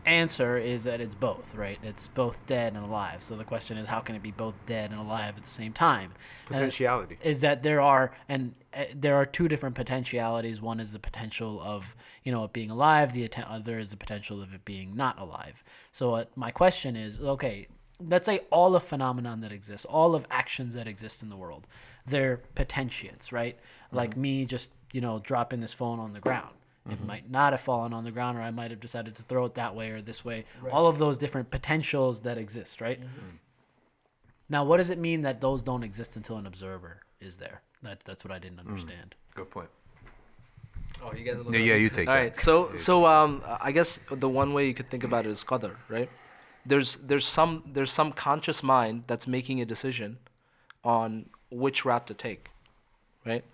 answer 0.09 0.57
is 0.57 0.85
that 0.85 1.01
it's 1.01 1.15
both, 1.15 1.55
right? 1.55 1.79
It's 1.83 2.09
both 2.09 2.45
dead 2.47 2.75
and 2.75 2.85
alive. 2.85 3.23
So 3.23 3.37
the 3.37 3.45
question 3.45 3.77
is, 3.77 3.87
how 3.87 4.01
can 4.01 4.17
it 4.17 4.23
be 4.23 4.31
both 4.31 4.55
dead 4.67 4.91
and 4.91 4.99
alive 4.99 5.35
at 5.37 5.45
the 5.45 5.51
same 5.51 5.73
time? 5.73 6.13
Potentiality. 6.47 7.19
is 7.23 7.41
that 7.41 7.63
there 7.63 7.81
are 7.81 8.13
and 8.29 8.55
uh, 8.75 8.85
there 8.95 9.17
are 9.17 9.27
two 9.27 9.49
different 9.49 9.75
potentialities. 9.75 10.61
One 10.61 10.81
is 10.81 10.93
the 10.93 10.99
potential 10.99 11.61
of 11.63 11.95
you 12.25 12.33
know 12.33 12.45
it 12.45 12.53
being 12.53 12.71
alive. 12.71 13.13
The 13.13 13.31
other 13.47 13.79
is 13.79 13.91
the 13.91 13.97
potential 13.97 14.43
of 14.43 14.53
it 14.55 14.65
being 14.65 14.97
not 14.97 15.19
alive. 15.19 15.63
So 15.93 16.15
uh, 16.15 16.25
my 16.35 16.51
question 16.51 16.97
is, 16.97 17.21
okay, 17.21 17.69
let's 18.01 18.27
say 18.27 18.41
all 18.51 18.75
of 18.75 18.83
phenomenon 18.83 19.41
that 19.41 19.53
exists, 19.53 19.87
all 19.87 20.15
of 20.15 20.27
actions 20.31 20.75
that 20.75 20.87
exist 20.87 21.23
in 21.23 21.29
the 21.29 21.37
world, 21.37 21.67
they're 22.07 22.39
potentiates, 22.55 23.33
right? 23.33 23.59
Like 23.93 24.17
me 24.17 24.45
just 24.45 24.73
you 24.93 25.01
know 25.01 25.19
dropping 25.19 25.61
this 25.61 25.73
phone 25.73 26.01
on 26.01 26.13
the 26.13 26.21
ground. 26.21 26.55
It 26.91 27.05
might 27.05 27.31
not 27.31 27.53
have 27.53 27.61
fallen 27.61 27.93
on 27.93 28.05
the 28.05 28.11
ground, 28.11 28.39
or 28.39 28.43
I 28.43 28.51
might 28.51 28.71
have 28.71 28.81
decided 28.81 29.15
to 29.17 29.23
throw 29.23 29.45
it 29.45 29.55
that 29.55 29.75
way 29.75 29.91
or 29.91 30.01
this 30.01 30.25
way. 30.25 30.45
All 30.71 30.87
of 30.87 30.99
those 30.99 31.19
different 31.19 31.51
potentials 31.51 32.21
that 32.21 32.39
exist, 32.39 32.81
right? 32.81 33.01
Now, 34.49 34.65
what 34.65 34.79
does 34.79 34.91
it 34.91 34.99
mean 34.99 35.21
that 35.23 35.41
those 35.41 35.61
don't 35.63 35.83
exist 35.83 36.17
until 36.17 36.39
an 36.39 36.47
observer 36.47 37.01
is 37.21 37.37
there? 37.37 37.61
That, 37.83 38.01
that's 38.01 38.25
what 38.25 38.33
I 38.33 38.39
didn't 38.39 38.61
understand. 38.61 39.15
Good 39.35 39.51
point. 39.51 39.69
Oh, 41.03 41.13
you 41.15 41.25
guys. 41.25 41.39
Are 41.39 41.53
Yeah, 41.53 41.59
yeah, 41.59 41.75
you 41.77 41.89
take 41.89 42.09
All 42.09 42.15
that. 42.15 42.21
right. 42.21 42.41
So 42.41 42.75
so 42.75 43.07
um, 43.07 43.43
I 43.61 43.73
guess 43.73 44.01
the 44.11 44.29
one 44.29 44.53
way 44.53 44.67
you 44.67 44.75
could 44.75 44.89
think 44.89 45.05
about 45.05 45.27
it 45.27 45.31
is 45.31 45.45
qadar, 45.45 45.77
right? 45.89 46.11
There's 46.67 46.97
there's 46.97 47.27
some 47.27 47.63
there's 47.67 47.91
some 47.91 48.13
conscious 48.13 48.63
mind 48.63 49.05
that's 49.07 49.27
making 49.27 49.61
a 49.61 49.65
decision 49.65 50.19
on 50.85 51.27
which 51.51 51.85
route 51.85 52.07
to 52.09 52.15
take, 52.15 52.51
right? 53.25 53.45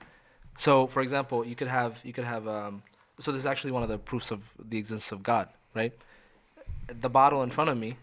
So 0.56 0.86
for 0.86 1.02
example, 1.02 1.44
you 1.44 1.54
could 1.54 1.68
have 1.68 2.00
you 2.04 2.12
could 2.12 2.24
have 2.24 2.48
um, 2.48 2.82
so 3.18 3.32
this 3.32 3.40
is 3.40 3.46
actually 3.46 3.72
one 3.72 3.82
of 3.82 3.88
the 3.88 3.98
proofs 3.98 4.30
of 4.30 4.42
the 4.58 4.78
existence 4.78 5.12
of 5.12 5.22
God, 5.22 5.48
right? 5.74 5.92
The 6.88 7.10
bottle 7.10 7.42
in 7.42 7.50
front 7.50 7.70
of 7.70 7.78
me, 7.78 7.96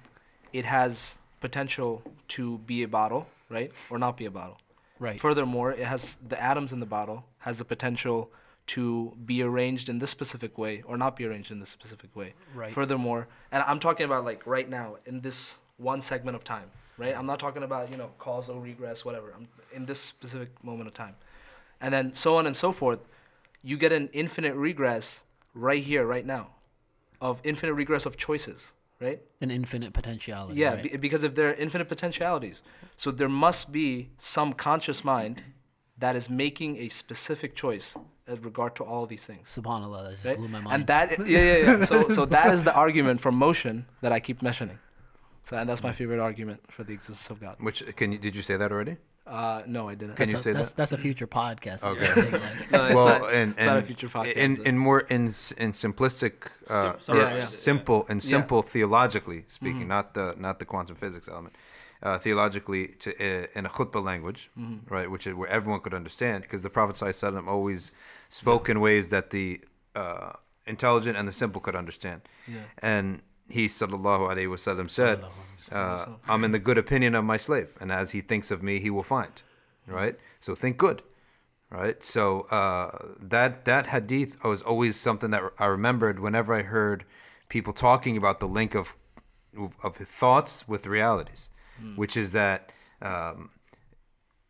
it 0.53 0.65
has 0.65 1.15
potential 1.39 2.01
to 2.29 2.59
be 2.59 2.83
a 2.83 2.87
bottle, 2.87 3.27
right, 3.49 3.71
or 3.89 3.99
not 3.99 4.17
be 4.17 4.25
a 4.25 4.31
bottle. 4.31 4.57
Right. 4.99 5.19
Furthermore, 5.19 5.71
it 5.71 5.85
has 5.85 6.17
the 6.27 6.41
atoms 6.41 6.73
in 6.73 6.79
the 6.79 6.85
bottle 6.85 7.25
has 7.39 7.57
the 7.57 7.65
potential 7.65 8.31
to 8.67 9.11
be 9.25 9.41
arranged 9.41 9.89
in 9.89 9.99
this 9.99 10.11
specific 10.11 10.57
way 10.57 10.83
or 10.85 10.95
not 10.95 11.15
be 11.15 11.25
arranged 11.25 11.51
in 11.51 11.59
this 11.59 11.69
specific 11.69 12.15
way. 12.15 12.33
Right. 12.53 12.71
Furthermore, 12.71 13.27
and 13.51 13.63
I'm 13.63 13.79
talking 13.79 14.05
about 14.05 14.23
like 14.23 14.45
right 14.45 14.69
now 14.69 14.97
in 15.05 15.21
this 15.21 15.57
one 15.77 16.01
segment 16.01 16.35
of 16.35 16.43
time, 16.43 16.69
right? 16.97 17.17
I'm 17.17 17.25
not 17.25 17.39
talking 17.39 17.63
about 17.63 17.89
you 17.91 17.97
know 17.97 18.11
causal 18.19 18.59
regress, 18.61 19.03
whatever. 19.03 19.33
I'm 19.35 19.47
in 19.73 19.85
this 19.85 19.99
specific 19.99 20.63
moment 20.63 20.87
of 20.87 20.93
time, 20.93 21.15
and 21.81 21.93
then 21.93 22.13
so 22.13 22.37
on 22.37 22.45
and 22.45 22.55
so 22.55 22.71
forth. 22.71 22.99
You 23.63 23.77
get 23.77 23.91
an 23.91 24.09
infinite 24.13 24.55
regress 24.55 25.23
right 25.53 25.83
here, 25.83 26.05
right 26.05 26.25
now, 26.25 26.49
of 27.19 27.39
infinite 27.43 27.73
regress 27.73 28.05
of 28.05 28.17
choices, 28.17 28.73
right? 28.99 29.21
An 29.39 29.51
infinite 29.51 29.93
potentiality. 29.93 30.59
Yeah, 30.59 30.73
right? 30.75 30.83
be, 30.83 30.97
because 30.97 31.23
if 31.23 31.35
there 31.35 31.49
are 31.49 31.53
infinite 31.53 31.87
potentialities, 31.87 32.63
so 32.97 33.11
there 33.11 33.29
must 33.29 33.71
be 33.71 34.09
some 34.17 34.53
conscious 34.53 35.03
mind 35.03 35.43
that 35.97 36.15
is 36.15 36.29
making 36.29 36.77
a 36.77 36.89
specific 36.89 37.55
choice 37.55 37.95
as 38.27 38.39
regard 38.39 38.75
to 38.77 38.83
all 38.83 39.05
these 39.05 39.25
things. 39.25 39.47
Subhanallah, 39.49 40.03
that 40.05 40.11
just 40.11 40.25
Right? 40.25 40.37
blew 40.37 40.47
my 40.47 40.59
mind. 40.61 40.73
And 40.73 40.87
that, 40.87 41.19
yeah, 41.27 41.39
yeah, 41.39 41.57
yeah. 41.57 41.83
So, 41.91 42.09
so 42.09 42.25
that 42.25 42.51
is 42.53 42.63
the 42.63 42.73
argument 42.73 43.21
for 43.21 43.31
motion 43.31 43.85
that 44.01 44.11
I 44.11 44.19
keep 44.19 44.41
mentioning. 44.41 44.79
So, 45.43 45.57
and 45.57 45.67
that's 45.69 45.83
my 45.83 45.91
favorite 45.91 46.19
argument 46.19 46.61
for 46.71 46.83
the 46.83 46.93
existence 46.93 47.29
of 47.29 47.39
God. 47.41 47.57
Which 47.59 47.83
can 47.95 48.11
you? 48.11 48.17
Did 48.19 48.35
you 48.35 48.41
say 48.43 48.57
that 48.57 48.71
already? 48.71 48.97
Uh, 49.31 49.63
no, 49.75 49.81
I 49.91 49.95
didn't. 49.95 50.15
Can 50.17 50.29
that's 50.29 50.31
you 50.31 50.37
a, 50.37 50.41
say 50.41 50.51
that's, 50.53 50.69
that? 50.71 50.77
That's 50.77 50.91
a 50.91 50.97
future 50.97 51.27
podcast. 51.27 51.81
Okay. 51.83 51.99
It's 51.99 52.15
gonna 52.15 52.31
take, 52.31 52.31
like- 52.33 52.71
No, 52.71 52.85
it's 52.85 52.95
well, 52.95 53.07
not, 53.19 53.33
and, 53.33 53.51
it's 53.57 53.65
not 53.65 53.75
a 53.75 53.77
and 53.77 53.85
future 53.91 54.09
podcast. 54.15 54.33
in 54.45 54.51
in 54.69 54.75
more 54.77 55.01
in 55.15 55.23
in 55.63 55.71
simplistic 55.85 56.33
uh, 56.69 56.97
Sim- 56.99 57.15
or 57.15 57.19
Yeah, 57.19 57.33
yeah. 57.35 57.41
simple 57.67 57.99
and 58.09 58.17
Yeah. 58.21 58.29
simple 58.35 58.61
theologically 58.73 59.41
speaking, 59.47 59.87
Mm-hmm. 59.87 59.97
not 59.97 60.13
the 60.17 60.35
not 60.45 60.55
the 60.59 60.65
quantum 60.65 60.95
physics 61.03 61.27
element. 61.29 61.55
Uh, 62.03 62.17
theologically, 62.25 62.83
to 63.03 63.09
uh, 63.11 63.45
in 63.57 63.63
a 63.65 63.69
khutbah 63.69 64.03
language, 64.11 64.41
Mm-hmm. 64.59 64.93
right, 64.95 65.09
which 65.13 65.25
is 65.27 65.33
where 65.39 65.49
everyone 65.57 65.81
could 65.85 65.93
understand, 66.01 66.37
because 66.43 66.61
the 66.67 66.69
Prophet 66.77 66.95
ﷺ 66.95 67.47
always 67.47 67.91
spoke 68.41 68.63
in 68.71 68.79
ways 68.87 69.09
that 69.09 69.29
the 69.29 69.47
uh, 69.95 70.31
intelligent 70.65 71.15
and 71.19 71.27
the 71.27 71.33
simple 71.43 71.61
could 71.61 71.75
understand. 71.75 72.21
And 72.93 73.21
he 73.51 73.67
sallallahu 73.67 74.29
alaihi 74.31 74.47
wasallam 74.47 74.89
said, 74.89 75.23
uh, 75.71 76.05
"I'm 76.27 76.43
in 76.43 76.51
the 76.51 76.59
good 76.59 76.77
opinion 76.77 77.15
of 77.15 77.23
my 77.25 77.37
slave, 77.37 77.77
and 77.79 77.91
as 77.91 78.11
he 78.11 78.21
thinks 78.21 78.51
of 78.51 78.63
me, 78.63 78.79
he 78.79 78.89
will 78.89 79.03
find." 79.03 79.41
Right. 79.87 80.17
So 80.39 80.55
think 80.55 80.77
good 80.77 81.01
right? 81.71 82.03
So 82.03 82.41
uh, 82.51 83.13
that 83.19 83.65
that 83.65 83.87
hadith 83.87 84.43
was 84.43 84.61
always 84.61 84.95
something 84.97 85.31
that 85.31 85.41
I 85.57 85.65
remembered 85.65 86.19
whenever 86.19 86.53
I 86.53 86.61
heard 86.61 87.05
people 87.49 87.73
talking 87.73 88.17
about 88.17 88.39
the 88.39 88.47
link 88.47 88.75
of 88.75 88.95
of 89.83 89.95
thoughts 89.95 90.67
with 90.67 90.85
realities, 90.85 91.49
which 91.95 92.15
is 92.15 92.33
that 92.33 92.71
um, 93.01 93.49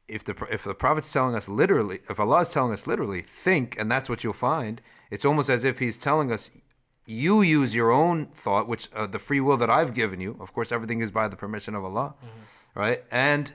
if 0.07 0.23
the 0.23 0.35
if 0.51 0.63
the 0.63 0.75
prophet's 0.75 1.11
telling 1.13 1.35
us 1.35 1.47
literally, 1.47 1.99
if 2.09 2.19
Allah 2.19 2.41
is 2.41 2.49
telling 2.49 2.73
us 2.73 2.85
literally, 2.87 3.21
think, 3.21 3.77
and 3.79 3.89
that's 3.89 4.09
what 4.09 4.23
you'll 4.23 4.33
find. 4.33 4.81
It's 5.09 5.25
almost 5.25 5.49
as 5.49 5.63
if 5.63 5.79
He's 5.79 5.97
telling 5.97 6.31
us. 6.31 6.51
You 7.05 7.41
use 7.41 7.73
your 7.75 7.91
own 7.91 8.27
thought, 8.27 8.67
which 8.67 8.87
uh, 8.93 9.07
the 9.07 9.19
free 9.19 9.41
will 9.41 9.57
that 9.57 9.69
I've 9.69 9.93
given 9.93 10.21
you. 10.21 10.37
Of 10.39 10.53
course, 10.53 10.71
everything 10.71 11.01
is 11.01 11.11
by 11.11 11.27
the 11.27 11.35
permission 11.35 11.75
of 11.75 11.83
Allah, 11.83 12.13
right? 12.75 13.03
And 13.11 13.53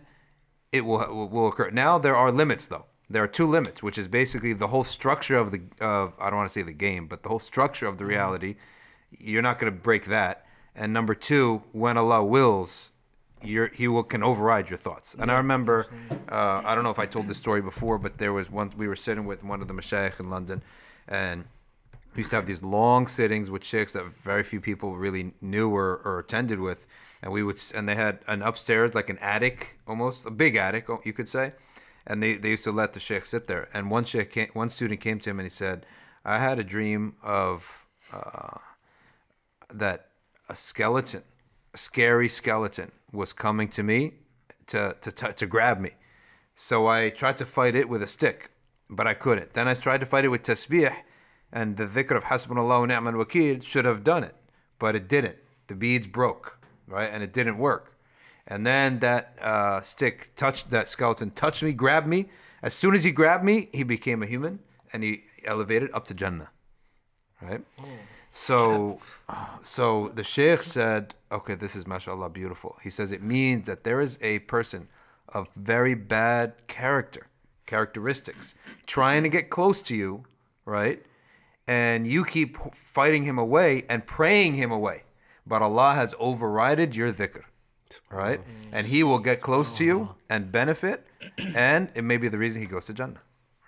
it 0.73 0.85
will 0.85 1.28
will- 1.31 1.48
occur. 1.48 1.70
Now 1.70 1.98
there 1.98 2.16
are 2.16 2.31
limits 2.32 2.66
though. 2.66 2.86
There 3.09 3.23
are 3.23 3.28
two 3.28 3.47
limits, 3.47 3.82
which 3.85 3.98
is 3.98 4.09
basically 4.09 4.52
the 4.52 4.66
whole 4.66 4.82
structure 4.85 5.36
of 5.39 5.52
the 5.52 5.62
of 5.81 6.14
I 6.18 6.28
don't 6.28 6.39
want 6.39 6.48
to 6.51 6.52
say 6.52 6.62
the 6.62 6.73
game, 6.73 7.06
but 7.06 7.23
the 7.23 7.28
whole 7.28 7.39
structure 7.39 7.86
of 7.86 7.98
the 7.98 8.05
reality. 8.05 8.56
You're 9.16 9.43
not 9.43 9.59
going 9.60 9.73
to 9.73 9.78
break 9.78 10.06
that. 10.06 10.44
And 10.74 10.93
number 10.93 11.14
two, 11.14 11.62
when 11.73 11.97
Allah 11.97 12.23
wills, 12.24 12.90
you're, 13.43 13.68
He 13.68 13.86
will 13.89 14.02
can 14.02 14.23
override 14.23 14.68
your 14.68 14.77
thoughts. 14.77 15.14
And 15.18 15.31
I 15.31 15.36
remember, 15.36 15.86
uh, 16.28 16.62
I 16.64 16.74
don't 16.74 16.85
know 16.85 16.90
if 16.90 16.98
I 16.98 17.06
told 17.06 17.28
this 17.28 17.39
story 17.39 17.62
before, 17.62 17.98
but 17.98 18.18
there 18.18 18.32
was 18.32 18.51
one 18.51 18.73
we 18.77 18.89
were 18.89 18.97
sitting 18.97 19.24
with 19.24 19.44
one 19.44 19.62
of 19.62 19.68
the 19.68 19.74
mashayikh 19.74 20.18
in 20.20 20.28
London, 20.28 20.62
and 21.09 21.44
We 22.16 22.20
used 22.20 22.30
to 22.30 22.36
have 22.36 22.47
these 22.47 22.62
long 22.62 23.06
sittings 23.06 23.51
with 23.51 23.62
sheikhs 23.62 23.93
that 23.93 24.06
very 24.06 24.43
few 24.43 24.59
people 24.59 24.97
really 24.97 25.34
knew 25.43 25.68
or, 25.68 26.01
or 26.02 26.18
attended 26.18 26.59
with, 26.59 26.86
and 27.22 27.30
we 27.30 27.43
would 27.43 27.62
and 27.74 27.86
they 27.86 27.94
had 27.94 28.20
an 28.26 28.40
upstairs 28.40 28.94
like 28.94 29.10
an 29.10 29.18
attic 29.18 29.78
almost 29.86 30.24
a 30.24 30.30
big 30.30 30.56
attic 30.56 30.86
you 31.05 31.12
could 31.12 31.28
say, 31.28 31.52
and 32.06 32.22
they, 32.22 32.36
they 32.36 32.51
used 32.51 32.64
to 32.64 32.72
let 32.72 32.94
the 32.94 33.01
sheikh 33.01 33.26
sit 33.26 33.48
there. 33.48 33.68
And 33.74 33.90
one 33.90 34.06
sheikh 34.06 34.30
came, 34.30 34.48
one 34.55 34.70
student 34.70 35.02
came 35.02 35.20
to 35.20 35.28
him 35.28 35.38
and 35.38 35.47
he 35.47 35.51
said, 35.51 35.84
"I 36.24 36.38
had 36.38 36.59
a 36.59 36.64
dream 36.64 37.16
of 37.22 37.86
uh, 38.10 38.60
that 39.68 40.09
a 40.48 40.56
skeleton, 40.56 41.22
a 41.74 41.78
scary 41.78 42.30
skeleton, 42.30 42.93
was 43.12 43.34
coming 43.34 43.68
to 43.68 43.82
me 43.82 44.14
to 44.68 44.97
to 45.02 45.12
to, 45.12 45.32
to 45.34 45.47
grab 45.47 45.80
me." 45.80 45.90
So 46.55 46.86
I 46.86 47.10
tried 47.10 47.36
to 47.36 47.44
fight 47.44 47.74
it 47.74 47.90
with 47.90 48.02
a 48.02 48.06
stick, 48.06 48.52
but 48.88 49.06
I 49.06 49.12
couldn't. 49.12 49.52
Then 49.52 49.68
I 49.68 49.74
tried 49.74 50.01
to 50.01 50.06
fight 50.06 50.24
it 50.24 50.28
with 50.28 50.44
tasbih, 50.44 50.97
and 51.56 51.78
the 51.78 51.86
dhikr 51.86 52.14
of 52.14 52.24
Hasbunallah 52.24 52.80
wa 52.80 52.86
ni'mal 52.86 53.14
wakil 53.14 53.62
should 53.62 53.86
have 53.86 54.04
done 54.04 54.22
it, 54.22 54.34
but 54.78 54.94
it 54.94 55.08
didn't. 55.08 55.36
The 55.68 55.74
beads 55.74 56.06
broke, 56.06 56.58
right, 56.86 57.08
and 57.10 57.22
it 57.24 57.32
didn't 57.32 57.56
work. 57.56 57.96
And 58.46 58.66
then 58.66 58.98
that 58.98 59.34
uh, 59.40 59.80
stick 59.80 60.32
touched 60.36 60.70
that 60.70 60.90
skeleton, 60.90 61.30
touched 61.30 61.62
me, 61.62 61.72
grabbed 61.72 62.06
me. 62.06 62.28
As 62.62 62.74
soon 62.74 62.94
as 62.94 63.04
he 63.04 63.10
grabbed 63.10 63.42
me, 63.42 63.70
he 63.72 63.84
became 63.84 64.22
a 64.22 64.26
human, 64.26 64.58
and 64.92 65.02
he 65.02 65.22
elevated 65.46 65.90
up 65.94 66.04
to 66.06 66.14
Jannah, 66.14 66.50
right? 67.40 67.62
So, 68.30 69.00
so 69.62 70.08
the 70.08 70.24
sheikh 70.24 70.62
said, 70.62 71.14
"Okay, 71.32 71.54
this 71.54 71.74
is 71.74 71.86
mashallah 71.86 72.28
beautiful." 72.28 72.76
He 72.82 72.90
says 72.90 73.12
it 73.12 73.22
means 73.22 73.66
that 73.66 73.82
there 73.82 74.02
is 74.02 74.18
a 74.20 74.40
person 74.40 74.88
of 75.30 75.48
very 75.56 75.94
bad 75.94 76.52
character, 76.66 77.28
characteristics, 77.64 78.54
trying 78.84 79.22
to 79.22 79.30
get 79.30 79.48
close 79.48 79.80
to 79.88 79.96
you, 79.96 80.26
right? 80.66 81.02
And 81.68 82.06
you 82.06 82.24
keep 82.24 82.56
fighting 82.74 83.24
him 83.24 83.38
away 83.38 83.84
and 83.88 84.06
praying 84.06 84.55
him 84.55 84.70
away, 84.70 85.02
but 85.47 85.62
Allah 85.62 85.94
has 85.94 86.14
overridden 86.18 86.93
your 86.93 87.10
dhikr, 87.12 87.43
right? 88.10 88.40
And 88.72 88.86
He 88.86 89.02
will 89.02 89.18
get 89.18 89.40
close 89.40 89.76
to 89.78 89.84
you 89.84 90.14
and 90.30 90.52
benefit, 90.52 91.06
and 91.55 91.90
it 91.94 92.02
may 92.02 92.18
be 92.18 92.28
the 92.28 92.38
reason 92.38 92.60
He 92.60 92.66
goes 92.66 92.86
to 92.86 92.94
Jannah, 92.94 93.20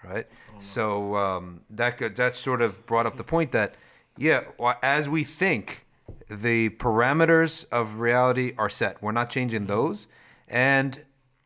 right? 0.04 0.26
So 0.58 1.16
um, 1.16 1.62
that 1.70 1.98
that 2.16 2.36
sort 2.36 2.62
of 2.62 2.86
brought 2.86 3.06
up 3.06 3.16
the 3.16 3.24
point 3.24 3.52
that, 3.52 3.74
yeah, 4.16 4.42
as 4.82 5.08
we 5.08 5.24
think, 5.24 5.84
the 6.28 6.70
parameters 6.70 7.66
of 7.70 8.00
reality 8.00 8.52
are 8.58 8.68
set. 8.68 9.02
We're 9.02 9.12
not 9.12 9.30
changing 9.30 9.66
those, 9.66 10.08
and 10.48 11.00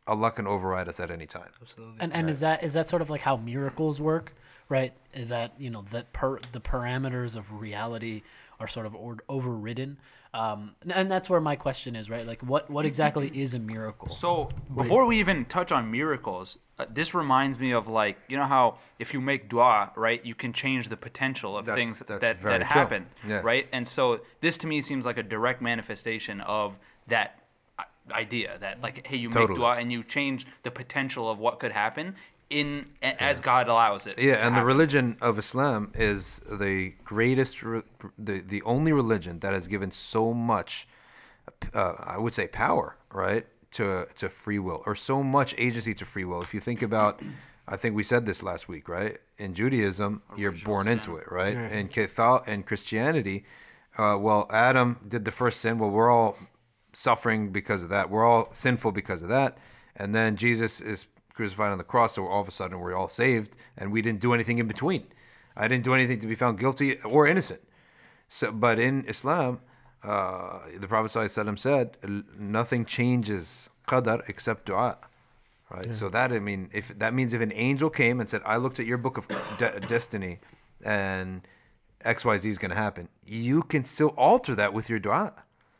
Allah 0.07 0.31
can 0.31 0.47
override 0.47 0.87
us 0.87 0.99
at 0.99 1.11
any 1.11 1.25
time. 1.25 1.49
Absolutely. 1.61 1.97
And 1.99 2.13
and 2.13 2.29
is 2.29 2.39
that 2.41 2.63
is 2.63 2.73
that 2.73 2.87
sort 2.87 3.01
of 3.01 3.09
like 3.09 3.21
how 3.21 3.37
miracles 3.37 4.01
work, 4.01 4.35
right? 4.69 4.93
That 5.15 5.53
you 5.59 5.69
know 5.69 5.83
that 5.91 6.13
per 6.13 6.39
the 6.51 6.59
parameters 6.59 7.35
of 7.35 7.51
reality 7.61 8.23
are 8.59 8.67
sort 8.67 8.85
of 8.85 8.95
or, 8.95 9.17
overridden, 9.27 9.97
um, 10.33 10.75
and- 10.81 10.91
and 10.91 11.11
that's 11.11 11.29
where 11.29 11.41
my 11.41 11.55
question 11.55 11.95
is, 11.95 12.09
right? 12.09 12.25
Like, 12.25 12.41
what 12.41 12.69
what 12.69 12.85
exactly 12.85 13.29
is 13.33 13.53
a 13.53 13.59
miracle? 13.59 14.09
So 14.09 14.49
before 14.73 15.05
we 15.05 15.19
even 15.19 15.45
touch 15.45 15.71
on 15.71 15.91
miracles, 15.91 16.57
uh, 16.79 16.85
this 16.89 17.13
reminds 17.13 17.59
me 17.59 17.71
of 17.71 17.87
like 17.87 18.17
you 18.27 18.37
know 18.37 18.45
how 18.45 18.77
if 18.99 19.13
you 19.13 19.21
make 19.21 19.49
dua, 19.49 19.91
right, 19.95 20.23
you 20.25 20.33
can 20.35 20.53
change 20.53 20.89
the 20.89 20.97
potential 20.97 21.57
of 21.57 21.65
That's- 21.65 21.83
things 21.85 21.99
that's 21.99 22.21
that 22.21 22.41
that 22.43 22.63
happen, 22.63 23.07
Yeah. 23.27 23.41
right? 23.43 23.67
And 23.71 23.87
so 23.87 24.21
this 24.41 24.57
to 24.59 24.67
me 24.67 24.81
seems 24.81 25.05
like 25.05 25.17
a 25.17 25.23
direct 25.23 25.61
manifestation 25.61 26.41
of 26.41 26.77
that 27.07 27.39
idea 28.11 28.57
that 28.59 28.81
like 28.81 29.07
hey 29.07 29.15
you 29.15 29.29
make 29.29 29.47
dua 29.47 29.77
and 29.77 29.89
you 29.89 30.03
change 30.03 30.45
the 30.63 30.71
potential 30.71 31.29
of 31.31 31.39
what 31.39 31.57
could 31.59 31.71
happen 31.71 32.15
in 32.49 32.85
a- 33.01 33.21
as 33.21 33.41
God 33.41 33.67
allows 33.67 34.07
it. 34.07 34.17
Yeah, 34.19 34.35
to 34.37 34.43
and 34.43 34.55
the 34.57 34.63
religion 34.63 35.17
of 35.21 35.37
Islam 35.39 35.91
is 35.95 36.39
the 36.49 36.93
greatest, 37.03 37.63
re- 37.63 37.81
the 38.17 38.39
the 38.39 38.61
only 38.63 38.91
religion 38.91 39.39
that 39.39 39.53
has 39.53 39.67
given 39.67 39.91
so 39.91 40.33
much, 40.33 40.87
uh, 41.73 41.93
I 41.99 42.17
would 42.17 42.33
say, 42.33 42.47
power, 42.47 42.95
right, 43.11 43.45
to 43.71 44.07
to 44.15 44.29
free 44.29 44.59
will, 44.59 44.83
or 44.85 44.95
so 44.95 45.23
much 45.23 45.55
agency 45.57 45.93
to 45.95 46.05
free 46.05 46.25
will. 46.25 46.41
If 46.41 46.53
you 46.53 46.59
think 46.59 46.81
about, 46.81 47.21
I 47.67 47.77
think 47.77 47.95
we 47.95 48.03
said 48.03 48.25
this 48.25 48.43
last 48.43 48.67
week, 48.69 48.87
right? 48.87 49.17
In 49.37 49.53
Judaism, 49.53 50.21
you're 50.37 50.51
born 50.51 50.87
into 50.87 51.15
it, 51.17 51.31
right? 51.31 51.55
In 51.71 51.87
Catholic 51.87 52.43
and 52.47 52.65
Christianity, 52.65 53.45
uh, 53.97 54.17
well, 54.19 54.47
Adam 54.51 54.99
did 55.07 55.25
the 55.25 55.31
first 55.31 55.59
sin. 55.61 55.79
Well, 55.79 55.89
we're 55.89 56.11
all 56.11 56.37
suffering 56.93 57.51
because 57.51 57.81
of 57.83 57.89
that. 57.89 58.09
We're 58.09 58.23
all 58.23 58.49
sinful 58.51 58.91
because 58.91 59.23
of 59.23 59.29
that. 59.29 59.57
And 59.95 60.13
then 60.13 60.35
Jesus 60.35 60.81
is 60.81 61.07
crucified 61.33 61.71
on 61.71 61.77
the 61.77 61.83
cross, 61.83 62.15
so 62.15 62.27
all 62.27 62.41
of 62.41 62.47
a 62.47 62.51
sudden 62.51 62.79
we're 62.79 62.95
all 62.95 63.07
saved, 63.07 63.57
and 63.77 63.91
we 63.91 64.01
didn't 64.01 64.21
do 64.21 64.33
anything 64.33 64.59
in 64.59 64.67
between. 64.67 65.07
I 65.55 65.67
didn't 65.67 65.83
do 65.83 65.93
anything 65.93 66.19
to 66.19 66.27
be 66.27 66.35
found 66.35 66.59
guilty 66.59 66.99
or 67.01 67.27
innocent. 67.27 67.61
So, 68.27 68.51
but 68.51 68.79
in 68.79 69.05
Islam, 69.05 69.59
uh, 70.03 70.59
the 70.79 70.87
Prophet 70.87 71.11
ﷺ 71.11 71.59
said, 71.59 71.97
nothing 72.37 72.85
changes 72.85 73.69
qadar 73.87 74.27
except 74.27 74.65
dua. 74.65 74.97
Right. 75.69 75.93
So 75.93 76.07
that 76.09 76.31
I 76.31 76.39
mean, 76.39 76.69
if 76.71 76.89
that 76.99 77.15
means 77.15 77.33
if 77.33 77.41
an 77.41 77.51
angel 77.53 77.89
came 77.89 78.19
and 78.19 78.29
said, 78.29 78.41
"I 78.45 78.57
looked 78.57 78.79
at 78.79 78.85
your 78.85 78.99
book 78.99 79.17
of 79.17 79.27
de- 79.57 79.79
destiny, 79.79 80.39
and 80.85 81.41
X 82.03 82.23
Y 82.23 82.37
Z 82.37 82.47
is 82.47 82.59
going 82.59 82.69
to 82.69 82.77
happen," 82.77 83.09
you 83.25 83.63
can 83.63 83.83
still 83.83 84.09
alter 84.09 84.53
that 84.53 84.71
with 84.71 84.87
your 84.87 84.99
dua, 84.99 85.33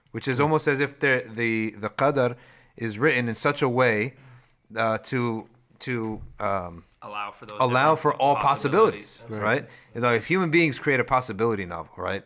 which 0.10 0.28
is 0.28 0.40
almost 0.40 0.68
as 0.68 0.80
if 0.80 0.98
the 0.98 1.30
the 1.30 1.76
the 1.78 1.90
qadar 1.90 2.38
is 2.76 2.98
written 2.98 3.30
in 3.30 3.36
such 3.36 3.62
a 3.62 3.70
way 3.70 4.16
uh, 4.76 4.98
to 5.00 5.48
to 5.80 6.22
um, 6.40 6.86
allow 7.02 7.32
for 7.32 7.46
those 7.46 7.58
allow 7.60 7.96
for 7.96 8.14
all 8.16 8.36
possibilities, 8.36 9.24
right? 9.30 9.68
You 9.94 10.02
know, 10.02 10.14
if 10.14 10.28
human 10.28 10.50
beings 10.52 10.80
create 10.80 11.00
a 11.00 11.04
possibility 11.04 11.66
novel, 11.66 11.94
right? 11.98 12.24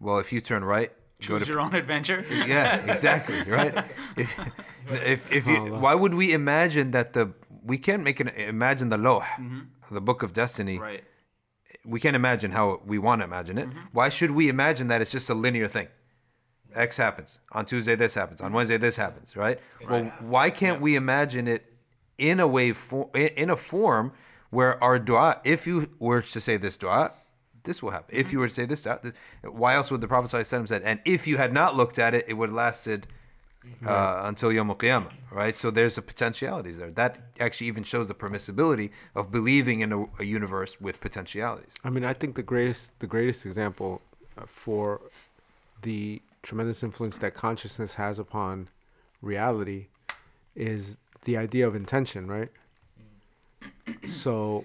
Well, 0.00 0.18
if 0.18 0.32
you 0.32 0.40
turn 0.40 0.64
right, 0.64 0.90
go 1.26 1.38
Choose 1.38 1.46
to 1.46 1.52
your 1.52 1.60
own 1.60 1.74
adventure. 1.74 2.24
yeah, 2.46 2.90
exactly, 2.90 3.42
right? 3.44 3.84
If 4.16 4.38
if, 4.90 5.32
if 5.32 5.46
you, 5.46 5.74
why 5.74 5.94
would 5.94 6.14
we 6.14 6.32
imagine 6.32 6.92
that 6.92 7.12
the 7.12 7.34
we 7.62 7.78
can't 7.78 8.02
make 8.02 8.20
an 8.20 8.28
imagine 8.28 8.88
the 8.88 8.98
loh, 8.98 9.22
the 9.90 10.00
book 10.00 10.22
of 10.22 10.32
destiny. 10.32 10.74
Mm-hmm. 10.74 10.82
right. 10.82 11.04
We 11.84 12.00
can't 12.00 12.16
imagine 12.16 12.52
how 12.52 12.80
we 12.86 12.98
want 12.98 13.20
to 13.20 13.24
imagine 13.26 13.58
it. 13.58 13.68
Why 13.92 14.08
should 14.08 14.30
we 14.30 14.48
imagine 14.48 14.88
that 14.88 15.02
it's 15.02 15.12
just 15.12 15.28
a 15.28 15.34
linear 15.34 15.68
thing? 15.68 15.88
X 16.74 16.96
happens 16.96 17.40
on 17.52 17.66
Tuesday. 17.66 17.94
This 17.94 18.14
happens 18.14 18.40
on 18.40 18.52
Wednesday. 18.52 18.78
This 18.78 18.96
happens, 18.96 19.36
right? 19.36 19.58
Well, 19.88 20.04
why 20.20 20.50
can't 20.50 20.80
we 20.80 20.96
imagine 20.96 21.46
it 21.46 21.64
in 22.18 22.40
a 22.40 22.46
way 22.46 22.72
for, 22.72 23.10
in 23.14 23.50
a 23.50 23.56
form 23.56 24.12
where 24.50 24.82
our 24.82 24.98
dua, 24.98 25.40
if 25.44 25.66
you 25.66 25.88
were 25.98 26.22
to 26.22 26.40
say 26.40 26.56
this 26.56 26.76
dua, 26.76 27.12
this 27.64 27.82
will 27.82 27.90
happen. 27.90 28.14
If 28.16 28.32
you 28.32 28.38
were 28.38 28.48
to 28.48 28.54
say 28.54 28.64
this 28.66 28.82
dua, 28.82 29.00
this, 29.02 29.12
why 29.42 29.74
else 29.74 29.90
would 29.90 30.00
the 30.00 30.08
Prophet 30.08 30.30
ﷺ 30.30 30.68
said? 30.68 30.82
And 30.82 31.00
if 31.04 31.26
you 31.26 31.36
had 31.36 31.52
not 31.52 31.76
looked 31.76 31.98
at 31.98 32.14
it, 32.14 32.24
it 32.28 32.34
would 32.34 32.48
have 32.48 32.56
lasted 32.56 33.06
uh, 33.84 34.22
until 34.24 34.52
Yom 34.52 34.70
Qiyamah, 34.70 35.12
right? 35.30 35.56
So 35.56 35.70
there's 35.70 35.98
a 35.98 36.02
potentialities 36.02 36.78
there. 36.78 36.90
That 36.90 37.18
actually 37.38 37.66
even 37.66 37.82
shows 37.82 38.08
the 38.08 38.14
permissibility 38.14 38.90
of 39.14 39.30
believing 39.30 39.80
in 39.80 39.92
a, 39.92 40.06
a 40.18 40.24
universe 40.24 40.80
with 40.80 41.00
potentialities. 41.00 41.74
I 41.84 41.90
mean, 41.90 42.04
I 42.04 42.14
think 42.14 42.36
the 42.36 42.42
greatest 42.42 42.98
the 43.00 43.06
greatest 43.06 43.44
example 43.44 44.00
uh, 44.36 44.42
for 44.46 45.00
the 45.82 46.22
tremendous 46.42 46.82
influence 46.82 47.18
that 47.18 47.34
consciousness 47.34 47.94
has 47.94 48.18
upon 48.18 48.68
reality 49.20 49.88
is 50.54 50.96
the 51.28 51.36
idea 51.36 51.68
of 51.68 51.74
intention, 51.74 52.26
right? 52.26 52.48
So 54.06 54.64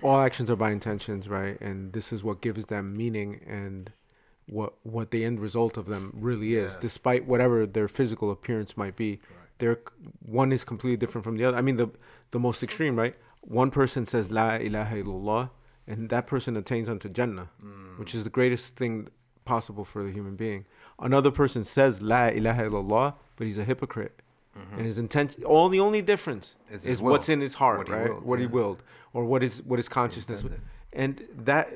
all 0.00 0.20
actions 0.20 0.48
are 0.48 0.54
by 0.54 0.70
intentions, 0.70 1.28
right? 1.28 1.60
And 1.60 1.92
this 1.92 2.12
is 2.12 2.22
what 2.22 2.40
gives 2.40 2.66
them 2.66 2.94
meaning 2.96 3.40
and 3.44 3.90
what 4.46 4.74
what 4.84 5.10
the 5.10 5.24
end 5.24 5.40
result 5.40 5.76
of 5.76 5.86
them 5.86 6.12
really 6.14 6.54
is, 6.54 6.76
despite 6.76 7.26
whatever 7.26 7.66
their 7.66 7.88
physical 7.88 8.30
appearance 8.30 8.76
might 8.76 8.94
be. 8.94 9.20
They're 9.58 9.80
one 10.24 10.52
is 10.52 10.62
completely 10.62 10.98
different 10.98 11.24
from 11.24 11.36
the 11.36 11.44
other. 11.46 11.56
I 11.56 11.62
mean, 11.62 11.78
the 11.78 11.88
the 12.30 12.38
most 12.38 12.62
extreme, 12.62 12.94
right? 12.94 13.16
One 13.40 13.72
person 13.72 14.06
says 14.06 14.30
La 14.30 14.54
ilaha 14.54 15.02
illallah, 15.02 15.50
and 15.88 16.10
that 16.10 16.28
person 16.28 16.56
attains 16.56 16.88
unto 16.88 17.08
Jannah, 17.08 17.48
mm. 17.60 17.98
which 17.98 18.14
is 18.14 18.22
the 18.22 18.30
greatest 18.38 18.76
thing 18.76 19.08
possible 19.44 19.84
for 19.84 20.04
the 20.04 20.12
human 20.12 20.36
being. 20.36 20.64
Another 21.00 21.32
person 21.32 21.64
says 21.64 22.00
La 22.00 22.26
ilaha 22.26 22.62
illallah, 22.70 23.14
but 23.34 23.46
he's 23.48 23.58
a 23.58 23.64
hypocrite. 23.64 24.20
And 24.76 24.86
his 24.86 24.98
intention, 24.98 25.42
all 25.44 25.68
the 25.68 25.80
only 25.80 26.02
difference 26.02 26.56
Is 26.70 26.86
is, 26.86 27.02
what's 27.02 27.28
in 27.28 27.40
his 27.40 27.54
heart, 27.54 27.78
what 27.78 27.88
he 27.88 27.94
right? 27.94 28.08
willed, 28.10 28.24
what 28.24 28.38
he 28.38 28.46
willed, 28.46 28.82
or 29.12 29.24
what 29.24 29.42
is 29.42 29.62
what 29.62 29.78
his 29.78 29.88
consciousness, 29.88 30.42
intended. 30.42 30.60
and 30.92 31.24
that 31.44 31.68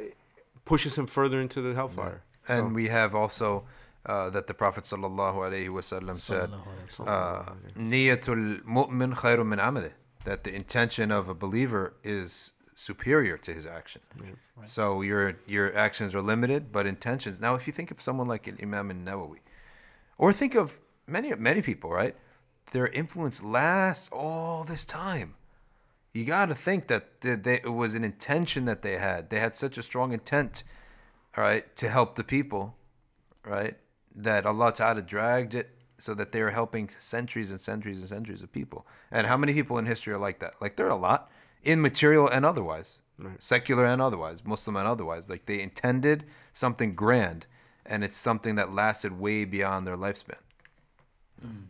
pushes 0.65 0.97
him 0.97 1.07
further 1.07 1.41
into 1.41 1.61
the 1.61 1.75
hellfire. 1.75 2.23
And 2.47 2.75
we 2.75 2.87
have 2.89 3.15
also 3.15 3.65
uh, 4.07 4.31
that 4.31 4.47
the 4.47 4.55
Prophet 4.55 4.85
sallallahu 4.85 5.37
alaihi 5.47 5.69
wasallam 5.69 6.17
said, 6.17 6.51
Sallallahu 6.51 6.69
alaihi 6.73 7.05
wasallam. 7.07 7.49
uh, 7.49 7.79
"Niyatul 7.79 8.63
mu'min 8.65 9.15
khayrun 9.15 9.49
min 9.49 9.59
amalih." 9.59 9.93
That 10.25 10.45
the 10.45 10.55
intention 10.55 11.11
of 11.11 11.29
a 11.29 11.35
believer 11.35 11.95
is 12.05 12.53
superior 12.75 13.37
to 13.39 13.53
his 13.53 13.67
actions. 13.67 14.05
So 14.65 15.03
your 15.03 15.35
your 15.47 15.77
actions 15.77 16.15
are 16.15 16.23
limited, 16.23 16.71
but 16.71 16.87
intentions. 16.87 17.41
Now, 17.41 17.55
if 17.55 17.67
you 17.67 17.73
think 17.73 17.91
of 17.91 18.01
someone 18.01 18.29
like 18.29 18.47
an 18.47 18.57
Imam 18.63 18.91
an-Nawawi, 18.91 19.41
or 20.17 20.33
think 20.33 20.55
of 20.55 20.79
many 21.07 21.35
many 21.35 21.63
people, 21.63 21.91
right? 21.91 22.15
Their 22.73 22.89
influence 22.89 23.43
lasts 23.43 24.09
all 24.13 24.65
this 24.65 24.85
time. 24.85 25.35
you 26.13 26.25
got 26.25 26.47
to 26.47 26.55
think 26.55 26.89
that 26.89 27.21
th- 27.21 27.43
they, 27.43 27.57
it 27.57 27.73
was 27.73 27.95
an 27.95 28.05
intention 28.05 28.65
that 28.65 28.83
they 28.83 28.95
had. 28.99 29.31
They 29.31 29.39
had 29.39 29.55
such 29.57 29.79
a 29.79 29.83
strong 29.83 30.13
intent, 30.13 30.65
all 31.37 31.45
right, 31.45 31.75
to 31.77 31.89
help 31.89 32.17
the 32.17 32.25
people, 32.25 32.77
right, 33.45 33.77
that 34.15 34.47
Allah 34.47 34.73
Ta'ala 34.73 35.03
dragged 35.03 35.55
it 35.55 35.71
so 35.99 36.15
that 36.15 36.33
they 36.33 36.43
were 36.43 36.51
helping 36.51 36.89
centuries 36.89 37.51
and 37.51 37.61
centuries 37.61 38.01
and 38.01 38.09
centuries 38.09 38.43
of 38.43 38.53
people. 38.53 38.87
And 39.11 39.27
how 39.27 39.37
many 39.37 39.53
people 39.53 39.79
in 39.79 39.87
history 39.87 40.13
are 40.15 40.19
like 40.19 40.41
that? 40.41 40.55
Like 40.61 40.77
there 40.77 40.87
are 40.87 40.91
a 40.91 40.97
lot, 40.97 41.31
in 41.63 41.81
material 41.81 42.29
and 42.29 42.45
otherwise, 42.47 43.01
secular 43.39 43.85
and 43.85 44.01
otherwise, 44.01 44.45
Muslim 44.45 44.77
and 44.77 44.87
otherwise. 44.87 45.29
Like 45.29 45.47
they 45.47 45.61
intended 45.61 46.25
something 46.53 46.95
grand, 46.95 47.47
and 47.85 48.05
it's 48.05 48.17
something 48.17 48.55
that 48.57 48.73
lasted 48.73 49.19
way 49.19 49.45
beyond 49.45 49.87
their 49.87 49.97
lifespan. 49.97 50.41
Mm. 51.45 51.65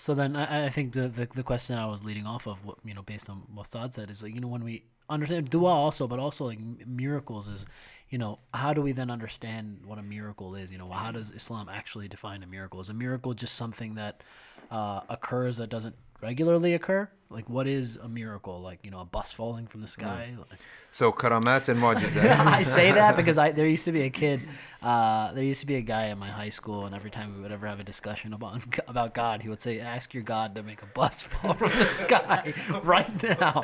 So 0.00 0.14
then 0.14 0.34
I, 0.34 0.66
I 0.66 0.68
think 0.70 0.94
the, 0.94 1.08
the 1.08 1.28
the 1.34 1.42
question 1.42 1.76
I 1.76 1.84
was 1.84 2.02
leading 2.02 2.26
off 2.26 2.46
of, 2.46 2.64
what 2.64 2.78
you 2.84 2.94
know, 2.94 3.02
based 3.02 3.28
on 3.28 3.42
what 3.54 3.66
Saad 3.66 3.92
said, 3.92 4.10
is 4.10 4.22
like 4.22 4.34
you 4.34 4.40
know 4.40 4.48
when 4.48 4.64
we 4.64 4.84
understand 5.10 5.50
dua 5.50 5.68
also, 5.68 6.08
but 6.08 6.18
also 6.18 6.46
like 6.46 6.58
miracles 6.86 7.48
is, 7.48 7.66
you 8.08 8.16
know, 8.16 8.38
how 8.54 8.72
do 8.72 8.80
we 8.80 8.92
then 8.92 9.10
understand 9.10 9.80
what 9.84 9.98
a 9.98 10.02
miracle 10.02 10.54
is? 10.54 10.72
You 10.72 10.78
know, 10.78 10.88
how 10.88 11.12
does 11.12 11.32
Islam 11.32 11.68
actually 11.68 12.08
define 12.08 12.42
a 12.42 12.46
miracle? 12.46 12.80
Is 12.80 12.88
a 12.88 12.94
miracle 12.94 13.34
just 13.34 13.56
something 13.56 13.94
that 13.96 14.22
uh, 14.70 15.00
occurs 15.08 15.56
that 15.58 15.68
doesn't 15.68 15.96
regularly 16.20 16.74
occur? 16.74 17.08
Like 17.32 17.48
what 17.48 17.68
is 17.68 17.96
a 17.96 18.08
miracle? 18.08 18.60
Like 18.60 18.80
you 18.82 18.90
know, 18.90 18.98
a 18.98 19.04
bus 19.04 19.32
falling 19.32 19.68
from 19.68 19.82
the 19.82 19.86
sky? 19.86 20.34
Like, 20.36 20.58
So 20.90 21.12
karamat 21.12 21.68
and 21.68 21.80
mu'jizat. 21.80 22.26
I 22.26 22.64
say 22.64 22.90
that 22.90 23.14
because 23.14 23.38
I 23.38 23.52
there 23.52 23.68
used 23.68 23.84
to 23.84 23.92
be 23.92 24.02
a 24.02 24.10
kid, 24.10 24.40
uh, 24.82 25.32
there 25.32 25.44
used 25.44 25.60
to 25.60 25.66
be 25.66 25.76
a 25.76 25.80
guy 25.80 26.06
in 26.06 26.18
my 26.18 26.28
high 26.28 26.48
school, 26.48 26.86
and 26.86 26.94
every 26.94 27.10
time 27.10 27.36
we 27.36 27.42
would 27.42 27.52
ever 27.52 27.68
have 27.68 27.78
a 27.78 27.84
discussion 27.84 28.32
about 28.32 28.64
about 28.88 29.14
God, 29.14 29.42
he 29.42 29.48
would 29.48 29.62
say, 29.62 29.78
"Ask 29.78 30.12
your 30.12 30.24
God 30.24 30.56
to 30.56 30.64
make 30.64 30.82
a 30.82 30.86
bus 30.86 31.22
fall 31.30 31.54
from 31.54 31.70
the 31.78 31.86
sky 31.86 32.52
right 32.82 33.22
now." 33.22 33.62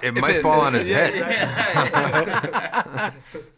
it 0.00 0.14
might 0.14 0.42
fall 0.42 0.60
on 0.60 0.74
his 0.74 0.86
head. 0.86 1.12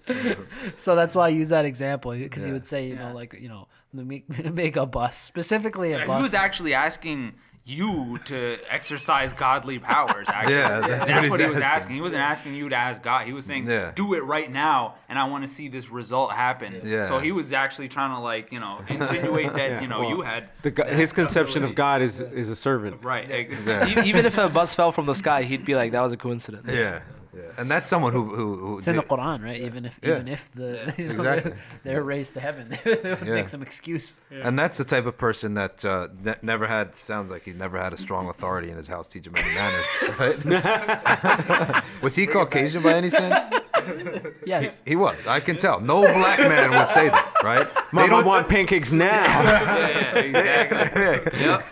so 0.76 0.96
that's 0.96 1.14
why 1.14 1.26
I 1.26 1.28
use 1.28 1.50
that 1.50 1.66
example 1.66 2.12
because 2.12 2.46
he 2.46 2.52
would 2.52 2.64
say, 2.64 2.88
you 2.88 2.96
know, 2.96 3.12
like 3.12 3.34
you 3.38 3.50
know, 3.50 3.68
make 3.92 4.52
make 4.54 4.76
a 4.76 4.86
bus 4.86 5.16
specifically 5.18 5.92
a 5.92 6.06
bus. 6.06 6.20
Who's 6.20 6.34
actually 6.34 6.74
asking 6.74 7.34
you 7.64 8.18
to 8.24 8.56
exercise 8.70 9.34
godly 9.34 9.78
powers. 9.78 10.26
Actually, 10.30 10.54
Yeah, 10.54 10.80
that's 10.80 11.06
that's, 11.08 11.28
what 11.28 11.38
he's 11.38 11.48
he 11.48 11.50
was 11.54 11.60
asking. 11.60 11.76
asking. 11.76 11.94
He 11.96 12.00
wasn't 12.00 12.22
asking 12.22 12.54
you 12.54 12.68
to 12.70 12.74
ask 12.76 13.02
God. 13.02 13.26
He 13.26 13.34
was 13.34 13.44
saying, 13.44 13.66
Yeah. 13.66 13.92
"Do 13.94 14.14
it 14.14 14.20
right 14.24 14.50
now, 14.50 14.94
and 15.06 15.18
I 15.18 15.24
want 15.24 15.44
to 15.44 15.48
see 15.48 15.68
this 15.68 15.90
result 15.90 16.32
happen." 16.32 16.80
Yeah. 16.82 17.06
So 17.08 17.18
he 17.18 17.30
was 17.30 17.52
actually 17.52 17.88
trying 17.88 18.12
to 18.14 18.20
like 18.20 18.52
you 18.52 18.58
know 18.58 18.80
insinuate 18.88 19.52
that 19.52 19.70
Yeah, 19.70 19.80
you 19.82 19.86
know 19.88 20.00
well, 20.00 20.08
you 20.08 20.20
had 20.22 20.48
The, 20.62 20.70
his 20.88 21.12
conception 21.12 21.62
of. 21.62 21.74
God 21.74 22.00
is 22.00 22.22
is 22.22 22.48
a 22.48 22.56
servant. 22.56 23.04
Right. 23.04 23.30
ex- 23.30 23.66
Yeah. 23.66 23.86
E- 24.04 24.08
Even 24.08 24.24
if 24.24 24.38
a 24.38 24.48
bus 24.48 24.74
fell 24.74 24.90
from 24.90 25.04
the 25.04 25.14
sky, 25.14 25.42
he'd 25.42 25.66
be 25.66 25.74
like, 25.76 25.92
"That 25.92 26.00
was 26.00 26.12
a 26.14 26.16
coincidence." 26.16 26.68
Yeah, 26.72 27.00
yeah. 27.38 27.44
And 27.58 27.70
that's 27.70 27.88
someone 27.88 28.12
who 28.12 28.24
who, 28.24 28.56
who 28.56 28.78
it's 28.78 28.88
in 28.88 28.96
the 28.96 29.02
Quran, 29.02 29.42
right? 29.44 29.60
Even 29.60 29.84
if 29.84 29.98
Yeah. 30.02 30.10
even 30.16 30.28
if 30.28 30.50
the 30.52 30.92
you 30.98 31.06
know, 31.08 31.14
Exactly. 31.14 31.52
they're 31.84 32.02
raised 32.02 32.34
to 32.34 32.40
heaven, 32.40 32.68
they 32.84 32.94
would 32.94 33.26
Yeah. 33.26 33.34
make 33.40 33.48
some 33.48 33.62
excuse. 33.62 34.18
and 34.30 34.58
that's 34.58 34.76
the 34.78 34.84
type 34.84 35.06
of 35.06 35.16
person 35.18 35.54
that 35.54 35.84
uh, 35.84 36.08
ne- 36.22 36.40
never 36.42 36.66
had 36.66 36.94
sounds 36.94 37.30
like 37.30 37.42
he 37.42 37.52
never 37.52 37.78
had 37.78 37.92
a 37.92 37.96
strong 37.96 38.28
authority 38.28 38.70
in 38.70 38.76
his 38.76 38.88
house 38.88 39.06
teach 39.08 39.26
him 39.26 39.34
any 39.36 39.54
manners, 39.54 39.88
right? 40.18 41.84
was 42.02 42.14
he 42.16 42.26
Caucasian 42.26 42.82
by 42.82 42.94
any 42.94 43.10
sense? 43.10 43.42
Yes. 44.44 44.82
He 44.86 44.96
was. 44.96 45.26
I 45.26 45.40
can 45.40 45.56
tell. 45.56 45.80
No 45.80 46.00
black 46.00 46.38
man 46.38 46.70
would 46.70 46.88
say 46.88 47.08
that, 47.08 47.32
right? 47.42 47.66
They 47.66 47.80
Mom, 47.92 48.04
I 48.04 48.08
don't 48.08 48.24
want 48.24 48.48
pancakes 48.48 48.92
now. 48.92 49.06
yeah, 49.14 50.14
yeah, 50.14 50.62
exactly. 50.62 51.40
Yep. 51.40 51.62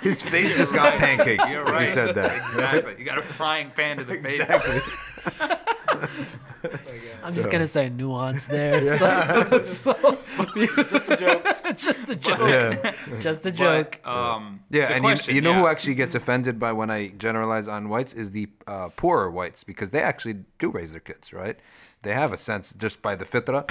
His 0.00 0.22
face 0.22 0.56
just 0.56 0.74
got 0.74 0.94
pancakes 0.94 1.52
You're 1.52 1.66
if 1.66 1.70
right. 1.70 1.82
he 1.82 1.88
said 1.88 2.14
that. 2.14 2.36
Exactly. 2.36 2.94
You 2.98 3.04
got 3.04 3.18
a 3.18 3.22
frying 3.22 3.70
pan 3.70 3.98
to 3.98 4.04
the 4.04 4.14
face. 4.14 4.40
Exactly. 4.40 4.80
I'm 7.24 7.32
just 7.32 7.44
So- 7.44 7.50
gonna 7.50 7.68
say 7.68 7.88
nuance 7.88 8.46
there. 8.46 8.96
So, 8.96 9.62
so- 9.64 9.94
Just 10.90 11.10
a 11.10 11.16
joke. 11.16 11.46
just 11.76 12.08
a 12.10 12.16
joke. 12.16 12.38
Yeah. 12.40 12.92
Just 13.20 13.46
a 13.46 13.52
joke. 13.52 14.00
But, 14.04 14.10
um, 14.10 14.60
Yeah, 14.70 14.88
the 14.88 14.94
and 14.94 15.04
question, 15.04 15.30
you, 15.34 15.36
you 15.36 15.40
know 15.42 15.54
who 15.54 15.64
yeah. 15.64 15.70
actually 15.70 15.94
gets 15.96 16.14
offended 16.14 16.58
by 16.58 16.72
when 16.72 16.90
I 16.90 17.08
generalize 17.08 17.68
on 17.68 17.88
whites 17.88 18.14
is 18.14 18.30
the 18.32 18.48
uh, 18.66 18.88
poorer 18.96 19.30
whites 19.30 19.64
because 19.64 19.90
they 19.90 20.00
actually 20.02 20.36
do 20.58 20.70
raise 20.70 20.92
their 20.92 21.00
kids, 21.00 21.32
right? 21.32 21.56
They 22.02 22.12
have 22.12 22.32
a 22.32 22.36
sense 22.36 22.72
just 22.72 23.02
by 23.02 23.16
the 23.16 23.24
fitra 23.24 23.64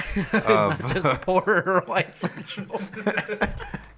of 0.46 0.92
just 0.92 1.06
poorer 1.22 1.82
white 1.86 2.12
central. 2.12 2.80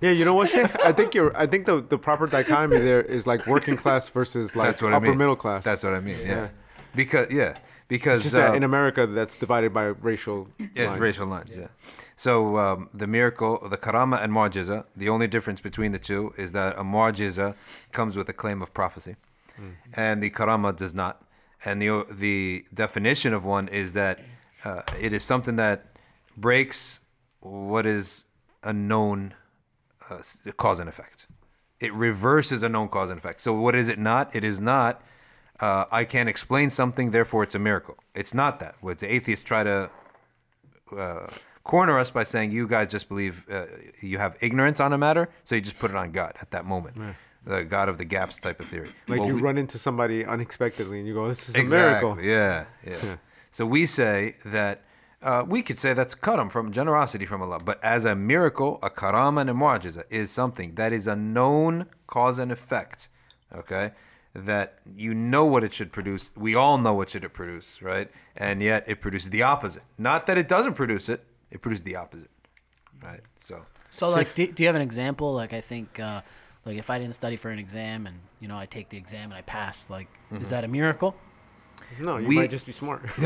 yeah, 0.01 0.11
you 0.11 0.25
know 0.25 0.35
what, 0.35 0.49
Sheikh? 0.51 0.79
I 0.85 0.93
think 0.93 1.15
you're. 1.15 1.37
I 1.37 1.47
think 1.47 1.67
the 1.67 1.81
the 1.81 1.99
proper 1.99 2.27
dichotomy 2.29 2.79
there 2.79 3.03
is 3.03 3.27
like 3.27 3.47
working 3.47 3.77
class 3.77 4.09
versus 4.09 4.55
like 4.55 4.69
that's 4.69 4.83
what 4.83 4.93
upper 4.93 5.07
I 5.07 5.09
mean. 5.11 5.19
middle 5.19 5.35
class. 5.37 5.65
That's 5.65 5.83
what 5.83 5.95
I 5.95 6.01
mean. 6.01 6.19
Yeah, 6.21 6.27
Yeah. 6.29 6.49
because 6.95 7.31
yeah, 7.33 7.57
because 7.89 8.17
It's 8.17 8.25
just 8.27 8.35
that 8.35 8.51
uh, 8.53 8.55
in 8.55 8.63
America 8.63 9.07
that's 9.07 9.39
divided 9.39 9.73
by 9.73 9.85
racial. 9.87 10.49
Yeah, 10.75 10.89
lines. 10.89 11.01
racial 11.01 11.27
lines. 11.27 11.57
Yeah. 11.57 11.69
So 12.17 12.59
um, 12.59 12.89
the 12.93 13.07
miracle, 13.07 13.67
the 13.69 13.77
karama 13.77 14.23
and 14.23 14.33
mu'jiza, 14.33 14.85
the 14.97 15.09
only 15.09 15.27
difference 15.27 15.61
between 15.61 15.93
the 15.93 15.99
two 15.99 16.33
is 16.37 16.53
that 16.53 16.77
a 16.77 16.83
mu'jiza 16.83 17.55
comes 17.93 18.17
with 18.17 18.29
a 18.29 18.33
claim 18.33 18.61
of 18.63 18.75
prophecy, 18.75 19.17
and 19.95 20.23
the 20.23 20.31
karama 20.31 20.77
does 20.77 20.95
not. 20.95 21.23
And 21.65 21.83
the 21.83 22.05
the 22.11 22.65
definition 22.73 23.33
of 23.35 23.45
one 23.45 23.69
is 23.69 23.93
that 23.95 24.21
uh, 24.65 24.83
it 25.01 25.13
is 25.13 25.25
something 25.25 25.57
that 25.57 25.87
breaks 26.37 27.01
what 27.41 27.87
is 27.87 28.27
a 28.63 28.73
known 28.73 29.35
uh, 30.11 30.19
cause 30.57 30.81
and 30.81 30.89
effect. 30.89 31.27
It 31.81 31.93
reverses 31.95 32.63
a 32.63 32.69
known 32.69 32.89
cause 32.89 33.11
and 33.11 33.19
effect. 33.19 33.41
So 33.41 33.55
what 33.55 33.75
is 33.75 33.89
it 33.89 33.99
not? 33.99 34.35
It 34.35 34.45
is 34.45 34.61
not. 34.61 35.03
Uh, 35.61 35.85
I 35.91 36.05
can't 36.05 36.29
explain 36.29 36.71
something, 36.71 37.11
therefore 37.11 37.43
it's 37.43 37.55
a 37.55 37.59
miracle. 37.59 37.97
It's 38.15 38.33
not 38.33 38.61
that. 38.61 38.77
What 38.81 38.99
the 39.01 39.13
atheists 39.13 39.45
try 39.45 39.65
to 39.65 39.91
uh, 40.97 41.27
corner 41.65 41.99
us 41.99 42.11
by 42.11 42.25
saying 42.25 42.51
you 42.53 42.67
guys 42.67 42.89
just 42.89 43.09
believe 43.09 43.45
uh, 43.51 43.67
you 44.01 44.19
have 44.19 44.37
ignorance 44.41 44.81
on 44.81 44.93
a 44.93 44.99
matter, 44.99 45.29
so 45.45 45.55
you 45.55 45.61
just 45.61 45.79
put 45.79 45.91
it 45.91 45.97
on 45.97 46.13
God 46.13 46.33
at 46.41 46.51
that 46.53 46.65
moment, 46.65 46.97
the 47.45 47.65
God 47.65 47.89
of 47.89 47.99
the 47.99 48.05
gaps 48.05 48.39
type 48.39 48.61
of 48.61 48.69
theory. 48.69 48.93
Like 49.09 49.21
Well, 49.21 49.29
you 49.29 49.35
we- 49.35 49.41
run 49.41 49.59
into 49.59 49.79
somebody 49.79 50.25
unexpectedly 50.25 50.99
and 50.99 51.09
you 51.09 51.15
go, 51.15 51.29
"This 51.29 51.49
is 51.49 51.55
a 51.57 51.61
exactly, 51.61 52.25
miracle." 52.25 52.25
Yeah, 52.25 52.67
yeah, 52.87 53.17
So 53.51 53.67
we 53.67 53.87
say 53.87 54.37
that 54.45 54.83
uh, 55.23 55.45
we 55.47 55.63
could 55.63 55.79
say 55.79 55.93
that's 55.95 56.15
karam 56.15 56.49
from 56.49 56.71
generosity 56.71 57.27
from 57.27 57.43
Allah, 57.43 57.59
but 57.59 57.83
as 57.83 58.05
a 58.05 58.15
miracle, 58.15 58.79
a 58.83 58.91
karam 58.91 59.39
and 59.39 59.51
a 59.51 60.05
is 60.11 60.31
something 60.31 60.75
that 60.77 60.93
is 60.93 61.07
a 61.09 61.17
known 61.17 61.87
cause 62.07 62.39
and 62.39 62.53
effect. 62.53 63.09
Okay. 63.53 63.93
That 64.35 64.79
you 64.97 65.15
know 65.15 65.45
what 65.47 65.65
it 65.65 65.73
should 65.73 65.91
produce. 65.91 66.31
We 66.37 66.55
all 66.55 66.79
know 66.79 66.95
what 66.95 67.11
should 67.11 67.25
it 67.25 67.33
produce, 67.33 67.83
right? 67.83 68.09
And 68.37 68.63
yet 68.63 68.85
it 68.87 69.01
produces 69.01 69.31
the 69.31 69.43
opposite. 69.43 69.83
Not 69.97 70.27
that 70.27 70.39
it 70.39 70.47
doesn't 70.49 70.75
produce 70.75 71.09
it; 71.09 71.25
it 71.51 71.61
produces 71.63 71.83
the 71.85 71.97
opposite, 71.97 72.31
right? 73.03 73.21
So 73.37 73.63
So, 73.91 74.11
like, 74.11 74.35
do, 74.35 74.53
do 74.53 74.63
you 74.63 74.69
have 74.69 74.77
an 74.77 74.83
example? 74.83 75.33
Like, 75.35 75.53
I 75.55 75.61
think, 75.61 75.99
uh, 75.99 76.21
like, 76.67 76.77
if 76.77 76.91
I 76.91 76.99
didn't 76.99 77.15
study 77.15 77.37
for 77.37 77.51
an 77.51 77.59
exam 77.59 78.07
and 78.07 78.17
you 78.39 78.49
know 78.49 78.57
I 78.59 78.67
take 78.67 78.91
the 78.91 78.99
exam 78.99 79.31
and 79.31 79.35
I 79.35 79.43
pass, 79.43 79.89
like, 79.91 80.09
is 80.41 80.51
that 80.51 80.63
a 80.63 80.69
miracle? 80.69 81.17
No, 81.99 82.19
you 82.19 82.29
We- 82.29 82.37
might 82.37 82.51
just 82.51 82.67
be 82.67 82.73
smart. 82.73 83.03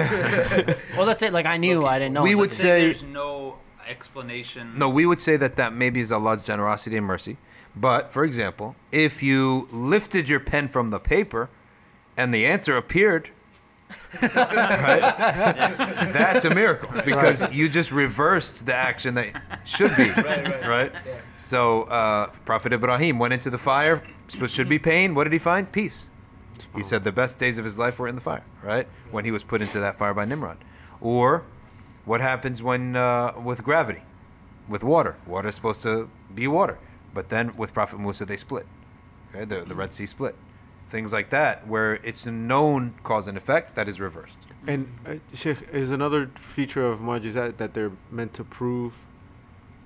Well, 0.97 1.05
that's 1.07 1.23
it. 1.23 1.33
Like, 1.33 1.47
I 1.47 1.57
knew 1.57 1.85
I 1.85 1.99
didn't 1.99 2.15
know. 2.15 2.23
we 2.23 2.35
would 2.37 2.53
say- 2.53 2.87
there's 2.87 3.03
no 3.03 3.59
explanation. 3.89 4.79
No, 4.79 4.89
we 4.89 5.05
would 5.05 5.21
say 5.21 5.37
that 5.37 5.57
that 5.57 5.73
maybe 5.75 6.01
is 6.01 6.13
Allah's 6.13 6.45
generosity 6.45 6.97
and 6.97 7.05
mercy. 7.07 7.37
But 7.75 8.13
for 8.13 8.25
example, 8.25 8.77
if 8.91 9.23
you 9.23 9.69
lifted 9.73 10.29
your 10.29 10.41
pen 10.41 10.69
from 10.69 10.91
the 10.91 11.01
paper 11.01 11.49
and 12.17 12.33
the 12.33 12.45
answer 12.47 12.77
appeared, 12.77 13.31
right? 14.23 15.01
That's 16.13 16.45
a 16.45 16.55
miracle 16.55 16.91
because 17.05 17.53
you 17.53 17.69
just 17.69 17.93
reversed 17.93 18.67
the 18.67 18.75
action 18.75 19.15
that 19.15 19.43
should 19.65 19.95
be, 19.97 20.11
right? 20.67 20.93
So 21.37 21.83
uh, 21.85 22.27
Prophet 22.45 22.73
Ibrahim 22.73 23.19
went 23.19 23.33
into 23.35 23.51
the 23.51 23.59
fire. 23.59 24.03
supposed- 24.29 24.55
Should 24.55 24.69
be 24.69 24.79
pain. 24.79 25.15
What 25.15 25.25
did 25.25 25.33
he 25.33 25.39
find? 25.39 25.71
Peace. 25.71 26.11
He 26.77 26.83
said 26.83 27.05
the 27.05 27.13
best 27.13 27.39
days 27.39 27.59
of 27.59 27.65
his 27.65 27.77
life 27.77 27.99
were 27.99 28.09
in 28.09 28.15
the 28.15 28.21
fire, 28.21 28.45
right? 28.63 28.87
When 29.11 29.25
he 29.25 29.31
was 29.31 29.43
put 29.45 29.61
into 29.61 29.81
that 29.81 29.97
fire 29.99 30.15
by 30.15 30.25
Nimrod. 30.25 30.59
Or 31.01 31.45
what 32.05 32.21
happens 32.21 32.63
when 32.63 32.97
uh, 32.97 33.33
with 33.43 33.63
gravity, 33.65 34.03
with 34.69 34.83
water? 34.85 35.17
Water 35.27 35.49
is 35.49 35.55
supposed 35.55 35.83
to 35.83 36.09
be 36.35 36.47
water, 36.49 36.79
but 37.15 37.29
then 37.29 37.57
with 37.57 37.73
Prophet 37.75 37.99
Musa 38.01 38.25
they 38.25 38.37
split. 38.37 38.67
Okay, 39.35 39.45
the, 39.45 39.61
the 39.63 39.75
Red 39.75 39.93
Sea 39.95 40.07
split. 40.07 40.35
Things 40.91 41.13
like 41.13 41.31
that, 41.31 41.67
where 41.67 41.95
it's 42.05 42.27
a 42.27 42.31
known 42.31 42.95
cause 43.03 43.27
and 43.27 43.39
effect 43.39 43.75
that 43.77 43.89
is 43.89 43.99
reversed. 43.99 44.37
And 44.67 44.93
uh, 45.07 45.15
Sheikh, 45.33 45.59
is 45.73 45.91
another 45.91 46.27
feature 46.37 46.85
of 46.85 47.01
mu'jizat 47.01 47.57
that 47.57 47.73
they're 47.73 47.93
meant 48.11 48.35
to 48.35 48.45
prove 48.45 48.95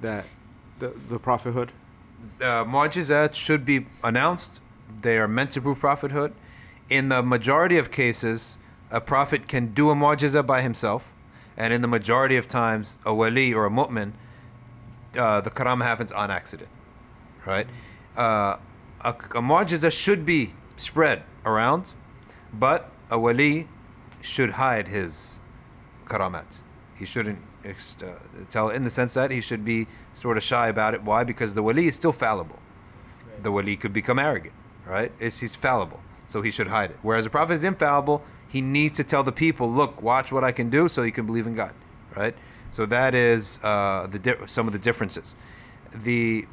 that 0.01 0.27
the, 0.81 0.89
the 1.09 1.19
prophethood. 1.20 1.70
uh, 2.40 2.65
mu'jizat 2.65 3.35
should 3.35 3.65
be 3.65 3.86
announced. 4.03 4.61
They 5.03 5.19
are 5.19 5.28
meant 5.28 5.53
to 5.53 5.61
prove 5.61 5.78
prophethood. 5.78 6.32
In 6.89 7.09
the 7.09 7.23
majority 7.23 7.78
of 7.78 7.90
cases, 7.90 8.59
a 8.90 9.01
prophet 9.01 9.47
can 9.48 9.73
do 9.74 9.90
a 9.90 9.94
mu'jiza 9.94 10.44
by 10.47 10.61
himself, 10.62 11.12
and 11.57 11.73
in 11.73 11.82
the 11.82 11.89
majority 11.89 12.36
of 12.36 12.48
times, 12.48 12.98
a 13.05 13.15
wali 13.15 13.55
or 13.55 13.66
a 13.66 13.70
mu'min, 13.70 14.12
uh, 15.19 15.40
the 15.40 15.51
karam 15.51 15.81
happens 15.81 16.12
on 16.12 16.31
accident, 16.31 16.69
right? 17.47 17.66
Uh, 18.16 18.56
a, 19.02 19.10
a 19.10 19.43
mu'jiza 19.43 19.90
should 19.90 20.27
be 20.27 20.51
spread 20.77 21.23
around, 21.44 21.94
but 22.52 22.90
a 23.10 23.18
wali 23.18 23.68
should 24.20 24.51
hide 24.51 24.89
his 24.89 25.40
karamat. 26.06 26.62
He 26.97 27.05
shouldn't 27.05 27.39
ex- 27.64 27.97
uh, 28.02 28.18
tell 28.51 28.70
in 28.70 28.85
the 28.85 28.90
sense 28.90 29.14
that 29.14 29.31
he 29.31 29.40
should 29.40 29.64
be 29.64 29.86
sort 30.12 30.36
of 30.36 30.43
shy 30.43 30.68
about 30.68 30.94
it. 30.94 31.02
Why? 31.02 31.24
Because 31.24 31.55
the 31.55 31.62
wali 31.62 31.86
is 31.86 31.94
still 31.94 32.12
fallible. 32.12 32.59
The 33.43 33.52
wali 33.52 33.77
could 33.77 33.93
become 33.93 34.18
arrogant, 34.18 34.55
right? 34.86 35.12
It's, 35.20 35.39
he's 35.39 35.55
fallible, 35.55 36.01
so 36.27 36.43
he 36.43 36.51
should 36.51 36.68
hide 36.68 36.90
it. 36.90 36.98
Whereas 37.02 37.24
the 37.24 37.31
prophet 37.31 37.55
is 37.55 37.64
infallible, 37.64 38.23
he 38.48 38.60
needs 38.60 38.97
to 38.97 39.05
tell 39.05 39.23
the 39.23 39.32
people, 39.32 39.70
look, 39.70 40.01
watch 40.02 40.32
what 40.32 40.43
I 40.43 40.52
can 40.52 40.70
do, 40.70 40.89
so 40.89 41.02
you 41.02 41.12
can 41.12 41.27
believe 41.27 41.47
in 41.47 41.55
God, 41.55 41.74
right? 42.16 42.35
So 42.70 42.86
that 42.86 43.14
is 43.14 43.60
uh, 43.62 44.06
the 44.10 44.18
di- 44.18 44.47
some 44.47 44.66
of 44.66 44.73
the 44.73 44.78
differences. 44.78 45.36
The 45.94 46.47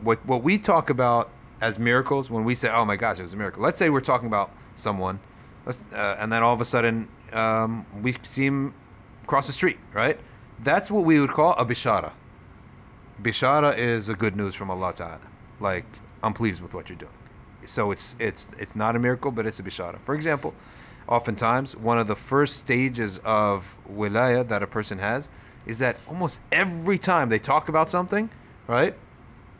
what 0.00 0.24
what 0.26 0.42
we 0.42 0.58
talk 0.58 0.90
about 0.90 1.30
as 1.60 1.78
miracles 1.78 2.30
when 2.30 2.44
we 2.44 2.54
say, 2.54 2.68
oh 2.70 2.84
my 2.84 2.96
gosh, 2.96 3.18
it 3.18 3.22
was 3.22 3.32
a 3.32 3.36
miracle. 3.36 3.62
Let's 3.62 3.78
say 3.78 3.90
we're 3.90 4.00
talking 4.00 4.26
about 4.26 4.50
someone, 4.74 5.20
uh, 5.66 6.16
and 6.18 6.32
then 6.32 6.42
all 6.42 6.54
of 6.54 6.60
a 6.60 6.64
sudden 6.64 7.08
um, 7.32 7.86
we 8.02 8.14
see 8.22 8.46
him 8.46 8.74
cross 9.26 9.46
the 9.46 9.52
street, 9.52 9.78
right? 9.92 10.18
That's 10.60 10.90
what 10.90 11.04
we 11.04 11.20
would 11.20 11.30
call 11.30 11.52
a 11.54 11.64
bishara. 11.64 12.12
Bishara 13.22 13.76
is 13.76 14.08
a 14.08 14.14
good 14.14 14.36
news 14.36 14.54
from 14.54 14.70
Allah 14.70 14.92
Ta'ala. 14.94 15.20
Like, 15.60 15.86
I'm 16.22 16.34
pleased 16.34 16.60
with 16.60 16.74
what 16.74 16.88
you're 16.88 16.98
doing. 16.98 17.12
So 17.64 17.90
it's 17.90 18.14
it's 18.18 18.50
it's 18.58 18.76
not 18.76 18.94
a 18.94 18.98
miracle, 18.98 19.30
but 19.30 19.46
it's 19.46 19.58
a 19.58 19.62
bishara. 19.62 19.98
For 19.98 20.14
example, 20.14 20.54
oftentimes 21.08 21.76
one 21.76 21.98
of 21.98 22.06
the 22.06 22.16
first 22.16 22.56
stages 22.56 23.18
of 23.24 23.76
wilaya 23.90 24.46
that 24.48 24.62
a 24.62 24.66
person 24.66 24.98
has 24.98 25.30
is 25.66 25.78
that 25.80 25.96
almost 26.08 26.40
every 26.52 26.98
time 26.98 27.28
they 27.28 27.38
talk 27.38 27.68
about 27.68 27.90
something, 27.90 28.30
right? 28.68 28.94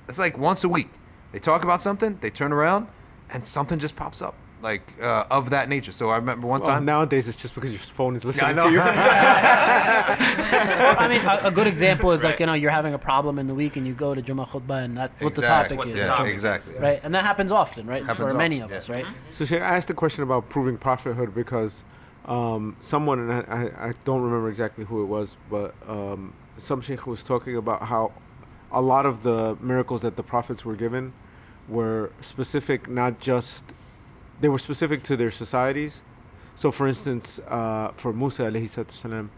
It's 0.08 0.18
like 0.18 0.38
once 0.38 0.64
a 0.64 0.68
week. 0.68 0.90
They 1.32 1.38
talk 1.40 1.64
about 1.64 1.82
something, 1.82 2.18
they 2.20 2.30
turn 2.30 2.52
around, 2.52 2.86
and 3.30 3.44
something 3.44 3.78
just 3.78 3.96
pops 3.96 4.22
up, 4.22 4.34
like 4.62 4.82
uh, 5.02 5.24
of 5.30 5.50
that 5.50 5.68
nature. 5.68 5.92
So 5.92 6.10
I 6.10 6.16
remember 6.16 6.46
one 6.46 6.60
Well, 6.60 6.70
time. 6.70 6.84
nowadays 6.84 7.28
it's 7.28 7.36
just 7.36 7.54
because 7.54 7.70
your 7.72 7.80
phone 7.80 8.16
is 8.16 8.24
Yeah, 8.24 8.46
I 8.46 8.52
listening 8.52 8.56
know. 8.56 8.66
to 8.68 8.72
you. 8.72 8.78
Well, 8.78 10.96
I 10.98 11.08
mean, 11.08 11.20
a, 11.22 11.48
a 11.48 11.50
good 11.50 11.66
example 11.66 12.12
is 12.12 12.22
like 12.22 12.40
you 12.40 12.46
know 12.46 12.54
you're 12.54 12.70
having 12.70 12.94
a 12.94 12.98
problem 12.98 13.38
in 13.38 13.46
the 13.46 13.54
week 13.54 13.76
and 13.76 13.86
you 13.86 13.92
go 13.92 14.14
to 14.14 14.22
Jummah 14.22 14.48
khutbah 14.48 14.84
and 14.84 14.96
that's 14.96 15.20
what 15.20 15.34
the 15.34 15.42
topic 15.42 15.84
is, 15.86 15.98
Yeah, 15.98 16.06
topic 16.06 16.26
is. 16.28 16.32
exactly. 16.32 16.78
right? 16.78 17.00
And 17.02 17.14
that 17.14 17.24
happens 17.24 17.52
often, 17.52 17.86
right? 17.86 18.06
Happens 18.06 18.32
For 18.32 18.38
many 18.38 18.62
often, 18.62 18.72
of 18.72 18.78
us, 18.78 18.88
right? 18.88 19.04
So 19.32 19.44
Sheikh, 19.44 19.60
I 19.60 19.76
asked 19.76 19.88
the 19.88 19.94
question 19.94 20.22
about 20.22 20.48
proving 20.48 20.78
prophethood 20.78 21.34
because 21.34 21.84
um, 22.26 22.76
someone, 22.80 23.18
and 23.18 23.32
I, 23.32 23.40
I, 23.48 23.88
I 23.88 23.92
don't 24.04 24.22
remember 24.22 24.48
exactly 24.48 24.84
who 24.84 25.02
it 25.02 25.06
was, 25.06 25.36
but 25.50 25.74
um, 25.88 26.32
some 26.58 26.80
Sheikh 26.80 27.06
was 27.06 27.22
talking 27.22 27.56
about 27.56 27.82
how 27.82 28.12
a 28.76 28.82
lot 28.92 29.06
of 29.06 29.22
the 29.22 29.56
miracles 29.60 30.02
that 30.02 30.16
the 30.16 30.22
prophets 30.22 30.62
were 30.64 30.76
given 30.76 31.12
were 31.68 32.12
specific, 32.20 32.88
not 32.88 33.12
just, 33.20 33.64
they 34.40 34.48
were 34.48 34.58
specific 34.58 35.02
to 35.04 35.16
their 35.16 35.30
societies. 35.30 36.02
So 36.54 36.70
for 36.70 36.86
instance, 36.86 37.40
uh, 37.48 37.88
for 37.94 38.12
Musa 38.12 38.42
alayhi 38.42 38.68
salam, 38.90 39.30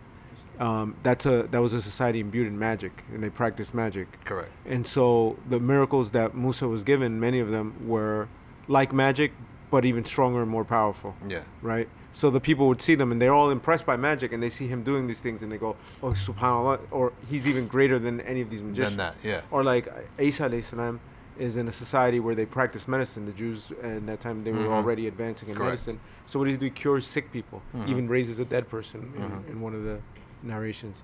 um, 0.59 0.97
that's 1.05 1.24
a, 1.24 1.36
that 1.52 1.60
was 1.66 1.73
a 1.73 1.81
society 1.81 2.19
imbued 2.19 2.48
in 2.48 2.59
magic 2.59 3.05
and 3.15 3.23
they 3.23 3.31
practiced 3.31 3.73
magic. 3.74 4.09
Correct. 4.24 4.51
And 4.66 4.85
so 4.85 5.36
the 5.48 5.60
miracles 5.60 6.10
that 6.10 6.35
Musa 6.35 6.66
was 6.66 6.82
given, 6.82 7.20
many 7.20 7.39
of 7.39 7.48
them 7.51 7.66
were 7.86 8.28
like 8.66 8.93
magic, 8.93 9.31
but 9.70 9.85
even 9.85 10.05
stronger 10.05 10.43
and 10.43 10.51
more 10.51 10.65
powerful, 10.65 11.15
Yeah. 11.28 11.43
right? 11.62 11.89
So 12.13 12.31
the 12.31 12.41
people 12.41 12.67
would 12.69 12.81
see 12.83 12.95
them 12.95 13.13
and 13.13 13.21
they're 13.21 13.35
all 13.35 13.51
impressed 13.51 13.87
by 13.87 13.97
magic 13.97 14.33
and 14.33 14.43
they 14.43 14.51
see 14.51 14.67
him 14.67 14.83
doing 14.83 15.07
these 15.07 15.21
things 15.21 15.43
and 15.43 15.53
they 15.53 15.59
go, 15.59 15.77
oh, 16.03 16.09
subhanAllah, 16.13 16.81
or 16.91 17.13
he's 17.29 17.47
even 17.47 17.67
greater 17.69 17.99
than 17.99 18.21
any 18.23 18.41
of 18.41 18.51
these 18.51 18.63
magicians. 18.63 18.97
Than 18.97 19.13
that, 19.13 19.17
yeah. 19.23 19.43
Or 19.51 19.63
like 19.63 19.89
Isa 20.19 20.49
alayhi 20.49 20.65
salam 20.65 21.01
is 21.39 21.57
in 21.57 21.69
a 21.69 21.73
society 21.73 22.19
where 22.19 22.35
they 22.35 22.47
practice 22.47 22.89
medicine. 22.89 23.27
The 23.27 23.33
Jews 23.33 23.71
at 23.83 24.07
that 24.07 24.21
time, 24.21 24.43
they 24.43 24.51
were 24.53 24.61
Mhm. 24.67 24.71
already 24.79 25.07
advancing 25.07 25.49
in 25.51 25.55
Correct. 25.55 25.71
medicine. 25.87 26.01
So 26.27 26.39
what 26.39 26.47
does 26.47 26.55
he 26.55 26.59
do? 26.59 26.65
He 26.65 26.71
cures 26.71 27.07
sick 27.07 27.31
people, 27.31 27.63
Mhm. 27.77 27.89
even 27.89 28.09
raises 28.09 28.41
a 28.41 28.45
dead 28.45 28.69
person 28.69 29.13
Mhm. 29.15 29.47
in, 29.47 29.53
in 29.53 29.61
one 29.61 29.75
of 29.75 29.85
the 29.85 30.01
narrations. 30.43 31.03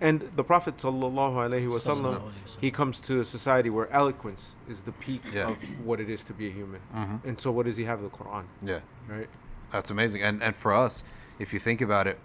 And 0.00 0.28
the 0.34 0.42
Prophet 0.44 0.76
sallallahu 0.78 1.36
alaihi 1.36 1.68
wasallam, 1.68 2.02
Sallallahu 2.02 2.20
alaihi 2.22 2.44
wasallam. 2.44 2.60
he 2.60 2.70
comes 2.70 3.00
to 3.02 3.20
a 3.20 3.24
society 3.24 3.70
where 3.70 3.88
eloquence 3.92 4.56
is 4.68 4.82
the 4.82 4.92
peak 4.92 5.22
Yeah. 5.32 5.48
of 5.50 5.56
what 5.84 6.00
it 6.00 6.10
is 6.10 6.24
to 6.24 6.32
be 6.34 6.48
a 6.48 6.50
human. 6.50 6.80
hmm 6.92 7.16
And 7.24 7.40
so, 7.40 7.50
what 7.52 7.64
does 7.66 7.76
he 7.76 7.84
have? 7.84 8.02
The 8.02 8.08
Quran, 8.10 8.44
Yeah. 8.62 8.80
right? 9.08 9.28
That's 9.76 9.90
amazing. 9.90 10.22
And 10.22 10.42
and 10.42 10.56
for 10.56 10.72
us, 10.72 11.04
if 11.38 11.52
you 11.52 11.58
think 11.58 11.82
about 11.82 12.06
it, 12.06 12.18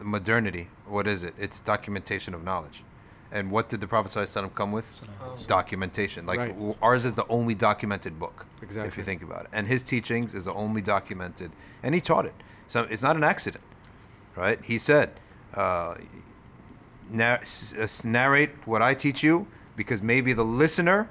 modernity, 0.00 0.68
what 0.86 1.06
is 1.06 1.22
it? 1.22 1.34
It's 1.38 1.60
documentation 1.60 2.32
of 2.34 2.42
knowledge. 2.42 2.82
And 3.30 3.50
what 3.50 3.68
did 3.68 3.82
the 3.82 3.86
Prophet 3.86 4.10
ﷺ 4.10 4.54
come 4.54 4.72
with? 4.72 5.02
Documentation. 5.46 6.24
Like 6.24 6.38
Right. 6.38 6.76
ours 6.80 7.04
is 7.04 7.12
the 7.12 7.26
only 7.28 7.54
documented 7.54 8.18
book. 8.18 8.46
Exactly. 8.62 8.88
If 8.88 8.96
you 8.96 9.02
think 9.02 9.22
about 9.22 9.42
it. 9.44 9.50
And 9.52 9.66
his 9.68 9.82
teachings 9.82 10.32
is 10.32 10.46
the 10.46 10.54
only 10.54 10.80
documented. 10.80 11.50
And 11.82 11.94
he 11.94 12.00
taught 12.00 12.24
it. 12.24 12.32
So 12.68 12.84
it's 12.84 13.02
not 13.02 13.16
an 13.16 13.24
accident, 13.24 13.62
right? 14.34 14.58
He 14.64 14.78
said, 14.78 15.10
uh, 15.52 15.96
nar- 17.10 17.40
s- 17.42 17.74
s- 17.76 18.02
narrate 18.02 18.52
what 18.66 18.80
I 18.80 18.94
teach 18.94 19.22
you 19.22 19.46
because 19.76 20.00
maybe 20.02 20.32
the 20.32 20.44
listener 20.62 21.10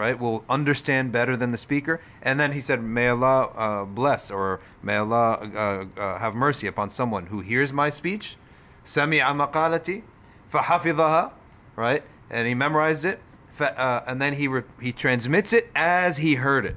right, 0.00 0.18
will 0.18 0.44
understand 0.48 1.12
better 1.12 1.36
than 1.36 1.52
the 1.52 1.58
speaker. 1.58 2.00
And 2.22 2.40
then 2.40 2.52
he 2.52 2.60
said, 2.60 2.82
May 2.82 3.08
Allah 3.08 3.52
uh, 3.54 3.84
bless 3.84 4.30
or 4.30 4.60
may 4.82 4.96
Allah 4.96 5.34
uh, 5.54 6.00
uh, 6.00 6.18
have 6.18 6.34
mercy 6.34 6.66
upon 6.66 6.88
someone 6.90 7.26
who 7.26 7.40
hears 7.40 7.72
my 7.72 7.90
speech, 7.90 8.36
sami'a 8.84 9.32
maqalati, 9.42 10.02
fahafidhaha, 10.50 11.32
right? 11.76 12.02
And 12.30 12.48
he 12.48 12.54
memorized 12.54 13.04
it, 13.04 13.20
uh, 13.60 14.00
and 14.06 14.20
then 14.22 14.32
he, 14.32 14.48
re- 14.48 14.62
he 14.80 14.92
transmits 14.92 15.52
it 15.52 15.70
as 15.76 16.16
he 16.16 16.36
heard 16.36 16.64
it, 16.64 16.76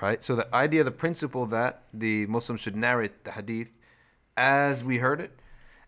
right? 0.00 0.24
So 0.24 0.34
the 0.34 0.48
idea, 0.54 0.82
the 0.84 0.90
principle 1.04 1.44
that 1.46 1.82
the 1.92 2.26
Muslims 2.26 2.60
should 2.62 2.76
narrate 2.76 3.24
the 3.24 3.32
hadith 3.32 3.72
as 4.36 4.82
we 4.82 4.98
heard 4.98 5.20
it, 5.20 5.38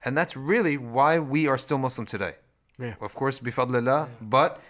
and 0.05 0.16
that's 0.16 0.37
really 0.37 0.77
why 0.77 1.19
we 1.19 1.49
are 1.49 1.57
still 1.57 1.78
Muslim 1.78 2.07
today. 2.07 2.35
Yeah. 2.78 2.95
Of 3.01 3.15
course, 3.15 3.41
bifadlillah, 3.41 4.09
but 4.20 4.61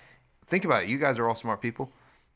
think 0.51 0.65
about 0.65 0.83
it. 0.83 0.89
You 0.89 0.99
guys 0.99 1.19
are 1.19 1.29
all 1.29 1.35
smart 1.35 1.63
people. 1.63 1.91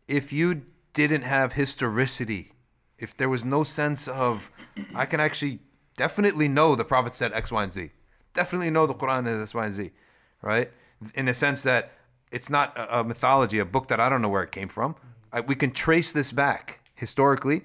If 0.08 0.32
you 0.32 0.62
didn't 0.92 1.22
have 1.22 1.52
historicity, 1.52 2.52
if 2.98 3.16
there 3.16 3.28
was 3.28 3.44
no 3.44 3.64
sense 3.64 4.08
of, 4.08 4.50
I 4.94 5.04
can 5.04 5.20
actually 5.20 5.58
definitely 5.96 6.48
know 6.48 6.74
the 6.74 6.84
Prophet 6.84 7.14
said 7.14 7.32
X, 7.32 7.50
Y, 7.52 7.62
and 7.62 7.72
Z. 7.72 7.90
Definitely 8.32 8.70
know 8.70 8.86
the 8.86 8.94
Quran 8.94 9.26
is 9.26 9.40
X, 9.40 9.54
Y, 9.54 9.64
and 9.64 9.74
Z, 9.74 9.90
right? 10.42 10.70
In 11.14 11.26
the 11.26 11.34
sense 11.34 11.62
that 11.62 11.92
it's 12.30 12.48
not 12.48 12.76
a, 12.76 13.00
a 13.00 13.04
mythology, 13.04 13.58
a 13.58 13.64
book 13.64 13.88
that 13.88 14.00
I 14.00 14.08
don't 14.08 14.22
know 14.22 14.28
where 14.28 14.42
it 14.42 14.52
came 14.52 14.68
from. 14.68 14.96
I, 15.32 15.40
we 15.40 15.54
can 15.54 15.72
trace 15.72 16.12
this 16.12 16.32
back 16.32 16.80
historically. 16.94 17.62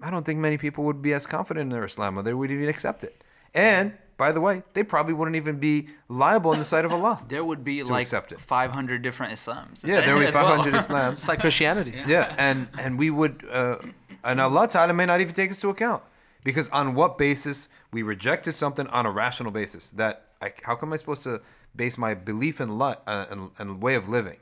I 0.00 0.10
don't 0.10 0.24
think 0.24 0.38
many 0.38 0.58
people 0.58 0.84
would 0.84 1.02
be 1.02 1.12
as 1.12 1.26
confident 1.26 1.64
in 1.64 1.68
their 1.70 1.84
Islam 1.84 2.18
or 2.18 2.22
they 2.22 2.34
would 2.34 2.50
even 2.50 2.68
accept 2.68 3.04
it. 3.04 3.22
And 3.54 3.92
by 4.16 4.32
the 4.32 4.40
way, 4.40 4.62
they 4.74 4.82
probably 4.84 5.14
wouldn't 5.14 5.36
even 5.36 5.58
be 5.58 5.88
liable 6.08 6.52
in 6.52 6.58
the 6.58 6.64
sight 6.64 6.84
of 6.84 6.92
Allah. 6.92 7.20
There 7.28 7.44
would 7.44 7.62
be 7.64 7.82
To 7.82 7.92
like 7.92 8.02
accept 8.02 8.32
it. 8.32 8.40
500 8.40 9.02
different 9.02 9.32
Islams. 9.32 9.84
Yeah, 9.84 10.00
there 10.02 10.14
would 10.14 10.22
be 10.22 10.26
as 10.28 10.34
well. 10.34 10.56
500 10.56 10.74
Islams. 10.74 11.12
It's 11.12 11.28
like 11.28 11.40
Christianity. 11.40 11.94
Yeah, 12.06 12.34
and 12.38 12.68
and 12.78 12.98
we 12.98 13.10
would, 13.10 13.44
uh, 13.50 13.76
and 14.24 14.40
Allah 14.40 14.68
Ta'ala 14.68 14.92
may 14.92 15.06
not 15.06 15.20
even 15.20 15.34
take 15.34 15.50
us 15.50 15.60
to 15.62 15.70
account 15.70 16.02
because 16.44 16.68
on 16.70 16.94
what 16.94 17.18
basis 17.18 17.68
we 17.92 18.02
rejected 18.02 18.54
something 18.54 18.86
on 18.88 19.06
a 19.06 19.10
rational 19.10 19.52
basis? 19.52 19.90
That 19.92 20.14
I, 20.40 20.52
how 20.64 20.74
come 20.76 20.88
am 20.90 20.94
I 20.94 20.96
supposed 20.96 21.22
to 21.24 21.40
base 21.74 21.96
my 21.98 22.14
belief 22.14 22.60
in 22.60 22.78
li- 22.78 22.94
uh, 23.06 23.26
and, 23.30 23.50
and 23.58 23.82
way 23.82 23.94
of 23.94 24.08
living 24.08 24.38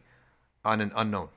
on 0.64 0.80
an 0.80 0.92
unknown? 0.96 1.28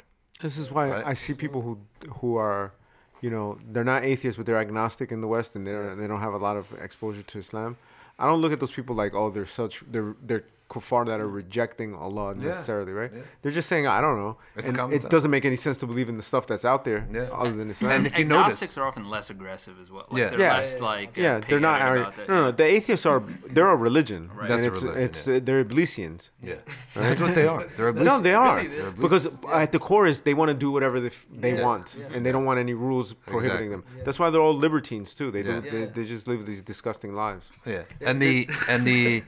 This 0.42 0.58
is 0.58 0.72
why 0.72 0.90
Right. 0.90 1.06
I 1.12 1.14
see 1.16 1.34
people 1.34 1.62
who 1.62 1.74
who 2.20 2.36
are, 2.38 2.74
you 3.22 3.30
know, 3.30 3.58
they're 3.72 3.84
not 3.94 4.04
atheists, 4.04 4.38
but 4.38 4.46
they're 4.46 4.58
agnostic 4.68 5.12
in 5.12 5.22
the 5.22 5.28
West, 5.28 5.56
and 5.56 5.66
they 5.66 5.72
don't 5.72 5.98
they 6.00 6.08
don't 6.08 6.20
have 6.28 6.34
a 6.34 6.38
lot 6.48 6.56
of 6.58 6.66
exposure 6.88 7.24
to 7.32 7.40
Islam. 7.40 7.78
I 8.20 8.26
don't 8.26 8.42
look 8.42 8.52
at 8.54 8.60
those 8.60 8.72
people 8.72 8.96
like, 8.96 9.14
oh, 9.14 9.30
they're 9.30 9.46
such 9.46 9.84
they're 9.90 10.16
they're 10.22 10.46
kuffar 10.74 11.06
that 11.10 11.20
are 11.24 11.28
rejecting 11.42 11.90
Allah 12.06 12.28
Yeah. 12.36 12.48
necessarily, 12.50 12.94
right? 13.02 13.12
Yeah. 13.14 13.22
They're 13.42 13.52
just 13.60 13.70
saying, 13.74 13.86
I 13.88 14.00
don't 14.06 14.18
know, 14.24 14.34
It's 14.56 14.68
and 14.70 14.78
it 14.94 15.02
sense. 15.02 15.12
doesn't 15.16 15.32
make 15.38 15.46
any 15.52 15.56
sense 15.66 15.78
to 15.80 15.88
believe 15.92 16.10
in 16.14 16.18
the 16.22 16.24
stuff 16.32 16.44
that's 16.52 16.66
out 16.72 16.82
there, 16.90 17.02
Yeah. 17.12 17.42
other 17.42 17.54
than 17.60 17.70
Islam. 17.70 17.92
And 17.96 18.08
if 18.10 18.14
you 18.20 18.26
notice- 18.26 18.62
agnostics 18.62 18.78
are 18.80 18.86
often 18.90 19.06
less 19.16 19.30
aggressive 19.30 19.76
as 19.84 19.90
well. 19.96 20.06
Like 20.10 20.20
Yeah. 20.22 20.30
they're 20.32 20.40
Yeah. 20.48 20.58
less 20.58 20.80
like 20.92 21.12
yeah, 21.26 21.40
they're 21.48 21.60
not. 21.70 21.80
pagan 21.80 21.88
Ari- 21.92 22.12
that, 22.18 22.30
no, 22.30 22.36
no, 22.46 22.52
the 22.52 22.64
atheists 22.78 23.06
are 23.06 23.22
they're 23.56 23.70
a 23.70 23.76
religion. 23.90 24.22
Right. 24.34 24.50
and 24.52 24.64
That's 24.64 24.66
a 24.66 24.72
it's, 24.72 24.82
religion, 24.84 25.04
It's 25.08 25.28
yeah. 25.28 25.36
uh, 25.36 25.40
they're 25.46 25.64
Iblisians. 25.66 26.22
Yeah, 26.42 26.56
that's 26.96 27.22
what 27.26 27.34
they 27.40 27.48
are. 27.54 27.64
They're 27.78 27.94
No, 27.94 28.20
they 28.20 28.34
are 28.34 28.58
Really, 28.58 28.76
it 28.78 28.86
is. 28.86 28.94
because 28.94 29.40
at 29.64 29.72
the 29.76 29.80
core 29.88 30.06
is 30.12 30.22
they 30.22 30.34
want 30.42 30.50
to 30.50 30.58
do 30.66 30.70
whatever 30.72 30.98
they, 31.00 31.08
f- 31.20 31.28
they 31.46 31.54
Yeah. 31.56 31.64
want, 31.68 31.86
and 32.14 32.26
they 32.26 32.32
don't 32.36 32.46
want 32.50 32.60
any 32.60 32.74
rules 32.74 33.08
prohibiting 33.32 33.70
them. 33.74 33.84
That's 34.06 34.20
why 34.20 34.28
they're 34.32 34.42
all 34.48 34.58
libertines 34.68 35.14
too. 35.20 35.30
They 35.36 35.44
do, 35.44 35.62
they, 35.62 35.86
they 35.96 36.04
just 36.16 36.28
live 36.28 36.46
these 36.46 36.62
disgusting 36.74 37.14
lives. 37.14 37.46
Yeah, 37.66 37.84
and 38.02 38.22
the 38.22 38.36
and 38.72 38.86
the 38.92 39.24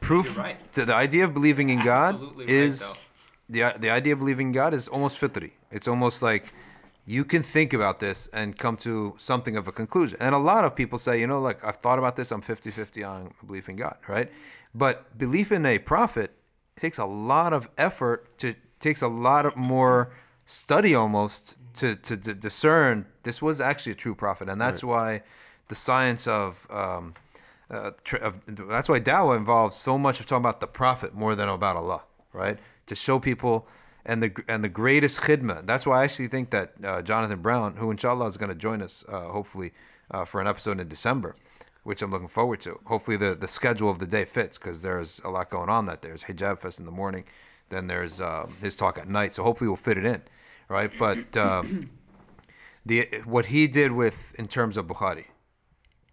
proof 0.00 0.38
right. 0.38 0.72
to 0.72 0.84
the 0.84 0.94
idea 0.94 1.24
of 1.24 1.34
believing 1.34 1.70
in 1.70 1.82
God 1.82 2.14
Absolutely 2.14 2.46
right, 2.46 2.54
is 2.54 2.80
though. 2.80 2.94
the 3.48 3.78
the 3.78 3.90
idea 3.90 4.12
of 4.14 4.18
believing 4.18 4.48
in 4.48 4.52
God 4.52 4.74
is 4.74 4.88
almost 4.88 5.18
fitri. 5.18 5.52
It's 5.70 5.88
almost 5.88 6.22
like 6.22 6.52
you 7.06 7.24
can 7.24 7.42
think 7.42 7.72
about 7.72 7.98
this 8.00 8.28
and 8.32 8.56
come 8.56 8.76
to 8.76 9.14
something 9.16 9.56
of 9.56 9.66
a 9.66 9.72
conclusion. 9.72 10.18
And 10.20 10.34
a 10.34 10.38
lot 10.38 10.64
of 10.64 10.76
people 10.76 10.98
say, 10.98 11.20
you 11.20 11.26
know, 11.26 11.40
like 11.40 11.64
I've 11.64 11.76
thought 11.76 11.98
about 11.98 12.14
this, 12.14 12.30
I'm 12.30 12.42
50-50 12.42 13.08
on 13.08 13.34
belief 13.46 13.68
in 13.68 13.76
God, 13.76 13.96
right? 14.06 14.30
But 14.74 15.18
belief 15.18 15.50
in 15.50 15.66
a 15.66 15.78
prophet 15.78 16.30
takes 16.76 16.98
a 16.98 17.04
lot 17.04 17.52
of 17.52 17.68
effort 17.76 18.38
to 18.38 18.54
takes 18.78 19.02
a 19.02 19.08
lot 19.08 19.44
of 19.44 19.56
more 19.56 20.10
study 20.46 20.94
almost 20.94 21.56
to, 21.74 21.94
to, 21.94 22.16
to 22.16 22.34
discern 22.34 23.06
this 23.22 23.42
was 23.42 23.60
actually 23.60 23.92
a 23.92 23.96
true 23.96 24.14
prophet, 24.14 24.48
and 24.48 24.60
that's 24.60 24.82
why 24.82 25.22
the 25.68 25.74
science 25.74 26.26
of 26.26 26.66
um, 26.70 27.14
uh, 27.70 27.92
of, 28.20 28.40
that's 28.68 28.88
why 28.88 28.98
dawah 28.98 29.36
involves 29.36 29.76
so 29.76 29.96
much 29.96 30.20
of 30.20 30.26
talking 30.26 30.42
about 30.42 30.60
the 30.60 30.66
prophet 30.66 31.14
more 31.14 31.34
than 31.34 31.48
about 31.48 31.76
Allah, 31.76 32.02
right? 32.32 32.58
To 32.86 32.94
show 32.94 33.18
people 33.20 33.68
and 34.04 34.22
the 34.22 34.32
and 34.48 34.64
the 34.64 34.68
greatest 34.68 35.20
khidmah. 35.20 35.66
That's 35.66 35.86
why 35.86 36.00
I 36.00 36.04
actually 36.04 36.28
think 36.28 36.50
that 36.50 36.72
uh, 36.82 37.02
Jonathan 37.02 37.40
Brown, 37.40 37.76
who 37.76 37.90
inshallah 37.90 38.26
is 38.26 38.36
going 38.36 38.50
to 38.50 38.56
join 38.56 38.82
us 38.82 39.04
uh, 39.08 39.28
hopefully 39.28 39.72
uh, 40.10 40.24
for 40.24 40.40
an 40.40 40.46
episode 40.46 40.80
in 40.80 40.88
December, 40.88 41.36
which 41.84 42.02
I'm 42.02 42.10
looking 42.10 42.28
forward 42.28 42.60
to. 42.60 42.80
Hopefully 42.86 43.16
the 43.16 43.34
the 43.34 43.48
schedule 43.48 43.90
of 43.90 43.98
the 43.98 44.06
day 44.06 44.24
fits 44.24 44.58
because 44.58 44.82
there's 44.82 45.20
a 45.24 45.30
lot 45.30 45.50
going 45.50 45.68
on 45.68 45.86
that 45.86 46.02
day. 46.02 46.08
There's 46.08 46.24
hijab 46.24 46.58
fest 46.58 46.80
in 46.80 46.86
the 46.86 46.92
morning, 46.92 47.24
then 47.68 47.86
there's 47.86 48.20
um, 48.20 48.54
his 48.60 48.74
talk 48.74 48.98
at 48.98 49.08
night. 49.08 49.34
So 49.34 49.44
hopefully 49.44 49.68
we'll 49.68 49.76
fit 49.76 49.96
it 49.96 50.04
in, 50.04 50.22
right? 50.68 50.90
But 50.98 51.36
um, 51.36 51.90
the 52.86 53.06
what 53.26 53.46
he 53.46 53.68
did 53.68 53.92
with 53.92 54.34
in 54.38 54.48
terms 54.48 54.76
of 54.76 54.86
Bukhari 54.86 55.26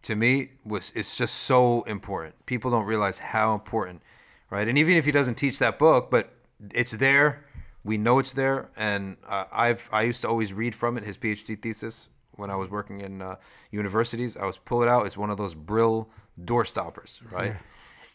to 0.03 0.15
me 0.15 0.52
was 0.65 0.91
it's 0.95 1.18
just 1.18 1.36
so 1.36 1.84
important. 1.84 2.45
People 2.45 2.72
don't 2.72 2.86
realize 2.86 3.19
how 3.19 3.53
important, 3.53 4.02
right? 4.49 4.68
And 4.68 4.78
even 4.78 4.95
if 4.98 5.06
he 5.06 5.11
doesn't 5.11 5.36
teach 5.36 5.60
that 5.60 5.80
book, 5.80 6.10
but 6.10 6.34
it's 6.74 6.91
there, 6.94 7.45
we 7.84 7.98
know 7.98 8.19
it's 8.19 8.34
there. 8.34 8.69
And 8.76 9.18
uh, 9.28 9.45
I've 9.52 9.90
I 9.91 10.03
used 10.03 10.22
to 10.22 10.30
always 10.30 10.53
read 10.53 10.76
from 10.76 10.98
it 10.98 11.03
his 11.03 11.18
PhD 11.18 11.61
thesis 11.61 12.10
when 12.36 12.49
I 12.49 12.56
was 12.56 12.69
working 12.69 13.02
in 13.02 13.22
uh, 13.22 13.36
universities. 13.72 14.38
I 14.38 14.45
was 14.45 14.57
pull 14.57 14.84
it 14.84 14.90
out. 14.90 15.06
It's 15.06 15.18
one 15.18 15.30
of 15.30 15.38
those 15.38 15.56
Brill 15.56 16.10
door 16.44 16.65
stoppers, 16.65 17.22
right? 17.32 17.56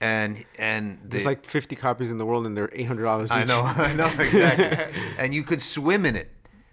And 0.00 0.44
and 0.58 0.98
There's 1.04 1.24
like 1.24 1.44
50 1.44 1.76
copies 1.76 2.10
in 2.10 2.18
the 2.18 2.26
world, 2.26 2.44
and 2.46 2.56
they're 2.56 2.68
$800 2.68 3.26
each. 3.26 3.30
I 3.30 3.44
know, 3.44 3.62
I 3.64 3.92
know 3.92 4.10
exactly. 4.18 5.00
and 5.18 5.32
you 5.32 5.44
could 5.44 5.62
swim 5.62 6.04
in 6.04 6.16
it, 6.16 6.28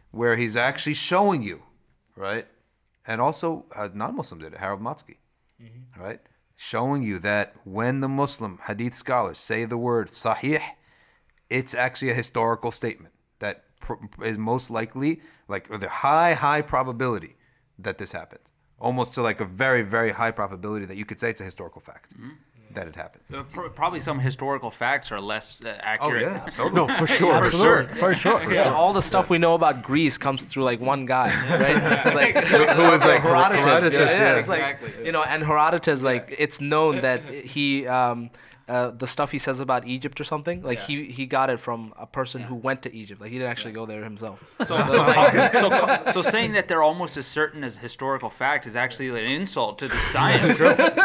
where 0.10 0.36
he's 0.36 0.56
actually 0.56 0.95
showing 0.95 1.44
you, 1.44 1.61
right? 2.15 2.48
And 3.07 3.21
also, 3.21 3.65
uh, 3.76 3.89
non-Muslim 3.93 4.39
did 4.39 4.53
it. 4.53 4.59
Harald 4.59 4.81
Motzki, 4.81 5.17
right? 5.97 6.19
Showing 6.55 7.01
you 7.01 7.19
that 7.19 7.55
when 7.63 8.01
the 8.01 8.09
Muslim 8.09 8.59
Hadith 8.67 8.93
scholars 8.93 9.39
say 9.39 9.65
the 9.65 9.77
word 9.77 10.09
Sahih, 10.09 10.61
it's 11.49 11.73
actually 11.73 12.11
a 12.11 12.13
historical 12.13 12.71
statement 12.71 13.13
that 13.39 13.63
pr- 13.80 13.95
is 14.23 14.38
most 14.38 14.69
likely, 14.69 15.21
like, 15.47 15.69
with 15.69 15.84
a 15.84 15.89
high, 15.89 16.34
high 16.34 16.61
probability 16.61 17.35
that 17.80 17.97
this 17.97 18.11
happened. 18.11 18.51
Almost 18.80 19.13
to 19.13 19.21
like 19.21 19.41
a 19.41 19.45
very, 19.45 19.81
very 19.81 20.11
high 20.11 20.31
probability 20.31 20.85
that 20.85 20.95
you 20.95 21.05
could 21.05 21.19
say 21.19 21.30
it's 21.30 21.41
a 21.41 21.45
historical 21.45 21.81
fact 21.81 22.13
that 22.73 22.87
it 22.87 22.95
happened. 22.95 23.23
Pr- 23.51 23.67
probably 23.69 23.99
some 23.99 24.19
historical 24.19 24.69
facts 24.71 25.11
are 25.11 25.19
less 25.19 25.59
uh, 25.63 25.69
Oh 25.69 25.79
accurate. 25.81 26.21
yeah, 26.21 26.39
totally. 26.55 26.75
No, 26.75 26.87
for 26.95 27.07
sure. 27.07 27.33
Absolutely, 27.45 27.95
for 27.95 28.13
sure. 28.13 28.53
Yeah, 28.53 28.73
all 28.73 28.93
the 28.93 29.01
stuff 29.01 29.29
we 29.29 29.37
know 29.37 29.55
about 29.55 29.83
Greece 29.83 30.17
comes 30.17 30.43
through 30.43 30.63
like 30.63 30.79
one 30.79 31.05
guy, 31.05 31.27
right? 31.59 32.15
like 32.15 32.43
Who 32.45 32.83
was 32.83 33.01
like 33.01 33.21
Herodotus. 33.21 33.65
Herodotus, 33.65 33.99
yeah, 33.99 34.05
yeah. 34.05 34.17
yeah, 34.33 34.37
it's 34.37 34.47
like 34.47 34.79
Exactly. 34.81 35.05
you 35.05 35.11
know, 35.11 35.23
and 35.23 35.43
Herodotus, 35.43 36.03
like 36.03 36.35
it's 36.37 36.61
known 36.61 37.01
that 37.01 37.23
he, 37.25 37.87
um, 37.87 38.29
uh, 38.69 38.91
the 38.91 39.07
stuff 39.07 39.31
he 39.31 39.39
says 39.39 39.59
about 39.59 39.85
Egypt 39.87 40.21
or 40.21 40.23
something, 40.23 40.61
like 40.61 40.79
he 40.81 41.05
he 41.11 41.25
got 41.25 41.49
it 41.49 41.59
from 41.59 41.93
a 41.97 42.05
person 42.05 42.41
who 42.43 42.55
went 42.55 42.83
to 42.83 42.93
Egypt. 42.95 43.19
Like 43.19 43.31
he 43.31 43.37
didn't 43.39 43.49
actually 43.51 43.73
go 43.73 43.85
there 43.85 44.03
himself. 44.03 44.43
So, 44.69 44.77
so, 44.85 45.01
saying, 45.11 45.51
so, 45.53 46.11
so 46.11 46.21
saying 46.21 46.51
that 46.51 46.67
they're 46.67 46.83
almost 46.83 47.17
as 47.17 47.25
certain 47.25 47.63
as 47.63 47.75
historical 47.77 48.29
fact 48.29 48.67
is 48.67 48.75
actually 48.75 49.09
an 49.09 49.17
insult 49.39 49.79
to 49.79 49.87
the 49.87 49.99
science. 49.99 50.59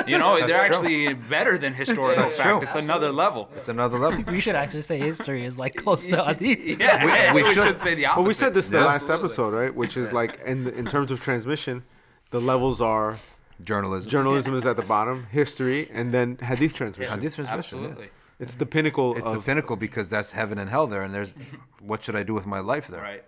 You 0.07 0.19
know, 0.19 0.37
they're 0.39 0.49
true. 0.49 0.55
actually 0.77 1.15
better 1.15 1.57
than 1.57 1.73
historical 1.73 2.25
That's 2.25 2.37
fact. 2.37 2.49
true. 2.49 2.61
It's 2.61 2.75
another 2.75 3.11
level. 3.11 3.49
It's 3.57 3.71
another 3.71 3.99
level. 3.99 4.23
We 4.31 4.41
should 4.41 4.57
actually 4.57 4.83
say 4.83 4.99
history 4.99 5.45
is 5.45 5.59
like 5.59 5.75
close 5.77 6.07
to 6.09 6.23
Hadith. 6.23 6.79
Yeah, 6.81 7.33
we 7.33 7.43
we, 7.43 7.49
should- 7.55 7.65
should, 7.65 7.81
say 7.81 7.95
the 7.95 8.07
opposite. 8.07 8.21
Well, 8.21 8.29
we 8.29 8.35
said 8.35 8.53
this 8.55 8.67
in 8.67 8.73
the 8.75 8.81
Yeah. 8.81 8.87
last 8.87 9.09
episode, 9.09 9.55
right? 9.55 9.75
Which 9.75 9.97
is 9.97 10.13
like, 10.13 10.41
in 10.45 10.69
in 10.69 10.85
terms 10.87 11.11
of 11.11 11.21
transmission, 11.21 11.85
the 12.31 12.41
levels 12.41 12.81
are 12.81 13.17
Journalism. 13.65 14.11
journalism 14.11 14.55
is 14.57 14.67
at 14.67 14.77
the 14.77 14.83
bottom, 14.83 15.27
history, 15.31 15.89
and 15.93 16.13
then 16.13 16.37
hadith 16.39 16.75
transmission. 16.75 17.15
Hadith 17.15 17.35
transmission. 17.37 17.79
yeah. 17.83 17.89
Absolutely. 17.89 18.11
It's 18.41 18.55
the 18.55 18.67
pinnacle 18.67 19.17
It's 19.17 19.31
the 19.31 19.41
pinnacle 19.41 19.77
because 19.77 20.11
that's 20.11 20.33
heaven 20.33 20.59
and 20.59 20.69
hell 20.69 20.87
there, 20.87 21.03
and 21.03 21.15
there's 21.15 21.39
what 21.81 22.03
should 22.03 22.17
I 22.17 22.25
do 22.25 22.35
with 22.35 22.47
my 22.47 22.61
life 22.61 22.87
there? 22.89 23.01
Right. 23.01 23.25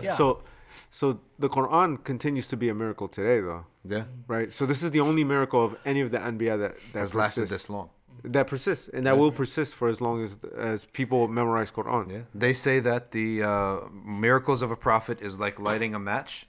Yeah. 0.00 0.14
So, 0.14 0.42
so 0.90 1.20
the 1.38 1.48
Quran 1.48 2.02
continues 2.04 2.46
to 2.48 2.56
be 2.56 2.68
a 2.68 2.74
miracle 2.74 3.08
today, 3.08 3.40
though, 3.40 3.66
Yeah, 3.84 4.04
right? 4.28 4.52
So 4.52 4.64
this 4.66 4.82
is 4.82 4.90
the 4.92 5.00
only 5.00 5.24
miracle 5.24 5.64
of 5.64 5.76
any 5.84 6.00
of 6.00 6.10
the 6.10 6.18
anbiya 6.18 6.58
that 6.62 6.74
that 6.92 6.98
has 7.00 7.14
lasted 7.14 7.48
this 7.48 7.68
long. 7.68 7.90
That 8.22 8.46
persists, 8.46 8.88
and 8.88 9.06
that 9.06 9.18
will 9.18 9.30
persist 9.30 9.74
for 9.74 9.88
as 9.88 10.00
long 10.00 10.22
as 10.24 10.36
as 10.56 10.84
people 10.86 11.28
memorize 11.28 11.70
Quran. 11.70 12.10
Yeah, 12.10 12.22
they 12.34 12.54
say 12.54 12.80
that 12.80 13.10
the 13.10 13.42
uh, 13.42 13.78
miracles 14.04 14.62
of 14.62 14.70
a 14.70 14.76
prophet 14.76 15.20
is 15.20 15.38
like 15.38 15.58
lighting 15.60 15.94
a 15.94 15.98
match, 15.98 16.46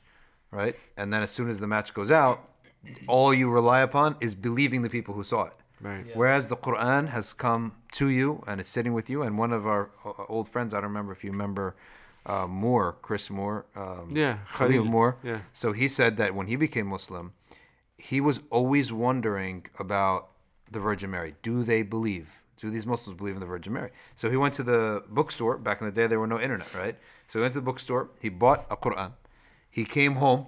right? 0.51 0.75
And 0.95 1.11
then 1.13 1.21
as 1.23 1.31
soon 1.31 1.49
as 1.49 1.59
the 1.59 1.67
match 1.67 1.93
goes 1.93 2.11
out, 2.11 2.37
all 3.07 3.33
you 3.33 3.49
rely 3.51 3.81
upon 3.81 4.15
is 4.21 4.35
believing 4.35 4.81
the 4.81 4.89
people 4.89 5.13
who 5.13 5.23
saw 5.23 5.43
it. 5.45 5.55
Right. 5.81 6.05
Whereas 6.15 6.49
the 6.49 6.57
Quran 6.57 7.09
has 7.09 7.33
come 7.33 7.73
to 7.93 8.09
you 8.09 8.43
and 8.47 8.59
it's 8.59 8.69
sitting 8.69 8.93
with 8.93 9.09
you. 9.09 9.21
And 9.21 9.37
one 9.37 9.51
of 9.53 9.67
our 9.67 9.91
uh, 10.05 10.23
old 10.27 10.49
friends, 10.49 10.73
I 10.73 10.77
don't 10.77 10.89
remember 10.89 11.11
if 11.11 11.23
you 11.23 11.31
remember 11.31 11.75
uh, 12.25 12.47
Moore, 12.47 12.97
Chris 13.01 13.29
Moore, 13.29 13.65
um, 13.75 14.09
Yeah, 14.11 14.37
Khalil 14.55 14.71
Khalil, 14.71 14.85
Moore. 14.85 15.17
yeah. 15.23 15.39
So 15.53 15.73
he 15.73 15.87
said 15.87 16.17
that 16.17 16.33
when 16.33 16.47
he 16.47 16.55
became 16.55 16.87
Muslim, 16.87 17.33
he 17.97 18.19
was 18.21 18.41
always 18.49 18.91
wondering 18.91 19.65
about 19.79 20.29
the 20.71 20.79
Virgin 20.79 21.11
Mary. 21.11 21.35
Do 21.41 21.63
they 21.63 21.83
believe? 21.83 22.41
Do 22.57 22.69
these 22.71 22.87
Muslims 22.87 23.17
believe 23.17 23.35
in 23.35 23.39
the 23.39 23.45
Virgin 23.45 23.71
Mary? 23.73 23.91
So 24.15 24.29
he 24.31 24.37
went 24.37 24.55
to 24.55 24.63
the 24.63 25.03
bookstore. 25.09 25.57
Back 25.59 25.79
in 25.79 25.85
the 25.85 25.91
day, 25.93 26.07
there 26.07 26.19
were 26.19 26.27
no 26.27 26.39
internet, 26.39 26.73
right? 26.73 26.95
So 27.27 27.37
he 27.39 27.41
went 27.41 27.53
to 27.53 27.59
the 27.59 27.65
bookstore. 27.65 28.09
He 28.19 28.29
bought 28.29 28.65
a 28.71 28.75
Quran. 28.77 29.13
He 29.69 29.85
came 29.85 30.15
home. 30.15 30.47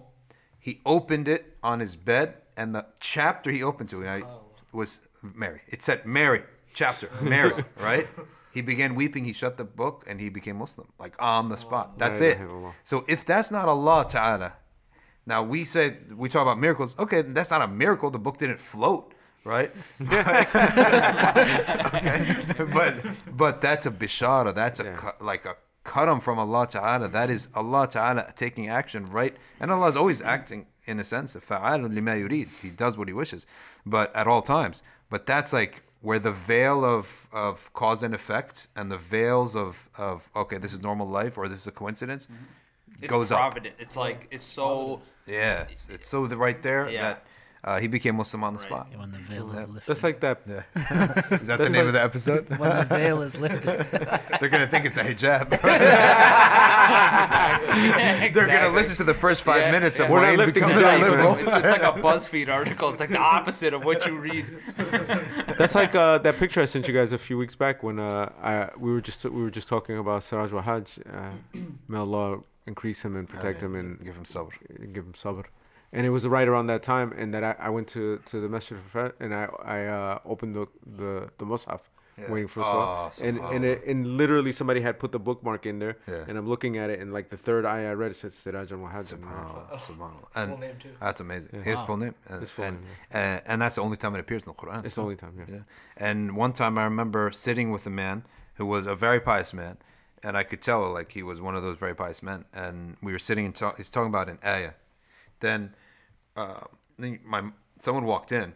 He 0.59 0.81
opened 0.85 1.27
it 1.27 1.57
on 1.63 1.79
his 1.79 1.95
bed, 1.95 2.35
and 2.57 2.75
the 2.75 2.85
chapter 2.99 3.51
he 3.51 3.63
opened 3.63 3.89
to 3.89 3.97
and 4.01 4.09
I, 4.09 4.21
oh, 4.21 4.41
was 4.71 5.01
Mary. 5.21 5.61
It 5.67 5.81
said 5.81 6.05
Mary 6.05 6.43
chapter 6.73 7.09
Mary, 7.21 7.63
right? 7.79 8.07
He 8.53 8.61
began 8.61 8.95
weeping. 8.95 9.25
He 9.25 9.33
shut 9.33 9.57
the 9.57 9.65
book, 9.65 10.05
and 10.07 10.19
he 10.19 10.29
became 10.29 10.57
Muslim, 10.57 10.87
like 10.99 11.15
on 11.19 11.49
the 11.49 11.57
spot. 11.57 11.97
That's 11.97 12.19
it. 12.19 12.39
So 12.83 13.05
if 13.07 13.25
that's 13.25 13.51
not 13.51 13.67
Allah 13.69 14.05
Ta'ala, 14.09 14.53
now 15.25 15.43
we 15.43 15.63
say 15.65 15.97
we 16.15 16.27
talk 16.29 16.41
about 16.41 16.59
miracles. 16.59 16.97
Okay, 16.97 17.21
that's 17.21 17.51
not 17.51 17.61
a 17.61 17.67
miracle. 17.67 18.09
The 18.09 18.19
book 18.19 18.37
didn't 18.37 18.59
float, 18.59 19.13
right? 19.45 19.71
okay. 20.01 20.45
But 22.73 22.95
but 23.37 23.61
that's 23.61 23.85
a 23.85 23.91
bishara. 23.91 24.53
That's 24.53 24.79
a 24.79 24.83
Yeah. 24.85 25.11
like 25.21 25.45
a 25.45 25.55
karam 25.93 26.19
from 26.27 26.37
Allah 26.45 26.63
Ta'ala. 26.77 27.07
That 27.19 27.29
is 27.37 27.41
Allah 27.61 27.83
Ta'ala 27.95 28.23
taking 28.45 28.65
action, 28.81 29.01
right? 29.19 29.35
And 29.59 29.67
Allah 29.75 29.87
is 29.93 29.97
always 30.01 30.21
acting 30.35 30.61
in 30.91 30.95
a 30.99 31.03
sense 31.15 31.31
of 31.37 31.43
lima 31.97 32.13
yurid. 32.23 32.47
He 32.65 32.69
does 32.83 32.93
what 32.99 33.07
he 33.11 33.15
wishes, 33.23 33.41
but 33.95 34.07
at 34.21 34.25
all 34.31 34.43
times. 34.57 34.77
But 35.13 35.21
that's 35.31 35.51
like 35.61 35.73
where 36.07 36.19
the 36.27 36.35
veil 36.51 36.79
of 36.95 37.05
of 37.45 37.55
cause 37.81 38.01
and 38.07 38.13
effect 38.21 38.55
and 38.77 38.85
the 38.95 39.01
veils 39.15 39.51
of 39.65 39.89
of 40.09 40.17
okay, 40.43 40.57
this 40.63 40.73
is 40.75 40.81
normal 40.89 41.07
life 41.21 41.33
or 41.39 41.43
this 41.51 41.61
is 41.65 41.67
a 41.75 41.77
coincidence 41.83 42.23
Mm-hmm. 42.27 43.03
It's 43.05 43.11
goes 43.15 43.31
up. 43.31 43.39
provident. 43.39 43.75
It's 43.83 43.95
like 44.05 44.19
it's 44.35 44.43
so. 44.59 44.67
Yeah, 45.39 45.67
it's, 45.73 45.85
it's 45.95 46.07
so 46.13 46.17
the 46.33 46.35
right 46.47 46.61
there 46.69 46.83
Yeah. 46.89 47.01
that 47.05 47.17
uh, 47.63 47.79
he 47.79 47.87
became 47.87 48.15
Muslim 48.15 48.43
on 48.43 48.53
the 48.53 48.59
Right. 48.59 48.67
spot. 48.67 48.87
when 48.97 49.11
the 49.11 49.17
veil 49.17 49.49
is 49.51 49.67
lifted. 49.67 49.83
That's 49.87 50.03
like 50.03 50.19
that. 50.21 50.37
Is 51.41 51.47
that 51.47 51.57
the 51.59 51.69
name 51.77 51.87
of 51.87 51.93
the 51.93 52.01
episode? 52.01 52.49
when 52.57 52.69
the 52.77 52.85
veil 52.85 53.21
is 53.21 53.37
lifted. 53.37 53.87
They're 54.39 54.49
gonna 54.49 54.67
think 54.67 54.85
it's 54.85 54.97
a 54.97 55.03
hijab. 55.03 55.49
They're 58.33 58.47
gonna 58.47 58.69
listen 58.75 58.95
to 58.97 59.03
the 59.03 59.13
first 59.13 59.43
five 59.43 59.61
Yeah, 59.61 59.71
minutes 59.71 59.99
of 59.99 60.05
yeah. 60.07 60.11
We're 60.13 60.21
Wayne 60.21 60.37
lifting 60.37 60.63
becomes 60.67 60.81
a 60.81 60.97
liberal. 60.97 61.35
It's, 61.35 61.53
it's 61.53 61.71
like 61.71 61.81
a 61.83 61.93
BuzzFeed 61.99 62.49
article. 62.49 62.89
It's 62.91 62.99
like 62.99 63.09
the 63.09 63.17
opposite 63.19 63.73
of 63.73 63.83
what 63.85 64.05
you 64.05 64.17
read. 64.17 64.45
That's 65.57 65.75
like 65.75 65.95
uh, 65.95 66.17
that 66.19 66.37
picture 66.37 66.61
I 66.61 66.65
sent 66.65 66.87
you 66.87 66.93
guys 66.93 67.11
a 67.11 67.17
few 67.17 67.37
weeks 67.37 67.55
back 67.55 67.83
when 67.83 67.99
uh, 67.99 68.31
I 68.41 68.69
we 68.77 68.91
were 68.91 69.01
just 69.01 69.23
we 69.25 69.41
were 69.41 69.51
just 69.51 69.67
talking 69.67 69.97
about 69.97 70.23
Siraj 70.23 70.51
Wahaj. 70.51 70.99
Uh, 71.13 71.59
may 71.87 71.97
Allah 71.97 72.39
increase 72.65 73.01
him 73.03 73.15
and 73.15 73.27
protect 73.27 73.59
him 73.61 73.75
and 73.75 74.03
give 74.03 74.15
him 74.15 74.23
sabr. 74.23 74.53
give 74.93 75.05
him 75.05 75.13
sabr. 75.13 75.45
And 75.91 76.05
it 76.05 76.11
was 76.11 76.27
right 76.27 76.47
around 76.47 76.67
that 76.67 76.83
time, 76.83 77.13
and 77.17 77.33
that 77.33 77.43
I, 77.43 77.55
I 77.59 77.69
went 77.69 77.87
to, 77.89 78.19
to 78.25 78.39
the 78.39 78.47
Masjid 78.49 78.77
al 78.93 79.11
and 79.19 79.33
I 79.33 79.45
I 79.77 79.79
uh, 79.85 80.19
opened 80.33 80.53
the 80.55 80.67
the 80.85 81.29
the 81.39 81.45
mushaf, 81.45 81.81
Yeah. 82.19 82.31
waiting 82.33 82.47
for 82.47 82.61
Oh, 82.63 83.09
Salah. 83.11 83.27
and 83.29 83.35
and 83.55 83.65
it, 83.65 83.79
and 83.91 83.99
literally 84.21 84.51
somebody 84.51 84.81
had 84.81 84.95
put 84.99 85.11
the 85.11 85.19
bookmark 85.27 85.65
in 85.65 85.79
there, 85.79 85.95
Yeah. 86.07 86.25
and 86.27 86.37
I'm 86.37 86.47
looking 86.53 86.77
at 86.77 86.89
it, 86.93 86.99
and 87.01 87.11
like 87.17 87.27
the 87.29 87.37
third 87.37 87.63
ayah 87.65 87.89
I 87.93 87.95
read 88.01 88.11
it 88.11 88.17
says 88.17 88.33
Siraj 88.43 88.71
al 88.71 88.77
Wahaj. 88.85 89.03
Subhanallah, 89.13 89.79
subhanallah. 89.87 90.27
And 90.39 90.47
Full 90.51 90.59
name 90.65 90.75
too. 90.83 90.93
that's 91.05 91.21
amazing. 91.21 91.63
His 91.63 91.79
full 91.87 91.97
name, 91.97 92.15
and, 92.29 92.39
His 92.41 92.51
full 92.51 92.65
and, 92.65 92.77
name, 92.81 92.89
and, 93.11 93.41
and 93.49 93.57
that's 93.61 93.75
the 93.77 93.81
only 93.87 93.97
time 93.97 94.13
it 94.17 94.19
appears 94.25 94.45
in 94.45 94.53
the 94.53 94.59
Quran. 94.61 94.85
It's 94.85 94.95
the 94.95 95.01
only 95.07 95.15
time, 95.23 95.33
yeah. 95.39 95.45
Yeah. 95.55 95.63
And 96.07 96.35
one 96.45 96.53
time 96.61 96.77
I 96.77 96.83
remember 96.83 97.31
sitting 97.31 97.71
with 97.75 97.85
a 97.87 97.95
man 98.03 98.17
who 98.57 98.65
was 98.75 98.85
a 98.85 98.93
very 99.05 99.21
pious 99.31 99.51
man, 99.61 99.77
and 100.25 100.37
I 100.41 100.43
could 100.49 100.61
tell 100.69 100.81
like 100.99 101.09
he 101.19 101.23
was 101.23 101.37
one 101.47 101.55
of 101.55 101.63
those 101.63 101.79
very 101.85 101.95
pious 102.03 102.21
men. 102.21 102.45
And 102.53 102.77
we 103.01 103.11
were 103.15 103.23
sitting 103.29 103.45
and 103.47 103.55
talk, 103.55 103.77
he's 103.77 103.89
talking 103.89 104.11
about 104.15 104.29
an 104.29 104.37
ayah. 104.45 104.73
Then, 105.39 105.73
uh, 106.39 106.63
then 106.97 107.19
my 107.25 107.41
someone 107.77 108.05
walked 108.05 108.31
in. 108.31 108.53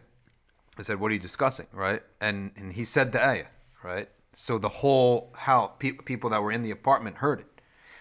I 0.78 0.82
said, 0.82 0.98
"What 1.00 1.10
are 1.10 1.14
you 1.14 1.20
discussing?" 1.20 1.66
Right? 1.72 2.02
And 2.20 2.52
and 2.56 2.72
he 2.72 2.84
said 2.84 3.12
the 3.12 3.24
ayah. 3.24 3.50
Right? 3.82 4.08
So 4.32 4.58
the 4.58 4.68
whole 4.80 5.32
how 5.36 5.60
pe- 5.78 6.02
people 6.10 6.30
that 6.30 6.42
were 6.42 6.52
in 6.52 6.62
the 6.62 6.70
apartment 6.70 7.18
heard 7.18 7.40
it. 7.40 7.60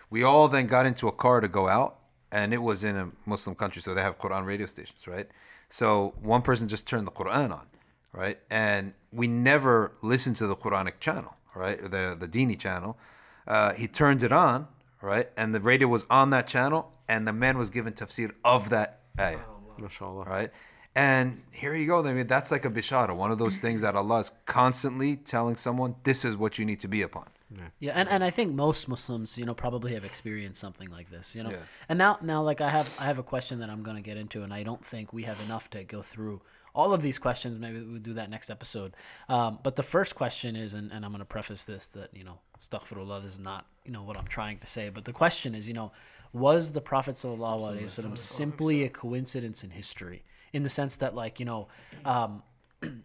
We 0.10 0.24
all 0.24 0.48
then 0.48 0.68
got 0.68 0.86
into 0.86 1.08
a 1.08 1.12
car 1.12 1.42
to 1.42 1.48
go 1.48 1.68
out, 1.68 2.00
and 2.32 2.54
it 2.54 2.62
was 2.62 2.84
in 2.84 2.96
a 2.96 3.12
Muslim 3.26 3.56
country, 3.56 3.82
so 3.82 3.94
they 3.94 4.02
have 4.02 4.18
Quran 4.18 4.46
radio 4.46 4.68
stations, 4.68 5.08
right? 5.08 5.28
So 5.70 6.14
one 6.22 6.44
person 6.44 6.68
just 6.68 6.88
turned 6.88 7.08
the 7.08 7.12
Quran 7.12 7.52
on, 7.52 7.66
right? 8.12 8.38
And 8.50 8.94
we 9.12 9.28
never 9.28 9.94
listened 10.02 10.36
to 10.38 10.48
the 10.48 10.56
Quranic 10.56 11.00
channel, 11.00 11.36
right? 11.56 11.80
The 11.82 12.16
the 12.24 12.28
Dini 12.28 12.58
channel. 12.58 12.98
Uh, 13.46 13.74
he 13.74 13.88
turned 13.88 14.24
it 14.24 14.32
on, 14.32 14.68
right? 15.02 15.28
And 15.36 15.54
the 15.54 15.60
radio 15.60 15.88
was 15.88 16.06
on 16.10 16.30
that 16.30 16.48
channel, 16.48 16.82
and 17.10 17.28
the 17.28 17.34
man 17.34 17.58
was 17.58 17.70
given 17.70 17.94
tafsir 17.94 18.32
of 18.46 18.70
that 18.70 19.02
ayah 19.20 19.53
Mashallah. 19.80 20.26
right? 20.26 20.52
And 20.96 21.42
here 21.52 21.74
you 21.74 21.88
go. 21.88 22.06
I 22.06 22.14
mean, 22.14 22.28
that's 22.28 22.52
like 22.52 22.66
a 22.66 22.70
bishara, 22.70 23.16
one 23.16 23.32
of 23.32 23.40
those 23.40 23.58
things 23.58 23.82
that 23.82 23.96
Allah 23.96 24.20
is 24.20 24.32
constantly 24.46 25.16
telling 25.16 25.56
someone, 25.56 25.96
this 26.04 26.24
is 26.24 26.38
what 26.38 26.60
you 26.60 26.66
need 26.66 26.80
to 26.82 26.88
be 26.88 27.02
upon. 27.02 27.30
Yeah, 27.56 27.62
yeah, 27.80 27.92
and, 27.96 28.10
and 28.10 28.24
I 28.24 28.30
think 28.30 28.54
most 28.54 28.88
Muslims, 28.88 29.38
you 29.38 29.46
know, 29.46 29.54
probably 29.54 29.94
have 29.94 30.06
experienced 30.06 30.60
something 30.60 30.90
like 30.90 31.10
this, 31.10 31.36
you 31.36 31.44
know. 31.44 31.52
Yeah. 31.52 31.58
And 31.90 32.00
now 32.00 32.18
now 32.22 32.42
like 32.42 32.62
I 32.62 32.70
have 32.70 32.96
I 33.00 33.06
have 33.06 33.20
a 33.20 33.24
question 33.24 33.60
that 33.60 33.70
I'm 33.70 33.84
gonna 33.84 34.02
get 34.02 34.18
into, 34.18 34.44
and 34.44 34.54
I 34.54 34.64
don't 34.64 34.84
think 34.84 35.14
we 35.14 35.24
have 35.24 35.40
enough 35.42 35.70
to 35.72 35.84
go 35.84 36.02
through 36.02 36.42
all 36.74 36.94
of 36.94 37.02
these 37.02 37.20
questions. 37.20 37.60
Maybe 37.60 37.82
we'll 37.82 38.00
do 38.00 38.14
that 38.14 38.30
next 38.30 38.50
episode. 38.50 38.96
Um, 39.30 39.60
but 39.62 39.76
the 39.76 39.84
first 39.84 40.16
question 40.16 40.56
is, 40.56 40.74
and, 40.74 40.92
and 40.92 41.06
I'm 41.06 41.12
gonna 41.12 41.26
preface 41.26 41.66
this 41.66 41.90
that 41.90 42.10
you 42.14 42.24
know, 42.24 42.40
astaghfirullah, 42.60 43.22
this 43.22 43.34
is 43.34 43.40
not 43.40 43.68
you 43.86 43.92
know 43.92 44.04
what 44.04 44.18
I'm 44.18 44.28
trying 44.28 44.58
to 44.60 44.68
say, 44.68 44.90
but 44.90 45.06
the 45.06 45.14
question 45.14 45.54
is, 45.54 45.68
you 45.68 45.76
know, 45.76 45.92
was 46.34 46.72
the 46.72 46.82
Prophet 46.82 47.16
sallallahu 47.16 47.78
alaihi 47.78 47.84
wasallam 47.84 48.18
simply 48.18 48.84
a 48.84 48.90
coincidence 48.90 49.64
in 49.64 49.70
history, 49.70 50.24
in 50.52 50.64
the 50.64 50.70
sense 50.70 50.98
that 50.98 51.16
like 51.16 51.40
you 51.40 51.46
know. 51.46 51.68
Um, 52.06 52.44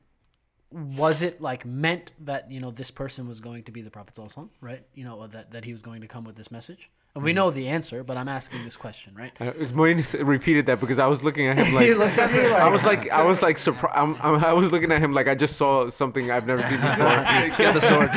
was 0.71 1.23
it 1.23 1.41
like 1.41 1.65
meant 1.65 2.13
that 2.21 2.51
you 2.51 2.61
know 2.61 2.71
this 2.71 2.91
person 2.91 3.27
was 3.27 3.41
going 3.41 3.63
to 3.63 3.73
be 3.73 3.81
the 3.81 3.91
prophet 3.91 4.15
sallallahu 4.15 4.51
right 4.61 4.83
you 4.93 5.03
know 5.03 5.27
that 5.27 5.51
that 5.51 5.65
he 5.65 5.73
was 5.73 5.81
going 5.81 6.03
to 6.03 6.07
come 6.07 6.25
with 6.25 6.37
this 6.37 6.51
message 6.51 6.91
we 7.23 7.33
know 7.33 7.51
the 7.51 7.69
answer 7.69 8.03
but 8.05 8.17
i'm 8.17 8.29
asking 8.29 8.63
this 8.65 8.77
question 8.77 9.13
right 9.17 9.33
Uh, 9.41 9.53
Moeen 9.79 9.99
repeated 10.27 10.67
that 10.67 10.81
because 10.81 10.99
I 10.99 11.07
was 11.07 11.23
looking 11.25 11.47
at 11.49 11.57
him 11.59 11.75
like 11.79 11.87
He 11.87 11.95
looked 11.95 12.19
at 12.19 12.33
me 12.33 12.43
like- 12.49 12.63
I 12.63 12.69
was 12.69 12.85
like 12.87 13.11
I 13.11 13.23
was 13.25 13.43
like 13.43 13.59
surprised. 13.59 13.97
I'm, 13.97 14.17
I'm, 14.23 14.45
I 14.45 14.53
was 14.53 14.71
looking 14.73 14.91
at 14.93 15.01
him 15.01 15.13
like 15.13 15.29
I 15.29 15.35
just 15.35 15.57
saw 15.57 15.89
something 15.89 16.31
I've 16.31 16.47
never 16.47 16.63
seen 16.63 16.81
before. 16.81 17.59
Get 17.59 17.73
the 17.75 17.81
sword. 17.81 18.11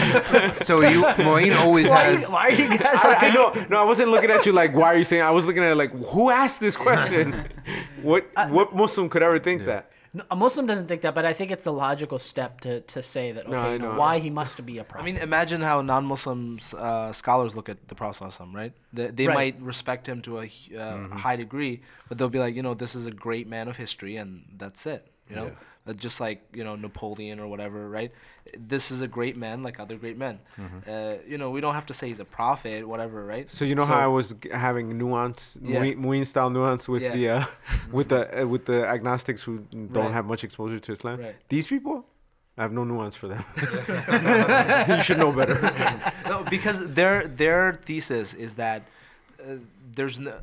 So 0.63 0.81
you, 0.81 1.03
Moeen 1.27 1.55
always 1.57 1.87
why, 1.89 2.03
has. 2.03 2.27
you, 2.27 2.33
why 2.33 2.43
are 2.47 2.51
you 2.51 2.67
guys 2.77 2.99
I, 3.03 3.07
like 3.09 3.23
I 3.23 3.29
know. 3.29 3.47
No, 3.69 3.81
I 3.81 3.85
wasn't 3.85 4.09
looking 4.11 4.31
at 4.31 4.45
you 4.45 4.51
like 4.51 4.75
why 4.75 4.87
are 4.93 4.97
you 4.97 5.03
saying. 5.03 5.21
I 5.23 5.31
was 5.31 5.45
looking 5.45 5.63
at 5.63 5.71
it 5.71 5.75
like 5.83 5.91
who 6.13 6.29
asked 6.29 6.59
this 6.59 6.75
question? 6.75 7.33
what 8.01 8.23
what 8.49 8.75
Muslim 8.75 9.09
could 9.09 9.23
ever 9.23 9.39
think 9.39 9.65
that? 9.65 9.91
No, 10.13 10.23
a 10.29 10.35
muslim 10.35 10.65
doesn't 10.67 10.87
think 10.87 11.01
that 11.03 11.15
but 11.15 11.23
i 11.25 11.31
think 11.31 11.51
it's 11.51 11.63
the 11.63 11.71
logical 11.71 12.19
step 12.19 12.59
to, 12.61 12.81
to 12.81 13.01
say 13.01 13.31
that 13.31 13.45
okay 13.45 13.55
No, 13.55 13.71
you 13.71 13.79
know, 13.79 13.91
know. 13.93 13.97
why 13.97 14.19
he 14.19 14.29
must 14.29 14.65
be 14.65 14.77
a 14.77 14.83
prophet 14.83 15.03
I 15.03 15.05
mean, 15.05 15.17
imagine 15.17 15.61
how 15.61 15.81
non-Muslims 15.81 16.73
uh, 16.73 17.11
scholars 17.13 17.55
look 17.55 17.69
at 17.69 17.87
the 17.87 17.95
Prophet, 17.95 18.23
ﷺ, 18.25 18.53
right? 18.53 18.73
They, 18.91 19.07
they 19.07 19.27
Right. 19.27 19.35
might 19.55 19.61
respect 19.61 20.07
him 20.07 20.21
to 20.23 20.39
a 20.39 20.47
hu- 20.47 20.77
uh, 20.77 21.07
high 21.25 21.37
degree, 21.37 21.81
but 22.09 22.17
they'll 22.17 22.29
be 22.29 22.39
like, 22.39 22.55
you 22.55 22.61
know, 22.61 22.73
this 22.73 22.93
is 22.95 23.05
a 23.07 23.11
great 23.11 23.47
man 23.47 23.67
of 23.69 23.77
history, 23.77 24.17
and 24.17 24.29
that's 24.57 24.85
it. 24.85 25.07
You 25.29 25.35
know, 25.37 25.51
uh, 25.87 25.93
just 25.93 26.19
like 26.21 26.39
you 26.53 26.63
know 26.63 26.75
Napoleon 26.75 27.39
or 27.39 27.47
whatever, 27.47 27.89
right? 27.89 28.11
This 28.57 28.91
is 28.91 29.01
a 29.01 29.07
great 29.07 29.35
man, 29.37 29.63
like 29.63 29.79
other 29.79 29.95
great 29.97 30.17
men. 30.17 30.39
Uh, 30.87 31.15
you 31.27 31.37
know, 31.37 31.49
we 31.51 31.61
don't 31.61 31.73
have 31.73 31.85
to 31.87 31.93
say 31.93 32.07
he's 32.07 32.19
a 32.19 32.25
prophet, 32.25 32.87
whatever, 32.87 33.25
right? 33.25 33.49
So 33.51 33.65
you 33.65 33.75
know 33.75 33.85
how 33.85 33.99
I 33.99 34.07
was 34.07 34.33
g- 34.33 34.49
having 34.67 34.97
nuance, 34.97 35.57
Yeah. 35.61 35.79
Moeen 35.81 35.97
Moeen 36.05 36.25
style 36.27 36.49
nuance 36.49 36.87
with 36.87 37.03
Yeah. 37.03 37.15
the 37.15 37.29
uh, 37.29 37.45
with 37.97 38.09
the 38.09 38.21
uh, 38.41 38.45
with 38.53 38.65
the 38.65 38.79
agnostics 38.95 39.41
who 39.43 39.59
don't 39.71 39.93
Right. 39.93 40.11
have 40.17 40.25
much 40.25 40.43
exposure 40.43 40.79
to 40.79 40.91
Islam. 40.91 41.19
Right. 41.19 41.35
These 41.49 41.67
people, 41.67 42.05
I 42.57 42.61
have 42.63 42.73
no 42.73 42.83
nuance 42.83 43.15
for 43.15 43.27
them. 43.27 43.43
you 44.97 45.01
should 45.03 45.17
know 45.17 45.31
better. 45.31 45.57
no, 46.27 46.43
because 46.55 46.77
their 46.93 47.27
their 47.27 47.73
thesis 47.87 48.33
is 48.33 48.55
that 48.55 48.81
uh, 49.41 49.55
there's 49.95 50.19
no, 50.19 50.33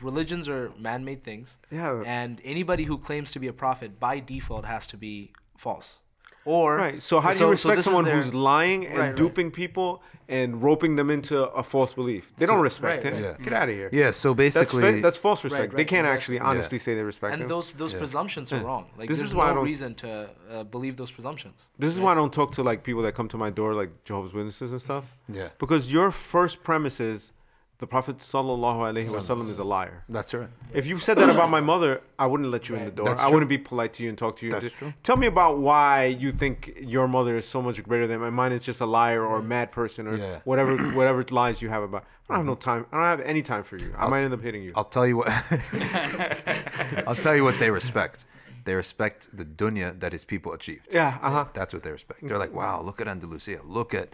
religions 0.00 0.48
are 0.48 0.72
man-made 0.78 1.22
things. 1.24 1.56
Yeah. 1.70 2.02
And 2.06 2.40
anybody 2.44 2.84
who 2.84 2.98
claims 2.98 3.30
to 3.32 3.38
be 3.38 3.48
a 3.48 3.52
prophet 3.52 3.98
by 4.00 4.20
default 4.20 4.64
has 4.64 4.86
to 4.88 4.96
be 4.96 5.32
false. 5.56 5.98
Or 6.44 6.76
Right. 6.76 7.02
So 7.02 7.18
how 7.20 7.32
do 7.32 7.38
you 7.44 7.50
respect 7.50 7.76
this 7.78 7.80
is 7.80 7.84
someone 7.86 8.04
their- 8.04 8.14
who's 8.14 8.32
lying 8.32 8.86
and 8.86 8.96
Right, 8.98 9.06
right. 9.08 9.16
duping 9.16 9.50
people 9.50 10.00
and 10.28 10.62
roping 10.62 10.94
them 10.94 11.10
into 11.10 11.42
a 11.42 11.62
false 11.64 11.92
belief? 11.92 12.32
They 12.36 12.46
don't 12.46 12.60
respect 12.60 13.02
right, 13.04 13.12
him. 13.14 13.24
right. 13.24 13.42
Get 13.42 13.52
out 13.52 13.68
of 13.68 13.74
here. 13.74 13.90
Yeah, 13.92 14.12
so 14.12 14.32
That's, 14.32 14.54
basically. 14.54 14.82
fa- 14.94 15.00
that's 15.02 15.16
false 15.16 15.42
respect. 15.42 15.72
right, 15.72 15.76
they 15.76 15.84
can't 15.84 16.06
exactly. 16.06 16.36
actually 16.36 16.40
honestly 16.48 16.78
say 16.78 16.94
they 16.94 17.02
respect 17.02 17.32
and 17.32 17.42
him. 17.42 17.48
those 17.48 17.72
those 17.72 17.94
presumptions 17.94 18.52
are 18.52 18.62
wrong. 18.62 18.84
Like 18.96 19.08
This 19.08 19.18
there's 19.18 19.30
is 19.30 19.34
why 19.34 19.46
I 19.46 19.48
no 19.48 19.54
don't- 19.56 19.64
reason 19.64 19.94
to 19.96 20.08
uh, 20.52 20.62
believe 20.62 20.94
those 20.96 21.10
presumptions. 21.10 21.56
This 21.80 21.90
is 21.92 22.00
why 22.00 22.12
I 22.12 22.14
don't 22.14 22.32
talk 22.32 22.52
to 22.52 22.62
like 22.62 22.84
people 22.84 23.02
that 23.02 23.14
come 23.18 23.26
to 23.34 23.38
my 23.44 23.50
door, 23.50 23.74
like 23.74 23.90
Jehovah's 24.04 24.32
Witnesses 24.32 24.70
and 24.70 24.80
stuff. 24.80 25.04
Yeah. 25.28 25.48
Because 25.58 25.92
your 25.92 26.12
first 26.12 26.62
premise 26.62 27.00
is 27.00 27.32
the 27.78 27.86
Prophet 27.86 28.18
sallallahu 28.18 28.78
alaihi 28.90 29.08
wasallam 29.12 29.50
is 29.50 29.58
a 29.58 29.64
liar. 29.64 30.02
that's 30.08 30.32
right. 30.32 30.48
If 30.72 30.86
you 30.86 30.98
said 30.98 31.18
that 31.18 31.28
about 31.28 31.50
my 31.50 31.60
mother, 31.60 32.00
I 32.18 32.26
wouldn't 32.26 32.50
let 32.50 32.68
you 32.70 32.74
in 32.76 32.84
the 32.86 32.90
door. 32.90 33.04
That's 33.06 33.20
I 33.20 33.24
true. 33.24 33.34
wouldn't 33.34 33.50
be 33.50 33.58
polite 33.58 33.92
to 33.94 34.02
you 34.02 34.08
and 34.08 34.16
talk 34.16 34.36
to 34.38 34.46
you. 34.46 34.52
That's 34.52 34.64
Just- 34.64 34.76
true. 34.76 34.94
Tell 35.02 35.16
me 35.18 35.26
about 35.26 35.58
why 35.58 36.06
you 36.06 36.32
think 36.32 36.56
your 36.80 37.06
mother 37.06 37.36
is 37.36 37.46
so 37.46 37.60
much 37.60 37.82
greater 37.82 38.06
than 38.06 38.20
mine. 38.20 38.32
Mine 38.32 38.52
is 38.52 38.62
just 38.64 38.80
a 38.80 38.86
liar 38.86 39.22
or 39.22 39.38
a 39.40 39.42
mad 39.42 39.72
person 39.72 40.08
or 40.08 40.16
Yeah. 40.16 40.40
whatever 40.44 40.76
whatever 41.00 41.22
lies 41.30 41.60
you 41.60 41.68
have 41.68 41.82
about. 41.82 42.04
I 42.28 42.34
don't 42.34 42.38
have 42.38 42.46
no 42.46 42.54
time. 42.70 42.86
I 42.92 42.96
don't 42.96 43.18
have 43.18 43.20
any 43.34 43.42
time 43.42 43.62
for 43.62 43.76
you. 43.76 43.92
I 43.98 44.08
might 44.08 44.22
end 44.24 44.32
up 44.32 44.40
hitting 44.42 44.62
you. 44.62 44.72
I'll 44.74 44.84
tell 44.96 45.06
you 45.06 45.18
what. 45.18 45.28
I'll 47.06 47.14
tell 47.14 47.36
you 47.36 47.44
what 47.44 47.58
they 47.58 47.70
respect. 47.70 48.24
They 48.64 48.74
respect 48.74 49.36
the 49.36 49.44
dunya 49.44 49.98
that 50.00 50.12
his 50.12 50.24
people 50.24 50.52
achieved. 50.52 50.88
yeah. 50.92 51.18
Uh 51.22 51.30
huh. 51.30 51.44
That's 51.54 51.72
what 51.72 51.82
they 51.84 51.92
respect. 51.92 52.26
They're 52.26 52.38
like, 52.38 52.52
wow, 52.52 52.80
look 52.82 53.00
at 53.00 53.06
Andalusia. 53.08 53.60
Look 53.64 53.94
at. 53.94 54.08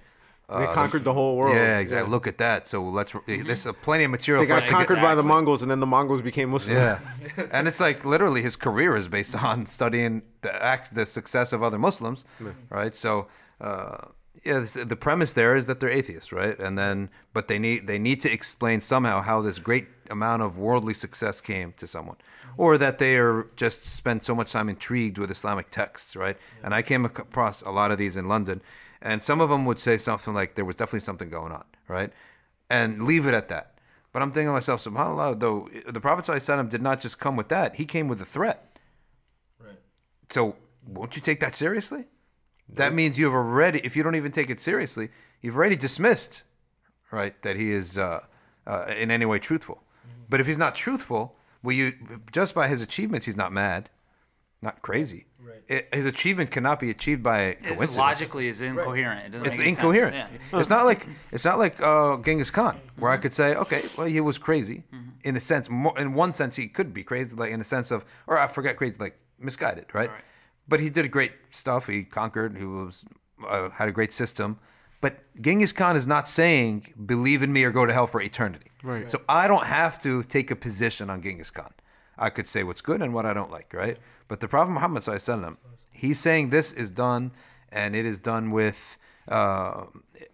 Uh, 0.48 0.59
They 0.60 0.66
conquered 0.74 1.05
the 1.05 1.14
whole 1.14 1.36
world. 1.36 1.55
Yeah, 1.56 1.78
exactly. 1.78 2.10
Look 2.10 2.27
at 2.27 2.39
that. 2.39 2.69
So 2.69 2.82
let's. 2.82 3.14
There's 3.27 3.66
uh, 3.66 3.73
plenty 3.73 4.05
of 4.05 4.10
material 4.10 4.43
They 4.43 4.47
for 4.48 4.55
got 4.55 4.59
us 4.59 4.64
to 4.64 4.70
get. 4.73 4.77
conquered 4.78 5.01
by 5.01 5.14
the 5.14 5.23
Mongols, 5.23 5.62
and 5.62 5.70
then 5.70 5.81
the 5.81 5.86
Mongols 5.86 6.20
became 6.20 6.51
Muslim. 6.51 6.77
Yeah, 6.77 6.98
and 7.52 7.66
it's 7.69 7.81
like 7.81 8.05
literally 8.05 8.43
his 8.43 8.56
career 8.56 8.94
is 8.97 9.09
based 9.09 9.35
on 9.43 9.66
studying 9.66 10.23
the 10.43 10.52
act, 10.62 10.94
the 10.94 11.06
success 11.06 11.52
of 11.52 11.62
other 11.62 11.78
Muslims, 11.78 12.24
right? 12.70 12.94
So, 12.94 13.28
uh, 13.60 13.97
yeah, 14.44 14.60
this, 14.60 14.74
the 14.74 14.97
premise 14.97 15.32
there 15.35 15.55
is 15.56 15.66
that 15.66 15.78
they're 15.81 15.89
atheists, 15.90 16.32
right? 16.32 16.59
And 16.59 16.77
then, 16.77 17.09
but 17.32 17.48
they 17.48 17.59
need 17.59 17.86
they 17.86 17.98
need 17.98 18.20
to 18.23 18.31
explain 18.32 18.81
somehow 18.81 19.23
how 19.23 19.40
this 19.40 19.59
great 19.59 19.86
amount 20.10 20.43
of 20.43 20.59
worldly 20.59 20.94
success 20.94 21.40
came 21.40 21.73
to 21.78 21.86
someone, 21.86 22.16
or 22.59 22.77
that 22.77 22.98
they 22.98 23.16
are 23.16 23.47
just 23.56 23.85
spent 23.85 24.24
so 24.24 24.35
much 24.35 24.52
time 24.52 24.69
intrigued 24.69 25.16
with 25.19 25.31
Islamic 25.31 25.70
texts, 25.70 26.14
right? 26.16 26.36
And 26.62 26.74
I 26.74 26.82
came 26.82 27.05
across 27.06 27.62
a 27.62 27.70
lot 27.70 27.90
of 27.93 27.97
these 27.98 28.16
in 28.16 28.27
London, 28.28 28.60
and 29.03 29.23
some 29.23 29.41
of 29.41 29.51
them 29.51 29.65
would 29.65 29.79
say 29.79 29.97
something 29.97 30.33
like 30.33 30.55
there 30.55 30.65
was 30.65 30.77
definitely 30.77 31.01
something 31.01 31.29
going 31.29 31.53
on, 31.53 31.65
right? 31.89 32.11
And 32.70 33.05
leave 33.05 33.27
it 33.27 33.35
at 33.35 33.49
that. 33.49 33.74
But 34.12 34.23
I'm 34.23 34.31
thinking 34.31 34.49
to 34.49 34.53
myself, 34.53 34.83
subhanAllah, 34.85 35.41
though, 35.41 35.69
the 35.87 36.01
Prophet 36.01 36.27
ﷺ 36.27 36.69
did 36.69 36.83
not 36.83 37.01
just 37.01 37.19
come 37.19 37.35
with 37.35 37.49
that, 37.49 37.77
he 37.77 37.85
came 37.85 38.09
with 38.09 38.20
a 38.20 38.27
threat. 38.27 38.79
Right. 39.59 39.79
So 40.29 40.57
won't 40.87 41.16
you 41.16 41.23
take 41.23 41.41
that 41.41 41.55
seriously? 41.55 42.05
That 42.69 42.95
means 42.95 43.19
you 43.19 43.27
have 43.27 43.35
already, 43.35 43.81
if 43.81 43.97
you 43.97 44.03
don't 44.03 44.15
even 44.15 44.33
take 44.33 44.49
it 44.49 44.61
seriously, 44.61 45.11
you've 45.41 45.57
already 45.57 45.77
dismissed, 45.77 46.45
right, 47.11 47.41
that 47.43 47.57
he 47.57 47.70
is 47.70 47.99
uh, 47.99 48.20
uh, 48.66 48.95
in 48.99 49.11
any 49.11 49.27
way 49.27 49.39
truthful. 49.39 49.83
But 50.29 50.41
if 50.41 50.47
he's 50.47 50.59
not 50.59 50.74
truthful, 50.74 51.37
well, 51.62 51.77
you 51.77 51.93
just 52.33 52.55
by 52.55 52.69
his 52.69 52.81
achievements, 52.81 53.27
he's 53.27 53.37
not 53.37 53.53
mad, 53.53 53.91
not 54.62 54.81
crazy. 54.81 55.27
Right. 55.71 55.95
his 55.95 56.07
achievement 56.07 56.51
cannot 56.51 56.81
be 56.81 56.91
achieved 56.91 57.23
by 57.23 57.41
It's 57.43 57.61
coincidence. 57.63 57.97
logically 57.97 58.49
is 58.49 58.61
incoherent. 58.61 59.35
It 59.35 59.39
It's 59.39 59.45
make 59.45 59.53
any 59.61 59.75
sense. 59.75 59.79
incoherent. 59.79 60.15
Yeah. 60.17 60.59
It's 60.61 60.71
not 60.71 60.85
like 60.87 61.07
it's 61.31 61.45
not 61.45 61.59
like 61.59 61.81
uh, 61.81 62.17
Genghis 62.19 62.51
Khan, 62.51 62.81
where 62.97 63.11
I 63.11 63.17
could 63.17 63.35
say, 63.35 63.55
okay, 63.57 63.83
well, 63.97 64.07
he 64.07 64.21
was 64.21 64.39
crazy 64.39 64.83
in 65.25 65.37
a 65.37 65.41
sense. 65.41 65.69
More, 65.71 65.99
in 65.99 66.15
one 66.15 66.33
sense, 66.33 66.57
he 66.57 66.67
could 66.69 66.93
be 66.93 67.03
crazy, 67.05 67.37
like 67.37 67.51
in 67.53 67.61
a 67.61 67.65
sense 67.65 67.91
of, 67.91 68.05
or 68.27 68.39
I 68.39 68.47
forget 68.47 68.77
crazy, 68.77 68.97
like 68.99 69.19
misguided, 69.39 69.87
right? 69.95 70.11
Right. 70.11 70.25
But 70.69 70.81
he 70.81 70.91
did 70.91 71.05
a 71.05 71.09
great 71.09 71.33
stuff. 71.51 71.87
He 71.89 72.05
conquered. 72.05 72.57
He 72.57 72.65
was 72.65 73.05
uh, 73.49 73.71
had 73.71 73.89
a 73.89 73.93
great 73.93 74.13
system. 74.13 74.59
But 75.01 75.19
Genghis 75.41 75.73
Khan 75.73 75.97
is 75.97 76.07
not 76.07 76.29
saying 76.29 76.95
believe 77.07 77.43
in 77.43 77.53
me 77.53 77.65
or 77.65 77.73
go 77.73 77.85
to 77.87 77.93
hell 77.93 78.07
for 78.07 78.21
eternity. 78.23 78.71
Right. 78.85 79.11
So 79.11 79.21
I 79.29 79.49
don't 79.49 79.67
have 79.67 79.99
to 80.03 80.23
take 80.23 80.51
a 80.53 80.57
position 80.57 81.11
on 81.11 81.21
Genghis 81.23 81.51
Khan. 81.51 81.73
I 82.19 82.31
could 82.31 82.47
say 82.47 82.63
what's 82.63 82.83
good 82.83 83.03
and 83.03 83.13
what 83.15 83.27
I 83.27 83.33
don't 83.33 83.51
like, 83.51 83.73
right? 83.73 83.99
But 84.29 84.41
the 84.41 84.49
Prophet 84.49 84.71
Muhammad 84.73 85.03
sallallahu 85.03 85.57
he's 85.93 86.19
saying 86.19 86.51
this 86.51 86.73
is 86.73 86.91
done, 86.91 87.33
and 87.71 87.95
it 87.95 88.05
is 88.05 88.21
done 88.21 88.51
with 88.51 88.97
uh, 89.29 89.85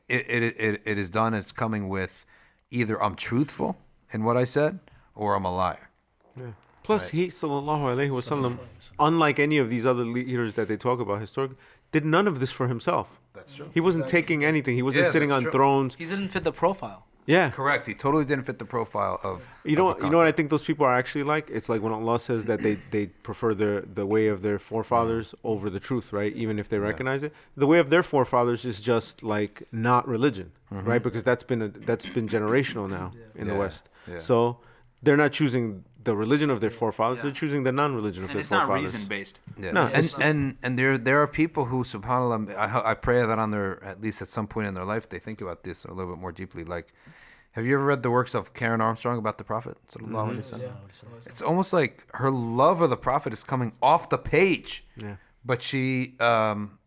it, 0.09 0.27
it, 0.29 0.43
it, 0.59 0.83
it 0.85 0.99
is 0.99 1.11
done. 1.11 1.35
It's 1.35 1.53
coming 1.53 1.89
with 1.89 2.27
either 2.71 3.03
I'm 3.03 3.15
truthful 3.15 3.77
in 4.13 4.25
what 4.25 4.37
I 4.37 4.45
said 4.45 4.81
or 5.15 5.35
I'm 5.35 5.45
a 5.45 5.55
liar. 5.55 5.91
Yeah. 6.37 6.53
Plus, 6.83 7.11
he 7.11 7.27
sallallahu 7.29 7.83
alaihi 7.95 8.11
wasallam, 8.11 8.59
unlike 8.99 9.39
any 9.39 9.59
of 9.59 9.69
these 9.69 9.85
other 9.85 10.05
leaders 10.05 10.55
that 10.55 10.69
they 10.69 10.77
talk 10.77 11.01
about 11.01 11.21
historically, 11.21 11.59
did 11.93 12.05
none 12.05 12.27
of 12.27 12.41
this 12.41 12.51
for 12.51 12.67
himself. 12.67 13.21
That's 13.35 13.55
true. 13.57 13.71
He 13.75 13.81
wasn't 13.81 14.07
taking 14.09 14.43
anything. 14.43 14.75
He 14.75 14.83
wasn't 14.83 15.05
Yeah, 15.05 15.11
sitting 15.11 15.31
on 15.31 15.43
true. 15.43 15.51
thrones. 15.53 15.97
He 15.97 16.07
didn't 16.07 16.29
fit 16.29 16.45
the 16.45 16.53
profile. 16.53 17.05
Yeah. 17.29 17.51
Correct. 17.51 17.87
He 17.87 17.93
totally 17.93 18.25
didn't 18.25 18.45
fit 18.45 18.59
the 18.59 18.65
profile 18.65 19.21
of. 19.23 19.47
You 19.63 19.77
know, 19.77 19.93
a 19.93 20.05
you 20.05 20.11
know 20.11 20.17
what. 20.17 20.27
I 20.27 20.33
think 20.33 20.49
those 20.49 20.65
people 20.65 20.87
are 20.87 20.97
actually 21.03 21.25
like. 21.25 21.51
It's 21.51 21.69
like 21.69 21.83
when 21.83 21.93
Allah 21.93 22.19
says 22.19 22.47
that 22.47 22.63
they 22.63 22.79
they 22.91 23.07
prefer 23.29 23.53
the 23.53 23.87
the 24.01 24.07
way 24.07 24.29
of 24.29 24.41
their 24.41 24.59
forefathers 24.59 25.27
mm. 25.33 25.51
over 25.53 25.69
the 25.69 25.79
truth, 25.89 26.11
right? 26.13 26.33
Even 26.33 26.59
if 26.59 26.71
they 26.71 26.79
recognize 26.79 27.23
it, 27.23 27.35
the 27.55 27.67
way 27.67 27.79
of 27.85 27.91
their 27.91 28.03
forefathers 28.03 28.65
is 28.65 28.81
just 28.81 29.23
like 29.23 29.55
not 29.71 30.09
religion, 30.09 30.53
mm-hmm. 30.73 30.89
right? 30.89 31.03
Because 31.03 31.23
that's 31.23 31.43
been 31.43 31.63
a, 31.63 31.69
that's 31.69 32.07
been 32.07 32.29
generational 32.29 32.89
now 32.89 33.13
in 33.35 33.47
the 33.47 33.55
West. 33.55 33.91
yeah. 34.11 34.21
So 34.21 34.61
they're 35.03 35.23
not 35.25 35.33
choosing 35.33 35.85
the 36.05 36.17
religion 36.17 36.49
of 36.49 36.61
their 36.63 36.71
forefathers; 36.71 37.21
they're 37.23 37.31
choosing 37.31 37.63
the 37.65 37.73
non-religion 37.73 38.25
of 38.25 38.31
And 38.31 38.39
their 38.39 38.45
forefathers. 38.45 38.95
it's 38.95 38.95
not 38.95 39.01
reason 39.01 39.09
based. 39.09 39.41
Yeah. 39.61 39.73
No, 39.73 39.87
and 39.89 40.15
and 40.21 40.57
and 40.63 40.79
there 40.79 40.97
there 40.97 41.21
are 41.21 41.27
people 41.43 41.67
who, 41.67 41.85
subhanallah, 41.85 42.57
I, 42.57 42.93
I 42.93 42.95
pray 42.95 43.19
that 43.25 43.39
on 43.39 43.51
their 43.51 43.85
at 43.85 44.01
least 44.01 44.23
at 44.23 44.29
some 44.29 44.47
point 44.47 44.67
in 44.69 44.75
their 44.75 44.85
life 44.85 45.09
they 45.09 45.19
think 45.19 45.41
about 45.41 45.63
this 45.65 45.85
a 45.85 45.93
little 45.93 46.13
bit 46.15 46.21
more 46.21 46.33
deeply. 46.33 46.65
Like, 46.65 46.89
have 47.59 47.67
you 47.67 47.75
ever 47.75 47.85
read 47.85 48.05
the 48.05 48.11
works 48.11 48.35
of 48.35 48.55
Karen 48.55 48.81
Armstrong 48.81 49.19
about 49.19 49.37
the 49.37 49.43
Prophet? 49.43 49.77
Sallallahu 49.89 50.37
alaihi 50.37 50.61
wasallam? 50.61 51.27
It's 51.27 51.43
almost 51.43 51.73
like 51.73 52.07
her 52.15 52.31
love 52.31 52.81
of 52.81 52.91
the 52.91 52.97
Prophet 52.97 53.33
is 53.33 53.43
coming 53.43 53.73
off 53.83 54.09
the 54.11 54.19
page. 54.19 54.87
Yeah. 54.97 55.17
But 55.45 55.61
she 55.61 56.15
um, 56.21 56.79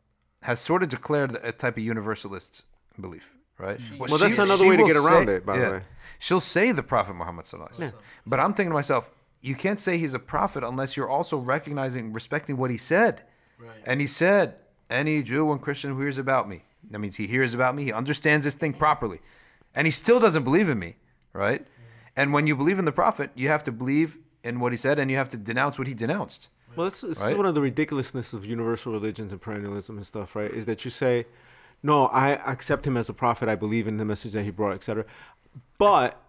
has 0.43 0.61
sort 0.61 0.81
of 0.81 0.87
declared 0.87 1.37
a 1.43 1.51
type 1.51 1.75
of 1.75 1.83
universalist 1.83 2.65
belief, 2.99 3.35
right? 3.57 3.79
Well, 3.99 4.17
that's 4.17 4.37
another 4.37 4.65
way 4.65 4.77
to 4.77 4.85
get 4.85 4.95
around 4.95 5.27
it, 5.27 5.45
by 5.45 5.57
the 5.59 5.71
way. 5.71 5.81
She'll 6.19 6.39
say 6.39 6.71
the 6.71 6.83
Prophet 6.83 7.15
Muhammad 7.15 7.45
sallallahu 7.45 7.71
alaihi 7.71 7.91
wasallam. 7.91 7.93
But 8.25 8.39
I'm 8.39 8.53
thinking 8.53 8.71
to 8.71 8.75
myself, 8.75 9.11
you 9.41 9.55
can't 9.55 9.79
say 9.79 9.97
he's 9.97 10.13
a 10.13 10.19
prophet 10.19 10.63
unless 10.63 10.95
you're 10.95 11.09
also 11.09 11.37
recognizing, 11.37 12.13
respecting 12.13 12.55
what 12.55 12.71
he 12.71 12.77
said. 12.77 13.23
And 13.85 13.99
he 13.99 14.07
said, 14.07 14.55
any 14.89 15.21
Jew 15.21 15.51
and 15.51 15.61
Christian 15.61 15.91
who 15.91 16.01
hears 16.01 16.17
about 16.17 16.47
me, 16.47 16.63
that 16.91 16.99
means 16.99 17.17
he 17.17 17.27
hears 17.27 17.53
about 17.53 17.75
me, 17.75 17.83
he 17.83 17.91
understands 17.91 18.45
this 18.45 18.55
thing 18.55 18.73
properly. 18.73 19.19
And 19.75 19.87
he 19.87 19.91
still 19.91 20.19
doesn't 20.19 20.43
believe 20.43 20.69
in 20.69 20.79
me, 20.79 20.95
right? 21.33 21.65
And 22.15 22.33
when 22.33 22.45
you 22.47 22.55
believe 22.55 22.77
in 22.79 22.85
the 22.85 22.91
prophet, 22.91 23.31
you 23.35 23.47
have 23.47 23.63
to 23.63 23.71
believe 23.71 24.17
in 24.43 24.59
what 24.59 24.73
he 24.73 24.77
said 24.77 24.99
and 24.99 25.09
you 25.09 25.17
have 25.17 25.29
to 25.29 25.37
denounce 25.37 25.77
what 25.79 25.87
he 25.87 25.93
denounced. 25.93 26.49
Well, 26.75 26.85
this, 26.89 27.01
this 27.01 27.19
Right? 27.19 27.31
is 27.31 27.37
one 27.37 27.45
of 27.45 27.55
the 27.55 27.61
ridiculousness 27.61 28.33
of 28.33 28.45
universal 28.45 28.91
religions 28.91 29.31
and 29.31 29.41
perennialism 29.41 29.89
and 29.89 30.05
stuff, 30.05 30.35
right? 30.35 30.51
Is 30.51 30.65
that 30.65 30.83
you 30.85 30.91
say, 30.91 31.25
no, 31.83 32.07
I 32.07 32.31
accept 32.31 32.85
him 32.85 32.95
as 32.97 33.09
a 33.09 33.13
prophet. 33.13 33.49
I 33.49 33.55
believe 33.55 33.87
in 33.87 33.97
the 33.97 34.05
message 34.05 34.33
that 34.33 34.43
he 34.43 34.51
brought, 34.51 34.73
etc. 34.73 35.05
But 35.77 36.20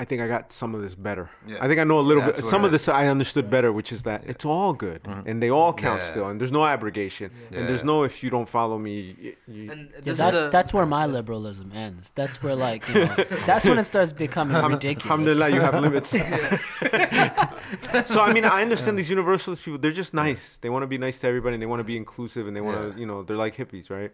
I 0.00 0.04
think 0.04 0.22
I 0.22 0.28
got 0.28 0.52
some 0.52 0.76
of 0.76 0.80
this 0.80 0.94
better. 0.94 1.28
Yeah. 1.46 1.58
I 1.60 1.66
think 1.66 1.80
I 1.80 1.84
know 1.84 1.98
a 1.98 2.06
little 2.10 2.22
That's 2.22 2.40
bit. 2.40 2.44
Some 2.48 2.64
of 2.64 2.72
is. 2.72 2.86
this 2.86 2.88
I 2.88 3.08
understood 3.08 3.50
better, 3.50 3.72
which 3.72 3.90
is 3.92 4.04
that 4.04 4.24
it's 4.26 4.44
all 4.44 4.72
good 4.72 5.02
mm-hmm. 5.02 5.28
and 5.28 5.42
they 5.42 5.50
all 5.50 5.72
count 5.72 6.00
Yeah. 6.02 6.10
still, 6.10 6.28
and 6.28 6.40
there's 6.40 6.52
no 6.52 6.64
abrogation, 6.64 7.32
and 7.50 7.68
there's 7.68 7.82
no 7.82 8.04
if 8.04 8.22
you 8.22 8.30
don't 8.30 8.48
follow 8.48 8.78
me. 8.78 9.16
y- 9.20 9.36
You, 9.48 9.70
And 9.72 9.90
Yeah, 10.04 10.12
that, 10.12 10.30
the 10.32 10.50
that's 10.50 10.72
where 10.72 10.86
my 10.86 11.06
liberalism 11.06 11.72
ends. 11.74 12.12
That's 12.14 12.40
where 12.42 12.54
like 12.54 12.86
you 12.88 12.94
know, 13.06 13.14
that's 13.46 13.66
when 13.66 13.78
it 13.78 13.84
starts 13.84 14.12
becoming 14.12 14.56
ridiculous. 14.56 15.04
Alhamdulillah, 15.10 15.48
you 15.50 15.60
have 15.60 15.80
limits. 15.80 16.10
so 18.12 18.20
I 18.20 18.32
mean, 18.32 18.44
I 18.44 18.62
understand 18.62 18.98
these 18.98 19.10
universalist 19.10 19.64
people. 19.64 19.78
They're 19.78 19.90
just 19.90 20.14
nice. 20.14 20.58
They 20.58 20.70
want 20.70 20.84
to 20.84 20.86
be 20.86 20.98
nice 20.98 21.18
to 21.20 21.26
everybody, 21.26 21.54
and 21.54 21.62
they 21.62 21.66
want 21.66 21.80
to 21.80 21.84
be 21.84 21.96
inclusive, 21.96 22.46
and 22.46 22.54
they 22.56 22.60
want 22.60 22.80
to, 22.80 22.88
Yeah. 22.90 22.96
you 23.00 23.06
know, 23.06 23.22
they're 23.24 23.36
like 23.36 23.56
hippies, 23.56 23.90
right? 23.90 24.12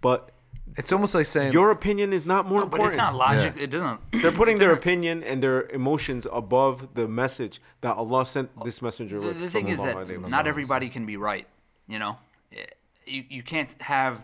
But 0.00 0.30
It's 0.76 0.92
almost 0.92 1.14
like 1.14 1.24
saying, 1.26 1.52
your 1.54 1.70
opinion 1.70 2.12
is 2.12 2.26
not 2.26 2.46
more 2.46 2.60
No, 2.60 2.66
but 2.66 2.76
important. 2.80 2.88
it's 2.88 2.98
not 2.98 3.14
logic. 3.14 3.54
It 3.58 3.70
doesn't. 3.70 3.98
They're 4.12 4.30
putting 4.32 4.58
their 4.58 4.72
opinion 4.72 5.22
and 5.24 5.42
their 5.42 5.62
emotions 5.70 6.26
above 6.30 6.94
the 6.94 7.08
message 7.08 7.62
that 7.80 7.96
Allah 7.96 8.26
sent 8.26 8.50
this 8.64 8.82
messenger 8.82 9.18
The, 9.20 9.26
with. 9.28 9.40
the 9.40 9.48
thing 9.50 9.68
is 9.68 9.78
sallallahu 9.80 10.22
that 10.22 10.28
not 10.28 10.46
everybody 10.46 10.88
can 10.90 11.06
be 11.06 11.16
right. 11.16 11.46
You 11.88 11.98
know, 11.98 12.18
Eh, 12.52 12.64
you 13.06 13.24
you 13.36 13.42
can't 13.42 13.70
have 13.80 14.14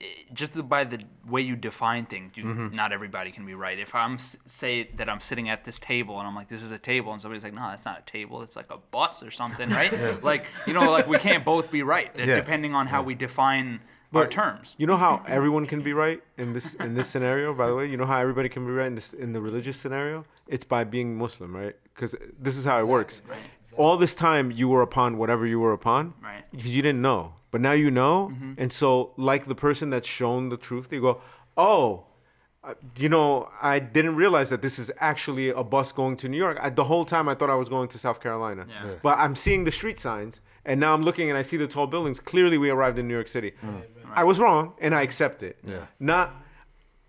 eh, 0.00 0.04
just 0.32 0.52
by 0.68 0.84
the 0.84 0.98
way 1.28 1.40
you 1.50 1.56
define 1.56 2.04
things. 2.06 2.36
You, 2.36 2.44
Mm-hmm. 2.44 2.68
Not 2.80 2.92
everybody 2.92 3.30
can 3.32 3.44
be 3.44 3.54
right. 3.54 3.78
If 3.86 3.92
I'm 3.94 4.18
say 4.18 4.72
that 4.98 5.08
I'm 5.08 5.20
sitting 5.20 5.48
at 5.48 5.64
this 5.64 5.78
table 5.80 6.14
and 6.20 6.28
I'm 6.28 6.36
like, 6.40 6.48
this 6.48 6.62
is 6.62 6.70
a 6.72 6.78
table, 6.78 7.12
and 7.14 7.20
somebody's 7.20 7.42
like, 7.48 7.54
no, 7.54 7.64
that's 7.70 7.84
not 7.84 7.98
a 7.98 8.06
table. 8.18 8.42
It's 8.42 8.54
like 8.60 8.70
a 8.70 8.78
bus 8.96 9.22
or 9.26 9.30
something, 9.32 9.68
right? 9.80 9.92
Like 10.22 10.44
you 10.68 10.72
know, 10.76 10.90
like 10.92 11.08
we 11.08 11.18
can't 11.18 11.44
both 11.44 11.72
be 11.72 11.82
right 11.82 12.10
eh, 12.16 12.24
Yeah. 12.26 12.36
depending 12.36 12.74
on 12.76 12.86
how 12.86 13.02
we 13.02 13.14
define 13.16 13.80
our 14.18 14.26
terms. 14.28 14.74
You 14.78 14.86
know 14.86 14.96
how 14.96 15.22
everyone 15.26 15.66
can 15.66 15.80
be 15.82 15.92
right 15.92 16.22
in 16.38 16.52
this 16.52 16.74
in 16.74 16.94
this 16.94 17.08
scenario. 17.08 17.54
By 17.54 17.66
the 17.68 17.74
way, 17.74 17.86
you 17.90 17.96
know 17.96 18.06
how 18.06 18.18
everybody 18.20 18.48
can 18.48 18.64
be 18.66 18.72
right 18.72 18.86
in 18.86 18.94
this 18.94 19.12
in 19.12 19.32
the 19.32 19.40
religious 19.40 19.76
scenario. 19.76 20.24
It's 20.48 20.64
by 20.64 20.84
being 20.84 21.16
Muslim, 21.16 21.54
right? 21.56 21.74
Because 21.94 22.14
this 22.38 22.56
is 22.56 22.64
how 22.64 22.78
it 22.78 22.86
works. 22.86 23.22
Right. 23.28 23.38
All 23.76 23.96
this 23.96 24.14
time 24.14 24.50
you 24.50 24.68
were 24.68 24.82
upon 24.82 25.18
whatever 25.18 25.46
you 25.46 25.58
were 25.60 25.72
upon, 25.72 26.14
Right. 26.22 26.44
Because 26.52 26.74
you 26.76 26.82
didn't 26.82 27.02
know, 27.02 27.34
but 27.50 27.60
now 27.60 27.72
you 27.72 27.90
know, 27.90 28.28
Mm-hmm. 28.32 28.52
and 28.62 28.72
so 28.72 29.12
like 29.16 29.46
the 29.46 29.54
person 29.54 29.90
that's 29.90 30.08
shown 30.08 30.48
the 30.50 30.56
truth, 30.56 30.88
they 30.90 30.98
go, 31.00 31.20
"Oh, 31.56 32.04
uh, 32.64 32.74
you 32.98 33.08
know, 33.08 33.48
I 33.62 33.78
didn't 33.78 34.16
realize 34.16 34.48
that 34.50 34.60
this 34.62 34.78
is 34.78 34.90
actually 34.98 35.50
a 35.50 35.62
bus 35.62 35.92
going 35.92 36.16
to 36.18 36.28
New 36.28 36.36
York. 36.36 36.58
I, 36.60 36.68
the 36.70 36.84
whole 36.84 37.04
time 37.04 37.28
I 37.28 37.34
thought 37.36 37.48
I 37.50 37.54
was 37.54 37.68
going 37.68 37.88
to 37.94 37.98
South 37.98 38.20
Carolina. 38.20 38.66
Yeah. 38.68 38.74
Yeah. 38.86 38.94
But 39.02 39.18
I'm 39.18 39.36
seeing 39.36 39.62
the 39.64 39.72
street 39.72 39.98
signs, 40.00 40.40
and 40.64 40.80
now 40.80 40.92
I'm 40.94 41.02
looking 41.02 41.28
and 41.30 41.38
I 41.38 41.42
see 41.42 41.56
the 41.56 41.68
tall 41.68 41.86
buildings. 41.86 42.18
Clearly, 42.18 42.58
we 42.58 42.68
arrived 42.70 42.98
in 42.98 43.06
New 43.08 43.14
York 43.14 43.28
City. 43.28 43.52
I 44.14 44.24
was 44.24 44.38
wrong, 44.38 44.74
and 44.80 44.94
I 44.94 45.02
accept 45.02 45.42
it. 45.42 45.58
Yeah. 45.66 45.86
Not, 46.00 46.34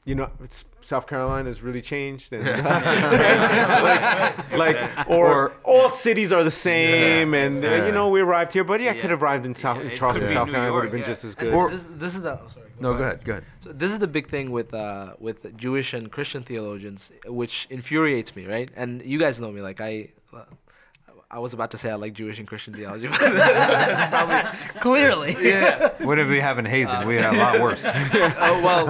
you 0.05 0.15
know, 0.15 0.29
it's, 0.43 0.65
South 0.81 1.05
Carolina 1.07 1.49
has 1.49 1.61
really 1.61 1.81
changed, 1.81 2.31
and 2.31 2.45
like, 2.63 4.51
like, 4.53 5.09
or, 5.09 5.27
Or- 5.27 5.51
all 5.63 5.89
cities 5.89 6.31
are 6.31 6.43
the 6.43 6.51
same, 6.51 7.33
and 7.33 7.63
uh, 7.63 7.67
Yeah. 7.67 7.85
you 7.87 7.91
know, 7.91 8.09
we 8.09 8.21
arrived 8.21 8.53
here. 8.53 8.63
But 8.63 8.79
yeah, 8.81 8.91
I 8.91 8.93
Yeah. 8.95 9.01
could 9.01 9.09
have 9.11 9.21
arrived 9.21 9.45
in 9.45 9.53
South 9.55 9.77
Yeah, 9.83 9.89
Charleston, 9.93 10.21
could 10.27 10.29
be 10.29 10.33
South 10.33 10.47
New 10.47 10.53
Carolina, 10.53 10.73
would 10.73 10.83
have 10.83 10.91
been 10.91 11.01
yeah. 11.01 11.07
just 11.07 11.23
as 11.25 11.35
good. 11.35 11.53
Or- 11.53 11.69
this, 11.69 11.85
this 11.89 12.15
is 12.15 12.21
the 12.21 12.33
oh, 12.41 12.47
sorry. 12.47 12.67
no, 12.79 12.93
go 12.95 13.03
ahead, 13.03 13.23
go 13.25 13.31
ahead. 13.33 13.43
So 13.59 13.73
this 13.73 13.91
is 13.91 13.99
the 13.99 14.07
big 14.07 14.27
thing 14.27 14.51
with 14.51 14.73
uh, 14.73 15.13
with 15.19 15.55
Jewish 15.57 15.93
and 15.93 16.09
Christian 16.11 16.43
theologians, 16.43 17.11
which 17.25 17.67
infuriates 17.69 18.33
me, 18.35 18.45
right? 18.45 18.69
And 18.75 19.01
you 19.03 19.19
guys 19.19 19.39
know 19.41 19.51
me, 19.51 19.61
like 19.61 19.81
I, 19.81 20.09
uh, 20.33 20.43
I 21.29 21.39
was 21.39 21.53
about 21.53 21.71
to 21.71 21.77
say 21.77 21.89
I 21.91 21.95
like 21.95 22.13
Jewish 22.13 22.39
and 22.39 22.47
Christian 22.47 22.73
theology, 22.73 23.07
but 23.11 23.19
probably 23.19 24.59
Clearly, 24.79 25.35
yeah. 25.41 25.89
What 26.03 26.19
if 26.19 26.27
we 26.29 26.39
have 26.39 26.57
in 26.57 26.65
Hazen? 26.65 27.05
we 27.05 27.15
had 27.15 27.33
a 27.33 27.37
lot 27.37 27.59
worse. 27.65 27.85
Oh 27.85 28.61
well, 28.63 28.85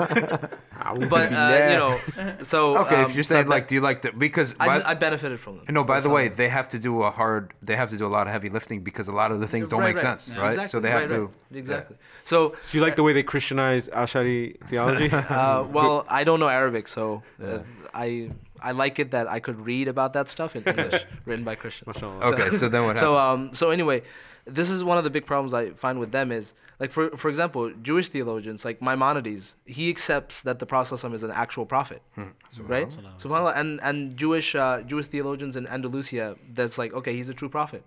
but 1.09 1.33
uh, 1.33 1.67
you 1.71 1.77
know, 1.77 1.99
so 2.43 2.77
Okay, 2.77 2.95
um, 2.97 3.05
if 3.09 3.15
you're 3.15 3.23
so 3.23 3.33
saying 3.33 3.45
that- 3.45 3.49
like, 3.49 3.67
do 3.67 3.73
you 3.75 3.81
like 3.81 4.03
the 4.03 4.11
because 4.11 4.55
I, 4.59 4.67
by- 4.67 4.89
I 4.91 4.93
benefited 4.93 5.39
from 5.39 5.57
them. 5.57 5.65
no, 5.73 5.83
by 5.83 5.99
the 5.99 6.09
way, 6.09 6.27
of 6.27 6.31
them. 6.33 6.37
they 6.37 6.49
have 6.49 6.67
to 6.69 6.79
do 6.79 7.01
a 7.01 7.09
hard. 7.09 7.53
They 7.63 7.75
have 7.75 7.89
to 7.89 7.97
do 7.97 8.05
a 8.05 8.13
lot 8.17 8.27
of 8.27 8.33
heavy 8.33 8.49
lifting 8.49 8.83
because 8.83 9.07
a 9.07 9.11
lot 9.13 9.31
of 9.31 9.39
the 9.39 9.47
things 9.47 9.67
don't 9.69 9.79
Right, 9.79 9.87
make 9.95 9.95
right. 9.95 10.21
sense, 10.21 10.29
Yeah. 10.29 10.37
right? 10.41 10.47
Exactly, 10.49 10.67
So 10.67 10.79
they 10.79 10.91
have 10.91 11.01
right, 11.01 11.09
to 11.09 11.21
right. 11.25 11.31
exactly. 11.55 11.97
So 12.23 12.49
Do 12.69 12.77
you 12.77 12.83
like 12.83 12.95
the 12.95 13.03
way 13.03 13.13
they 13.13 13.23
Christianize 13.23 13.89
Ashari 13.89 14.59
theology? 14.67 15.09
Uh, 15.37 15.63
well, 15.63 16.05
I 16.07 16.23
don't 16.23 16.39
know 16.39 16.49
Arabic, 16.49 16.87
so 16.87 17.23
uh, 17.43 17.59
I 17.93 18.29
I 18.61 18.71
like 18.71 18.99
it 18.99 19.11
that 19.11 19.29
I 19.31 19.39
could 19.39 19.59
read 19.65 19.87
about 19.87 20.13
that 20.13 20.27
stuff 20.27 20.55
in 20.55 20.63
English, 20.63 21.05
written 21.25 21.45
by 21.45 21.55
Christians. 21.55 21.87
Mashallah. 21.95 22.25
Okay, 22.33 22.49
so 22.51 22.69
then 22.69 22.83
what 22.85 22.97
So 23.05 23.15
happened? 23.15 23.49
um 23.49 23.53
so 23.53 23.69
anyway, 23.71 24.03
this 24.45 24.69
is 24.69 24.83
one 24.83 24.97
of 24.97 25.03
the 25.03 25.09
big 25.09 25.25
problems 25.25 25.53
I 25.53 25.71
find 25.71 25.99
with 25.99 26.11
them 26.11 26.31
is 26.31 26.53
like 26.79 26.91
for 26.91 27.09
for 27.17 27.29
example, 27.29 27.71
Jewish 27.81 28.07
theologians 28.09 28.63
like 28.63 28.81
Maimonides, 28.81 29.55
he 29.65 29.89
accepts 29.89 30.41
that 30.41 30.59
the 30.59 30.65
Prophet 30.65 31.03
is 31.13 31.23
an 31.23 31.31
actual 31.31 31.65
prophet, 31.65 32.01
Hmm. 32.15 32.29
right? 32.73 32.89
Subhanallah, 33.19 33.53
and 33.55 33.79
and 33.83 34.15
Jewish 34.17 34.55
uh, 34.55 34.81
Jewish 34.81 35.07
theologians 35.07 35.55
in 35.55 35.67
Andalusia, 35.67 36.35
that's 36.53 36.77
like 36.77 36.93
okay, 36.93 37.13
he's 37.15 37.29
a 37.29 37.33
true 37.33 37.49
prophet, 37.49 37.83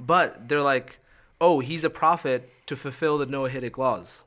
but 0.00 0.48
they're 0.48 0.62
like, 0.74 0.98
oh, 1.40 1.60
he's 1.60 1.84
a 1.84 1.90
prophet 1.90 2.40
to 2.66 2.74
fulfill 2.76 3.18
the 3.18 3.26
Noahidic 3.26 3.76
laws. 3.78 4.24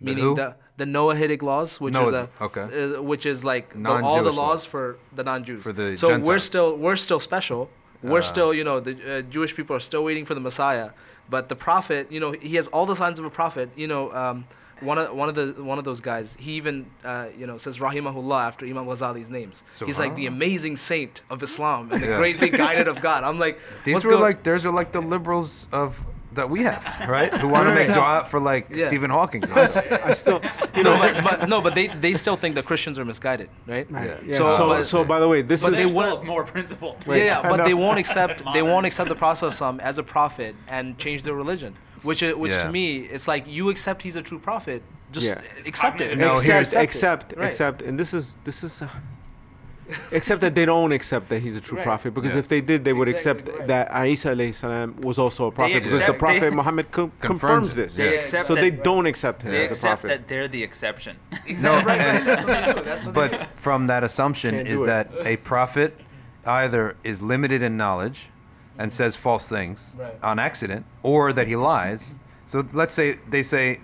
The 0.00 0.04
Meaning 0.06 0.24
who? 0.24 0.34
the 0.36 0.54
the 0.78 0.86
Noahidic 0.86 1.42
laws, 1.42 1.78
which 1.80 1.94
are 1.94 2.10
the 2.10 2.28
okay. 2.40 2.62
uh, 2.96 3.02
which 3.02 3.26
is 3.26 3.44
like 3.44 3.74
the, 3.74 3.90
all 3.90 4.22
the 4.22 4.32
laws 4.32 4.64
for 4.64 4.96
the 5.14 5.22
non-Jews. 5.22 5.62
For 5.62 5.72
the 5.74 5.96
so 5.98 6.18
we're 6.18 6.38
still 6.38 6.74
we're 6.76 6.96
still 6.96 7.20
special. 7.20 7.68
We're 8.02 8.22
still 8.22 8.54
you 8.54 8.64
know 8.64 8.80
the 8.80 8.94
uh, 9.18 9.22
Jewish 9.22 9.54
people 9.54 9.76
are 9.76 9.80
still 9.90 10.02
waiting 10.02 10.24
for 10.24 10.34
the 10.34 10.40
Messiah, 10.40 10.90
but 11.28 11.50
the 11.50 11.56
prophet 11.56 12.10
you 12.10 12.18
know 12.18 12.32
he 12.32 12.56
has 12.56 12.66
all 12.68 12.86
the 12.86 12.96
signs 12.96 13.18
of 13.18 13.24
a 13.26 13.30
prophet. 13.30 13.68
You 13.76 13.88
know 13.88 14.10
um, 14.14 14.46
one 14.80 14.96
of 14.96 15.14
one 15.14 15.28
of 15.28 15.34
the 15.34 15.62
one 15.62 15.78
of 15.78 15.84
those 15.84 16.00
guys 16.00 16.34
he 16.40 16.52
even 16.52 16.86
uh, 17.04 17.26
you 17.36 17.46
know 17.46 17.58
says 17.58 17.78
rahimahullah 17.78 18.40
after 18.40 18.64
Imam 18.64 18.86
Ghazali's 18.86 19.28
names. 19.28 19.62
He's 19.84 19.98
like 19.98 20.16
the 20.16 20.24
amazing 20.26 20.76
saint 20.76 21.20
of 21.28 21.42
Islam 21.42 21.92
and 21.92 22.02
the 22.02 22.06
Yeah. 22.06 22.16
greatly 22.16 22.48
guided 22.48 22.88
of 22.88 23.02
God. 23.08 23.22
I'm 23.22 23.38
like 23.38 23.58
These 23.84 24.02
were 24.04 24.12
going- 24.12 24.22
like 24.22 24.42
theirs 24.44 24.64
are 24.64 24.72
like 24.72 24.92
the 24.92 25.02
liberals 25.02 25.68
of 25.72 26.06
that 26.32 26.48
we 26.48 26.62
have, 26.62 26.84
right? 27.08 27.32
Who 27.34 27.48
want 27.48 27.68
to 27.68 27.74
make 27.74 27.86
dua 27.92 28.24
for 28.24 28.38
like 28.40 28.68
Yeah. 28.70 28.86
Stephen 28.86 29.10
Hawking. 29.10 29.42
I 29.52 30.12
still, 30.14 30.40
you 30.76 30.82
no, 30.84 30.94
know, 30.94 30.98
but, 30.98 31.24
but 31.40 31.48
no, 31.48 31.60
but 31.60 31.74
they 31.74 31.88
they 31.88 32.12
still 32.14 32.36
think 32.36 32.54
the 32.54 32.62
Christians 32.62 32.98
are 32.98 33.04
misguided, 33.04 33.48
right? 33.66 33.86
Yeah. 33.90 34.16
Yeah, 34.24 34.36
So, 34.36 34.44
so, 34.56 34.68
but- 34.68 34.84
so, 34.84 35.04
by 35.04 35.18
the 35.20 35.28
way, 35.28 35.42
this 35.42 35.62
but 35.62 35.72
is 35.72 35.78
they 35.78 35.84
They're 35.92 36.22
more 36.24 36.44
principled. 36.44 36.96
yeah, 37.06 37.14
yeah, 37.14 37.42
but 37.50 37.64
they 37.64 37.74
won't 37.74 37.98
accept 37.98 38.42
they 38.52 38.62
won't 38.62 38.86
accept 38.86 39.08
the 39.08 39.16
process 39.26 39.60
um, 39.60 39.80
as 39.80 39.98
a 39.98 40.02
prophet 40.02 40.54
and 40.68 40.96
change 40.98 41.22
their 41.24 41.34
religion, 41.34 41.74
which 42.04 42.22
which 42.22 42.52
Yeah. 42.52 42.62
to 42.64 42.70
me 42.72 42.84
it's 43.14 43.26
like 43.28 43.44
you 43.46 43.70
accept 43.70 44.02
he's 44.02 44.16
a 44.16 44.22
true 44.22 44.38
prophet, 44.38 44.82
just 45.12 45.26
Yeah. 45.26 45.40
accept 45.66 46.00
it. 46.00 46.16
No, 46.16 46.32
except, 46.32 46.46
here's- 46.46 46.74
except, 46.86 47.26
Right. 47.36 47.48
except, 47.48 47.82
and 47.82 47.98
this 47.98 48.14
is 48.14 48.36
this 48.44 48.62
is. 48.64 48.82
Uh, 48.82 48.88
except 50.12 50.40
that 50.40 50.54
they 50.54 50.64
don't 50.64 50.92
accept 50.92 51.28
that 51.30 51.40
he's 51.40 51.56
a 51.56 51.60
true 51.60 51.76
Right. 51.78 51.84
prophet 51.86 52.14
because 52.14 52.32
Yeah. 52.34 52.38
if 52.40 52.48
they 52.48 52.60
did, 52.60 52.84
they 52.84 52.92
would 52.92 53.08
Exactly 53.08 53.42
accept 53.52 53.58
right. 53.58 53.68
that 53.68 54.06
Isa 54.06 54.28
alayhi 54.30 54.54
salam 54.54 54.96
was 55.00 55.18
also 55.18 55.46
a 55.46 55.50
prophet 55.52 55.74
because 55.74 55.90
the 55.92 55.98
accept- 55.98 56.18
prophet 56.18 56.40
they- 56.40 56.50
Muhammad 56.50 56.90
co- 56.90 57.10
Confirms 57.20 57.40
confirms 57.40 57.72
it. 57.72 57.76
this. 57.76 57.94
They 57.96 58.12
Yeah. 58.14 58.18
accept 58.20 58.46
So 58.48 58.54
that, 58.54 58.60
they 58.60 58.70
don't 58.70 59.06
accept 59.06 59.42
him 59.42 59.50
they 59.52 59.64
as 59.64 59.70
a 59.70 59.74
accept 59.74 60.00
prophet. 60.02 60.08
that 60.08 60.28
they're 60.28 60.48
the 60.48 60.62
exception. 60.62 61.16
No, 61.62 61.72
and- 61.78 62.26
That's 62.26 62.44
what 62.44 62.64
they 62.66 62.72
do. 62.74 62.82
That's 62.82 63.06
what 63.06 63.14
they 63.14 63.28
do. 63.28 63.36
but 63.38 63.48
from 63.56 63.86
that 63.88 64.02
assumption 64.04 64.54
Can't 64.56 64.68
is 64.68 64.78
do 64.78 64.84
it. 64.84 64.86
that 64.86 65.10
a 65.26 65.36
prophet 65.38 65.98
either 66.46 66.96
is 67.04 67.20
limited 67.22 67.62
in 67.62 67.76
knowledge 67.76 68.28
and 68.78 68.92
says 68.92 69.14
false 69.16 69.48
things 69.48 69.92
Right. 69.98 70.14
on 70.22 70.38
accident 70.38 70.86
or 71.02 71.32
that 71.34 71.46
he 71.46 71.56
lies 71.56 72.14
so 72.46 72.64
let's 72.72 72.94
say 72.94 73.18
they 73.28 73.42
say 73.42 73.80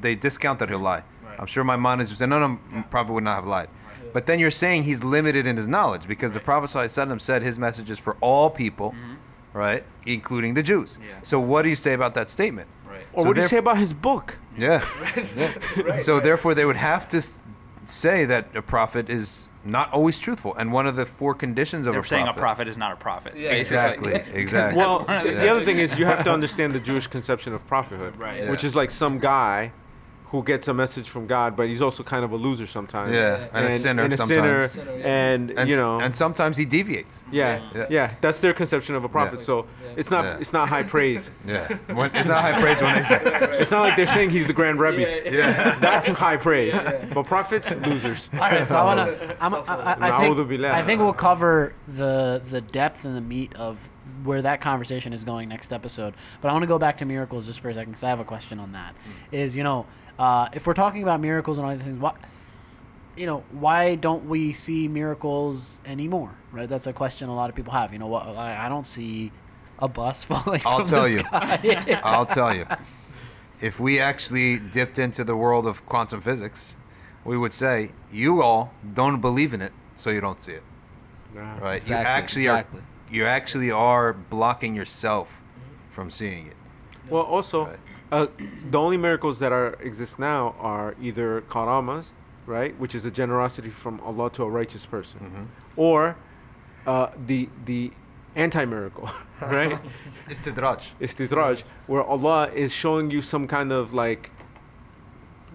they 0.00 0.14
discount 0.14 0.58
that 0.60 0.70
he'll 0.70 0.78
lie 0.78 1.02
Right. 1.24 1.36
i'm 1.38 1.46
sure 1.46 1.64
my 1.64 1.76
mind 1.76 2.00
is 2.00 2.08
saying 2.16 2.30
no 2.30 2.38
no 2.38 2.58
prophet 2.90 3.12
would 3.12 3.24
not 3.24 3.36
have 3.36 3.46
lied 3.46 3.68
but 4.12 4.26
then 4.26 4.38
you're 4.38 4.50
saying 4.50 4.82
he's 4.84 5.02
limited 5.04 5.46
in 5.46 5.56
his 5.56 5.68
knowledge 5.68 6.06
because 6.08 6.32
the 6.32 6.40
prophet 6.40 6.70
ﷺ 6.70 7.20
said 7.20 7.42
his 7.42 7.58
message 7.58 7.90
is 7.90 7.98
for 7.98 8.16
all 8.20 8.50
people 8.50 8.90
mm-hmm. 8.90 9.14
right 9.58 9.84
including 10.06 10.54
the 10.54 10.62
jews 10.62 10.98
Yeah. 11.00 11.14
so 11.22 11.38
what 11.40 11.62
do 11.62 11.68
you 11.68 11.76
say 11.76 11.92
about 11.94 12.14
that 12.14 12.28
statement 12.30 12.68
Right. 12.86 13.06
or 13.14 13.22
So 13.22 13.28
what 13.28 13.36
do 13.36 13.42
you 13.42 13.48
say 13.48 13.56
about 13.58 13.78
his 13.78 13.92
book? 13.94 14.38
yeah. 14.56 14.86
yeah. 15.36 15.96
so 16.08 16.20
therefore, 16.20 16.54
they 16.54 16.66
would 16.66 16.76
have 16.76 17.08
to 17.08 17.22
say 17.86 18.26
that 18.26 18.54
a 18.54 18.60
prophet 18.60 19.08
is 19.08 19.48
not 19.64 19.90
always 19.92 20.18
truthful, 20.18 20.54
and 20.56 20.70
one 20.72 20.86
of 20.86 20.94
the 20.96 21.06
four 21.06 21.34
conditions 21.34 21.86
of 21.86 21.94
They're 21.94 22.02
a 22.02 22.06
saying 22.06 22.24
prophet. 22.26 22.38
a 22.38 22.42
prophet 22.42 22.68
is 22.68 22.76
not 22.76 22.92
a 22.92 22.96
prophet. 22.96 23.34
Yeah. 23.36 23.52
Exactly. 23.52 24.12
Exactly. 24.34 24.76
Well, 24.78 25.04
one 25.04 25.24
the 25.24 25.30
the 25.32 25.48
other 25.48 25.64
thing 25.64 25.78
is 25.78 25.98
you 25.98 26.04
have 26.04 26.22
to 26.24 26.30
understand 26.30 26.74
the 26.74 26.80
Jewish 26.80 27.06
conception 27.06 27.54
of 27.54 27.66
prophethood, 27.66 28.14
Right. 28.18 28.50
Which 28.50 28.62
Yeah. 28.62 28.66
is 28.68 28.76
like 28.76 28.90
some 28.90 29.18
guy 29.18 29.72
who 30.32 30.42
gets 30.42 30.66
a 30.66 30.72
message 30.72 31.10
from 31.10 31.26
God, 31.26 31.54
but 31.56 31.68
he's 31.68 31.82
also 31.82 32.02
kind 32.02 32.24
of 32.24 32.32
a 32.32 32.36
loser 32.36 32.66
sometimes. 32.66 33.12
Yeah, 33.12 33.48
and 33.52 33.66
a 33.66 33.72
sinner 33.72 34.02
and 34.02 34.12
a 34.14 34.16
sometimes. 34.16 34.72
sinner, 34.72 34.86
Sinner, 34.86 35.02
and, 35.04 35.50
and, 35.50 35.68
you 35.68 35.76
know, 35.76 36.00
and 36.00 36.14
sometimes 36.14 36.56
he 36.56 36.64
deviates. 36.64 37.22
yeah, 37.30 37.60
Yeah. 37.74 37.86
yeah, 37.90 38.14
that's 38.22 38.40
their 38.40 38.54
conception 38.54 38.94
of 38.94 39.04
a 39.04 39.10
prophet. 39.10 39.40
Yeah. 39.40 39.44
So 39.44 39.66
it's 39.94 40.10
not 40.10 40.24
Yeah. 40.24 40.38
it's 40.40 40.54
not 40.54 40.70
high 40.70 40.84
praise. 40.84 41.30
Yeah. 41.46 41.68
When, 41.92 42.10
it's 42.14 42.28
not 42.28 42.40
high 42.40 42.58
praise 42.58 42.80
when 42.80 42.94
they 42.94 43.02
say. 43.02 43.20
It's 43.60 43.70
not 43.70 43.80
like 43.80 43.94
they're 43.96 44.06
saying 44.06 44.30
he's 44.30 44.46
the 44.46 44.54
grand 44.54 44.80
rebbe. 44.80 45.30
Yeah. 45.30 45.76
That's 45.80 46.08
high 46.08 46.38
praise. 46.38 46.80
But 47.12 47.24
prophets, 47.24 47.70
losers. 47.76 48.30
All 48.32 48.38
right, 48.38 48.66
so 48.66 48.76
I 48.76 48.84
wanna. 48.84 49.36
I'm, 49.38 49.54
I, 49.54 49.58
I, 49.58 49.92
I, 50.08 50.20
think. 50.34 50.64
I 50.64 50.82
think 50.82 51.00
we'll 51.02 51.12
cover 51.12 51.74
the 51.86 52.40
the 52.48 52.62
depth 52.62 53.04
and 53.04 53.14
the 53.14 53.20
meat 53.20 53.54
of 53.56 53.92
where 54.24 54.40
that 54.42 54.60
conversation 54.62 55.12
is 55.12 55.24
going 55.24 55.48
next 55.50 55.72
episode. 55.72 56.14
But 56.40 56.48
I 56.48 56.52
want 56.52 56.62
to 56.62 56.68
go 56.68 56.78
back 56.78 56.98
to 56.98 57.04
miracles 57.04 57.46
just 57.46 57.60
for 57.60 57.68
a 57.68 57.74
second 57.74 57.92
because 57.92 58.04
I 58.04 58.08
have 58.08 58.20
a 58.20 58.24
question 58.24 58.58
on 58.58 58.72
that. 58.72 58.94
Hmm. 58.94 59.34
Is 59.34 59.56
you 59.56 59.62
know, 59.64 59.84
uh, 60.18 60.48
if 60.52 60.66
we're 60.66 60.74
talking 60.74 61.02
about 61.02 61.20
miracles 61.20 61.58
and 61.58 61.66
all 61.66 61.72
these 61.74 61.82
things, 61.82 62.00
what, 62.00 62.16
you 63.16 63.26
know, 63.26 63.44
why 63.50 63.94
don't 63.94 64.28
we 64.28 64.52
see 64.52 64.88
miracles 64.88 65.80
anymore? 65.84 66.34
Right, 66.50 66.68
that's 66.68 66.86
a 66.86 66.92
question 66.92 67.28
a 67.28 67.34
lot 67.34 67.50
of 67.50 67.56
people 67.56 67.72
have. 67.72 67.92
You 67.92 67.98
know, 67.98 68.06
what 68.06 68.26
I, 68.26 68.66
I 68.66 68.68
don't 68.68 68.86
see 68.86 69.32
a 69.78 69.88
bus 69.88 70.24
falling 70.30 70.62
I'll 70.64 70.78
from 70.78 70.86
tell 70.86 71.02
the 71.04 71.10
you. 71.10 71.18
sky. 71.20 72.00
I'll 72.04 72.26
tell 72.26 72.54
you. 72.54 72.66
If 73.60 73.78
we 73.80 74.00
actually 74.00 74.58
dipped 74.58 74.98
into 74.98 75.24
the 75.24 75.36
world 75.36 75.66
of 75.66 75.86
quantum 75.86 76.20
physics, 76.20 76.76
we 77.24 77.38
would 77.38 77.52
say 77.54 77.92
you 78.10 78.42
all 78.42 78.72
don't 78.94 79.20
believe 79.20 79.54
in 79.54 79.62
it, 79.62 79.72
so 79.96 80.10
you 80.10 80.20
don't 80.20 80.40
see 80.40 80.52
it. 80.52 80.64
Right? 81.34 81.76
Exactly, 81.76 81.94
you 81.94 81.96
actually 82.02 82.42
exactly. 82.42 82.80
are. 82.80 82.84
You 83.14 83.24
actually 83.26 83.70
are 83.70 84.12
blocking 84.12 84.74
yourself 84.74 85.42
from 85.90 86.10
seeing 86.10 86.46
it. 86.48 86.56
Well, 87.08 87.22
also, 87.22 87.66
Right. 87.66 87.78
Uh, 88.12 88.26
the 88.70 88.78
only 88.78 88.96
miracles 88.96 89.38
that 89.40 89.52
are 89.52 89.70
exist 89.80 90.18
now 90.18 90.54
are 90.60 90.94
either 91.00 91.40
karamas, 91.48 92.06
right, 92.46 92.78
which 92.78 92.94
is 92.94 93.04
a 93.04 93.10
generosity 93.10 93.70
from 93.70 94.00
Allah 94.08 94.30
to 94.32 94.42
a 94.44 94.50
righteous 94.60 94.84
person, 94.86 95.18
Mm-hmm. 95.20 95.44
or 95.76 96.16
uh, 96.86 97.08
the 97.26 97.48
the 97.64 97.90
anti 98.36 98.64
miracle, 98.64 99.08
right, 99.40 99.78
Istidraj. 100.28 100.94
istidraj, 101.00 101.64
where 101.86 102.04
Allah 102.04 102.50
is 102.54 102.72
showing 102.72 103.10
you 103.10 103.22
some 103.22 103.46
kind 103.46 103.72
of 103.72 103.92
like 103.94 104.30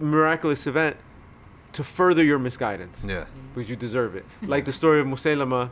miraculous 0.00 0.66
event 0.66 0.96
to 1.72 1.84
further 1.84 2.24
your 2.24 2.38
misguidance 2.38 3.04
Yeah. 3.06 3.24
because 3.54 3.68
you 3.70 3.76
deserve 3.76 4.16
it. 4.16 4.24
Like 4.54 4.64
the 4.64 4.72
story 4.72 5.00
of 5.00 5.06
Musaylama 5.06 5.70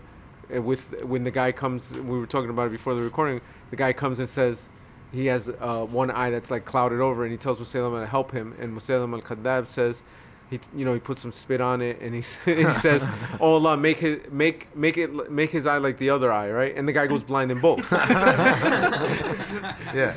uh, 0.54 0.62
with 0.62 1.02
when 1.04 1.24
the 1.24 1.30
guy 1.30 1.52
comes, 1.52 1.92
we 1.92 2.18
were 2.18 2.26
talking 2.26 2.50
about 2.50 2.66
it 2.66 2.70
before 2.72 2.94
the 2.94 3.02
recording. 3.02 3.40
The 3.70 3.76
guy 3.76 3.92
comes 3.92 4.20
and 4.20 4.28
says 4.28 4.68
he 5.16 5.26
has 5.26 5.48
uh, 5.48 5.84
one 6.02 6.10
eye 6.10 6.30
that's 6.30 6.51
like 6.51 6.64
clouded 6.64 7.01
over, 7.01 7.24
and 7.24 7.32
he 7.32 7.38
tells 7.38 7.59
Musaylama 7.59 8.01
to 8.05 8.06
help 8.06 8.30
him. 8.32 8.55
And 8.60 8.76
Musaylam 8.76 9.12
al 9.14 9.22
Kadab 9.22 9.66
says, 9.66 10.02
he 10.51 10.60
you 10.76 10.84
know 10.84 10.94
he 10.94 11.01
puts 11.01 11.20
some 11.22 11.32
spit 11.32 11.60
on 11.60 11.82
it, 11.82 12.01
and 12.01 12.14
he 12.14 12.20
s- 12.20 12.38
he 12.44 12.72
says, 12.74 13.05
"Oh 13.40 13.55
Allah, 13.55 13.76
make 13.76 14.01
it 14.02 14.32
make 14.32 14.59
make 14.76 14.97
it 14.97 15.10
make 15.40 15.51
his 15.51 15.66
eye 15.66 15.78
like 15.78 15.98
the 15.98 16.10
other 16.10 16.30
eye, 16.32 16.51
right?" 16.51 16.72
And 16.76 16.86
the 16.86 16.93
guy 16.93 17.06
goes 17.09 17.24
blind 17.24 17.51
in 17.51 17.60
both. 17.60 17.86
Yeah. 19.94 20.14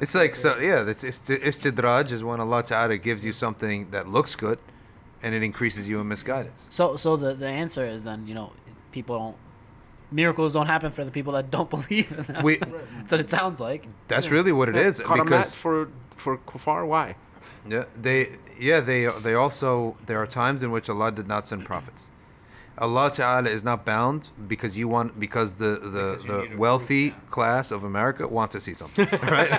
It's 0.00 0.14
like 0.14 0.34
so 0.36 0.58
yeah, 0.58 0.88
it's 0.88 1.04
istidraj 1.04 2.12
is 2.12 2.22
when 2.22 2.40
Allah 2.40 2.62
Ta'ala 2.62 2.98
gives 2.98 3.24
you 3.24 3.32
something 3.32 3.90
that 3.90 4.08
looks 4.08 4.36
good 4.36 4.58
and 5.22 5.34
it 5.34 5.42
increases 5.42 5.88
you 5.88 6.00
in 6.00 6.08
misguidance. 6.08 6.66
So, 6.68 6.96
so 6.96 7.16
the 7.16 7.32
the 7.34 7.48
answer 7.48 7.86
is 7.86 8.04
then 8.04 8.26
you 8.26 8.34
know 8.34 8.52
people 8.92 9.18
don't 9.18 9.36
miracles 10.14 10.52
don't 10.52 10.66
happen 10.66 10.90
for 10.92 11.04
the 11.04 11.10
people 11.10 11.32
that 11.32 11.50
don't 11.50 11.70
believe 11.76 12.10
in 12.16 12.22
them. 12.22 12.42
We 12.42 12.56
That's 12.98 13.12
what 13.12 13.20
it 13.20 13.30
sounds 13.30 13.60
like. 13.60 13.86
that's 14.08 14.30
really 14.30 14.52
what 14.52 14.68
it 14.68 14.76
is 14.76 15.00
Karamat 15.00 15.24
because 15.24 15.54
for 15.54 15.90
for 16.16 16.38
kuffar, 16.38 16.86
why? 16.86 17.16
yeah, 17.68 17.84
they 18.00 18.20
yeah, 18.58 18.80
they 18.80 19.06
they 19.26 19.34
also 19.34 19.96
there 20.06 20.18
are 20.22 20.26
times 20.26 20.62
in 20.62 20.70
which 20.70 20.88
Allah 20.88 21.10
did 21.12 21.28
not 21.28 21.46
send 21.46 21.64
prophets. 21.64 22.08
Allah 22.78 23.10
Ta'ala 23.10 23.48
is 23.48 23.62
not 23.62 23.84
bound 23.84 24.30
because 24.48 24.76
you 24.76 24.88
want 24.88 25.18
because 25.20 25.54
the 25.54 25.78
the, 25.78 26.06
the 26.48 26.56
wealthy 26.56 27.10
class 27.30 27.70
of 27.70 27.84
America 27.84 28.26
want 28.26 28.50
to 28.52 28.60
see 28.60 28.74
something, 28.74 29.06
right? 29.22 29.50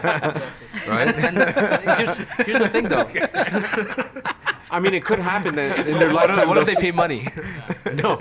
right? 0.87 1.07
Uh, 1.15 1.95
here's, 1.95 2.17
here's 2.45 2.59
the 2.59 2.67
thing, 2.69 2.89
though. 2.89 3.07
I 4.71 4.79
mean, 4.79 4.93
it 4.93 5.05
could 5.05 5.19
happen 5.19 5.55
that 5.55 5.87
in 5.87 5.97
their 5.97 6.11
What 6.13 6.29
if, 6.29 6.35
lifetime. 6.35 6.47
what 6.49 6.57
if 6.57 6.65
they'll 6.67 6.75
pay 6.75 6.91
money? 6.91 7.27
No, 7.93 8.19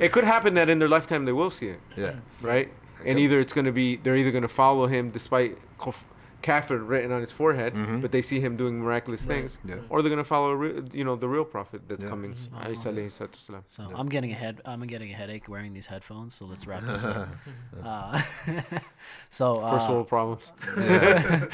it 0.00 0.10
could 0.10 0.24
happen 0.24 0.54
that 0.54 0.68
in 0.68 0.78
their 0.80 0.88
lifetime 0.88 1.24
they 1.26 1.32
will 1.32 1.50
see 1.50 1.68
it, 1.68 1.80
Yeah. 1.96 2.16
right? 2.42 2.68
And 3.00 3.10
Okay. 3.16 3.20
either 3.24 3.38
it's 3.38 3.52
going 3.52 3.66
to 3.66 3.72
be 3.72 3.96
they're 3.96 4.16
either 4.16 4.30
going 4.32 4.42
to 4.42 4.48
follow 4.48 4.86
him 4.88 5.10
despite 5.10 5.56
kof- 5.78 6.02
kafir 6.42 6.78
written 6.78 7.12
on 7.12 7.20
his 7.20 7.30
forehead, 7.30 7.72
but 8.02 8.10
they 8.12 8.22
see 8.22 8.40
him 8.40 8.56
doing 8.56 8.80
miraculous 8.80 9.22
things, 9.24 9.58
Yeah. 9.64 9.76
or 9.88 10.02
they're 10.02 10.10
going 10.10 10.18
to 10.18 10.24
follow, 10.36 10.52
re- 10.52 10.82
you 10.92 11.04
know, 11.04 11.16
the 11.16 11.28
real 11.28 11.44
prophet 11.44 11.82
that's 11.88 12.02
Yeah. 12.04 12.10
coming. 12.10 12.32
Isa 12.32 12.88
alayhi 12.90 13.10
salatu 13.10 13.36
wasalam. 13.40 13.62
So 13.66 13.90
I'm 13.94 14.08
getting 14.08 14.32
a 14.32 14.34
head. 14.34 14.60
I'm 14.64 14.80
getting 14.86 15.10
a 15.10 15.14
headache 15.14 15.48
wearing 15.48 15.72
these 15.74 15.86
headphones. 15.86 16.34
So 16.34 16.46
let's 16.46 16.66
wrap 16.66 16.84
this 16.84 17.04
up. 17.06 17.28
Uh, 17.84 18.20
so 19.28 19.58
uh, 19.60 19.70
First 19.72 19.88
world 19.90 20.08
problems. 20.08 20.52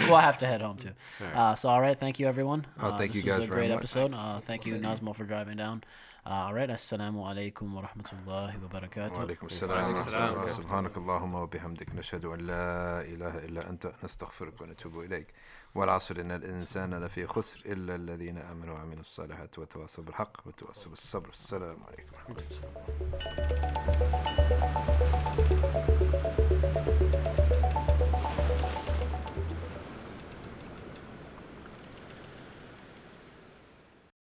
we'll 0.08 0.16
have 0.18 0.38
to 0.38 0.46
head 0.46 0.60
home 0.60 0.76
too. 0.76 0.90
Uh, 1.34 1.54
so 1.54 1.68
all 1.68 1.80
right, 1.80 1.98
thank 1.98 2.18
you 2.18 2.26
everyone. 2.26 2.66
Oh, 2.80 2.88
Uh, 2.88 2.96
thank 2.96 3.12
this 3.12 3.24
you 3.24 3.30
was 3.30 3.40
guys 3.40 3.48
a 3.48 3.52
great 3.52 3.70
much. 3.70 3.78
episode. 3.78 4.12
Uh, 4.14 4.40
thank 4.40 4.66
you 4.66 4.74
Nazmo 4.76 5.14
for 5.14 5.24
driving 5.24 5.56
down. 5.56 5.82
All 6.28 6.52
right, 6.54 6.68
assalamu 6.70 7.24
alaikum 7.24 7.72
wa 7.74 7.82
rahmatullahi 7.82 8.58
wa 8.62 8.68
barakatuh. 8.68 9.16
وعليكم 9.18 9.46
السلام 9.46 9.94
ورحمة 9.94 10.06
الله 10.30 10.46
سبحانك 10.46 10.96
اللهم 10.96 11.34
وبحمدك 11.34 11.94
نشهد 11.94 12.24
أن 12.24 12.40
لا 12.40 13.00
إله 13.00 13.44
إلا 13.44 13.70
أنت 13.70 13.92
نستغفرك 14.04 14.60
ونتوب 14.60 14.98
إليك 15.00 15.26
والعصر 15.74 16.20
إن 16.20 16.30
الإنسان 16.32 16.94
لفي 17.04 17.26
خسر 17.26 17.62
إلا 17.66 17.94
الذين 17.94 18.38
آمنوا 18.38 18.74
وعملوا 18.74 19.00
الصالحات 19.00 19.58
وتواصوا 19.58 20.04
بالحق 20.04 20.46
وتواصوا 20.46 20.90
بالصبر 20.90 21.28
السلام 21.28 21.76
عليكم 21.84 22.12
ورحمة 22.16 22.36
الله 22.50 22.66